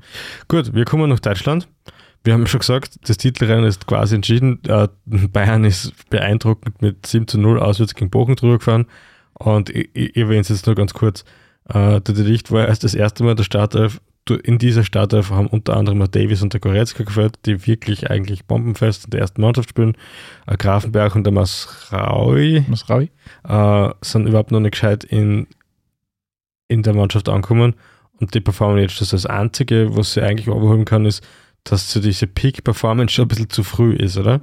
Gut, 0.48 0.74
wir 0.74 0.86
kommen 0.86 1.10
nach 1.10 1.20
Deutschland. 1.20 1.68
Wir 2.24 2.34
haben 2.34 2.46
schon 2.48 2.60
gesagt, 2.60 2.98
das 3.10 3.18
Titelrennen 3.18 3.66
ist 3.66 3.86
quasi 3.88 4.16
entschieden. 4.16 4.60
Äh, 4.68 4.88
Bayern 5.06 5.64
ist 5.64 5.94
beeindruckend 6.10 6.82
mit 6.82 7.06
7 7.06 7.28
zu 7.28 7.40
0 7.40 7.60
auswärts 7.60 7.94
gegen 7.96 8.10
Bochum 8.12 8.36
drüber 8.36 8.58
gefahren. 8.60 8.86
Und 9.34 9.70
ich, 9.70 9.90
ich 9.94 10.16
erwähne 10.16 10.42
es 10.42 10.50
jetzt 10.50 10.66
nur 10.68 10.76
ganz 10.76 10.94
kurz. 10.94 11.26
Äh, 11.70 12.02
der 12.02 12.16
Licht 12.16 12.52
war 12.52 12.68
erst 12.68 12.84
das 12.84 12.96
erste 12.96 13.24
Mal 13.24 13.36
der 13.36 13.44
Startelf. 13.44 14.02
In 14.44 14.58
dieser 14.58 14.84
Startelf 14.84 15.30
haben 15.30 15.48
unter 15.48 15.78
anderem 15.78 16.00
der 16.00 16.08
Davis 16.08 16.42
und 16.42 16.52
der 16.54 16.60
Goretzka 16.60 17.04
geführt, 17.04 17.38
die 17.46 17.68
wirklich 17.68 18.10
eigentlich 18.10 18.46
bombenfest 18.46 19.06
in 19.06 19.12
der 19.12 19.22
ersten 19.22 19.42
Mannschaft 19.42 19.70
spielen. 19.70 19.96
Äh, 20.48 20.58
Grafenberg 20.58 21.16
und 21.16 21.26
der 21.26 21.34
Masraui 21.34 22.66
Was 22.68 22.90
Raui? 22.90 23.12
äh, 23.48 23.90
sind 24.02 24.28
überhaupt 24.28 24.52
noch 24.52 24.60
nicht 24.60 24.72
gescheit 24.72 25.04
in, 25.04 25.48
in 26.68 26.82
der 26.82 26.96
Mannschaft 26.96 27.30
angekommen 27.30 27.76
und 28.20 28.34
die 28.34 28.42
performen 28.42 28.80
jetzt 28.80 29.02
das 29.02 29.14
als 29.14 29.26
einzige, 29.26 29.96
was 29.96 30.14
sie 30.14 30.22
eigentlich 30.22 30.48
überholen 30.48 30.86
kann, 30.86 31.06
ist, 31.06 31.24
dass 31.64 31.92
so 31.92 32.00
diese 32.00 32.28
Peak-Performance 32.28 33.14
schon 33.14 33.26
ein 33.26 33.28
bisschen 33.28 33.50
zu 33.50 33.64
früh 33.64 33.94
ist, 33.94 34.18
oder? 34.18 34.42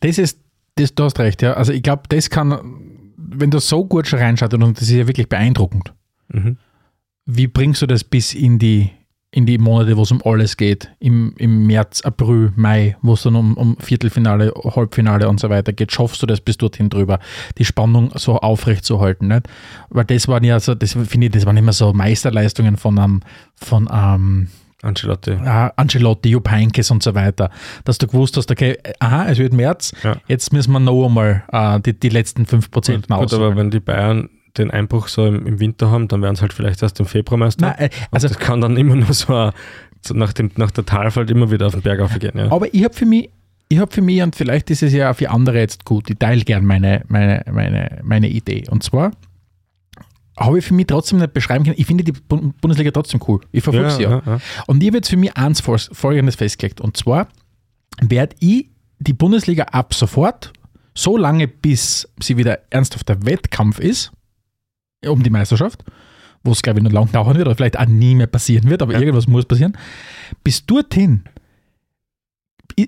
Das 0.00 0.18
ist, 0.18 0.40
das, 0.76 0.94
du 0.94 1.04
hast 1.04 1.18
recht, 1.18 1.42
ja. 1.42 1.54
Also 1.54 1.72
ich 1.72 1.82
glaube, 1.82 2.02
das 2.08 2.30
kann, 2.30 3.12
wenn 3.16 3.50
du 3.50 3.58
so 3.58 3.84
gut 3.84 4.06
schon 4.06 4.18
reinschaut, 4.20 4.54
und 4.54 4.76
das 4.76 4.84
ist 4.84 4.90
ja 4.90 5.06
wirklich 5.06 5.28
beeindruckend, 5.28 5.92
Mhm. 6.28 6.56
wie 7.26 7.46
bringst 7.46 7.82
du 7.82 7.86
das 7.86 8.04
bis 8.04 8.34
in 8.34 8.58
die, 8.58 8.90
in 9.30 9.46
die 9.46 9.56
Monate, 9.58 9.96
wo 9.96 10.02
es 10.02 10.10
um 10.12 10.20
alles 10.24 10.56
geht? 10.56 10.90
Im, 10.98 11.34
im 11.38 11.66
März, 11.66 12.02
April, 12.02 12.52
Mai, 12.56 12.96
wo 13.00 13.14
es 13.14 13.22
dann 13.22 13.34
um, 13.36 13.56
um 13.56 13.76
Viertelfinale, 13.78 14.52
Halbfinale 14.76 15.28
und 15.28 15.40
so 15.40 15.48
weiter 15.48 15.72
geht. 15.72 15.90
Schaffst 15.92 16.20
du 16.22 16.26
das 16.26 16.40
bis 16.40 16.58
dorthin 16.58 16.90
drüber, 16.90 17.18
die 17.58 17.64
Spannung 17.64 18.10
so 18.16 18.36
aufrecht 18.38 18.84
zu 18.84 19.00
halten? 19.00 19.28
Nicht? 19.28 19.48
Weil 19.88 20.04
das 20.04 20.28
waren 20.28 20.44
ja 20.44 20.60
so, 20.60 20.74
das 20.74 20.92
finde 20.92 21.26
ich, 21.28 21.32
das 21.32 21.46
waren 21.46 21.56
immer 21.56 21.72
so 21.72 21.92
Meisterleistungen 21.92 22.76
von 22.76 22.98
einem, 22.98 23.20
von 23.54 23.88
einem 23.88 24.48
Ancelotti. 24.82 25.30
äh, 25.30 25.70
Ancelotti, 25.76 26.30
Jupp 26.30 26.50
Heynckes 26.50 26.90
und 26.90 27.02
so 27.04 27.14
weiter, 27.14 27.50
dass 27.84 27.98
du 27.98 28.08
gewusst 28.08 28.36
hast, 28.36 28.50
okay, 28.50 28.76
aha, 28.98 29.28
es 29.28 29.38
wird 29.38 29.52
März, 29.52 29.92
Ja. 30.02 30.16
jetzt 30.26 30.52
müssen 30.52 30.72
wir 30.72 30.80
noch 30.80 31.06
einmal 31.06 31.44
äh, 31.52 31.80
die, 31.80 31.98
die 31.98 32.08
letzten 32.08 32.44
5% 32.46 32.62
Gut, 32.72 33.06
gut, 33.08 33.32
aber 33.32 33.54
wenn 33.56 33.70
die 33.70 33.78
Bayern 33.80 34.28
den 34.58 34.70
Einbruch 34.70 35.08
so 35.08 35.26
im, 35.26 35.46
im 35.46 35.60
Winter 35.60 35.90
haben, 35.90 36.08
dann 36.08 36.22
werden 36.22 36.36
sie 36.36 36.42
halt 36.42 36.52
vielleicht 36.52 36.82
erst 36.82 37.00
im 37.00 37.06
Februar 37.06 37.38
Meister. 37.38 37.68
Nein, 37.68 37.78
äh, 37.78 37.90
also 38.10 38.28
das 38.28 38.38
kann 38.38 38.60
dann 38.60 38.76
immer 38.76 38.96
nur 38.96 39.12
so, 39.12 39.34
ein- 39.34 39.52
so 40.04 40.14
nach, 40.14 40.32
dem, 40.32 40.50
nach 40.56 40.70
der 40.70 40.84
Talfahrt 40.84 41.30
immer 41.30 41.50
wieder 41.50 41.66
auf 41.66 41.72
den 41.72 41.82
Berg 41.82 42.00
aufgehen. 42.00 42.32
Ja. 42.36 42.50
aber 42.52 42.72
ich 42.74 42.84
habe 42.84 42.92
für 42.94 43.06
mich, 43.06 43.30
ich 43.68 43.78
habe 43.78 43.90
für 43.90 44.02
mich, 44.02 44.20
und 44.22 44.36
vielleicht 44.36 44.68
ist 44.70 44.82
es 44.82 44.92
ja 44.92 45.10
auch 45.10 45.16
für 45.16 45.30
andere 45.30 45.58
jetzt 45.58 45.84
gut, 45.86 46.10
ich 46.10 46.18
teile 46.18 46.42
gern 46.44 46.64
meine, 46.66 47.02
meine, 47.08 47.42
meine, 47.50 48.00
meine 48.02 48.28
Idee. 48.28 48.64
Und 48.68 48.82
zwar, 48.82 49.12
habe 50.38 50.58
ich 50.58 50.64
für 50.64 50.74
mich 50.74 50.86
trotzdem 50.86 51.18
nicht 51.18 51.32
beschreiben 51.34 51.64
können. 51.64 51.76
Ich 51.78 51.86
finde 51.86 52.04
die 52.04 52.12
Bu- 52.12 52.52
Bundesliga 52.60 52.90
trotzdem 52.90 53.20
cool. 53.28 53.40
Ich 53.52 53.62
verfolge 53.62 53.90
sie 53.90 54.02
ja. 54.02 54.22
ja. 54.24 54.40
Und 54.66 54.82
ich 54.82 54.88
habe 54.88 54.98
jetzt 54.98 55.08
für 55.10 55.16
mich 55.16 55.36
eins 55.36 55.60
Fol- 55.62 55.78
Folgendes 55.94 56.36
festgelegt. 56.36 56.80
Und 56.80 56.96
zwar 56.96 57.28
werde 58.00 58.34
ich 58.40 58.68
die 58.98 59.12
Bundesliga 59.12 59.64
ab 59.64 59.94
sofort, 59.94 60.52
so 60.94 61.16
lange 61.16 61.48
bis 61.48 62.08
sie 62.20 62.36
wieder 62.36 62.58
ernsthafter 62.70 63.24
Wettkampf 63.26 63.78
ist, 63.78 64.10
um 65.06 65.22
die 65.22 65.30
Meisterschaft, 65.30 65.84
wo 66.44 66.52
es 66.52 66.62
glaube 66.62 66.78
ich 66.78 66.84
noch 66.84 66.92
lang 66.92 67.10
dauern 67.12 67.36
wird 67.36 67.46
oder 67.48 67.56
vielleicht 67.56 67.78
auch 67.78 67.86
nie 67.86 68.14
mehr 68.14 68.26
passieren 68.26 68.68
wird, 68.70 68.82
aber 68.82 68.92
Ja. 68.94 69.00
irgendwas 69.00 69.26
muss 69.26 69.44
passieren. 69.44 69.76
Bis 70.44 70.64
dorthin 70.66 71.24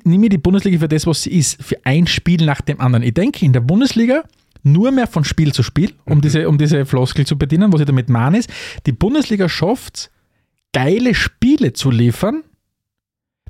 nehme 0.04 0.24
ich 0.26 0.30
die 0.30 0.38
Bundesliga 0.38 0.78
für 0.78 0.88
das, 0.88 1.06
was 1.06 1.22
sie 1.24 1.30
ist, 1.38 1.62
für 1.62 1.76
ein 1.84 2.06
Spiel 2.06 2.44
nach 2.44 2.60
dem 2.60 2.80
anderen. 2.80 3.02
Ich 3.02 3.14
denke 3.14 3.44
in 3.44 3.52
der 3.52 3.60
Bundesliga 3.60 4.24
nur 4.62 4.90
mehr 4.92 5.06
von 5.06 5.24
Spiel 5.24 5.52
zu 5.52 5.62
Spiel, 5.62 5.92
um, 6.06 6.20
diese, 6.22 6.48
um 6.48 6.56
diese 6.56 6.86
Floskel 6.86 7.26
zu 7.26 7.36
bedienen, 7.36 7.72
was 7.72 7.80
ich 7.80 7.86
damit 7.86 8.08
meine 8.08 8.38
ist, 8.38 8.50
die 8.86 8.92
Bundesliga 8.92 9.48
schafft 9.48 9.96
es, 9.96 10.10
geile 10.72 11.14
Spiele 11.14 11.74
zu 11.74 11.90
liefern, 11.90 12.42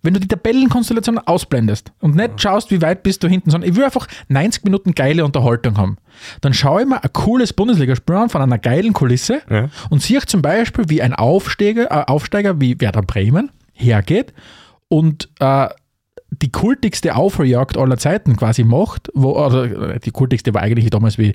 wenn 0.05 0.15
du 0.15 0.21
die 0.21 0.29
Tabellenkonstellation 0.29 1.19
ausblendest 1.19 1.93
und 2.01 2.15
nicht 2.15 2.41
schaust, 2.41 2.71
wie 2.71 2.81
weit 2.83 3.03
bist 3.03 3.23
du 3.25 3.29
hinten, 3.29 3.51
sondern 3.51 3.69
ich 3.69 3.77
will 3.77 3.85
einfach 3.85 4.07
90 4.29 4.65
Minuten 4.65 4.95
geile 4.95 5.25
Unterhaltung 5.25 5.77
haben. 5.79 5.97
Dann 6.43 6.55
schaue 6.55 6.83
ich 6.83 6.89
mir 6.89 7.03
ein 7.03 7.13
cooles 7.13 7.53
Bundesligaspiel 7.53 8.15
an 8.15 8.29
von 8.29 8.43
einer 8.43 8.59
geilen 8.59 8.93
Kulisse 8.93 9.41
Ja. 9.51 9.69
und 9.91 10.03
sehe 10.03 10.21
zum 10.21 10.43
Beispiel, 10.43 10.85
wie 10.89 11.03
ein 11.03 11.15
Aufsteiger, 11.15 11.91
äh, 11.91 12.05
Aufsteiger 12.07 12.61
wie 12.61 12.81
Werder 12.81 13.03
Bremen 13.03 13.51
hergeht 13.73 14.33
und 14.89 15.29
äh, 15.41 15.69
die 16.31 16.51
kultigste 16.53 17.15
Aufholjagd 17.15 17.77
aller 17.79 17.97
Zeiten 17.97 18.37
quasi 18.37 18.65
macht, 18.65 19.09
wo, 19.15 19.33
oder 19.39 19.95
äh, 19.95 20.01
die 20.01 20.11
kultigste 20.11 20.53
war 20.53 20.63
eigentlich 20.63 20.91
damals, 20.91 21.17
wie 21.17 21.35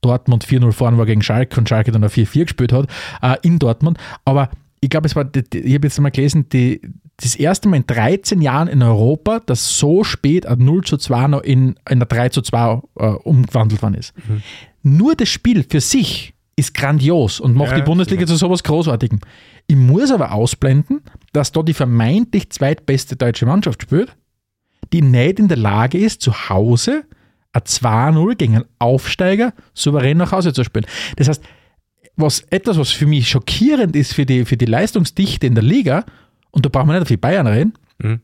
Dortmund 0.00 0.44
4-0 0.44 0.72
vorn 0.72 0.98
war 0.98 1.06
gegen 1.06 1.22
Schalke 1.22 1.58
und 1.60 1.68
Schalke 1.68 1.92
dann 1.92 2.04
auf 2.04 2.14
4-4 2.14 2.42
gespielt 2.44 2.72
hat, 2.72 2.88
äh, 3.22 3.36
in 3.42 3.58
Dortmund. 3.58 3.98
Aber 4.24 4.50
ich 4.80 4.90
glaube, 4.90 5.06
es 5.06 5.16
war, 5.16 5.26
ich 5.34 5.74
habe 5.74 5.86
jetzt 5.86 6.00
mal 6.00 6.10
gelesen, 6.10 6.48
die, 6.50 6.80
das 7.20 7.34
erste 7.34 7.68
Mal 7.68 7.78
in 7.78 7.86
13 7.86 8.40
Jahren 8.40 8.68
in 8.68 8.82
Europa, 8.82 9.40
dass 9.40 9.78
so 9.78 10.04
spät 10.04 10.46
ein 10.46 10.58
0 10.64 10.84
zu 10.84 10.96
2 10.96 11.26
noch 11.26 11.42
in, 11.42 11.74
in 11.88 12.00
ein 12.00 12.08
3 12.08 12.28
zu 12.28 12.42
2 12.42 12.82
äh, 12.96 13.06
umgewandelt 13.06 13.82
worden 13.82 13.94
ist. 13.94 14.14
Nur 14.82 15.16
das 15.16 15.28
Spiel 15.28 15.64
für 15.68 15.80
sich 15.80 16.32
ist 16.54 16.74
grandios 16.74 17.40
und 17.40 17.54
macht 17.54 17.72
Ja, 17.72 17.78
die 17.78 17.82
Bundesliga 17.82 18.26
zu 18.26 18.36
sowas 18.36 18.62
Großartigem. 18.62 19.18
Ich 19.66 19.76
muss 19.76 20.10
aber 20.10 20.32
ausblenden, 20.32 21.02
dass 21.32 21.52
da 21.52 21.62
die 21.62 21.74
vermeintlich 21.74 22.50
zweitbeste 22.50 23.16
deutsche 23.16 23.46
Mannschaft 23.46 23.82
spielt, 23.82 24.16
die 24.92 25.02
nicht 25.02 25.40
in 25.40 25.48
der 25.48 25.58
Lage 25.58 25.98
ist, 25.98 26.20
zu 26.20 26.48
Hause 26.48 27.04
ein 27.52 27.62
2-0 27.62 28.34
gegen 28.36 28.56
einen 28.56 28.64
Aufsteiger 28.78 29.54
souverän 29.74 30.18
nach 30.18 30.32
Hause 30.32 30.52
zu 30.52 30.62
spielen. 30.62 30.86
Das 31.16 31.28
heißt, 31.28 31.42
was, 32.16 32.40
etwas, 32.50 32.78
was 32.78 32.90
für 32.90 33.06
mich 33.06 33.28
schockierend 33.28 33.94
ist 33.96 34.14
für 34.14 34.26
die, 34.26 34.44
für 34.44 34.56
die 34.56 34.66
Leistungsdichte 34.66 35.46
in 35.46 35.54
der 35.54 35.64
Liga, 35.64 36.04
und 36.50 36.64
da 36.64 36.68
brauchen 36.68 36.86
wir 36.88 36.94
nicht 36.94 37.02
auf 37.02 37.08
die 37.08 37.16
Bayern 37.16 37.46
reden, 37.46 37.74
Mhm. 38.00 38.20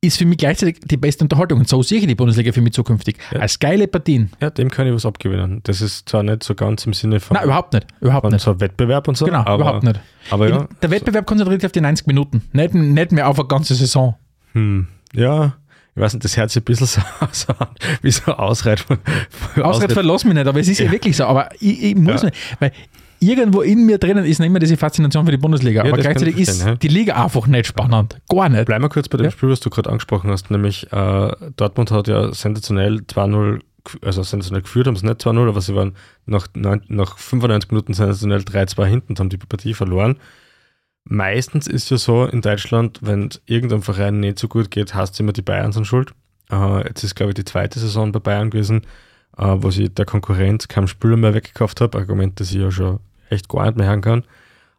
ist 0.00 0.18
für 0.18 0.26
mich 0.26 0.36
gleichzeitig 0.38 0.80
die 0.84 0.96
beste 0.98 1.24
Unterhaltung. 1.24 1.60
Und 1.60 1.68
so 1.68 1.82
sehe 1.82 1.98
ich 2.00 2.06
die 2.06 2.14
Bundesliga 2.14 2.52
für 2.52 2.60
mich 2.60 2.72
zukünftig. 2.74 3.16
Ja. 3.32 3.40
Als 3.40 3.58
geile 3.58 3.88
Partien. 3.88 4.30
Ja, 4.40 4.50
dem 4.50 4.70
kann 4.70 4.86
ich 4.86 4.92
was 4.92 5.06
abgewinnen. 5.06 5.60
Das 5.62 5.80
ist 5.80 6.08
zwar 6.08 6.22
nicht 6.22 6.42
so 6.42 6.54
ganz 6.54 6.84
im 6.86 6.92
Sinne 6.92 7.20
von, 7.20 7.36
Nein, 7.36 7.44
überhaupt 7.44 7.72
nicht. 7.72 7.86
Überhaupt 8.00 8.30
nicht. 8.30 8.42
so 8.42 8.60
Wettbewerb 8.60 9.08
und 9.08 9.16
so. 9.16 9.24
Genau, 9.24 9.38
aber, 9.38 9.54
überhaupt 9.54 9.82
nicht. 9.84 10.00
Aber 10.30 10.48
ja, 10.48 10.68
Der 10.82 10.90
Wettbewerb 10.90 11.24
konzentriert 11.26 11.60
sich 11.62 11.66
auf 11.66 11.72
die 11.72 11.80
90 11.80 12.06
Minuten, 12.06 12.42
nicht, 12.52 12.74
nicht 12.74 13.12
mehr 13.12 13.28
auf 13.28 13.38
eine 13.38 13.48
ganze 13.48 13.74
Saison. 13.74 14.16
hm, 14.52 14.88
ja, 15.14 15.54
ich 15.96 16.02
weiß 16.02 16.12
nicht, 16.14 16.24
das 16.24 16.36
hört 16.36 16.50
sich 16.50 16.60
ein 16.60 16.64
bisschen 16.64 16.86
so, 16.88 17.00
so 17.30 17.52
an, 17.56 17.68
wie 18.02 18.10
so 18.10 18.32
Ausreit 18.32 18.80
von. 18.80 18.98
Ausrede 19.62 19.94
verlass 19.94 20.24
mich 20.24 20.34
nicht, 20.34 20.46
aber 20.46 20.58
es 20.60 20.68
ist 20.68 20.80
ja, 20.80 20.90
wirklich 20.90 21.16
so. 21.16 21.24
Aber 21.24 21.48
ich, 21.60 21.82
ich 21.82 21.94
muss 21.94 22.22
Ja. 22.22 22.28
nicht, 22.30 22.36
weil 22.60 22.72
irgendwo 23.28 23.62
in 23.62 23.86
mir 23.86 23.98
drinnen 23.98 24.24
ist 24.24 24.40
immer 24.40 24.58
diese 24.58 24.76
Faszination 24.76 25.24
für 25.24 25.30
die 25.32 25.36
Bundesliga. 25.38 25.84
Ja, 25.84 25.92
aber 25.92 26.00
gleichzeitig 26.02 26.34
ich 26.36 26.42
ist 26.48 26.64
ja. 26.64 26.74
die 26.76 26.88
Liga 26.88 27.22
einfach 27.22 27.46
nicht 27.46 27.66
spannend. 27.66 28.20
Gar 28.28 28.48
nicht. 28.48 28.66
Bleiben 28.66 28.84
wir 28.84 28.88
kurz 28.88 29.08
bei 29.08 29.18
dem 29.18 29.24
Ja. 29.24 29.30
Spiel, 29.30 29.50
was 29.50 29.60
du 29.60 29.70
gerade 29.70 29.90
angesprochen 29.90 30.30
hast, 30.30 30.50
nämlich 30.50 30.92
äh, 30.92 31.32
Dortmund 31.56 31.90
hat 31.90 32.08
ja 32.08 32.32
sensationell 32.32 32.96
2-0, 33.08 33.60
gef- 33.84 34.04
also 34.04 34.22
sensationell 34.22 34.62
geführt, 34.62 34.86
haben 34.86 34.94
es 34.96 35.02
nicht 35.02 35.20
2-0, 35.20 35.48
aber 35.48 35.60
sie 35.60 35.74
waren 35.74 35.94
nach, 36.26 36.46
neun, 36.54 36.82
nach 36.88 37.18
95 37.18 37.70
Minuten 37.70 37.94
sensationell 37.94 38.40
3-2 38.40 38.84
hinten 38.86 39.12
und 39.12 39.20
haben 39.20 39.28
die 39.28 39.36
Partie 39.36 39.74
verloren. 39.74 40.16
Meistens 41.06 41.66
ist 41.66 41.90
ja 41.90 41.98
so 41.98 42.24
in 42.24 42.40
Deutschland, 42.40 43.00
wenn 43.02 43.28
irgendein 43.46 43.82
Verein 43.82 44.20
nicht 44.20 44.38
so 44.38 44.48
gut 44.48 44.70
geht, 44.70 44.94
hast 44.94 45.20
immer 45.20 45.32
die 45.32 45.42
Bayern 45.42 45.72
sind 45.72 45.86
schuld. 45.86 46.12
Äh, 46.50 46.86
jetzt 46.88 47.04
ist, 47.04 47.14
glaube 47.14 47.30
ich, 47.30 47.34
die 47.34 47.44
zweite 47.44 47.78
Saison 47.78 48.10
bei 48.10 48.20
Bayern 48.20 48.48
gewesen, 48.50 48.82
äh, 49.36 49.44
wo 49.58 49.70
sie 49.70 49.90
der 49.90 50.06
Konkurrenz 50.06 50.66
keinen 50.68 50.88
Spieler 50.88 51.16
mehr 51.18 51.34
weggekauft 51.34 51.80
habe. 51.82 51.98
Argument, 51.98 52.40
das 52.40 52.50
ich 52.52 52.56
ja 52.56 52.70
schon 52.70 53.00
echt 53.30 53.48
gar 53.48 53.66
nicht 53.66 53.76
mehr 53.76 53.88
hören 53.88 54.00
kann. 54.00 54.24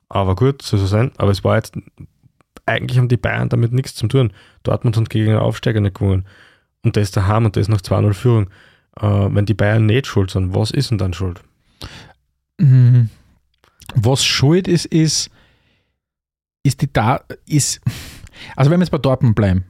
Aber 0.10 0.36
gut, 0.36 0.62
soll 0.62 0.80
so 0.80 0.86
sein. 0.86 1.12
Aber 1.18 1.32
es 1.32 1.44
war 1.44 1.56
jetzt 1.56 1.76
eigentlich 2.66 2.98
haben 2.98 3.10
die 3.10 3.18
Bayern 3.18 3.50
damit 3.50 3.74
nichts 3.74 3.96
zu 3.96 4.08
tun. 4.08 4.34
Dortmund 4.64 4.98
hat 4.98 5.10
gegen 5.10 5.30
einen 5.30 5.40
Aufsteiger 5.40 5.82
nicht 5.82 5.96
gewonnen. 5.96 6.26
Und 6.84 6.96
der 6.96 7.04
ist 7.04 7.16
daheim 7.16 7.46
und 7.46 7.56
der 7.56 7.62
ist 7.62 7.70
noch 7.70 7.82
2-0 7.82 8.14
Führung. 8.14 8.50
Äh, 9.00 9.08
wenn 9.08 9.46
die 9.46 9.54
Bayern 9.54 9.86
nicht 9.86 10.08
schuld 10.08 10.32
sind, 10.32 10.54
was 10.54 10.72
ist 10.72 10.92
denn 10.92 10.98
dann 10.98 11.14
schuld? 11.14 11.42
Mhm. 12.58 13.10
Was 13.94 14.24
schuld 14.24 14.68
ist, 14.68 14.86
ist, 14.86 15.30
ist 16.64 16.82
die 16.82 16.92
da, 16.92 17.22
ist, 17.46 17.82
also 18.56 18.72
wenn 18.72 18.80
wir 18.80 18.84
jetzt 18.84 18.92
bei 18.92 18.98
Dortmund 18.98 19.36
bleiben, 19.36 19.66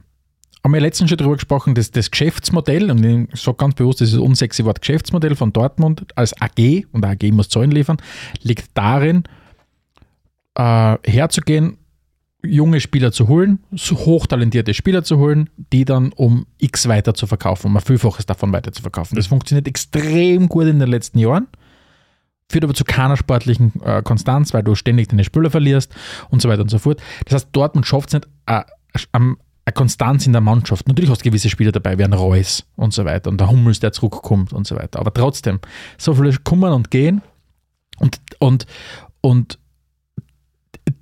haben 0.66 0.74
wir 0.74 0.80
letztens 0.80 1.10
schon 1.10 1.16
darüber 1.18 1.36
gesprochen, 1.36 1.76
dass 1.76 1.92
das 1.92 2.10
Geschäftsmodell, 2.10 2.90
und 2.90 3.04
ich 3.32 3.40
sage 3.40 3.56
ganz 3.56 3.76
bewusst, 3.76 4.00
das 4.00 4.08
ist 4.08 4.14
das 4.16 4.20
unsexy 4.20 4.64
Wort, 4.64 4.80
Geschäftsmodell 4.80 5.36
von 5.36 5.52
Dortmund 5.52 6.04
als 6.16 6.34
AG, 6.42 6.86
und 6.90 7.04
AG 7.04 7.30
muss 7.30 7.48
Zahlen 7.48 7.70
liefern, 7.70 7.98
liegt 8.42 8.70
darin, 8.74 9.22
äh, 10.56 10.96
herzugehen, 11.04 11.78
junge 12.44 12.80
Spieler 12.80 13.12
zu 13.12 13.28
holen, 13.28 13.60
so 13.70 13.94
hochtalentierte 13.96 14.74
Spieler 14.74 15.04
zu 15.04 15.18
holen, 15.18 15.50
die 15.72 15.84
dann 15.84 16.12
um 16.12 16.46
X 16.58 16.88
weiter 16.88 17.14
zu 17.14 17.28
verkaufen, 17.28 17.68
um 17.68 17.76
ein 17.76 17.80
Vielfaches 17.82 18.26
davon 18.26 18.52
weiter 18.52 18.72
zu 18.72 18.82
verkaufen. 18.82 19.14
Das 19.14 19.28
funktioniert 19.28 19.68
extrem 19.68 20.48
gut 20.48 20.64
in 20.66 20.80
den 20.80 20.88
letzten 20.88 21.20
Jahren 21.20 21.46
führt 22.50 22.64
aber 22.64 22.74
zu 22.74 22.82
keiner 22.84 23.16
sportlichen 23.16 23.72
äh, 23.84 24.02
Konstanz, 24.02 24.52
weil 24.52 24.64
du 24.64 24.74
ständig 24.74 25.08
deine 25.08 25.22
Spieler 25.22 25.50
verlierst 25.50 25.94
und 26.30 26.42
so 26.42 26.48
weiter 26.48 26.62
und 26.62 26.70
so 26.70 26.78
fort. 26.78 27.00
Das 27.24 27.34
heißt, 27.34 27.48
Dortmund 27.52 27.86
schafft 27.86 28.08
es 28.08 28.14
nicht, 28.14 28.28
äh, 28.46 28.62
am- 29.12 29.38
eine 29.66 29.74
Konstanz 29.74 30.26
in 30.26 30.32
der 30.32 30.40
Mannschaft. 30.40 30.86
Natürlich 30.86 31.10
hast 31.10 31.22
du 31.22 31.28
gewisse 31.28 31.50
Spieler 31.50 31.72
dabei, 31.72 31.98
wie 31.98 32.04
ein 32.04 32.12
Reus 32.12 32.64
und 32.76 32.94
so 32.94 33.04
weiter 33.04 33.30
und 33.30 33.40
der 33.40 33.50
Hummels, 33.50 33.80
der 33.80 33.92
zurückkommt 33.92 34.52
und 34.52 34.66
so 34.66 34.76
weiter. 34.76 35.00
Aber 35.00 35.12
trotzdem, 35.12 35.60
so 35.98 36.14
viele 36.14 36.32
kommen 36.38 36.72
und 36.72 36.90
gehen 36.90 37.20
und, 37.98 38.20
und, 38.38 38.66
und 39.20 39.58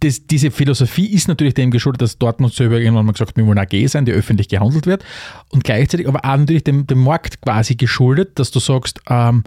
das, 0.01 0.27
diese 0.27 0.51
Philosophie 0.51 1.07
ist 1.07 1.29
natürlich 1.29 1.53
dem 1.53 1.71
geschuldet, 1.71 2.01
dass 2.01 2.19
Dortmund 2.19 2.55
selber 2.55 2.81
irgendwann 2.81 3.05
mal 3.05 3.13
gesagt 3.13 3.33
hat, 3.33 3.37
wir 3.37 3.47
wollen 3.47 3.59
AG 3.59 3.87
sein, 3.87 4.07
die 4.07 4.13
öffentlich 4.13 4.49
gehandelt 4.49 4.87
wird 4.87 5.05
und 5.51 5.63
gleichzeitig 5.63 6.09
aber 6.09 6.25
auch 6.25 6.37
natürlich 6.37 6.65
dem, 6.65 6.87
dem 6.87 7.03
Markt 7.03 7.43
quasi 7.43 7.75
geschuldet, 7.75 8.39
dass 8.39 8.51
du 8.51 8.61
sagst, 8.61 9.01
ähm, 9.11 9.45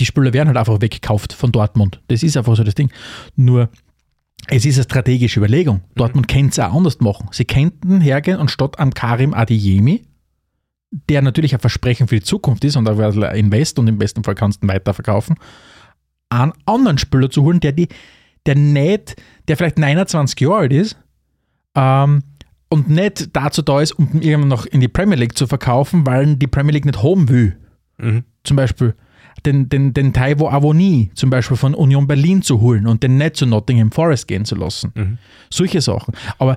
die 0.00 0.06
Spieler 0.06 0.32
werden 0.32 0.48
halt 0.48 0.56
einfach 0.56 0.80
weggekauft 0.80 1.34
von 1.34 1.52
Dortmund. 1.52 2.00
Das 2.08 2.22
ist 2.22 2.36
einfach 2.36 2.56
so 2.56 2.64
das 2.64 2.74
Ding. 2.74 2.90
Nur, 3.36 3.68
es 4.48 4.64
ist 4.64 4.76
eine 4.76 4.84
strategische 4.84 5.40
Überlegung. 5.40 5.82
Dortmund 5.94 6.28
könnte 6.28 6.50
es 6.50 6.58
auch 6.58 6.74
anders 6.74 7.00
machen. 7.00 7.28
Sie 7.32 7.44
könnten 7.44 8.00
hergehen 8.00 8.38
und 8.38 8.50
statt 8.50 8.78
am 8.78 8.92
Karim 8.92 9.34
Adeyemi, 9.34 10.02
der 11.08 11.22
natürlich 11.22 11.54
ein 11.54 11.60
Versprechen 11.60 12.08
für 12.08 12.16
die 12.16 12.22
Zukunft 12.22 12.64
ist 12.64 12.76
und 12.76 12.88
ein 12.88 13.36
Invest 13.36 13.78
und 13.78 13.88
im 13.88 13.98
besten 13.98 14.22
Fall 14.22 14.34
kannst 14.34 14.62
du 14.62 14.66
ihn 14.66 14.70
weiterverkaufen, 14.70 15.36
einen 16.28 16.52
anderen 16.66 16.98
Spieler 16.98 17.30
zu 17.30 17.42
holen, 17.42 17.60
der, 17.60 17.72
die, 17.72 17.88
der 18.46 18.54
nicht, 18.54 19.16
der 19.48 19.56
vielleicht 19.56 19.78
29 19.78 20.38
Jahre 20.40 20.56
alt 20.56 20.72
ist 20.72 20.96
ähm, 21.74 22.22
und 22.68 22.88
nicht 22.88 23.34
dazu 23.34 23.62
da 23.62 23.80
ist, 23.80 23.92
um 23.92 24.08
ihn 24.14 24.22
irgendwann 24.22 24.48
noch 24.48 24.66
in 24.66 24.80
die 24.80 24.88
Premier 24.88 25.16
League 25.16 25.36
zu 25.36 25.46
verkaufen, 25.46 26.06
weil 26.06 26.36
die 26.36 26.46
Premier 26.46 26.72
League 26.72 26.86
nicht 26.86 27.02
haben 27.02 27.28
will 27.28 27.56
Mhm. 27.96 28.24
zum 28.42 28.56
Beispiel 28.56 28.94
den, 29.46 29.68
den, 29.68 29.92
den 29.94 30.12
Taiwo 30.12 30.48
Avoni 30.48 31.10
zum 31.14 31.30
Beispiel 31.30 31.56
von 31.56 31.74
Union 31.74 32.06
Berlin 32.06 32.42
zu 32.42 32.60
holen 32.60 32.86
und 32.86 33.02
den 33.02 33.16
nicht 33.18 33.36
zu 33.36 33.46
Nottingham 33.46 33.90
Forest 33.92 34.28
gehen 34.28 34.44
zu 34.44 34.54
lassen. 34.54 34.92
Mhm. 34.94 35.18
Solche 35.50 35.80
Sachen. 35.80 36.14
Aber 36.38 36.56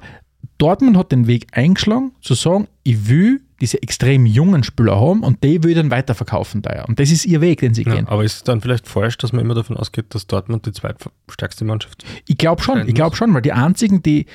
Dortmund 0.57 0.97
hat 0.97 1.11
den 1.11 1.27
Weg 1.27 1.47
eingeschlagen, 1.51 2.11
zu 2.21 2.33
sagen, 2.33 2.67
ich 2.83 3.07
will 3.09 3.41
diese 3.59 3.81
extrem 3.81 4.25
jungen 4.25 4.63
Spieler 4.63 4.99
haben 4.99 5.23
und 5.23 5.43
die 5.43 5.63
will 5.63 5.71
ich 5.71 5.77
dann 5.77 5.89
weiterverkaufen 5.91 6.61
daher. 6.61 6.88
Und 6.88 6.99
das 6.99 7.11
ist 7.11 7.25
ihr 7.25 7.41
Weg, 7.41 7.59
den 7.59 7.73
sie 7.73 7.83
Ja, 7.83 7.95
gehen. 7.95 8.07
aber 8.07 8.23
ist 8.23 8.35
es 8.35 8.43
dann 8.43 8.61
vielleicht 8.61 8.88
falsch, 8.88 9.17
dass 9.17 9.33
man 9.33 9.43
immer 9.43 9.55
davon 9.55 9.77
ausgeht, 9.77 10.05
dass 10.09 10.27
Dortmund 10.27 10.65
die 10.67 10.71
zweitstärkste 10.71 11.65
Mannschaft 11.65 12.03
ist? 12.03 12.09
Ich 12.27 12.38
glaube 12.38 12.61
schon, 12.61 12.88
ich 12.88 12.93
glaube 12.93 13.15
schon, 13.15 13.33
weil 13.33 13.41
die 13.41 13.53
einzigen, 13.53 14.03
die 14.03 14.27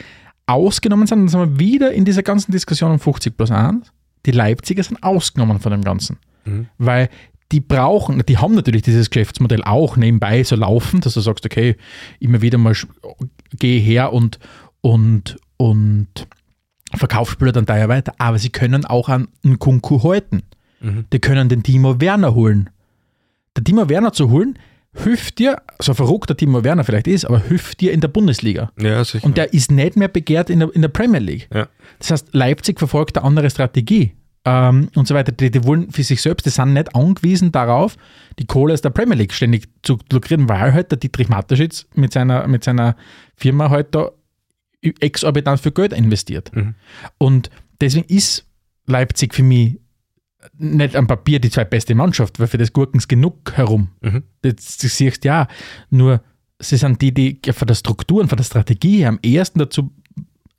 ausgenommen 0.47 1.07
sind, 1.07 1.21
dann 1.21 1.29
sind 1.29 1.41
wir 1.41 1.59
wieder 1.59 1.93
in 1.93 2.05
dieser 2.05 2.23
ganzen 2.25 2.51
Diskussion 2.53 2.91
um 2.91 2.99
50 2.99 3.37
plus 3.37 3.51
1, 3.53 3.93
die 4.27 4.33
Leipziger 4.33 4.83
sind 4.83 5.03
ausgenommen 5.03 5.61
von 5.61 5.71
dem 5.73 5.83
Ganzen. 5.83 6.19
Mhm. 6.45 6.67
Weil 6.79 7.09
die 7.53 7.61
brauchen, 7.61 8.23
die 8.27 8.39
haben 8.39 8.55
natürlich 8.55 8.83
dieses 8.83 9.11
Geschäftsmodell 9.11 9.63
auch 9.63 9.97
nebenbei 9.97 10.43
so 10.43 10.57
laufen, 10.57 11.01
dass 11.01 11.15
du 11.15 11.21
sagst, 11.21 11.45
okay, 11.45 11.77
immer 12.19 12.41
wieder 12.41 12.59
mal 12.59 12.75
gehe 13.59 13.81
her 13.81 14.13
und, 14.13 14.39
und, 14.81 15.37
und 15.59 16.09
Verkaufsspieler 16.95 17.53
dann 17.53 17.67
daher 17.67 17.89
weiter, 17.89 18.15
aber 18.19 18.39
sie 18.39 18.51
können 18.51 18.85
auch 18.85 19.09
an 19.09 19.29
einen 19.45 19.59
Kunku 19.59 20.03
halten. 20.03 20.43
Mhm. 20.81 21.05
Die 21.13 21.19
können 21.21 21.49
den 21.49 21.63
Timo 21.63 22.01
Werner 22.01 22.35
holen. 22.35 22.71
Der 23.55 23.65
Timo 23.65 23.89
Werner 23.89 24.13
zu 24.13 24.31
holen, 24.31 24.59
hilft 24.95 25.39
dir, 25.39 25.61
so 25.81 25.93
verrückt 25.93 26.31
der 26.31 26.37
Timo 26.39 26.65
Werner 26.65 26.85
vielleicht 26.85 27.07
ist, 27.07 27.27
aber 27.27 27.39
hilft 27.39 27.81
dir 27.81 27.93
in 27.93 28.01
der 28.01 28.09
Bundesliga. 28.09 28.73
Ja, 28.81 29.05
sicher. 29.05 29.25
Und 29.25 29.37
der 29.37 29.53
ist 29.53 29.71
nicht 29.71 29.97
mehr 29.97 30.09
begehrt 30.09 30.49
in 30.49 30.61
der, 30.61 30.75
in 30.75 30.81
der 30.81 30.89
Premier 30.89 31.21
League. 31.21 31.49
ja. 31.55 31.69
Das 31.99 32.11
heißt, 32.11 32.29
Leipzig 32.33 32.79
verfolgt 32.79 33.17
eine 33.17 33.27
andere 33.27 33.49
Strategie 33.51 34.15
ähm, 34.45 34.89
und 34.95 35.07
so 35.07 35.15
weiter. 35.15 35.33
Die, 35.33 35.51
die 35.51 35.65
wollen 35.65 35.91
für 35.91 36.03
sich 36.03 36.21
selbst, 36.23 36.47
die 36.47 36.51
sind 36.51 36.73
nicht 36.73 36.95
angewiesen 36.95 37.53
darauf, 37.53 37.97
die 38.39 38.47
Kohle 38.47 38.75
aus 38.75 38.83
der 38.83 38.91
Premier 38.91 39.17
League 39.17 39.33
ständig 39.33 39.69
zu 39.83 39.99
lukrieren, 40.11 40.49
weil 40.49 40.73
halt 40.73 40.91
der 40.91 40.99
Dietrich 40.99 41.29
Mateschitz 41.29 41.87
mit 41.95 42.13
seiner, 42.13 42.47
mit 42.49 42.65
seiner 42.65 42.97
Firma 43.37 43.71
halt 43.71 43.95
da 43.95 44.11
exorbitant 44.81 45.61
viel 45.61 45.73
Geld 45.73 45.93
investiert. 45.93 46.55
Mhm. 46.55 46.75
Und 47.19 47.51
deswegen 47.81 48.07
ist 48.07 48.47
Leipzig 48.87 49.35
für 49.35 49.45
mich 49.45 49.79
nicht 50.59 50.97
am 50.97 51.07
Papier 51.07 51.39
die 51.39 51.51
zweitbeste 51.51 51.95
Mannschaft, 51.95 52.41
weil 52.41 52.49
für 52.49 52.59
das 52.59 52.73
Gurkens 52.73 53.07
genug 53.07 53.53
herum. 53.55 53.91
Mhm. 54.01 54.25
Das, 54.43 54.77
das 54.79 54.97
siehst 54.97 55.25
ja. 55.25 55.47
Nur 55.91 56.21
sie 56.59 56.77
sind 56.77 57.01
die, 57.01 57.15
die 57.15 57.41
von 57.53 57.69
der 57.69 57.75
Struktur 57.75 58.21
und 58.21 58.29
von 58.29 58.37
der 58.37 58.45
Strategie 58.45 59.07
am 59.07 59.21
ehesten 59.23 59.61
dazu 59.61 59.93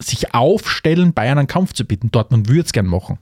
sich 0.01 0.33
aufstellen, 0.33 1.13
Bayern 1.13 1.37
einen 1.37 1.47
Kampf 1.47 1.73
zu 1.73 1.85
bieten. 1.85 2.11
Dortmund 2.11 2.47
würde 2.47 2.61
es 2.61 2.73
gern 2.73 2.87
machen. 2.87 3.19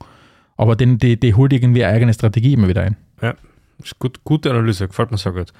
Aber 0.61 0.75
den, 0.75 0.99
die, 0.99 1.19
die 1.19 1.33
holt 1.33 1.53
irgendwie 1.53 1.83
eine 1.83 1.95
eigene 1.95 2.13
Strategie 2.13 2.53
immer 2.53 2.67
wieder 2.67 2.83
ein. 2.83 2.95
Ja, 3.21 3.33
ist 3.83 3.97
gut, 3.97 4.23
gute 4.23 4.51
Analyse, 4.51 4.87
gefällt 4.87 5.09
mir 5.09 5.17
sehr 5.17 5.31
gut. 5.31 5.51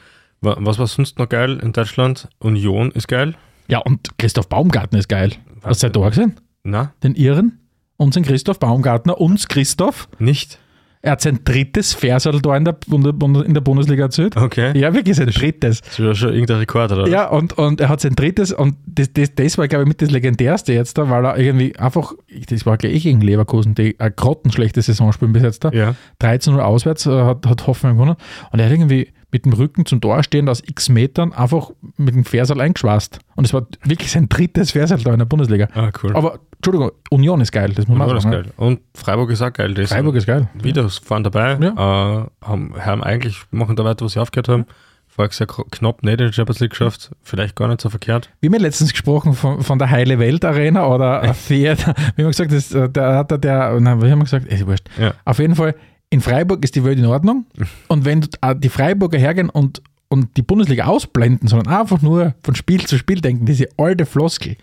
Wa- 0.42 0.58
Was 0.60 0.78
war 0.78 0.86
sonst 0.86 1.18
noch 1.18 1.28
geil 1.28 1.60
in 1.64 1.74
Deutschland? 1.74 2.30
Union 2.38 2.92
ist 2.92 3.08
geil. 3.08 3.34
Ja, 3.68 3.80
und 3.80 4.18
Christoph 4.20 4.48
Baumgartner 4.48 5.00
ist 5.00 5.10
geil. 5.10 5.34
Hast 5.64 5.82
du 5.82 5.90
da 5.90 6.10
gesehen? 6.10 6.36
Na, 6.64 6.94
Den 7.04 7.16
Iren, 7.16 7.60
unseren 7.98 8.24
Christoph 8.24 8.60
Baumgartner, 8.60 9.20
uns 9.20 9.48
Christoph. 9.48 10.08
nicht? 10.20 10.60
Er 11.04 11.14
hat 11.14 11.22
sein 11.22 11.40
drittes 11.44 11.94
Versal 11.94 12.40
da 12.42 12.56
in 12.56 12.64
der, 12.64 12.78
in 12.92 13.54
der 13.54 13.62
Bundesliga 13.62 14.04
erzählt. 14.04 14.38
Okay. 14.38 14.78
Ja, 14.78 14.94
wirklich 14.94 15.16
sein 15.16 15.28
drittes. 15.28 15.82
Das 15.82 15.92
ist 15.92 16.00
ja 16.00 16.14
schon 16.14 16.34
irgendein 16.34 16.58
Rekord, 16.58 16.92
oder? 16.92 17.08
Ja, 17.08 17.28
und, 17.28 17.58
und 17.58 17.82
er 17.82 17.90
hat 17.90 18.02
sein 18.02 18.14
drittes, 18.14 18.52
und 18.52 18.76
das, 18.86 19.12
das, 19.12 19.34
das 19.34 19.58
war, 19.58 19.68
glaube 19.68 19.84
ich, 19.84 19.88
mit 19.88 20.02
das 20.02 20.12
Legendärste 20.12 20.74
jetzt 20.74 20.98
da, 21.00 21.10
weil 21.10 21.26
er 21.26 21.38
irgendwie 21.40 21.76
einfach, 21.78 22.14
das 22.50 22.66
war 22.68 22.78
gleich 22.78 23.02
gegen 23.02 23.22
Leverkusen, 23.22 23.74
die 23.74 24.00
eine 24.00 24.12
grottenschlechte 24.12 24.82
Saison 24.82 25.12
spielen 25.12 25.34
bis 25.34 25.42
jetzt 25.42 25.64
da. 25.64 25.72
Ja. 25.72 25.96
13-0 26.22 26.60
auswärts 26.60 27.08
äh, 27.08 27.10
hat, 27.10 27.48
hat 27.48 27.66
Hoffenheim 27.66 27.98
gewonnen. 27.98 28.16
Und 28.52 28.60
er 28.60 28.66
hat 28.66 28.72
irgendwie 28.72 29.10
mit 29.32 29.46
dem 29.46 29.54
Rücken 29.54 29.86
zum 29.86 30.02
Tor 30.02 30.22
stehend 30.24 30.50
aus 30.50 30.62
x 30.66 30.90
Metern 30.90 31.34
einfach 31.34 31.72
mit 31.98 32.14
dem 32.16 32.26
Versal 32.26 32.60
eingeschwast. 32.62 33.20
Und 33.36 33.46
es 33.46 33.54
war 33.54 33.66
wirklich 33.84 34.12
sein 34.12 34.28
drittes 34.30 34.72
Versal 34.72 35.00
da 35.00 35.14
in 35.14 35.20
der 35.20 35.26
Bundesliga. 35.26 35.68
Ah, 35.74 35.90
cool. 36.04 36.16
Aber, 36.16 36.40
Entschuldigung, 36.58 36.92
Union 37.10 37.42
ist 37.42 37.52
geil, 37.52 37.74
das 37.74 37.88
muss 37.88 37.98
man 37.98 38.08
Union 38.08 38.18
ist 38.18 38.24
sagen. 38.24 38.36
ne? 38.36 38.44
geil. 38.44 38.54
Und 38.58 38.80
Freiburg 38.94 39.30
ist 39.32 39.42
auch 39.42 39.54
geil. 39.54 39.76
Sind 39.76 39.88
Freiburg 39.88 40.16
ist 40.16 40.28
geil. 40.28 40.50
wieder 40.54 40.88
fahren 40.90 41.24
dabei. 41.24 41.54
Äh, 41.54 42.46
haben, 42.46 42.74
haben 42.80 43.04
eigentlich, 43.04 43.38
machen 43.52 43.76
da 43.76 43.84
weiter, 43.86 44.06
was 44.06 44.14
sie 44.14 44.20
aufgehört 44.20 44.50
haben. 44.50 44.66
Voriges 45.08 45.40
Jahr 45.40 45.50
kro- 45.50 45.66
knapp 45.70 46.04
nicht 46.04 46.22
in 46.22 46.28
die 46.28 46.34
Champions 46.34 46.62
League 46.62 46.70
geschafft. 46.70 47.12
Vielleicht 47.22 47.58
gar 47.58 47.68
nicht 47.68 47.82
so 47.82 47.90
verkehrt. 47.90 48.30
Wir 48.40 48.48
haben 48.48 48.54
ja 48.54 48.62
letztens 48.62 48.92
gesprochen 48.94 49.34
von, 49.34 49.62
von 49.62 49.78
der 49.78 49.90
Heile 49.90 50.20
Welt 50.20 50.46
Arena 50.46 50.88
oder 50.88 51.36
Theater. 51.48 51.94
Wir 52.16 52.24
haben 52.26 52.32
gesagt, 52.32 52.54
das, 52.54 52.72
äh, 52.74 52.88
der 52.90 53.16
hat 53.18 53.30
der, 53.32 53.38
der, 53.38 53.78
nein, 53.82 54.02
wir 54.02 54.10
haben 54.10 54.24
gesagt, 54.24 54.46
ist 54.48 54.66
wurscht. 54.66 54.88
Ja. 54.98 55.14
Auf 55.26 55.40
jeden 55.40 55.56
Fall, 55.56 55.76
in 56.12 56.22
Freiburg 56.22 56.64
ist 56.64 56.76
die 56.76 56.84
Welt 56.84 57.00
in 57.00 57.06
Ordnung. 57.06 57.46
Und 57.88 58.06
wenn 58.06 58.28
äh, 58.42 58.56
die 58.56 58.70
Freiburger 58.70 59.18
hergehen 59.18 59.50
und, 59.50 59.82
und 60.10 60.38
die 60.38 60.44
Bundesliga 60.44 60.86
ausblenden, 60.86 61.48
sondern 61.48 61.74
einfach 61.74 62.02
nur 62.02 62.36
von 62.44 62.54
Spiel 62.54 62.86
zu 62.86 62.98
Spiel 62.98 63.22
denken, 63.22 63.46
diese 63.46 63.70
alte 63.78 64.06
Floskel, 64.06 64.58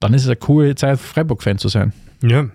dann 0.00 0.14
ist 0.14 0.22
es 0.22 0.28
eine 0.28 0.36
coole 0.36 0.74
Zeit, 0.74 0.98
Freiburg-Fan 0.98 1.58
zu 1.58 1.68
sein. 1.68 1.92
Ja. 2.22 2.46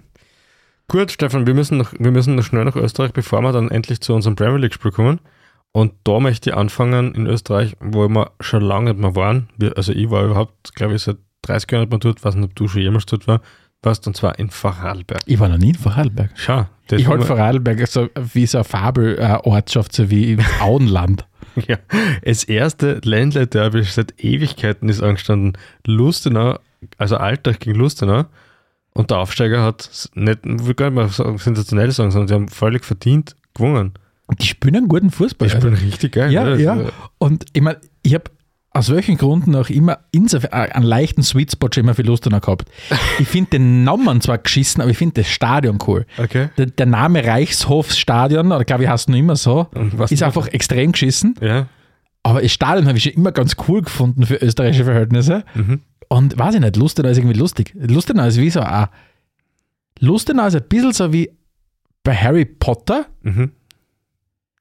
Gut, 0.88 1.12
Stefan, 1.12 1.45
wir 1.45 1.54
müssen, 1.54 1.78
noch, 1.78 1.93
wir 1.97 2.12
müssen 2.12 2.36
noch 2.36 2.43
schnell 2.43 2.66
nach 2.66 2.76
Österreich, 2.76 3.14
bevor 3.14 3.41
wir 3.41 3.52
dann 3.52 3.70
endlich 3.70 4.02
zu 4.02 4.16
unserem 4.16 4.36
Premier 4.36 4.58
League-Spiel 4.58 4.91
kommen. 4.91 5.22
Und 5.72 5.93
da 6.04 6.20
möchte 6.20 6.50
ich 6.50 6.56
anfangen 6.56 7.14
in 7.14 7.28
Österreich, 7.28 7.78
wo 7.80 8.10
wir 8.10 8.32
schon 8.39 8.64
lange 8.64 8.91
nicht 8.91 9.00
mehr 9.00 9.16
waren. 9.16 9.50
Wir, 9.58 9.78
also 9.78 9.93
ich 9.93 10.10
war 10.10 10.26
überhaupt, 10.26 10.74
glaube 10.74 10.95
ich, 10.95 11.04
seit 11.04 11.18
30 11.43 11.72
Jahren 11.72 11.82
nicht 11.82 11.91
mehr 11.91 12.00
dort, 12.00 12.24
weiß 12.24 12.34
nicht, 12.34 12.45
ob 12.45 12.56
du 12.56 12.68
schon 12.68 12.82
jemals 12.82 13.06
dort 13.06 13.28
war, 13.28 13.41
warst, 13.82 14.08
und 14.08 14.16
zwar 14.16 14.38
in 14.40 14.50
Vorarlberg. 14.50 15.22
Ich 15.26 15.40
war 15.40 15.50
noch 15.50 15.58
nie 15.58 15.70
in 15.70 15.76
Vorarlberg. 15.76 16.32
Schau, 16.36 16.68
Ich 16.92 17.08
halte 17.08 17.26
Vorarlberg 17.26 17.88
so 17.88 18.10
wie 18.34 18.46
so 18.46 18.60
eine 18.60 18.66
Fabelortschaft, 18.66 19.94
so 19.94 20.10
wie 20.10 20.36
das 20.36 20.46
Auenland. 20.62 21.26
Ja, 21.68 21.78
das 22.24 22.44
erste 22.44 23.02
Ländle-Derby 23.04 23.84
seit 23.84 24.24
Ewigkeiten 24.24 24.88
ist 24.90 25.02
angestanden. 25.02 25.58
Lustenau, 25.86 26.60
also 26.98 27.18
Alltag 27.18 27.60
gegen 27.60 27.78
Lustenau. 27.78 28.26
Und 28.94 29.12
der 29.12 29.20
Aufsteiger 29.20 29.64
hat 29.64 30.10
nicht, 30.14 30.46
ich 30.46 30.66
will 30.66 30.74
gar 30.74 30.90
nicht 30.90 31.20
mal 31.20 31.38
sensationell 31.38 31.92
sagen, 31.92 32.12
sondern 32.12 32.28
sie 32.28 32.34
haben 32.34 32.48
völlig 32.50 32.86
verdient 32.86 33.36
gewonnen. 33.54 33.94
Und 34.28 34.42
die 34.42 34.46
spielen 34.46 34.76
einen 34.76 34.88
guten 34.88 35.10
Fußball. 35.10 35.48
Die 35.48 35.56
spielen 35.56 35.74
richtig 35.74 36.14
geil. 36.14 36.32
Ja, 36.32 36.44
ne? 36.44 36.62
ja. 36.62 36.74
Also, 36.74 36.92
Und 37.18 37.46
ich 37.54 37.62
meine, 37.62 37.80
ich 38.04 38.14
habe 38.14 38.26
aus 38.80 38.90
welchen 38.90 39.18
Gründen 39.18 39.56
auch 39.56 39.70
immer 39.70 40.00
insofern 40.12 40.52
äh, 40.54 40.72
einen 40.72 40.86
leichten 40.86 41.22
Sweet 41.22 41.52
Spot 41.52 41.68
schon 41.74 41.84
immer 41.84 41.96
für 41.96 42.02
Lustenau 42.02 42.40
gehabt. 42.40 42.70
Ich 43.20 43.28
finde 43.28 43.52
den 43.52 43.84
Namen 43.84 44.22
zwar 44.22 44.38
geschissen, 44.38 44.82
aber 44.82 44.90
ich 44.90 44.98
finde 44.98 45.22
das 45.22 45.30
Stadion 45.30 45.80
cool. 45.86 46.06
Okay. 46.18 46.50
Der, 46.58 46.68
der 46.68 46.86
Name 46.86 47.26
Reichshofsstadion, 47.26 48.54
oder 48.54 48.64
glaube 48.64 48.84
ich, 48.84 48.90
heißt 48.90 49.10
noch 49.10 49.18
immer 49.18 49.36
so, 49.36 49.68
ist 50.10 50.24
einfach 50.24 50.48
extrem 50.48 50.94
geschissen. 50.94 51.36
Ja. 51.42 51.68
Aber 52.24 52.42
das 52.42 52.54
Stadion 52.54 52.88
habe 52.88 52.98
ich 52.98 53.04
schon 53.04 53.14
immer 53.14 53.34
ganz 53.34 53.58
cool 53.68 53.82
gefunden 53.82 54.26
für 54.26 54.36
österreichische 54.36 54.86
Verhältnisse. 54.86 55.44
Mhm. 55.56 55.82
Und 56.08 56.40
weiß 56.40 56.56
ich 56.56 56.62
nicht, 56.62 56.78
Lustenau 56.78 57.10
ist 57.10 57.18
irgendwie 57.18 57.38
lustig. 57.38 57.74
Lustenau 57.76 58.26
ist 58.28 58.38
wie 58.38 58.50
so 58.50 58.62
ein. 58.62 58.88
Lustenau 60.00 60.48
ist 60.48 60.56
ein 60.56 60.64
bisschen 60.70 60.94
so 60.94 61.12
wie 61.12 61.30
bei 62.04 62.16
Harry 62.16 62.46
Potter. 62.46 63.08
Mhm. 63.24 63.52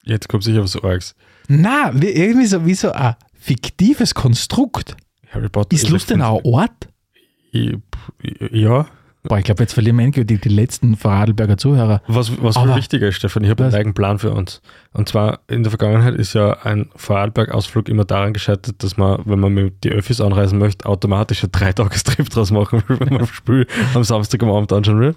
Jetzt 0.03 0.27
kommt 0.27 0.43
sicher 0.43 0.61
was 0.61 0.75
Orgs. 0.75 1.15
Na, 1.47 1.91
wie, 1.93 2.09
irgendwie 2.09 2.47
so 2.47 2.65
wie 2.65 2.75
so 2.75 2.91
ein 2.91 3.15
fiktives 3.39 4.13
Konstrukt. 4.13 4.95
Harry 5.31 5.49
Potter. 5.49 5.75
Ist 5.75 5.89
Lustenau 5.89 6.37
ein 6.39 6.45
Ort? 6.45 6.89
Ja. 8.51 8.85
Boah, 9.23 9.37
ich 9.37 9.43
glaube, 9.43 9.61
jetzt 9.63 9.73
verlieren 9.73 9.97
wir 9.97 10.05
endgültig 10.05 10.41
die 10.41 10.49
letzten 10.49 10.95
Vorarlberger 10.95 11.57
Zuhörer. 11.57 12.01
Was, 12.07 12.41
was 12.41 12.55
Aber- 12.55 12.67
viel 12.67 12.75
wichtiger 12.77 13.09
ist, 13.09 13.15
Stefan, 13.17 13.43
ich 13.43 13.49
habe 13.49 13.63
einen 13.63 13.73
Was? 13.73 13.77
eigenen 13.77 13.93
Plan 13.93 14.17
für 14.17 14.31
uns. 14.31 14.61
Und 14.93 15.09
zwar 15.09 15.39
in 15.47 15.63
der 15.63 15.71
Vergangenheit 15.71 16.15
ist 16.15 16.33
ja 16.33 16.53
ein 16.63 16.89
Vorarlberg-Ausflug 16.95 17.89
immer 17.89 18.05
daran 18.05 18.31
gescheitert, 18.33 18.81
dass 18.81 18.95
man, 18.95 19.19
wenn 19.25 19.39
man 19.39 19.53
mit 19.53 19.83
die 19.83 19.89
Öffis 19.91 20.21
anreisen 20.21 20.57
möchte, 20.57 20.85
automatisch 20.85 21.43
einen 21.43 21.51
Dreitagestrip 21.51 22.29
draus 22.29 22.51
machen 22.51 22.81
will, 22.87 22.99
wenn 23.01 23.09
man 23.09 23.19
das 23.19 23.29
Spiel 23.29 23.67
am 23.93 24.03
Samstag 24.05 24.41
am 24.41 24.51
Abend 24.51 24.71
anschauen 24.71 24.99
will. 25.01 25.15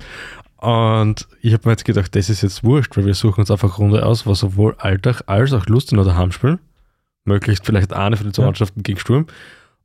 Und 0.57 1.27
ich 1.41 1.53
habe 1.53 1.63
mir 1.69 1.73
jetzt 1.73 1.85
gedacht, 1.85 2.15
das 2.17 2.29
ist 2.29 2.43
jetzt 2.43 2.65
wurscht, 2.65 2.97
weil 2.97 3.07
wir 3.07 3.15
suchen 3.15 3.41
uns 3.41 3.51
einfach 3.53 3.79
Runde 3.79 4.05
aus, 4.05 4.27
wo 4.27 4.35
sowohl 4.35 4.75
Alltag 4.79 5.23
als 5.27 5.53
auch 5.53 5.67
Lustenau 5.67 6.03
daheim 6.05 6.33
spielen. 6.33 6.59
Möglichst 7.25 7.67
vielleicht 7.67 7.93
eine 7.93 8.17
von 8.17 8.27
den 8.27 8.35
zwei. 8.35 8.45
Mannschaften 8.45 8.83
gegen 8.83 8.99
Sturm. 8.99 9.27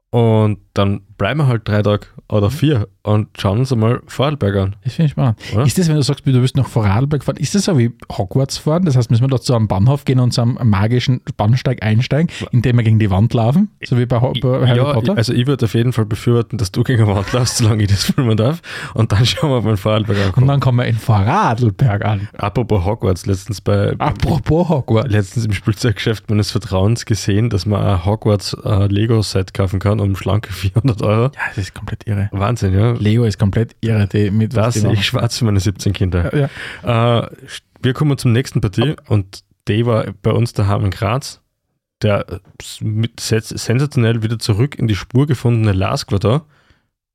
Und 0.09 0.59
dann 0.73 1.01
bleiben 1.18 1.39
wir 1.39 1.48
halt 1.48 1.68
drei 1.68 1.81
Tage 1.81 2.07
oder 2.30 2.49
vier 2.52 2.88
und 3.03 3.30
schauen 3.39 3.60
uns 3.60 3.72
einmal 3.72 4.02
Vorarlberg 4.07 4.56
an. 4.57 4.76
Das 4.84 4.94
finde 4.94 5.06
ich 5.07 5.11
spannend. 5.11 5.38
Oder? 5.53 5.65
Ist 5.65 5.77
das, 5.77 5.88
wenn 5.88 5.95
du 5.95 6.03
sagst, 6.03 6.26
du 6.27 6.34
willst 6.34 6.57
nach 6.57 6.68
Vorarlberg 6.68 7.23
fahren, 7.23 7.38
ist 7.38 7.56
das 7.56 7.65
so 7.65 7.77
wie 7.77 7.91
Hogwarts 8.11 8.57
fahren? 8.57 8.84
Das 8.85 8.95
heißt, 8.98 9.10
müssen 9.10 9.23
wir 9.23 9.30
da 9.30 9.39
zu 9.39 9.56
einem 9.56 9.68
Bahnhof 9.68 10.03
gehen 10.06 10.19
und 10.19 10.31
zu 10.31 10.41
einem 10.41 10.57
magischen 10.64 11.22
Bahnsteig 11.38 11.81
einsteigen, 11.84 12.30
indem 12.52 12.77
wir 12.77 12.84
gegen 12.84 12.99
die 12.99 13.10
Wand 13.10 13.34
laufen? 13.34 13.69
So 13.85 13.98
wie 13.98 14.06
bei, 14.06 14.19
Ho- 14.19 14.34
bei 14.41 14.68
Harry 14.68 14.77
ja, 14.77 14.94
Potter? 14.94 15.15
also 15.18 15.31
ich 15.34 15.48
würde 15.48 15.65
auf 15.65 15.73
jeden 15.73 15.94
Fall 15.94 16.06
befürworten, 16.06 16.57
dass 16.57 16.72
du 16.72 16.84
gegen 16.84 17.03
eine 17.03 17.15
Wand 17.15 17.31
laufst, 17.34 17.57
solange 17.57 17.84
ich 17.84 17.89
das 17.89 18.03
filmen 18.06 18.35
darf. 18.35 18.61
Und 18.94 19.11
dann 19.14 19.26
schauen 19.26 19.49
wir 19.52 19.61
mal 19.61 19.72
in 19.72 19.77
Vorarlberg 19.77 20.18
und 20.18 20.26
ankommen. 20.26 20.48
dann 20.48 20.60
kommen 20.60 20.77
wir 20.80 20.85
in 20.85 20.98
Vorarlberg 20.98 22.03
an. 22.06 22.27
Apropos 22.38 22.84
Hogwarts, 22.84 23.26
letztens 23.26 23.61
bei 23.61 23.95
Apropos 23.99 24.68
Hogwarts. 24.69 25.10
letztens 25.11 25.45
im 25.45 25.53
Spielzeuggeschäft 25.53 26.30
meines 26.30 26.52
Vertrauens 26.52 27.06
gesehen, 27.06 27.49
dass 27.49 27.65
man 27.65 27.81
ein 27.84 28.06
Hogwarts 28.06 28.56
äh, 28.65 28.88
Lego-Set 28.88 29.53
kaufen 29.53 29.80
kann 29.80 29.99
um 30.02 30.15
schlanke 30.15 30.52
400 30.53 31.02
Euro. 31.02 31.06
Ja, 31.11 31.31
das 31.49 31.57
ist 31.57 31.73
komplett 31.73 32.05
irre. 32.07 32.29
Wahnsinn, 32.31 32.73
ja. 32.73 32.91
Leo 32.93 33.23
ist 33.23 33.38
komplett 33.39 33.75
irre. 33.81 34.07
Die, 34.07 34.31
mit 34.31 34.55
was 34.55 34.75
Das 34.75 34.84
die 34.84 34.93
ich 34.93 35.05
schwarz 35.05 35.38
für 35.38 35.45
meine 35.45 35.59
17 35.59 35.93
Kinder. 35.93 36.34
Ja, 36.35 36.49
ja. 36.84 37.19
Äh, 37.23 37.29
wir 37.81 37.93
kommen 37.93 38.17
zum 38.17 38.31
nächsten 38.34 38.61
Partie 38.61 38.95
und 39.07 39.43
die 39.67 39.85
war 39.85 40.05
bei 40.21 40.31
uns 40.31 40.53
daheim 40.53 40.85
in 40.85 40.91
Graz. 40.91 41.41
Der 42.01 42.25
äh, 42.29 42.39
mit 42.84 43.19
sens- 43.19 43.49
sensationell 43.49 44.21
wieder 44.23 44.38
zurück 44.39 44.75
in 44.77 44.88
die 44.88 44.95
Spur 44.95 45.25
gefundene 45.27 45.73
Lask 45.73 46.11
war 46.11 46.19
da. 46.19 46.45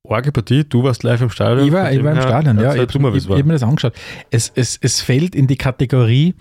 Orge 0.05 0.33
Partie, 0.33 0.65
du 0.69 0.83
warst 0.83 1.05
live 1.05 1.21
im 1.21 1.31
Stadion. 1.31 1.67
Ich 1.67 1.73
war, 1.73 1.93
ich 1.93 2.03
war 2.03 2.13
im 2.13 2.21
Stadion, 2.21 2.59
ja. 2.59 2.75
Ich, 2.75 2.99
mal, 2.99 3.17
ich, 3.17 3.25
ich 3.25 3.31
habe 3.31 3.45
mir 3.45 3.53
das 3.53 3.63
angeschaut. 3.63 3.95
Es, 4.31 4.51
es, 4.55 4.77
es 4.83 5.01
fällt 5.01 5.37
in 5.37 5.47
die 5.47 5.57
Kategorie 5.57 6.35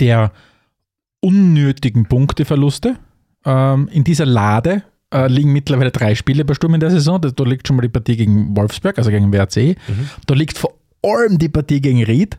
der 0.00 0.32
unnötigen 1.20 2.06
Punkteverluste. 2.06 2.96
Ähm, 3.44 3.88
in 3.92 4.04
dieser 4.04 4.24
Lade 4.26 4.82
äh, 5.12 5.28
liegen 5.28 5.52
mittlerweile 5.52 5.90
drei 5.90 6.14
Spiele 6.14 6.44
bei 6.44 6.54
Sturm 6.54 6.74
in 6.74 6.80
der 6.80 6.90
Saison. 6.90 7.20
Da, 7.20 7.30
da 7.30 7.44
liegt 7.44 7.66
schon 7.66 7.76
mal 7.76 7.82
die 7.82 7.88
Partie 7.88 8.16
gegen 8.16 8.56
Wolfsberg, 8.56 8.98
also 8.98 9.10
gegen 9.10 9.32
WRC. 9.32 9.76
Mhm. 9.88 10.08
Da 10.26 10.34
liegt 10.34 10.58
vor 10.58 10.74
allem 11.02 11.38
die 11.38 11.48
Partie 11.48 11.80
gegen 11.80 12.02
Ried. 12.02 12.38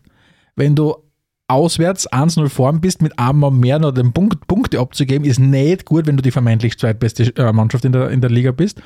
Wenn 0.55 0.75
du 0.75 0.95
auswärts 1.47 2.11
1-0 2.11 2.49
vorn 2.49 2.81
bist, 2.81 3.01
mit 3.01 3.19
einmal 3.19 3.51
mehr 3.51 3.79
noch 3.79 3.91
den 3.91 4.13
Punkt, 4.13 4.47
Punkte 4.47 4.79
abzugeben, 4.79 5.27
ist 5.27 5.39
nicht 5.39 5.85
gut, 5.85 6.07
wenn 6.07 6.17
du 6.17 6.23
die 6.23 6.31
vermeintlich 6.31 6.77
zweitbeste 6.79 7.35
äh, 7.35 7.51
Mannschaft 7.51 7.85
in 7.85 7.91
der, 7.91 8.09
in 8.09 8.21
der 8.21 8.29
Liga 8.29 8.51
bist. 8.51 8.81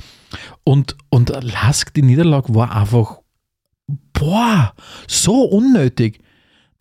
Und, 0.64 0.98
und 1.10 1.30
Lask, 1.30 1.94
die 1.94 2.02
Niederlage 2.02 2.54
war 2.56 2.76
einfach, 2.76 3.20
boah, 4.14 4.74
so 5.08 5.44
unnötig. 5.44 6.20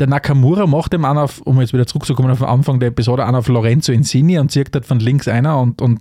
der 0.00 0.08
Nakamura 0.08 0.66
macht 0.66 0.92
dem 0.92 1.04
einen 1.04 1.18
auf, 1.18 1.40
um 1.42 1.60
jetzt 1.60 1.72
wieder 1.72 1.86
zurückzukommen 1.86 2.30
auf 2.30 2.38
den 2.38 2.48
Anfang 2.48 2.80
der 2.80 2.88
Episode, 2.88 3.24
einen 3.24 3.36
auf 3.36 3.48
Lorenzo 3.48 3.92
Insigne 3.92 4.40
und 4.40 4.50
zieht 4.50 4.74
halt 4.74 4.86
von 4.86 4.98
links 4.98 5.28
einer 5.28 5.58
und, 5.58 5.80
und 5.80 6.00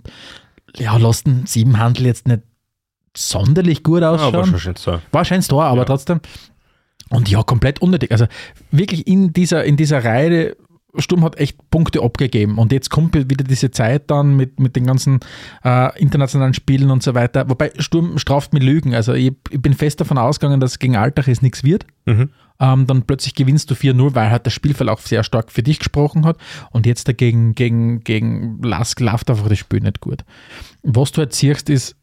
ja, 0.78 0.96
lässt 0.96 1.26
den 1.26 1.46
Siebenhandel 1.46 2.06
jetzt 2.06 2.26
nicht 2.28 2.42
sonderlich 3.16 3.82
gut 3.82 4.02
Ja, 4.02 4.12
ausschauen. 4.12 4.34
aber 4.34 4.46
schon 4.46 4.58
schön 4.58 4.76
so. 4.76 5.00
War 5.12 5.22
ein 5.22 5.24
schönes 5.24 5.48
Tor, 5.48 5.64
aber 5.64 5.78
Ja. 5.80 5.84
trotzdem. 5.84 6.20
Und 7.10 7.30
ja, 7.30 7.42
komplett 7.42 7.80
unnötig. 7.80 8.10
Also 8.12 8.26
wirklich 8.70 9.06
in 9.06 9.32
dieser, 9.32 9.64
in 9.64 9.76
dieser 9.76 10.04
Reihe, 10.04 10.56
Sturm 10.98 11.24
hat 11.24 11.38
echt 11.38 11.58
Punkte 11.70 12.02
abgegeben. 12.02 12.58
Und 12.58 12.72
jetzt 12.72 12.88
kommt 12.90 13.14
wieder 13.14 13.44
diese 13.44 13.70
Zeit 13.70 14.10
dann 14.10 14.34
mit, 14.36 14.58
mit 14.58 14.76
den 14.76 14.86
ganzen 14.86 15.20
äh, 15.62 15.98
internationalen 16.00 16.54
Spielen 16.54 16.90
und 16.90 17.02
so 17.02 17.14
weiter. 17.14 17.48
Wobei 17.50 17.70
Sturm 17.78 18.18
straft 18.18 18.52
mit 18.54 18.62
Lügen. 18.62 18.94
Also 18.94 19.12
ich, 19.12 19.32
ich 19.50 19.60
bin 19.60 19.74
fest 19.74 20.00
davon 20.00 20.16
ausgegangen, 20.18 20.58
dass 20.58 20.78
gegen 20.78 20.96
Alltag 20.96 21.28
es 21.28 21.42
nichts 21.42 21.64
wird. 21.64 21.86
Mhm. 22.06 22.30
Ähm, 22.58 22.86
dann 22.86 23.02
plötzlich 23.02 23.34
gewinnst 23.34 23.70
du 23.70 23.74
4-0, 23.74 24.14
weil 24.14 24.30
halt 24.30 24.46
der 24.46 24.50
Spielverlauf 24.50 25.06
sehr 25.06 25.22
stark 25.22 25.52
für 25.52 25.62
dich 25.62 25.78
gesprochen 25.78 26.24
hat. 26.24 26.38
Und 26.70 26.86
jetzt 26.86 27.08
dagegen 27.08 27.54
gegen, 27.54 28.00
gegen 28.00 28.62
Lask 28.62 28.98
läuft 29.00 29.30
einfach 29.30 29.48
das 29.48 29.58
Spiel 29.58 29.80
nicht 29.80 30.00
gut. 30.00 30.24
Was 30.82 31.12
du 31.12 31.18
halt 31.18 31.34
siehst, 31.34 31.68
ist, 31.68 31.96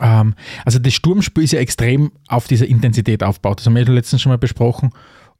ähm, 0.00 0.34
also 0.64 0.78
das 0.78 0.94
Sturmspiel 0.94 1.44
ist 1.44 1.52
ja 1.52 1.60
extrem 1.60 2.12
auf 2.28 2.46
dieser 2.46 2.66
Intensität 2.66 3.22
aufgebaut. 3.22 3.60
Das 3.60 3.66
haben 3.66 3.74
wir 3.74 3.84
ja 3.84 3.92
letztens 3.92 4.22
schon 4.22 4.30
mal 4.30 4.38
besprochen. 4.38 4.90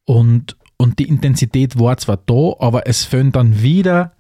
Und, 0.05 0.57
und 0.77 0.99
die 0.99 1.09
Intensität 1.09 1.79
war 1.79 1.97
zwar 1.99 2.17
da, 2.17 2.55
aber 2.59 2.87
es 2.87 3.05
fehlen 3.05 3.33
dann 3.33 3.63
wieder, 3.63 4.13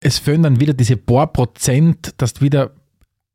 es 0.00 0.18
fehlen 0.18 0.42
dann 0.42 0.60
wieder 0.60 0.74
diese 0.74 0.96
paar 0.96 1.32
Prozent, 1.32 2.14
dass 2.18 2.34
du 2.34 2.42
wieder 2.42 2.72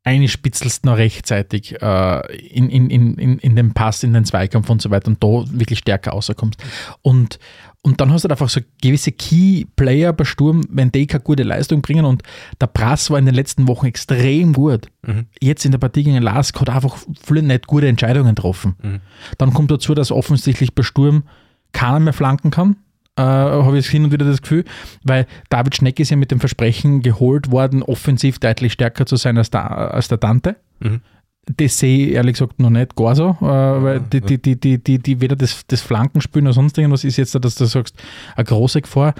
einspitzelst 0.04 0.84
noch 0.84 0.98
rechtzeitig 0.98 1.80
äh, 1.80 2.36
in, 2.36 2.68
in, 2.68 2.90
in, 2.90 3.38
in, 3.38 3.56
den 3.56 3.72
Pass, 3.72 4.02
in 4.02 4.12
den 4.12 4.26
Zweikampf 4.26 4.68
und 4.68 4.82
so 4.82 4.90
weiter 4.90 5.08
und 5.08 5.22
da 5.24 5.44
wirklich 5.50 5.78
stärker 5.78 6.10
rauskommst. 6.10 6.62
Und, 7.00 7.38
und 7.80 8.00
dann 8.00 8.12
hast 8.12 8.22
du 8.22 8.28
halt 8.28 8.32
einfach 8.32 8.50
so 8.50 8.60
gewisse 8.82 9.12
Key-Player 9.12 10.12
bei 10.12 10.24
Sturm, 10.24 10.60
wenn 10.68 10.92
die 10.92 11.06
keine 11.06 11.24
gute 11.24 11.42
Leistung 11.42 11.80
bringen 11.80 12.04
und 12.04 12.22
der 12.60 12.66
Prass 12.66 13.10
war 13.10 13.18
in 13.18 13.24
den 13.24 13.34
letzten 13.34 13.66
Wochen 13.66 13.86
extrem 13.86 14.52
gut. 14.52 14.88
Mhm. 15.06 15.26
Jetzt 15.40 15.64
in 15.64 15.70
der 15.70 15.78
Partie 15.78 16.04
gegen 16.04 16.22
Lask 16.22 16.60
hat 16.60 16.68
er 16.68 16.76
einfach 16.76 16.98
viele 17.22 17.42
nicht 17.42 17.66
gute 17.66 17.88
Entscheidungen 17.88 18.34
getroffen. 18.34 18.76
Mhm. 18.82 19.00
Dann 19.38 19.54
kommt 19.54 19.70
dazu, 19.70 19.94
dass 19.94 20.12
offensichtlich 20.12 20.74
bei 20.74 20.82
Sturm 20.82 21.24
keiner 21.72 22.00
mehr 22.00 22.12
flanken 22.12 22.50
kann. 22.50 22.76
Äh, 23.16 23.22
habe 23.22 23.78
ich 23.78 23.86
hin 23.86 24.04
und 24.04 24.12
wieder 24.12 24.26
das 24.26 24.42
Gefühl, 24.42 24.64
weil 25.04 25.26
David 25.48 25.76
Schneck 25.76 26.00
ist 26.00 26.10
ja 26.10 26.16
mit 26.16 26.32
dem 26.32 26.40
Versprechen 26.40 27.00
geholt 27.00 27.52
worden, 27.52 27.84
offensiv 27.84 28.40
deutlich 28.40 28.72
stärker 28.72 29.06
zu 29.06 29.14
sein 29.14 29.38
als 29.38 29.50
der, 29.50 29.70
als 29.94 30.08
der 30.08 30.18
Dante. 30.18 30.56
Mhm. 30.80 31.00
Das 31.46 31.78
sehe 31.78 32.08
ich 32.08 32.14
ehrlich 32.14 32.34
gesagt 32.34 32.58
noch 32.58 32.70
nicht 32.70 32.96
gar 32.96 33.14
so, 33.14 33.36
äh, 33.40 33.44
weil 33.44 34.00
die, 34.00 34.20
die, 34.20 34.38
die, 34.42 34.58
die, 34.58 34.82
die, 34.82 34.98
die 34.98 35.20
weder 35.20 35.36
das, 35.36 35.64
das 35.68 35.80
Flankenspiel 35.82 36.42
noch 36.42 36.54
sonst 36.54 36.76
irgendwas 36.76 37.04
ist 37.04 37.16
jetzt, 37.16 37.34
dass 37.34 37.54
du 37.54 37.66
sagst, 37.66 37.94
eine 38.34 38.44
große 38.44 38.82
Gefahr. 38.82 39.14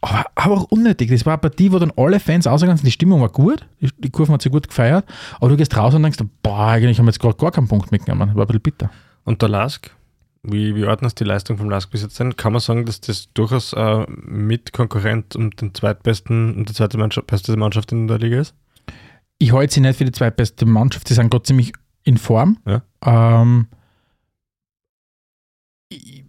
Aber, 0.00 0.24
aber 0.36 0.54
auch 0.54 0.64
unnötig. 0.70 1.10
Das 1.10 1.26
war 1.26 1.34
eine 1.34 1.40
Partie, 1.40 1.70
wo 1.70 1.78
dann 1.78 1.92
alle 1.96 2.20
Fans 2.20 2.46
ausgegangen 2.46 2.78
sind. 2.78 2.86
Die 2.86 2.92
Stimmung 2.92 3.20
war 3.20 3.28
gut, 3.28 3.66
die, 3.80 3.90
die 3.98 4.10
Kurven 4.10 4.32
hat 4.32 4.42
sich 4.42 4.52
gut 4.52 4.68
gefeiert, 4.68 5.04
aber 5.36 5.50
du 5.50 5.56
gehst 5.58 5.76
raus 5.76 5.94
und 5.94 6.02
denkst, 6.02 6.18
boah, 6.42 6.68
eigentlich 6.68 6.98
haben 6.98 7.06
wir 7.06 7.10
jetzt 7.10 7.20
gerade 7.20 7.36
gar 7.36 7.50
keinen 7.50 7.68
Punkt 7.68 7.92
mitgenommen. 7.92 8.34
War 8.34 8.44
ein 8.44 8.46
bisschen 8.46 8.62
bitter. 8.62 8.90
Und 9.24 9.42
der 9.42 9.48
Lask, 9.50 9.90
wie, 10.44 10.74
wie 10.74 10.84
ordnest 10.84 11.18
die 11.20 11.24
Leistung 11.24 11.58
vom 11.58 11.70
Lask 11.70 11.90
bis 11.90 12.02
jetzt 12.02 12.20
ein? 12.20 12.36
Kann 12.36 12.52
man 12.52 12.60
sagen, 12.60 12.84
dass 12.86 13.00
das 13.00 13.32
durchaus 13.34 13.72
äh, 13.72 14.06
mit 14.08 14.72
Konkurrent 14.72 15.34
um 15.36 15.50
den 15.50 15.74
zweitbesten 15.74 16.54
und 16.54 16.68
die 16.68 16.74
zweite 16.74 16.98
Mannschaft, 16.98 17.26
beste 17.26 17.56
Mannschaft 17.56 17.92
in 17.92 18.06
der 18.06 18.18
Liga 18.18 18.40
ist? 18.40 18.54
Ich 19.38 19.52
halte 19.52 19.74
sie 19.74 19.80
nicht 19.80 19.96
für 19.98 20.04
die 20.04 20.12
zweitbeste 20.12 20.64
Mannschaft, 20.66 21.08
sie 21.08 21.14
sind 21.14 21.30
gerade 21.30 21.42
ziemlich 21.44 21.72
in 22.04 22.18
Form. 22.18 22.58
Ja. 22.66 22.82
Ähm, 23.04 23.66
ich- 25.88 26.24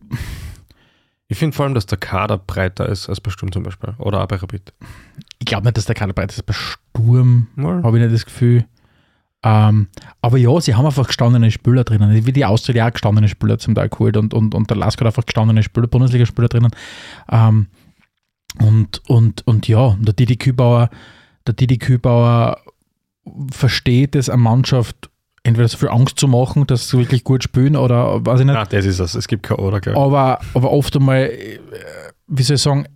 Ich 1.27 1.37
finde 1.39 1.55
vor 1.55 1.65
allem, 1.65 1.73
dass 1.73 1.87
der 1.87 1.97
Kader 1.97 2.37
breiter 2.37 2.87
ist 2.87 3.09
als 3.09 3.19
bei 3.19 3.31
Sturm 3.31 3.51
zum 3.51 3.63
Beispiel. 3.63 3.95
Oder 3.97 4.21
auch 4.21 4.27
bei 4.27 4.35
Rapid. 4.35 4.73
ich 5.39 5.45
glaube 5.45 5.65
nicht, 5.65 5.75
dass 5.75 5.85
der 5.85 5.95
Kader 5.95 6.13
breit 6.13 6.31
ist. 6.31 6.45
Bei 6.45 6.53
Sturm 6.53 7.47
habe 7.57 7.97
ich 7.97 8.03
nicht 8.03 8.13
das 8.13 8.25
Gefühl. 8.25 8.65
Ähm, 9.45 9.89
aber 10.21 10.39
ja, 10.39 10.59
sie 10.59 10.73
haben 10.73 10.87
einfach 10.87 11.05
gestandene 11.05 11.51
Spieler 11.51 11.83
drinnen. 11.83 12.25
Wie 12.25 12.33
die 12.33 12.45
Austria 12.45 12.87
auch 12.87 12.91
gestandene 12.91 13.27
Spieler 13.27 13.59
zum 13.59 13.75
Teil 13.75 13.89
geholt 13.89 14.17
und, 14.17 14.33
und, 14.33 14.55
und 14.55 14.69
der 14.71 14.77
Lask 14.77 14.99
hat 14.99 15.05
einfach 15.05 15.25
gestandene 15.25 15.61
Spieler, 15.61 15.85
Bundesligaspieler 15.85 16.47
drinnen. 16.47 16.71
Ähm, 17.31 17.67
und, 18.59 19.01
und, 19.07 19.45
und 19.45 19.67
ja, 19.67 19.95
der 19.99 20.13
Didi 20.15 20.37
Kübauer, 20.37 20.89
der 21.45 21.53
Didi 21.53 21.77
Kübauer 21.77 22.59
versteht 23.51 24.15
es, 24.15 24.29
eine 24.29 24.41
Mannschaft 24.41 25.11
entweder 25.43 25.67
so 25.67 25.77
viel 25.77 25.89
Angst 25.89 26.17
zu 26.17 26.27
machen, 26.27 26.65
dass 26.65 26.89
sie 26.89 26.97
wirklich 26.97 27.23
gut 27.23 27.43
spielen 27.43 27.75
oder 27.75 28.25
weiß 28.25 28.39
ich 28.39 28.45
nicht. 28.47 28.55
Ah, 28.55 28.65
das 28.65 28.85
ist 28.85 28.99
es. 28.99 29.13
Es 29.13 29.27
gibt 29.27 29.43
kein 29.43 29.57
Oder, 29.57 29.79
gell? 29.79 29.95
Aber, 29.95 30.39
aber 30.55 30.71
oft 30.71 30.95
einmal, 30.95 31.25
äh, 31.25 31.59
wie 32.25 32.41
soll 32.41 32.55
ich 32.55 32.63
sagen, 32.63 32.87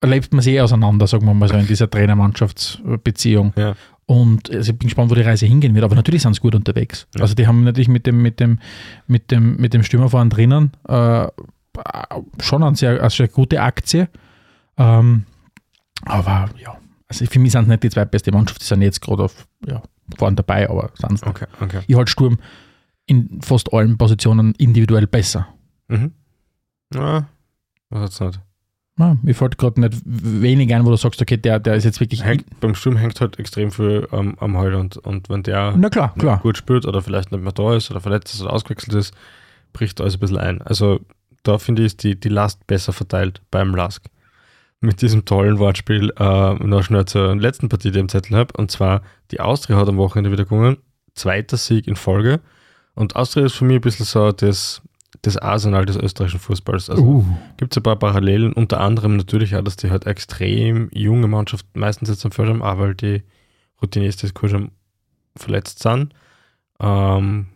erlebt 0.00 0.32
man 0.32 0.42
sich 0.42 0.54
eh 0.54 0.60
auseinander, 0.60 1.06
sagen 1.06 1.26
wir 1.26 1.32
mal 1.32 1.48
so, 1.48 1.54
in 1.54 1.66
dieser 1.66 1.88
Trainer-Mannschaftsbeziehung. 1.88 3.52
Ja. 3.56 3.74
Und 4.06 4.50
also 4.50 4.72
ich 4.72 4.78
bin 4.78 4.88
gespannt, 4.88 5.10
wo 5.10 5.14
die 5.14 5.22
Reise 5.22 5.46
hingehen 5.46 5.74
wird. 5.74 5.84
Aber 5.84 5.94
natürlich 5.94 6.22
sind 6.22 6.34
sie 6.34 6.40
gut 6.40 6.54
unterwegs. 6.54 7.06
Ja. 7.14 7.22
Also 7.22 7.34
die 7.34 7.46
haben 7.46 7.64
natürlich 7.64 7.88
mit 7.88 8.06
dem, 8.06 8.20
mit 8.20 8.38
dem, 8.40 8.58
mit 9.06 9.30
dem, 9.30 9.56
mit 9.56 9.72
dem 9.72 9.82
Stürmer 9.82 10.10
vorne 10.10 10.30
drinnen 10.30 10.72
äh, 10.88 11.26
schon 12.40 12.62
eine 12.62 12.76
sehr, 12.76 13.00
eine 13.00 13.10
sehr 13.10 13.28
gute 13.28 13.60
Aktie. 13.60 14.08
Ähm, 14.76 15.24
aber 16.04 16.50
ja, 16.58 16.76
also 17.08 17.26
für 17.26 17.38
mich 17.38 17.52
sind 17.52 17.62
es 17.62 17.68
nicht 17.68 17.82
die 17.82 17.90
zweitbeste 17.90 18.32
Mannschaft, 18.32 18.60
die 18.60 18.66
sind 18.66 18.82
jetzt 18.82 19.00
gerade 19.00 19.24
auf, 19.24 19.46
ja, 19.66 19.82
vorne 20.16 20.36
dabei, 20.36 20.68
aber 20.68 20.90
sonst 20.94 21.24
nicht. 21.24 21.26
Okay, 21.26 21.46
okay. 21.60 21.80
Ich 21.86 21.96
halte 21.96 22.10
Sturm 22.10 22.38
in 23.06 23.40
fast 23.42 23.72
allen 23.72 23.98
Positionen 23.98 24.54
individuell 24.54 25.06
besser. 25.06 25.48
Mhm. 25.88 26.12
Ja, 26.94 27.26
was 27.90 28.02
hat's 28.02 28.20
nicht. 28.20 28.40
Ja, 28.96 29.16
mir 29.22 29.34
fällt 29.34 29.58
gerade 29.58 29.80
nicht 29.80 30.02
wenig 30.04 30.72
ein, 30.72 30.84
wo 30.84 30.90
du 30.90 30.96
sagst, 30.96 31.20
okay, 31.20 31.36
der, 31.36 31.58
der 31.58 31.74
ist 31.74 31.84
jetzt 31.84 31.98
wirklich. 31.98 32.22
Hängt, 32.22 32.60
beim 32.60 32.76
Sturm 32.76 32.96
hängt 32.96 33.20
halt 33.20 33.38
extrem 33.40 33.72
viel 33.72 34.06
ähm, 34.12 34.36
am 34.38 34.56
Heuland. 34.56 34.96
Und 34.98 35.28
wenn 35.28 35.42
der 35.42 35.74
Na 35.76 35.90
klar, 35.90 36.14
klar. 36.14 36.38
gut 36.38 36.56
spielt 36.56 36.86
oder 36.86 37.02
vielleicht 37.02 37.32
nicht 37.32 37.42
mehr 37.42 37.52
da 37.52 37.74
ist 37.74 37.90
oder 37.90 38.00
verletzt 38.00 38.34
ist 38.34 38.42
oder 38.42 38.52
ausgewechselt 38.52 38.94
ist, 38.94 39.14
bricht 39.72 40.00
alles 40.00 40.14
ein 40.14 40.20
bisschen 40.20 40.38
ein. 40.38 40.62
Also 40.62 41.00
da 41.42 41.58
finde 41.58 41.82
ich, 41.82 41.86
ist 41.86 42.02
die, 42.04 42.18
die 42.18 42.28
Last 42.28 42.66
besser 42.68 42.92
verteilt 42.92 43.42
beim 43.50 43.74
Lask. 43.74 44.06
Mit 44.80 45.02
diesem 45.02 45.24
tollen 45.24 45.58
Wortspiel 45.58 46.12
äh, 46.16 46.54
noch 46.54 46.82
schnell 46.84 47.06
zur 47.06 47.34
letzten 47.34 47.68
Partie, 47.68 47.90
die 47.90 47.98
ich 47.98 48.02
im 48.02 48.08
Zettel 48.08 48.36
habe. 48.36 48.54
Und 48.56 48.70
zwar, 48.70 49.02
die 49.30 49.40
Austria 49.40 49.76
hat 49.76 49.88
am 49.88 49.96
Wochenende 49.96 50.30
wieder 50.30 50.44
gewonnen. 50.44 50.76
Zweiter 51.14 51.56
Sieg 51.56 51.88
in 51.88 51.96
Folge. 51.96 52.40
Und 52.94 53.16
Austria 53.16 53.46
ist 53.46 53.54
für 53.54 53.64
mich 53.64 53.76
ein 53.76 53.80
bisschen 53.80 54.06
so 54.06 54.30
das, 54.30 54.82
das 55.26 55.36
Arsenal 55.36 55.86
des 55.86 55.96
österreichischen 55.96 56.40
Fußballs. 56.40 56.90
Also 56.90 57.02
Uh, 57.02 57.24
gibt 57.56 57.72
es 57.72 57.78
ein 57.78 57.82
paar 57.82 57.98
Parallelen, 57.98 58.52
unter 58.52 58.80
anderem 58.80 59.16
natürlich 59.16 59.54
auch, 59.56 59.62
dass 59.62 59.76
die 59.76 59.90
halt 59.90 60.06
extrem 60.06 60.90
junge 60.92 61.26
Mannschaft 61.28 61.66
meistens 61.74 62.08
jetzt 62.08 62.24
am 62.24 62.46
haben, 62.46 62.62
auch 62.62 62.78
weil 62.78 62.94
die 62.94 63.22
Routiniers 63.80 64.16
des 64.16 64.34
Kurs 64.34 64.52
schon 64.52 64.70
verletzt 65.36 65.82
sind. 65.82 66.14
Ähm, 66.80 67.46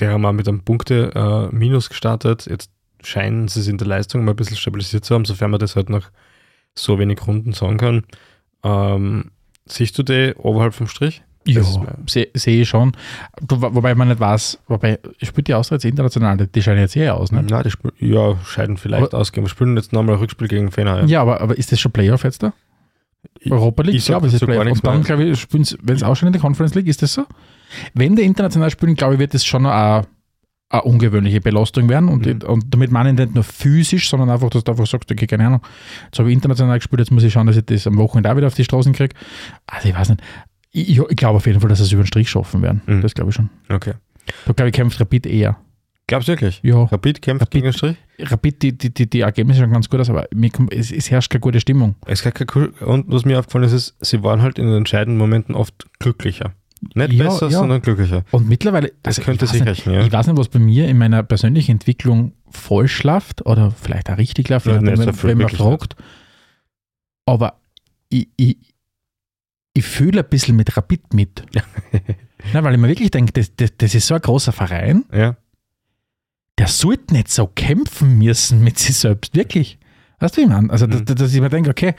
die 0.00 0.06
haben 0.06 0.24
auch 0.24 0.32
mit 0.32 0.48
einem 0.48 0.64
Punkte 0.64 1.12
äh, 1.14 1.54
Minus 1.54 1.88
gestartet. 1.88 2.46
Jetzt 2.46 2.70
scheinen 3.02 3.48
sie 3.48 3.60
es 3.60 3.68
in 3.68 3.78
der 3.78 3.86
Leistung 3.86 4.24
mal 4.24 4.32
ein 4.32 4.36
bisschen 4.36 4.56
stabilisiert 4.56 5.04
zu 5.04 5.14
haben, 5.14 5.24
sofern 5.24 5.50
man 5.50 5.60
das 5.60 5.76
halt 5.76 5.90
nach 5.90 6.10
so 6.74 6.98
wenig 6.98 7.26
Runden 7.26 7.52
sagen 7.52 7.76
kann. 7.76 8.04
Ähm, 8.62 9.32
siehst 9.66 9.98
du 9.98 10.02
die 10.02 10.34
oberhalb 10.36 10.74
vom 10.74 10.86
Strich? 10.86 11.22
Ja, 11.46 11.62
sehe 12.06 12.28
seh 12.34 12.60
ich 12.62 12.68
schon. 12.68 12.92
Du, 13.46 13.60
wo- 13.60 13.74
wobei 13.74 13.94
man 13.94 14.08
nicht 14.08 14.20
weiß, 14.20 14.58
wobei 14.68 14.98
spielt 15.22 15.48
die 15.48 15.54
Austria 15.54 15.76
jetzt 15.76 15.84
international, 15.84 16.36
die- 16.46 16.62
scheinen 16.62 16.80
jetzt 16.80 16.96
eh 16.96 17.08
aus, 17.10 17.32
ne? 17.32 17.42
Nein, 17.42 17.62
die 17.64 17.70
spiel- 17.70 17.92
ja, 17.98 18.36
scheiden 18.44 18.76
vielleicht 18.76 19.02
Aber- 19.12 19.18
ausgehen. 19.18 19.44
Wir 19.44 19.48
spielen 19.50 19.76
jetzt 19.76 19.92
nochmal 19.92 20.14
ein 20.16 20.20
Rückspiel 20.20 20.48
gegen 20.48 20.70
Fener. 20.70 21.04
Ja, 21.04 21.22
aber, 21.22 21.40
aber 21.40 21.56
ist 21.58 21.72
das 21.72 21.80
schon 21.80 21.92
Playoff 21.92 22.24
jetzt 22.24 22.42
da? 22.42 22.52
Ich- 23.38 23.52
Europa 23.52 23.82
League? 23.82 23.94
ich 23.96 24.04
glaube, 24.06 24.26
es 24.26 24.34
ist 24.34 24.44
Playoff. 24.44 24.66
Und 24.66 24.84
dann, 24.86 25.02
glaube 25.02 25.24
ich, 25.24 25.46
wenn 25.52 25.62
es 25.96 26.02
auch 26.02 26.14
schon 26.16 26.26
in 26.26 26.32
der 26.32 26.42
Conference 26.42 26.74
League, 26.74 26.88
ist 26.88 27.02
das 27.02 27.12
so? 27.14 27.24
Wenn 27.94 28.16
die 28.16 28.22
international 28.22 28.70
spielen, 28.70 28.94
glaube 28.94 29.14
ich, 29.14 29.20
wird 29.20 29.34
das 29.34 29.44
schon 29.44 29.64
eine, 29.66 30.06
eine 30.68 30.82
ungewöhnliche 30.82 31.40
Belastung 31.40 31.88
werden. 31.88 32.08
Und, 32.08 32.26
Mhm. 32.26 32.48
und 32.48 32.64
damit 32.74 32.90
meine 32.90 33.10
ich 33.10 33.16
nicht 33.16 33.34
nur 33.34 33.44
physisch, 33.44 34.08
sondern 34.08 34.30
einfach, 34.30 34.48
dass 34.50 34.64
du 34.64 34.72
einfach 34.72 34.86
sagst, 34.86 35.10
okay, 35.12 35.26
keine 35.26 35.46
Ahnung, 35.46 35.60
jetzt 36.06 36.18
habe 36.18 36.30
ich 36.30 36.34
international 36.34 36.78
gespielt, 36.78 37.00
jetzt 37.00 37.10
muss 37.10 37.22
ich 37.22 37.32
schauen, 37.32 37.46
dass 37.46 37.56
ich 37.56 37.64
das 37.66 37.86
am 37.86 37.96
Wochenende 37.98 38.30
auch 38.32 38.36
wieder 38.36 38.46
auf 38.46 38.54
die 38.54 38.64
Straßen 38.64 38.92
kriege. 38.92 39.14
Also 39.66 39.88
ich 39.88 39.94
weiß 39.94 40.08
nicht. 40.10 40.20
Ich, 40.72 40.98
ich, 40.98 41.16
glaube 41.16 41.36
auf 41.36 41.46
jeden 41.46 41.60
Fall, 41.60 41.68
dass 41.68 41.78
sie 41.78 41.84
es 41.84 41.92
über 41.92 42.02
den 42.02 42.06
Strich 42.06 42.30
schaffen 42.30 42.62
werden. 42.62 42.80
Mhm. 42.86 43.02
Das 43.02 43.14
glaube 43.14 43.30
ich 43.30 43.36
schon. 43.36 43.50
Okay. 43.68 43.92
Da 44.46 44.52
glaube 44.52 44.68
ich, 44.70 44.74
kämpft 44.74 45.00
Rapid 45.00 45.26
eher. 45.26 45.58
Glaubst 46.06 46.28
du 46.28 46.32
wirklich? 46.32 46.60
Ja, 46.62 46.82
Rapid 46.84 47.22
kämpft 47.22 47.42
Rapid- 47.42 47.50
gegen 47.52 47.64
den 47.64 47.72
Strich? 47.72 47.96
Rapid, 48.18 48.62
die, 48.62 48.76
die, 48.78 48.92
die, 48.92 49.08
die 49.08 49.20
Ergebnisse 49.20 49.60
schauen 49.60 49.72
ganz 49.72 49.88
gut 49.88 50.00
aus, 50.00 50.10
aber 50.10 50.26
mir 50.34 50.50
es, 50.70 50.90
es 50.90 51.10
herrscht 51.10 51.30
keine 51.30 51.40
gute 51.40 51.60
Stimmung. 51.60 51.94
Es 52.06 52.24
ist 52.24 52.34
kein 52.34 52.46
cool. 52.54 52.72
Und 52.80 53.06
was 53.10 53.24
mir 53.24 53.38
aufgefallen 53.38 53.64
ist, 53.64 53.72
ist, 53.72 53.96
sie 54.00 54.22
waren 54.22 54.42
halt 54.42 54.58
in 54.58 54.66
den 54.66 54.76
entscheidenden 54.76 55.18
Momenten 55.18 55.54
oft 55.54 55.86
glücklicher. 55.98 56.52
Nicht 56.94 57.12
Ja, 57.12 57.24
besser, 57.24 57.46
ja. 57.48 57.58
sondern 57.58 57.80
glücklicher. 57.80 58.24
Und 58.32 58.48
mittlerweile, 58.48 58.88
Das 59.02 59.18
also 59.18 59.22
könnte 59.22 59.46
sich 59.46 59.64
rechnen, 59.64 59.94
ja. 59.94 60.00
Ich 60.02 60.12
weiß 60.12 60.26
nicht, 60.26 60.36
was 60.36 60.48
bei 60.48 60.58
mir 60.58 60.88
in 60.88 60.98
meiner 60.98 61.22
persönlichen 61.22 61.72
Entwicklung 61.72 62.32
falsch 62.50 63.02
läuft 63.04 63.46
oder 63.46 63.70
vielleicht 63.70 64.10
auch 64.10 64.18
richtig 64.18 64.48
läuft, 64.48 64.66
Ja, 64.66 64.74
wenn, 64.82 64.86
wenn, 64.86 65.22
wenn 65.22 65.38
man 65.38 65.48
fragt. 65.48 65.96
Aber 67.24 67.60
ich, 68.08 68.28
ich, 68.36 68.58
ich 69.74 69.84
fühle 69.84 70.20
ein 70.22 70.28
bisschen 70.28 70.56
mit 70.56 70.76
Rapid 70.76 71.14
mit. 71.14 71.44
Nein, 72.52 72.64
weil 72.64 72.74
ich 72.74 72.80
mir 72.80 72.88
wirklich 72.88 73.10
denke, 73.10 73.32
das, 73.32 73.54
das, 73.56 73.70
das 73.78 73.94
ist 73.94 74.06
so 74.06 74.14
ein 74.14 74.20
großer 74.20 74.52
Verein, 74.52 75.04
Ja, 75.12 75.36
der 76.58 76.66
sollte 76.66 77.14
nicht 77.14 77.30
so 77.30 77.46
kämpfen 77.46 78.18
müssen 78.18 78.62
mit 78.62 78.78
sich 78.78 78.96
selbst, 78.96 79.34
wirklich. 79.34 79.78
Weißt 80.18 80.36
du, 80.36 80.40
wie 80.40 80.44
ich 80.44 80.50
meine? 80.50 80.70
Also, 80.70 80.86
Mhm. 80.86 81.04
dass, 81.04 81.16
dass 81.16 81.34
ich 81.34 81.40
mir 81.40 81.48
denke, 81.48 81.70
okay, 81.70 81.94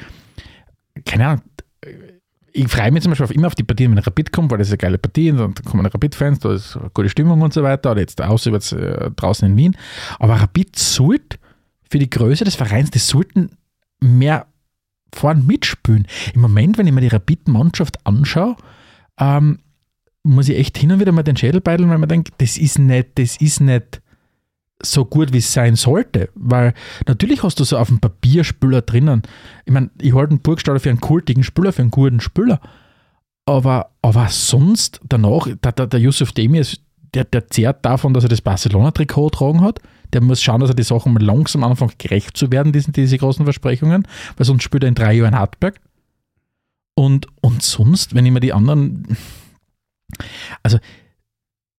keine 1.06 1.28
Ahnung, 1.28 1.42
ich 2.56 2.68
freue 2.68 2.92
mich 2.92 3.02
zum 3.02 3.10
Beispiel 3.12 3.24
auf, 3.26 3.32
immer 3.32 3.48
auf 3.48 3.56
die 3.56 3.64
Partien, 3.64 3.92
wenn 3.92 3.98
Rapid 3.98 4.32
kommt, 4.32 4.52
weil 4.52 4.60
das 4.60 4.68
ist 4.68 4.74
eine 4.74 4.78
geile 4.78 4.98
Partie 5.00 5.32
und 5.32 5.38
dann 5.40 5.54
kommen 5.66 5.86
Rapid-Fans, 5.88 6.40
da 6.40 6.54
ist 6.54 6.78
eine 6.78 6.92
gute 6.94 7.10
Stimmung 7.10 7.42
und 7.42 7.52
so 7.52 7.64
weiter, 7.64 7.92
oder 7.92 8.02
jetzt 8.02 8.22
auswärts 8.22 8.74
äh, 8.74 9.10
draußen 9.16 9.48
in 9.50 9.58
Wien. 9.58 9.78
Aber 10.20 10.36
Rapid 10.36 10.78
sollte 10.78 11.38
für 11.90 11.98
die 11.98 12.10
Größe 12.10 12.44
des 12.44 12.54
Vereins, 12.56 12.92
die 12.92 13.00
sollten 13.00 13.50
mehr 14.02 14.46
vorn 15.16 15.46
mitspielen. 15.46 16.08
Im 16.34 16.42
Moment, 16.42 16.78
wenn 16.78 16.88
ich 16.88 16.94
mir 16.94 17.02
die 17.02 17.08
Rapid-Mannschaft 17.08 18.06
anschaue, 18.06 18.56
ähm, 19.20 19.60
muss 20.24 20.50
ich 20.50 20.58
echt 20.58 20.78
hin 20.78 20.92
und 20.92 21.00
wieder 21.00 21.12
mal 21.12 21.24
den 21.24 21.38
Schädel 21.38 21.62
beideln, 21.62 21.90
weil 21.90 21.98
man 21.98 22.10
denkt, 22.10 22.34
das 22.38 22.58
ist 22.58 22.80
nicht, 22.80 23.10
das 23.16 23.38
ist 23.38 23.60
nicht 23.60 24.02
so 24.82 25.06
gut, 25.06 25.34
wie 25.34 25.38
es 25.38 25.54
sein 25.54 25.76
sollte. 25.76 26.30
Weil 26.36 26.74
natürlich 27.08 27.44
hast 27.44 27.60
du 27.60 27.64
so 27.64 27.78
auf 27.78 27.88
dem 27.88 28.00
Papier 28.00 28.44
Spieler 28.44 28.82
drinnen. 28.82 29.24
Ich 29.66 29.74
meine, 29.74 29.90
ich 30.02 30.14
halte 30.14 30.32
einen 30.32 30.42
Burgstaller 30.42 30.80
für 30.80 30.90
einen 30.90 31.02
kultigen 31.02 31.44
Spieler, 31.44 31.74
für 31.74 31.82
einen 31.82 31.92
guten 31.92 32.20
Spieler. 32.20 32.60
Aber, 33.46 33.92
aber 34.02 34.28
sonst 34.30 35.02
danach, 35.08 35.48
der, 35.62 35.72
der, 35.74 35.88
der 35.88 36.00
Yusuf 36.00 36.32
Demi, 36.32 36.60
ist, 36.60 36.82
der, 37.14 37.26
der 37.26 37.48
zehrt 37.48 37.86
davon, 37.86 38.14
dass 38.14 38.24
er 38.24 38.30
das 38.30 38.42
Barcelona-Trikot 38.42 39.32
tragen 39.32 39.62
hat. 39.62 39.80
Der 40.14 40.22
muss 40.22 40.42
schauen, 40.42 40.62
dass 40.62 40.70
er 40.70 40.76
die 40.76 40.84
Sachen 40.84 41.14
mal 41.14 41.24
langsam 41.24 41.64
anfängt, 41.64 42.00
gerecht 42.00 42.38
zu 42.38 42.52
werden, 42.52 42.72
diesen, 42.72 42.94
diese 42.94 43.18
großen 43.18 43.46
Versprechungen, 43.46 44.08
weil 44.38 44.46
sonst 44.46 44.64
spielt 44.64 44.84
er 44.84 44.90
in 44.90 44.96
drei 44.96 45.14
Jahren 45.14 45.38
Hartberg. 45.38 45.82
Und, 46.96 47.28
und 47.42 47.64
sonst, 47.64 48.14
wenn 48.14 48.26
ich 48.26 48.32
mir 48.32 48.40
die 48.40 48.54
anderen. 48.54 49.18
Also, 50.62 50.78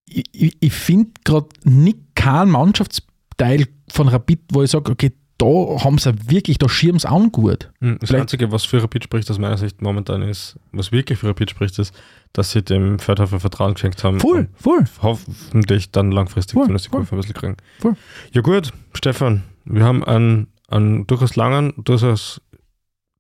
ich, 0.07 0.25
ich, 0.33 0.57
ich 0.59 0.73
finde 0.73 1.13
gerade 1.25 1.49
nicht 1.63 1.99
keinen 2.17 2.51
Mannschaftsteil 2.51 3.69
von 3.89 4.09
Rapid, 4.09 4.41
wo 4.51 4.63
ich 4.63 4.71
sage, 4.71 4.91
okay, 4.91 5.13
da 5.45 5.85
haben 5.85 5.99
sie 5.99 6.13
wirklich, 6.31 6.59
da 6.59 6.69
schirmen 6.69 6.99
sie 6.99 7.09
an 7.09 7.31
gut. 7.33 7.71
Hm, 7.81 7.99
Das 8.01 8.09
Vielleicht- 8.09 8.23
Einzige, 8.23 8.51
was 8.53 8.65
für 8.65 8.83
Rapid 8.83 9.05
spricht, 9.05 9.31
aus 9.31 9.39
meiner 9.39 9.57
Sicht 9.59 9.83
momentan 9.83 10.23
ist, 10.23 10.57
was 10.73 10.91
wirklich 10.93 11.19
für 11.19 11.29
Rapid 11.29 11.51
spricht, 11.51 11.79
ist, 11.79 11.95
dass 12.33 12.51
sie 12.53 12.63
dem 12.63 12.99
Feldhofer 12.99 13.41
Vertrauen 13.41 13.75
geschenkt 13.75 14.03
haben. 14.05 14.21
Voll, 14.21 14.49
voll. 14.55 14.85
Hoffentlich 15.03 15.91
dann 15.91 16.11
langfristig 16.11 16.55
Voll, 16.55 16.65
zumindest 16.65 16.87
die. 16.87 16.91
Kurve 16.91 17.15
ein 17.15 17.19
bisschen 17.19 17.35
kriegen. 17.35 17.57
Voll. 17.81 17.95
Ja 18.33 18.41
gut, 18.41 18.73
Stefan, 18.95 19.43
wir 19.65 19.85
haben 19.85 20.03
einen, 20.05 20.49
einen 20.69 21.07
durchaus 21.07 21.37
langen, 21.37 21.73
durchaus 21.77 22.41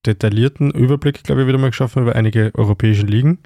detaillierten 0.06 0.70
Überblick, 0.70 1.22
glaube 1.24 1.42
ich, 1.42 1.48
wieder 1.48 1.58
mal 1.58 1.70
geschaffen 1.70 2.02
über 2.02 2.14
einige 2.14 2.50
europäische 2.54 3.06
Ligen. 3.06 3.38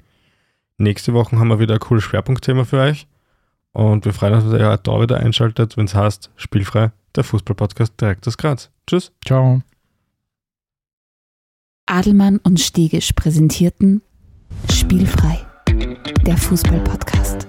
Nächste 0.77 1.13
Woche 1.13 1.37
haben 1.37 1.47
wir 1.49 1.59
wieder 1.59 1.75
ein 1.75 1.79
cooles 1.79 2.03
Schwerpunktthema 2.03 2.65
für 2.65 2.79
euch. 2.79 3.07
Und 3.71 4.03
wir 4.05 4.13
freuen 4.13 4.33
uns, 4.33 4.45
dass 4.45 4.53
ihr 4.59 4.71
auch 4.73 4.77
da 4.77 4.99
wieder 5.01 5.17
einschaltet, 5.17 5.77
wenn 5.77 5.85
es 5.85 5.93
heißt, 5.95 6.31
spielfrei, 6.35 6.91
der 7.15 7.23
Fußballpodcast 7.23 7.99
direkt 7.99 8.27
aus 8.27 8.37
Graz. 8.37 8.69
Tschüss. 8.87 9.11
Ciao. 9.25 9.61
Adelmann 11.85 12.37
und 12.43 12.59
Stegisch 12.59 13.11
präsentierten 13.13 14.01
Spielfrei, 14.71 15.45
der 16.25 16.37
Fußballpodcast. 16.37 17.47